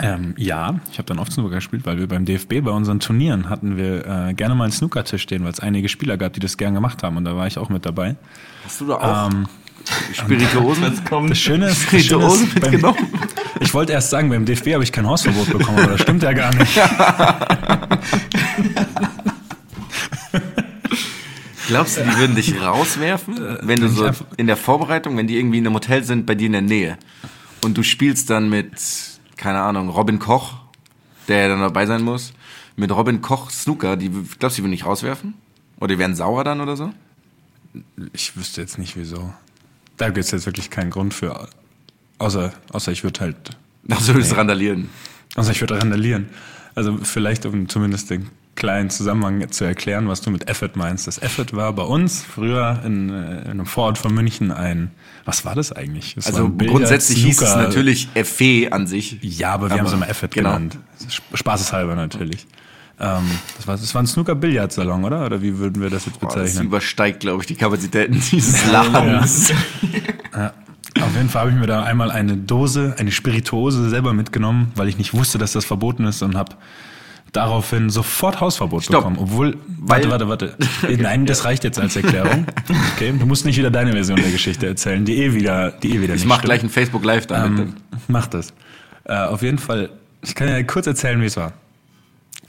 Ähm, 0.01 0.35
ja, 0.39 0.81
ich 0.91 0.99
habe 0.99 1.07
dann 1.07 1.19
oft 1.19 1.33
Snooker 1.33 1.57
gespielt, 1.57 1.85
weil 1.85 1.99
wir 1.99 2.09
beim 2.09 2.25
DFB 2.25 2.63
bei 2.63 2.71
unseren 2.71 3.01
Turnieren 3.01 3.51
hatten 3.51 3.77
wir 3.77 4.07
äh, 4.07 4.35
gerne 4.35 4.55
mal 4.55 4.65
einen 4.65 4.73
Snookertisch 4.73 5.23
stehen, 5.23 5.45
weil 5.45 5.53
es 5.53 5.61
einige 5.61 5.89
Spieler 5.89 6.17
gab, 6.17 6.33
die 6.33 6.41
das 6.41 6.57
gern 6.57 6.75
gemacht 6.75 7.03
haben 7.03 7.17
und 7.17 7.25
da 7.25 7.37
war 7.37 7.47
ich 7.47 7.59
auch 7.59 7.69
mit 7.69 7.85
dabei. 7.85 8.17
Hast 8.65 8.81
du 8.81 8.87
da 8.87 8.95
auch 8.95 9.31
Ähm, 9.31 9.47
Spirituosen? 10.13 10.83
Das 10.83 11.05
kommt. 11.05 11.31
das 11.31 11.39
Schöne 11.39 11.67
ist, 11.69 11.85
das 11.85 11.91
Schöne 11.91 12.03
Spirituosen 12.03 12.49
ist 12.49 12.61
beim, 12.61 12.95
ich 13.61 13.75
wollte 13.75 13.93
erst 13.93 14.11
sagen, 14.11 14.29
beim 14.29 14.45
DFB 14.45 14.75
habe 14.75 14.85
ich 14.85 14.93
kein 14.93 15.07
Hausverbot 15.07 15.51
bekommen, 15.51 15.79
aber 15.79 15.93
das 15.93 16.03
stimmt 16.03 16.23
ja 16.23 16.33
gar 16.33 16.55
nicht. 16.55 16.75
Glaubst 21.69 21.97
du, 21.97 22.03
die 22.03 22.17
würden 22.19 22.37
dich 22.37 22.61
rauswerfen, 22.61 23.59
wenn 23.63 23.81
du 23.81 23.89
so 23.89 24.11
in 24.37 24.47
der 24.47 24.59
Vorbereitung, 24.59 25.17
wenn 25.17 25.27
die 25.27 25.39
irgendwie 25.39 25.59
in 25.59 25.67
einem 25.67 25.75
Hotel 25.75 26.05
sind, 26.05 26.27
bei 26.27 26.35
dir 26.35 26.47
in 26.47 26.53
der 26.53 26.61
Nähe 26.61 26.99
und 27.65 27.79
du 27.79 27.83
spielst 27.83 28.29
dann 28.31 28.51
mit, 28.51 28.73
keine 29.37 29.61
Ahnung, 29.61 29.89
Robin 29.89 30.19
Koch, 30.19 30.55
der 31.29 31.39
ja 31.39 31.49
dann 31.49 31.61
dabei 31.61 31.87
sein 31.87 32.03
muss, 32.03 32.35
mit 32.77 32.91
Robin 32.91 33.23
Koch 33.23 33.51
Snooker, 33.51 33.97
die, 33.97 34.11
glaubst 34.39 34.59
du, 34.59 34.61
die 34.61 34.65
würden 34.65 34.73
dich 34.73 34.85
rauswerfen? 34.85 35.35
Oder 35.79 35.95
die 35.95 35.99
wären 35.99 36.15
sauer 36.15 36.45
dann 36.45 36.61
oder 36.61 36.77
so? 36.77 36.93
Ich 38.13 38.37
wüsste 38.37 38.61
jetzt 38.61 38.79
nicht 38.79 38.97
wieso. 38.97 39.33
Da 40.03 40.09
gibt 40.09 40.25
es 40.25 40.33
jetzt 40.33 40.47
wirklich 40.47 40.69
keinen 40.69 40.91
Grund 40.91 41.15
für. 41.15 41.49
Außer, 42.19 42.53
außer 42.73 42.91
ich 42.91 43.05
würde 43.05 43.21
halt. 43.21 43.37
Ach 43.89 44.01
so, 44.01 44.13
das 44.13 44.37
randalieren. 44.37 44.91
Außer 45.37 45.53
ich 45.53 45.61
würde 45.61 45.79
randalieren. 45.81 46.29
Also 46.75 46.99
vielleicht, 47.05 47.47
um 47.47 47.69
zumindest 47.69 48.11
den 48.11 48.29
kleinen 48.57 48.91
Zusammenhang 48.91 49.49
zu 49.53 49.65
erklären, 49.65 50.09
was 50.09 50.21
du 50.21 50.31
mit 50.31 50.49
Effort 50.49 50.71
meinst. 50.75 51.07
Das 51.07 51.19
Effort 51.23 51.47
war 51.53 51.73
bei 51.73 51.85
uns 51.85 52.21
früher 52.23 52.81
in, 52.85 53.11
äh, 53.11 53.43
in 53.43 53.51
einem 53.53 53.67
Vorort 53.67 53.97
von 53.97 54.13
München 54.13 54.51
ein. 54.51 54.91
Was 55.25 55.45
war 55.45 55.55
das 55.55 55.71
eigentlich? 55.71 56.17
Das 56.17 56.27
Also 56.27 56.51
grundsätzlich 56.51 57.23
hieß 57.25 57.41
es 57.41 57.49
Snooker- 57.53 57.63
natürlich 57.63 58.09
FE 58.25 58.73
an 58.73 58.89
sich. 58.89 59.19
Ja, 59.23 59.53
aber 59.55 59.71
wir 59.71 59.79
haben 59.79 59.87
es 59.87 59.93
immer 59.93 60.09
Effort 60.09 60.29
genau. 60.33 60.49
genannt. 60.55 60.79
Sp- 61.07 61.31
Spaßeshalber 61.35 61.95
natürlich. 61.95 62.47
Ähm, 63.01 63.23
das, 63.57 63.67
war, 63.67 63.77
das 63.77 63.95
war 63.95 64.03
ein 64.03 64.07
Snooker-Billardsalon, 64.07 65.05
oder? 65.05 65.27
Oder 65.27 65.43
wie 65.43 65.59
würden 65.59 65.83
wir 65.83 65.91
das 65.91 66.07
jetzt 66.07 66.21
Boah, 66.21 66.29
das 66.29 66.43
bezeichnen? 66.43 66.67
übersteigt, 66.67 67.21
glaube 67.21 67.43
ich, 67.43 67.47
die 67.47 67.55
Kapazitäten 67.57 68.23
dieses 68.31 68.71
Ladens. 68.71 69.53
Auf 71.01 71.17
jeden 71.17 71.29
Fall 71.31 71.43
habe 71.43 71.51
ich 71.53 71.57
mir 71.57 71.67
da 71.67 71.83
einmal 71.83 72.11
eine 72.11 72.37
Dose, 72.37 72.95
eine 72.99 73.11
Spirituose 73.11 73.89
selber 73.89 74.13
mitgenommen, 74.13 74.73
weil 74.77 74.89
ich 74.89 74.99
nicht 74.99 75.15
wusste, 75.15 75.39
dass 75.39 75.53
das 75.53 75.65
verboten 75.65 76.05
ist 76.05 76.23
und 76.23 76.37
habe 76.37 76.55
daraufhin 77.33 77.89
sofort 77.89 78.41
Hausverbot 78.41 78.85
Stopp. 78.85 79.01
bekommen. 79.01 79.17
Obwohl, 79.19 79.57
warte, 79.67 80.11
warte, 80.11 80.29
warte. 80.29 80.57
Nein, 80.99 81.25
das 81.25 81.45
reicht 81.47 81.65
jetzt 81.65 81.81
als 81.81 81.97
Erklärung. 81.97 82.47
Okay, 82.95 83.13
du 83.19 83.25
musst 83.27 83.47
nicht 83.47 83.57
wieder 83.57 83.71
deine 83.71 83.93
Version 83.93 84.21
der 84.21 84.31
Geschichte 84.31 84.67
erzählen, 84.67 85.05
die 85.05 85.17
eh 85.17 85.33
wieder, 85.35 85.71
die 85.71 85.95
eh 85.97 86.03
wieder 86.03 86.15
Ich 86.15 86.21
nicht 86.21 86.29
mach 86.29 86.37
stimmt. 86.37 86.45
gleich 86.45 86.63
ein 86.63 86.69
Facebook 86.69 87.05
Live 87.05 87.27
damit. 87.27 87.61
Ähm, 87.69 87.75
mach 88.09 88.27
das. 88.27 88.53
Äh, 89.05 89.15
auf 89.15 89.41
jeden 89.43 89.59
Fall, 89.59 89.89
ich 90.23 90.35
kann 90.35 90.49
ja 90.49 90.63
kurz 90.63 90.87
erzählen, 90.87 91.21
wie 91.23 91.27
es 91.27 91.37
war. 91.39 91.55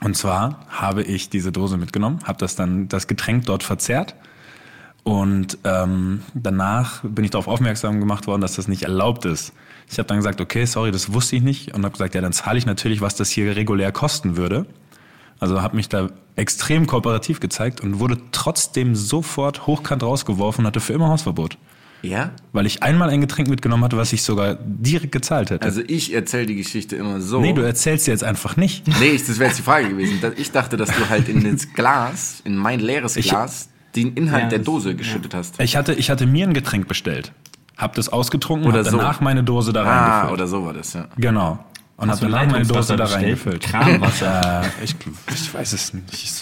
Und 0.02 0.18
zwar 0.18 0.66
habe 0.70 1.04
ich 1.04 1.30
diese 1.30 1.52
Dose 1.52 1.78
mitgenommen, 1.78 2.20
habe 2.26 2.38
das 2.38 2.56
dann 2.56 2.88
das 2.88 3.08
Getränk 3.08 3.46
dort 3.46 3.64
verzehrt 3.64 4.16
und 5.04 5.58
ähm, 5.66 6.22
danach 6.34 7.02
bin 7.04 7.26
ich 7.26 7.32
darauf 7.32 7.48
aufmerksam 7.48 8.00
gemacht 8.00 8.26
worden, 8.26 8.42
dass 8.42 8.56
das 8.56 8.68
nicht 8.68 8.84
erlaubt 8.84 9.26
ist. 9.26 9.54
Ich 9.90 9.98
habe 9.98 10.08
dann 10.08 10.18
gesagt, 10.18 10.40
okay, 10.40 10.66
sorry, 10.66 10.92
das 10.92 11.14
wusste 11.14 11.36
ich 11.36 11.44
nicht 11.44 11.74
und 11.74 11.84
habe 11.84 11.92
gesagt, 11.92 12.16
ja, 12.16 12.22
dann 12.22 12.32
zahle 12.32 12.58
ich 12.58 12.66
natürlich, 12.66 13.02
was 13.02 13.16
das 13.16 13.30
hier 13.30 13.56
regulär 13.56 13.92
kosten 13.92 14.38
würde. 14.38 14.66
Also 15.40 15.62
habe 15.62 15.76
mich 15.76 15.90
da 15.90 16.10
extrem 16.38 16.88
kooperativ 16.88 17.42
gezeigt 17.42 17.82
und 17.82 18.00
wurde 18.00 18.18
trotzdem 18.32 18.96
sofort 18.96 19.68
hochkant 19.68 20.02
rausgeworfen 20.02 20.64
und 20.64 20.68
hatte 20.68 20.80
für 20.80 20.94
immer 20.94 21.10
Hausverbot. 21.10 21.58
Ja? 22.04 22.32
Weil 22.52 22.66
ich 22.68 22.84
einmal 22.84 23.10
ein 23.10 23.22
Getränk 23.22 23.48
mitgenommen 23.50 23.84
hatte, 23.84 23.98
was 23.98 24.14
ich 24.14 24.22
sogar 24.22 24.56
direkt 24.62 25.12
gezahlt 25.12 25.50
hätte. 25.50 25.66
Also 25.66 25.82
ich 25.88 26.14
erzähle 26.14 26.46
die 26.46 26.56
Geschichte 26.56 26.96
immer 26.96 27.20
so. 27.22 27.42
nee, 27.42 27.54
du 27.54 27.62
erzählst 27.62 28.06
sie 28.06 28.12
jetzt 28.12 28.24
einfach 28.24 28.56
nicht. 28.58 28.86
Nee, 29.00 29.12
ich- 29.12 29.26
das 29.26 29.40
wäre 29.40 29.50
jetzt 29.50 29.58
die 29.60 29.64
Frage 29.64 29.90
gewesen. 29.90 30.20
Ich 30.38 30.52
dachte, 30.52 30.78
dass 30.78 30.90
du 30.90 31.10
halt 31.10 31.28
in 31.30 31.44
das 31.50 31.74
Glas, 31.74 32.42
in 32.46 32.56
mein 32.56 32.80
leeres 32.80 33.16
Ich- 33.18 33.30
Glas, 33.30 33.70
den 33.96 34.14
Inhalt 34.14 34.44
Ja, 34.44 34.50
der 34.50 34.60
Dose 34.60 34.96
geschüttet 34.96 35.34
hast. 35.34 35.60
Ich 35.60 35.76
hatte, 35.76 35.94
ich 35.94 36.10
hatte 36.10 36.26
mir 36.28 36.48
ein 36.48 36.54
Getränk 36.54 36.88
bestellt, 36.88 37.32
hab 37.78 37.96
das 37.96 38.10
ausgetrunken 38.10 38.68
Oder 38.68 38.80
und 38.80 38.86
hab 38.88 38.92
danach 38.94 39.18
so. 39.20 39.24
meine 39.24 39.44
Dose 39.44 39.72
da 39.74 39.84
Ah, 39.84 40.08
reingefüllt. 40.10 40.34
oder 40.34 40.48
so 40.48 40.66
war 40.66 40.74
das, 40.74 40.94
ja. 40.94 41.08
Genau. 41.18 41.64
Und 41.96 42.10
hab 42.10 42.20
du 42.20 42.26
danach 42.26 42.52
meine 42.52 42.66
Dose 42.66 42.96
da 42.96 43.06
reingefüllt. 43.06 43.62
Kranwasser. 43.64 44.64
Äh, 44.82 44.84
ich, 44.84 44.96
ich 45.34 45.54
weiß 45.54 45.74
es 45.74 45.94
nicht. 45.94 46.06
Ich, 46.12 46.34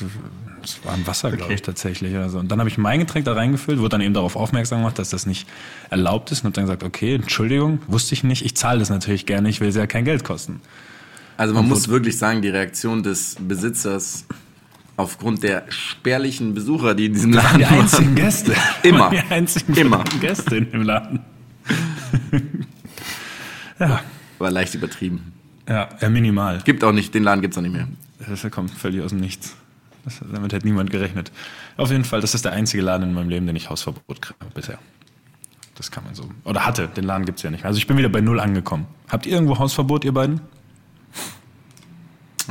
es 0.64 0.80
war 0.86 0.94
ein 0.94 1.06
Wasser, 1.08 1.30
glaube 1.30 1.46
Okay. 1.46 1.54
ich, 1.56 1.62
tatsächlich. 1.62 2.14
Oder 2.14 2.30
so. 2.30 2.40
Und 2.40 2.50
dann 2.52 2.60
habe 2.60 2.70
ich 2.70 2.78
mein 2.78 3.00
Getränk 3.00 3.26
da 3.26 3.34
reingefüllt, 3.34 3.80
wurde 3.80 3.90
dann 3.90 4.02
eben 4.02 4.14
darauf 4.14 4.36
aufmerksam 4.36 4.80
gemacht, 4.80 4.98
dass 5.00 5.10
das 5.10 5.26
nicht 5.26 5.48
erlaubt 5.90 6.32
ist. 6.32 6.40
Und 6.40 6.46
habe 6.46 6.54
dann 6.56 6.66
gesagt, 6.66 6.84
okay, 6.84 7.16
Entschuldigung, 7.16 7.80
wusste 7.88 8.14
ich 8.14 8.24
nicht. 8.24 8.44
Ich 8.46 8.56
zahle 8.56 8.80
das 8.80 8.90
natürlich 8.90 9.26
gerne, 9.26 9.50
ich 9.50 9.60
will 9.62 9.70
es 9.70 9.76
ja 9.76 9.88
kein 9.88 10.06
Geld 10.06 10.24
kosten. 10.24 10.62
Also 11.38 11.54
man 11.54 11.68
muss 11.68 11.88
wirklich 11.88 12.18
sagen, 12.18 12.42
die 12.42 12.50
Reaktion 12.50 13.02
des 13.04 13.36
Besitzers 13.40 14.26
aufgrund 14.98 15.42
der 15.42 15.64
spärlichen 15.70 16.54
Besucher, 16.54 16.94
die 16.94 17.06
in 17.08 17.14
diesem 17.14 17.34
Laden 17.34 17.58
Die 17.60 17.66
waren. 17.66 17.80
einzigen 17.82 18.14
Gäste. 18.16 18.54
Immer. 18.84 19.10
Die 19.10 19.20
einzigen 19.32 19.74
Immer. 19.74 20.04
Gäste 20.20 20.58
in 20.58 20.72
dem 20.72 20.82
Laden. 20.84 21.20
Ja, 23.80 24.02
War 24.38 24.52
leicht 24.52 24.76
übertrieben. 24.76 25.34
ja, 25.68 25.90
minimal. 26.10 26.62
Gibt 26.64 26.84
auch 26.84 26.92
nicht, 26.92 27.14
den 27.16 27.24
Laden 27.24 27.42
gibt's 27.42 27.58
auch 27.58 27.62
nicht 27.62 27.74
mehr. 27.74 27.88
Das 28.30 28.46
kommt 28.52 28.72
völlig 28.72 29.02
aus 29.02 29.10
dem 29.10 29.20
Nichts. 29.20 29.56
Das, 30.04 30.20
damit 30.32 30.54
hätte 30.54 30.66
niemand 30.66 30.90
gerechnet. 30.90 31.32
Auf 31.78 31.92
jeden 31.92 32.06
Fall, 32.06 32.22
das 32.22 32.34
ist 32.34 32.46
der 32.46 32.54
einzige 32.54 32.82
Laden 32.82 33.10
in 33.10 33.14
meinem 33.14 33.30
Leben, 33.30 33.46
den 33.46 33.56
ich 33.56 33.70
Hausverbot 33.70 34.22
kriege 34.22 34.40
bisher. 34.54 34.80
Das 35.76 35.92
kann 35.92 36.04
man 36.04 36.16
so. 36.16 36.30
Oder 36.44 36.66
hatte, 36.66 36.88
den 36.88 37.04
Laden 37.04 37.26
gibt's 37.26 37.44
ja 37.44 37.52
nicht 37.52 37.62
mehr. 37.62 37.68
Also 37.68 37.78
ich 37.78 37.88
bin 37.88 37.98
wieder 37.98 38.10
bei 38.10 38.22
Null 38.22 38.40
angekommen. 38.40 38.88
Habt 39.10 39.26
ihr 39.26 39.34
irgendwo 39.34 39.58
Hausverbot, 39.58 40.04
ihr 40.06 40.14
beiden? 40.14 40.42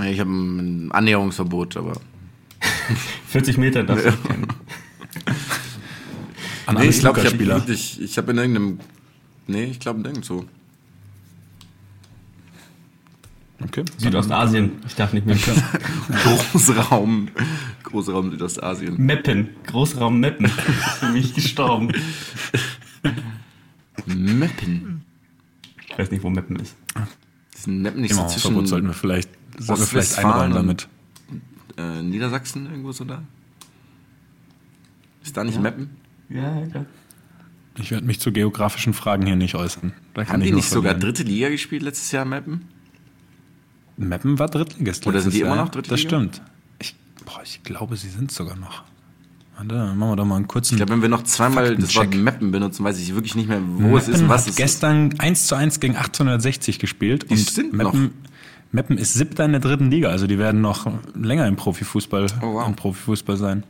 Ich 0.05 0.21
habe 0.21 0.31
ein 0.31 0.93
Annäherungsverbot, 0.93 1.77
aber 1.77 2.01
40 3.29 3.59
Meter 3.59 3.85
darfst 3.85 4.07
du 4.07 4.13
kennen. 4.13 4.47
An 6.67 6.77
Nee, 6.77 6.87
ich 6.87 7.01
glaube, 7.01 7.21
ich 7.21 7.27
habe 7.27 7.39
wirklich, 7.39 8.01
ich 8.01 8.17
habe 8.17 8.31
in 8.31 8.39
irgendeinem, 8.39 8.81
nee, 9.47 9.65
ich 9.65 9.81
glaube 9.81 10.01
nirgendwo. 10.01 10.45
Okay. 13.63 13.85
Südostasien. 13.99 14.73
Ich 14.87 14.95
darf 14.95 15.13
nicht 15.13 15.27
mehr. 15.27 15.37
Großraum, 16.53 17.29
Großraum 17.83 18.31
Südostasien. 18.31 18.97
Meppen. 18.97 19.51
Großraum 19.67 20.19
Meppen. 20.19 20.47
Ist 20.47 20.55
für 20.99 21.13
mich 21.13 21.35
gestorben. 21.35 21.93
Meppen. 24.07 25.03
Ich 25.89 25.99
weiß 25.99 26.11
nicht, 26.11 26.23
wo 26.23 26.31
Meppen 26.31 26.57
ist. 26.57 26.75
Das 26.95 27.61
ist 27.61 27.67
ein 27.67 27.83
Meppen 27.83 28.01
nicht 28.01 28.13
Im 28.13 28.17
so 28.17 28.27
zwischen 28.27 28.67
sollten 28.67 28.87
wir 28.87 28.95
vielleicht, 28.95 29.29
sollten 29.59 29.83
wir 29.83 29.87
vielleicht 29.87 30.19
einräumen 30.19 30.55
damit. 30.55 30.89
äh, 31.77 32.03
Niedersachsen 32.03 32.67
irgendwo 32.67 32.93
so 32.93 33.05
da? 33.05 33.23
Ist 35.23 35.37
da 35.37 35.45
nicht 35.45 35.61
Meppen? 35.61 35.91
Ja, 36.31 36.61
ja. 36.65 36.87
Ich 37.79 37.91
werde 37.91 38.07
mich 38.07 38.21
zu 38.21 38.33
geografischen 38.33 38.95
Fragen 38.95 39.27
hier 39.27 39.37
nicht 39.37 39.55
äußern. 39.55 39.93
Da 40.15 40.25
kann 40.25 40.35
Haben 40.35 40.43
ich 40.43 40.49
die 40.49 40.55
nicht 40.55 40.69
sogar 40.71 40.93
verlieren. 40.93 41.15
dritte 41.15 41.29
Liga 41.31 41.49
gespielt 41.51 41.83
letztes 41.83 42.11
Jahr, 42.13 42.25
Meppen? 42.25 42.63
Meppen 44.01 44.39
war 44.39 44.49
Drittligist. 44.49 45.07
Oder 45.07 45.21
sind 45.21 45.35
die 45.35 45.41
immer 45.43 45.57
noch 45.57 45.69
Dritte 45.69 45.91
Das 45.91 46.01
stimmt. 46.01 46.43
Ich, 46.79 46.95
boah, 47.25 47.41
ich 47.45 47.63
glaube, 47.63 47.97
sie 47.97 48.09
sind 48.09 48.33
sogar 48.33 48.57
noch. 48.57 48.83
Warte, 49.57 49.75
dann 49.75 49.99
machen 49.99 50.13
wir 50.13 50.17
doch 50.17 50.25
mal 50.25 50.37
einen 50.37 50.49
kurzen. 50.49 50.75
Ich 50.75 50.79
glaube, 50.79 50.93
wenn 50.93 51.03
wir 51.03 51.09
noch 51.11 51.23
zweimal 51.25 51.77
das 51.77 51.95
Wort. 51.95 52.15
Meppen 52.15 52.51
benutzen, 52.51 52.83
weiß 52.83 52.99
ich 52.99 53.15
wirklich 53.15 53.35
nicht 53.35 53.49
mehr, 53.49 53.61
wo 53.63 53.97
es 53.99 54.09
ist 54.09 54.23
und 54.23 54.29
was 54.31 54.43
es 54.43 54.49
ist. 54.51 54.57
gestern 54.57 55.15
1 55.19 55.47
zu 55.47 55.55
1 55.55 55.81
gegen 55.81 55.97
1860 55.97 56.79
gespielt. 56.79 57.27
Die 57.29 57.35
und 57.35 57.39
sind 57.39 57.73
Meppen, 57.75 58.13
Meppen 58.73 58.97
ist 58.97 59.13
siebter 59.15 59.45
in 59.45 59.51
der 59.53 59.61
dritten 59.61 59.91
Liga, 59.91 60.09
also 60.09 60.27
die 60.27 60.39
werden 60.39 60.61
noch 60.63 60.91
länger 61.15 61.47
im 61.47 61.57
Profifußball, 61.57 62.27
Oh, 62.41 62.55
wow. 62.55 62.69
im 62.69 62.75
Profifußball 62.75 63.37
sein. 63.37 63.65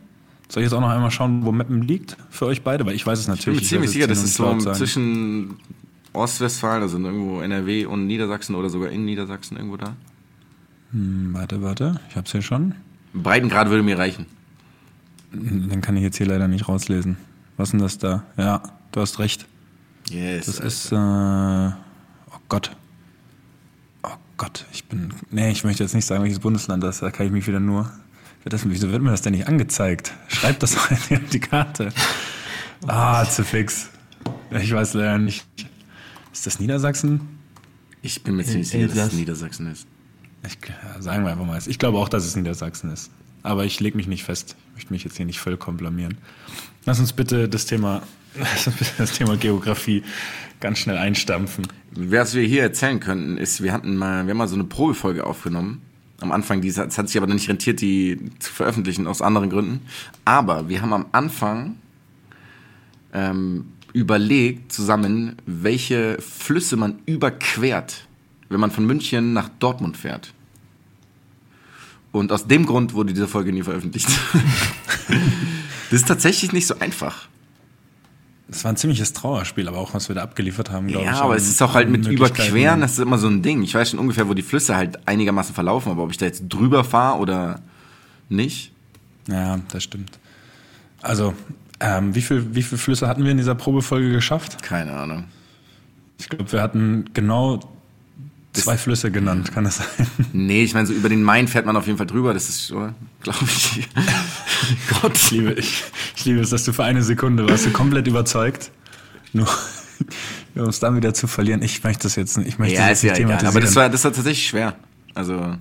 Soll 0.48 0.62
ich 0.62 0.66
jetzt 0.68 0.74
auch 0.74 0.80
noch 0.80 0.90
einmal 0.90 1.10
schauen, 1.10 1.44
wo 1.44 1.50
Meppen 1.52 1.82
liegt 1.82 2.16
für 2.28 2.46
euch 2.46 2.62
beide? 2.62 2.86
Weil 2.86 2.94
ich 2.94 3.04
weiß 3.06 3.18
es 3.18 3.24
Ich 3.24 3.26
bin 3.26 3.36
natürlich. 3.36 3.60
mir 3.62 3.66
ziemlich 3.66 3.90
sicher, 3.90 4.06
das 4.06 4.22
ist 4.22 4.38
noch 4.38 4.60
so 4.60 4.68
nicht 4.68 4.78
zwischen 4.78 5.56
Ostwestfalen, 6.12 6.82
also 6.82 6.98
irgendwo 6.98 7.40
NRW 7.40 7.86
und 7.86 8.06
Niedersachsen 8.06 8.54
oder 8.54 8.68
sogar 8.68 8.90
in 8.90 9.04
Niedersachsen 9.04 9.56
irgendwo 9.56 9.76
da. 9.76 9.96
Hm, 10.92 11.30
Warte, 11.34 11.62
warte, 11.62 12.00
ich 12.08 12.16
hab's 12.16 12.32
hier 12.32 12.42
schon. 12.42 12.74
Breitengrad 13.12 13.68
würde 13.70 13.82
mir 13.82 13.98
reichen. 13.98 14.26
Den 15.32 15.80
kann 15.80 15.96
ich 15.96 16.02
jetzt 16.02 16.16
hier 16.16 16.26
leider 16.26 16.48
nicht 16.48 16.68
rauslesen. 16.68 17.16
Was 17.56 17.68
ist 17.68 17.72
denn 17.72 17.80
das 17.80 17.98
da? 17.98 18.24
Ja, 18.36 18.62
du 18.92 19.00
hast 19.00 19.18
recht. 19.18 19.46
Yes. 20.08 20.46
Das 20.46 20.58
ist, 20.58 20.92
äh, 20.92 20.96
oh 20.96 22.38
Gott. 22.48 22.74
Oh 24.02 24.08
Gott, 24.36 24.66
ich 24.72 24.84
bin, 24.86 25.12
nee, 25.30 25.50
ich 25.50 25.62
möchte 25.62 25.82
jetzt 25.84 25.94
nicht 25.94 26.06
sagen, 26.06 26.22
welches 26.22 26.40
Bundesland 26.40 26.82
das 26.82 26.96
ist, 26.96 27.02
da 27.02 27.10
kann 27.10 27.26
ich 27.26 27.32
mich 27.32 27.46
wieder 27.46 27.60
nur, 27.60 27.92
das, 28.44 28.68
wieso 28.68 28.90
wird 28.90 29.02
mir 29.02 29.10
das 29.10 29.22
denn 29.22 29.34
nicht 29.34 29.46
angezeigt? 29.46 30.14
Schreibt 30.28 30.62
das 30.62 30.74
doch 30.74 30.90
auf 30.90 31.08
die 31.32 31.40
Karte. 31.40 31.92
Ah, 32.86 33.24
zu 33.26 33.44
fix. 33.44 33.90
Ich 34.50 34.72
weiß 34.72 34.94
leider 34.94 35.18
nicht. 35.18 35.46
Ist 36.32 36.46
das 36.46 36.58
Niedersachsen? 36.58 37.20
ich 38.02 38.22
bin 38.22 38.36
mir 38.36 38.44
ziemlich 38.44 38.68
sicher, 38.68 38.88
dass 38.88 39.08
es. 39.08 39.12
Niedersachsen 39.12 39.66
ist. 39.66 39.86
Ich, 40.46 40.58
sagen 41.00 41.24
wir 41.24 41.32
einfach 41.32 41.46
mal. 41.46 41.60
Ich 41.66 41.78
glaube 41.78 41.98
auch, 41.98 42.08
dass 42.08 42.24
es 42.24 42.36
Niedersachsen 42.36 42.90
ist. 42.90 43.10
Aber 43.42 43.64
ich 43.64 43.80
lege 43.80 43.96
mich 43.96 44.06
nicht 44.06 44.24
fest. 44.24 44.56
Ich 44.68 44.74
möchte 44.74 44.92
mich 44.92 45.04
jetzt 45.04 45.16
hier 45.16 45.26
nicht 45.26 45.40
vollkommen 45.40 45.76
blamieren. 45.76 46.18
Lass 46.84 47.00
uns 47.00 47.12
bitte 47.12 47.48
das 47.48 47.66
Thema, 47.66 48.02
das 48.98 49.12
Thema 49.12 49.36
Geografie 49.36 50.02
ganz 50.60 50.78
schnell 50.78 50.98
einstampfen. 50.98 51.66
Was 51.92 52.34
wir 52.34 52.42
hier 52.42 52.62
erzählen 52.62 53.00
könnten, 53.00 53.36
ist, 53.38 53.62
wir 53.62 53.72
hatten 53.72 53.96
mal, 53.96 54.26
wir 54.26 54.30
haben 54.30 54.38
mal 54.38 54.48
so 54.48 54.54
eine 54.54 54.64
Probefolge 54.64 55.26
aufgenommen. 55.26 55.82
Am 56.20 56.32
Anfang, 56.32 56.62
es 56.62 56.78
hat 56.78 56.92
sich 57.08 57.16
aber 57.16 57.26
nicht 57.32 57.48
rentiert, 57.48 57.80
die 57.80 58.18
zu 58.38 58.52
veröffentlichen, 58.52 59.06
aus 59.06 59.22
anderen 59.22 59.48
Gründen. 59.48 59.80
Aber 60.26 60.68
wir 60.68 60.82
haben 60.82 60.92
am 60.92 61.06
Anfang 61.12 61.76
ähm, 63.14 63.72
überlegt 63.92 64.72
zusammen, 64.72 65.36
welche 65.46 66.18
Flüsse 66.20 66.76
man 66.76 66.98
überquert, 67.06 68.06
wenn 68.50 68.60
man 68.60 68.70
von 68.70 68.84
München 68.84 69.32
nach 69.32 69.48
Dortmund 69.58 69.96
fährt. 69.96 70.34
Und 72.12 72.32
aus 72.32 72.46
dem 72.46 72.66
Grund 72.66 72.92
wurde 72.92 73.12
diese 73.14 73.28
Folge 73.28 73.52
nie 73.52 73.62
veröffentlicht. 73.62 74.08
das 75.90 76.00
ist 76.00 76.08
tatsächlich 76.08 76.52
nicht 76.52 76.66
so 76.66 76.78
einfach. 76.80 77.28
Das 78.48 78.64
war 78.64 78.72
ein 78.72 78.76
ziemliches 78.76 79.12
Trauerspiel, 79.12 79.68
aber 79.68 79.78
auch 79.78 79.94
was 79.94 80.08
wir 80.08 80.16
da 80.16 80.22
abgeliefert 80.24 80.70
haben, 80.72 80.88
glaube 80.88 81.04
Ja, 81.06 81.12
ich. 81.12 81.18
aber 81.20 81.32
an- 81.32 81.36
es 81.38 81.48
ist 81.48 81.62
auch 81.62 81.74
halt 81.74 81.88
mit. 81.88 82.04
Überqueren, 82.08 82.80
das 82.80 82.92
ist 82.94 82.98
immer 82.98 83.16
so 83.16 83.28
ein 83.28 83.42
Ding. 83.42 83.62
Ich 83.62 83.74
weiß 83.74 83.90
schon 83.90 84.00
ungefähr, 84.00 84.28
wo 84.28 84.34
die 84.34 84.42
Flüsse 84.42 84.74
halt 84.74 85.06
einigermaßen 85.06 85.54
verlaufen, 85.54 85.92
aber 85.92 86.02
ob 86.02 86.10
ich 86.10 86.16
da 86.18 86.26
jetzt 86.26 86.42
drüber 86.48 86.82
fahre 86.82 87.20
oder 87.20 87.60
nicht. 88.28 88.72
Ja, 89.28 89.60
das 89.70 89.84
stimmt. 89.84 90.18
Also, 91.00 91.34
ähm, 91.78 92.12
wie 92.16 92.22
viel, 92.22 92.52
wie 92.56 92.62
viele 92.64 92.78
Flüsse 92.78 93.06
hatten 93.06 93.22
wir 93.22 93.30
in 93.30 93.36
dieser 93.36 93.54
Probefolge 93.54 94.10
geschafft? 94.10 94.60
Keine 94.64 94.94
Ahnung. 94.96 95.24
Ich 96.18 96.28
glaube, 96.28 96.50
wir 96.50 96.60
hatten 96.60 97.04
genau 97.14 97.60
zwei 98.52 98.76
Flüsse 98.76 99.10
genannt, 99.10 99.52
kann 99.52 99.64
das 99.64 99.78
sein? 99.78 100.06
Nee, 100.32 100.62
ich 100.64 100.74
meine, 100.74 100.86
so 100.86 100.92
über 100.92 101.08
den 101.08 101.22
Main 101.22 101.48
fährt 101.48 101.66
man 101.66 101.76
auf 101.76 101.86
jeden 101.86 101.98
Fall 101.98 102.06
drüber, 102.06 102.34
das 102.34 102.48
ist? 102.48 102.68
Glaube 102.68 102.94
ich. 103.44 103.88
Gott. 105.02 105.16
Ich 105.16 105.30
liebe, 105.30 105.52
ich, 105.52 105.84
ich 106.16 106.24
liebe 106.24 106.40
es, 106.40 106.50
dass 106.50 106.64
du 106.64 106.72
für 106.72 106.84
eine 106.84 107.02
Sekunde 107.02 107.48
warst 107.48 107.66
du 107.66 107.70
komplett 107.70 108.06
überzeugt. 108.06 108.70
Nur, 109.32 109.48
um 110.56 110.68
es 110.68 110.80
dann 110.80 110.96
wieder 110.96 111.14
zu 111.14 111.26
verlieren. 111.26 111.62
Ich 111.62 111.84
möchte 111.84 112.04
das 112.04 112.16
jetzt 112.16 112.36
nicht, 112.38 112.48
ich 112.48 112.58
möchte 112.58 112.76
Ja, 112.76 112.88
das 112.88 112.98
ist 112.98 113.02
ja 113.04 113.12
nicht 113.12 113.20
egal. 113.20 113.38
thematisieren. 113.38 113.56
Aber 113.56 113.60
das 113.60 113.76
war, 113.76 113.88
das 113.88 114.04
war 114.04 114.12
tatsächlich 114.12 114.48
schwer. 114.48 114.74
Also, 115.14 115.56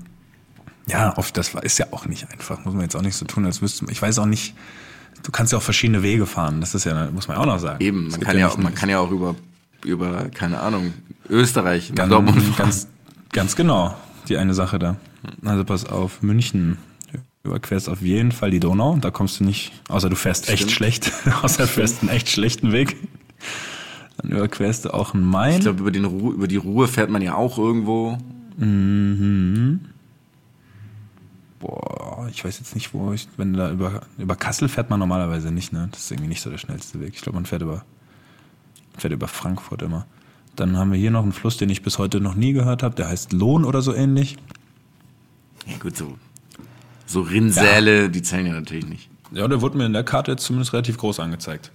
ja, 0.88 1.16
oft, 1.18 1.38
das 1.38 1.54
war, 1.54 1.64
ist 1.64 1.78
ja 1.78 1.88
auch 1.92 2.06
nicht 2.06 2.32
einfach. 2.32 2.66
Muss 2.66 2.74
man 2.74 2.84
jetzt 2.84 2.96
auch 2.96 3.02
nicht 3.02 3.16
so 3.16 3.26
tun, 3.26 3.46
als 3.46 3.62
wüsste 3.62 3.86
man. 3.86 3.92
Ich 3.92 4.02
weiß 4.02 4.20
auch 4.20 4.26
nicht, 4.26 4.56
du 5.24 5.32
kannst 5.32 5.52
ja 5.52 5.58
auch 5.60 5.64
verschiedene 5.64 6.04
Wege 6.04 6.26
fahren. 6.26 6.62
Das 6.62 6.74
ist 6.76 6.86
ja, 6.86 7.10
muss 7.12 7.28
man 7.28 7.38
auch 7.38 7.46
noch 7.46 7.60
sagen. 7.60 7.84
eben, 7.84 8.08
man 8.10 8.20
kann 8.20 8.38
ja, 8.38 8.48
auch, 8.48 8.58
man 8.58 8.74
kann 8.74 8.90
ja 8.90 9.00
auch 9.00 9.12
über, 9.12 9.36
über, 9.86 10.30
keine 10.30 10.60
Ahnung, 10.60 10.94
Österreich 11.30 11.94
Ganz, 11.94 12.10
Dortmund 12.10 12.58
ganz, 12.58 12.88
ganz 13.32 13.56
genau, 13.56 13.96
die 14.28 14.38
eine 14.38 14.54
Sache 14.54 14.80
da. 14.80 14.96
Also 15.44 15.64
pass 15.64 15.86
auf, 15.86 16.22
München. 16.22 16.78
Du 17.44 17.50
überquerst 17.52 17.88
auf 17.90 18.02
jeden 18.02 18.32
Fall 18.32 18.52
die 18.52 18.60
Donau, 18.60 18.98
da 18.98 19.12
kommst 19.12 19.40
du 19.40 19.44
nicht, 19.46 19.72
außer 19.88 20.10
du 20.10 20.16
fährst 20.16 20.50
echt 20.50 20.64
Stimmt. 20.64 20.72
schlecht, 20.72 21.12
außer 21.42 21.64
du 21.64 21.70
fährst 21.70 22.02
einen 22.02 22.10
echt 22.10 22.30
schlechten 22.30 22.72
Weg. 22.72 22.98
Dann 24.18 24.32
überquerst 24.32 24.86
du 24.86 24.94
auch 24.94 25.14
einen 25.14 25.24
Main. 25.24 25.56
Ich 25.56 25.62
glaube, 25.62 25.80
über, 25.80 25.92
den 25.92 26.04
über 26.04 26.48
die 26.48 26.58
Ruhe 26.58 26.88
fährt 26.90 27.10
man 27.10 27.22
ja 27.22 27.36
auch 27.36 27.58
irgendwo. 27.58 28.18
Boah, 31.60 32.28
ich 32.30 32.44
weiß 32.44 32.60
jetzt 32.60 32.76
nicht, 32.76 32.94
wo 32.94 33.14
ich, 33.14 33.28
wenn 33.38 33.54
da 33.54 33.72
über, 33.72 34.02
über 34.18 34.36
Kassel 34.36 34.68
fährt 34.68 34.90
man 34.90 35.00
normalerweise 35.00 35.52
nicht, 35.52 35.72
ne? 35.72 35.88
Das 35.92 36.02
ist 36.02 36.12
irgendwie 36.12 36.30
nicht 36.30 36.42
so 36.42 36.50
der 36.50 36.58
schnellste 36.58 37.00
Weg. 37.00 37.14
Ich 37.16 37.22
glaube, 37.22 37.36
man 37.36 37.46
fährt 37.46 37.62
über, 37.62 37.86
fährt 38.98 39.14
über 39.14 39.28
Frankfurt 39.28 39.82
immer. 39.82 40.06
Dann 40.56 40.78
haben 40.78 40.92
wir 40.92 41.00
hier 41.00 41.12
noch 41.12 41.24
einen 41.24 41.32
Fluss, 41.32 41.58
den 41.58 41.70
ich 41.70 41.82
bis 41.82 41.98
heute 41.98 42.20
noch 42.20 42.36
nie 42.36 42.54
gehört 42.54 42.84
habe, 42.84 42.96
der 42.96 43.08
heißt 43.08 43.32
Lohn 43.34 43.64
oder 43.64 43.82
so 43.82 43.94
ähnlich. 43.94 44.38
Ja, 45.66 45.78
gut, 45.78 45.96
so. 45.96 46.18
So 47.06 47.22
Rinnsale, 47.22 48.10
die 48.10 48.22
zählen 48.22 48.46
ja 48.46 48.54
natürlich 48.54 48.86
nicht. 48.86 49.10
Ja, 49.32 49.48
der 49.48 49.62
wurde 49.62 49.78
mir 49.78 49.86
in 49.86 49.94
der 49.94 50.04
Karte 50.04 50.32
jetzt 50.32 50.44
zumindest 50.44 50.74
relativ 50.74 50.98
groß 50.98 51.20
angezeigt. 51.20 51.72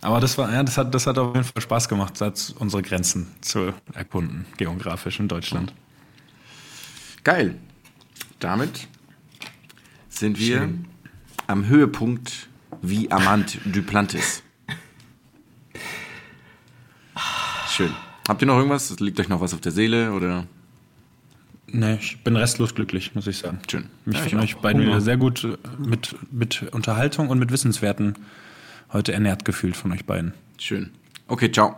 Aber 0.00 0.20
das 0.20 0.38
war, 0.38 0.52
ja, 0.52 0.62
das 0.62 0.78
hat, 0.78 0.94
das 0.94 1.06
hat 1.06 1.18
auf 1.18 1.34
jeden 1.34 1.44
Fall 1.44 1.62
Spaß 1.62 1.88
gemacht, 1.88 2.14
unsere 2.58 2.82
Grenzen 2.82 3.26
zu 3.40 3.72
erkunden, 3.92 4.46
geografisch 4.56 5.20
in 5.20 5.28
Deutschland. 5.28 5.72
Geil. 7.24 7.56
Damit 8.38 8.88
sind 10.08 10.38
wir 10.38 10.68
am 11.46 11.66
Höhepunkt 11.66 12.48
wie 12.82 13.10
Amant 13.10 13.58
Duplantis. 13.64 14.43
Schön. 17.74 17.92
Habt 18.28 18.40
ihr 18.40 18.46
noch 18.46 18.56
irgendwas? 18.56 18.98
Liegt 19.00 19.18
euch 19.18 19.28
noch 19.28 19.40
was 19.40 19.52
auf 19.52 19.60
der 19.60 19.72
Seele 19.72 20.12
oder? 20.12 20.46
Nee, 21.66 21.96
ich 21.96 22.22
bin 22.22 22.36
restlos 22.36 22.74
glücklich, 22.74 23.16
muss 23.16 23.26
ich 23.26 23.38
sagen. 23.38 23.58
Schön. 23.68 23.86
Mich 24.04 24.30
Ja, 24.30 24.38
euch 24.38 24.56
beiden 24.58 24.80
Hunger. 24.82 24.92
wieder 24.92 25.00
sehr 25.00 25.16
gut 25.16 25.58
mit, 25.78 26.14
mit 26.30 26.62
Unterhaltung 26.72 27.28
und 27.30 27.38
mit 27.40 27.50
Wissenswerten 27.50 28.14
heute 28.92 29.12
ernährt 29.12 29.44
gefühlt 29.44 29.76
von 29.76 29.90
euch 29.90 30.04
beiden. 30.04 30.34
Schön. 30.56 30.90
Okay, 31.26 31.50
ciao. 31.50 31.76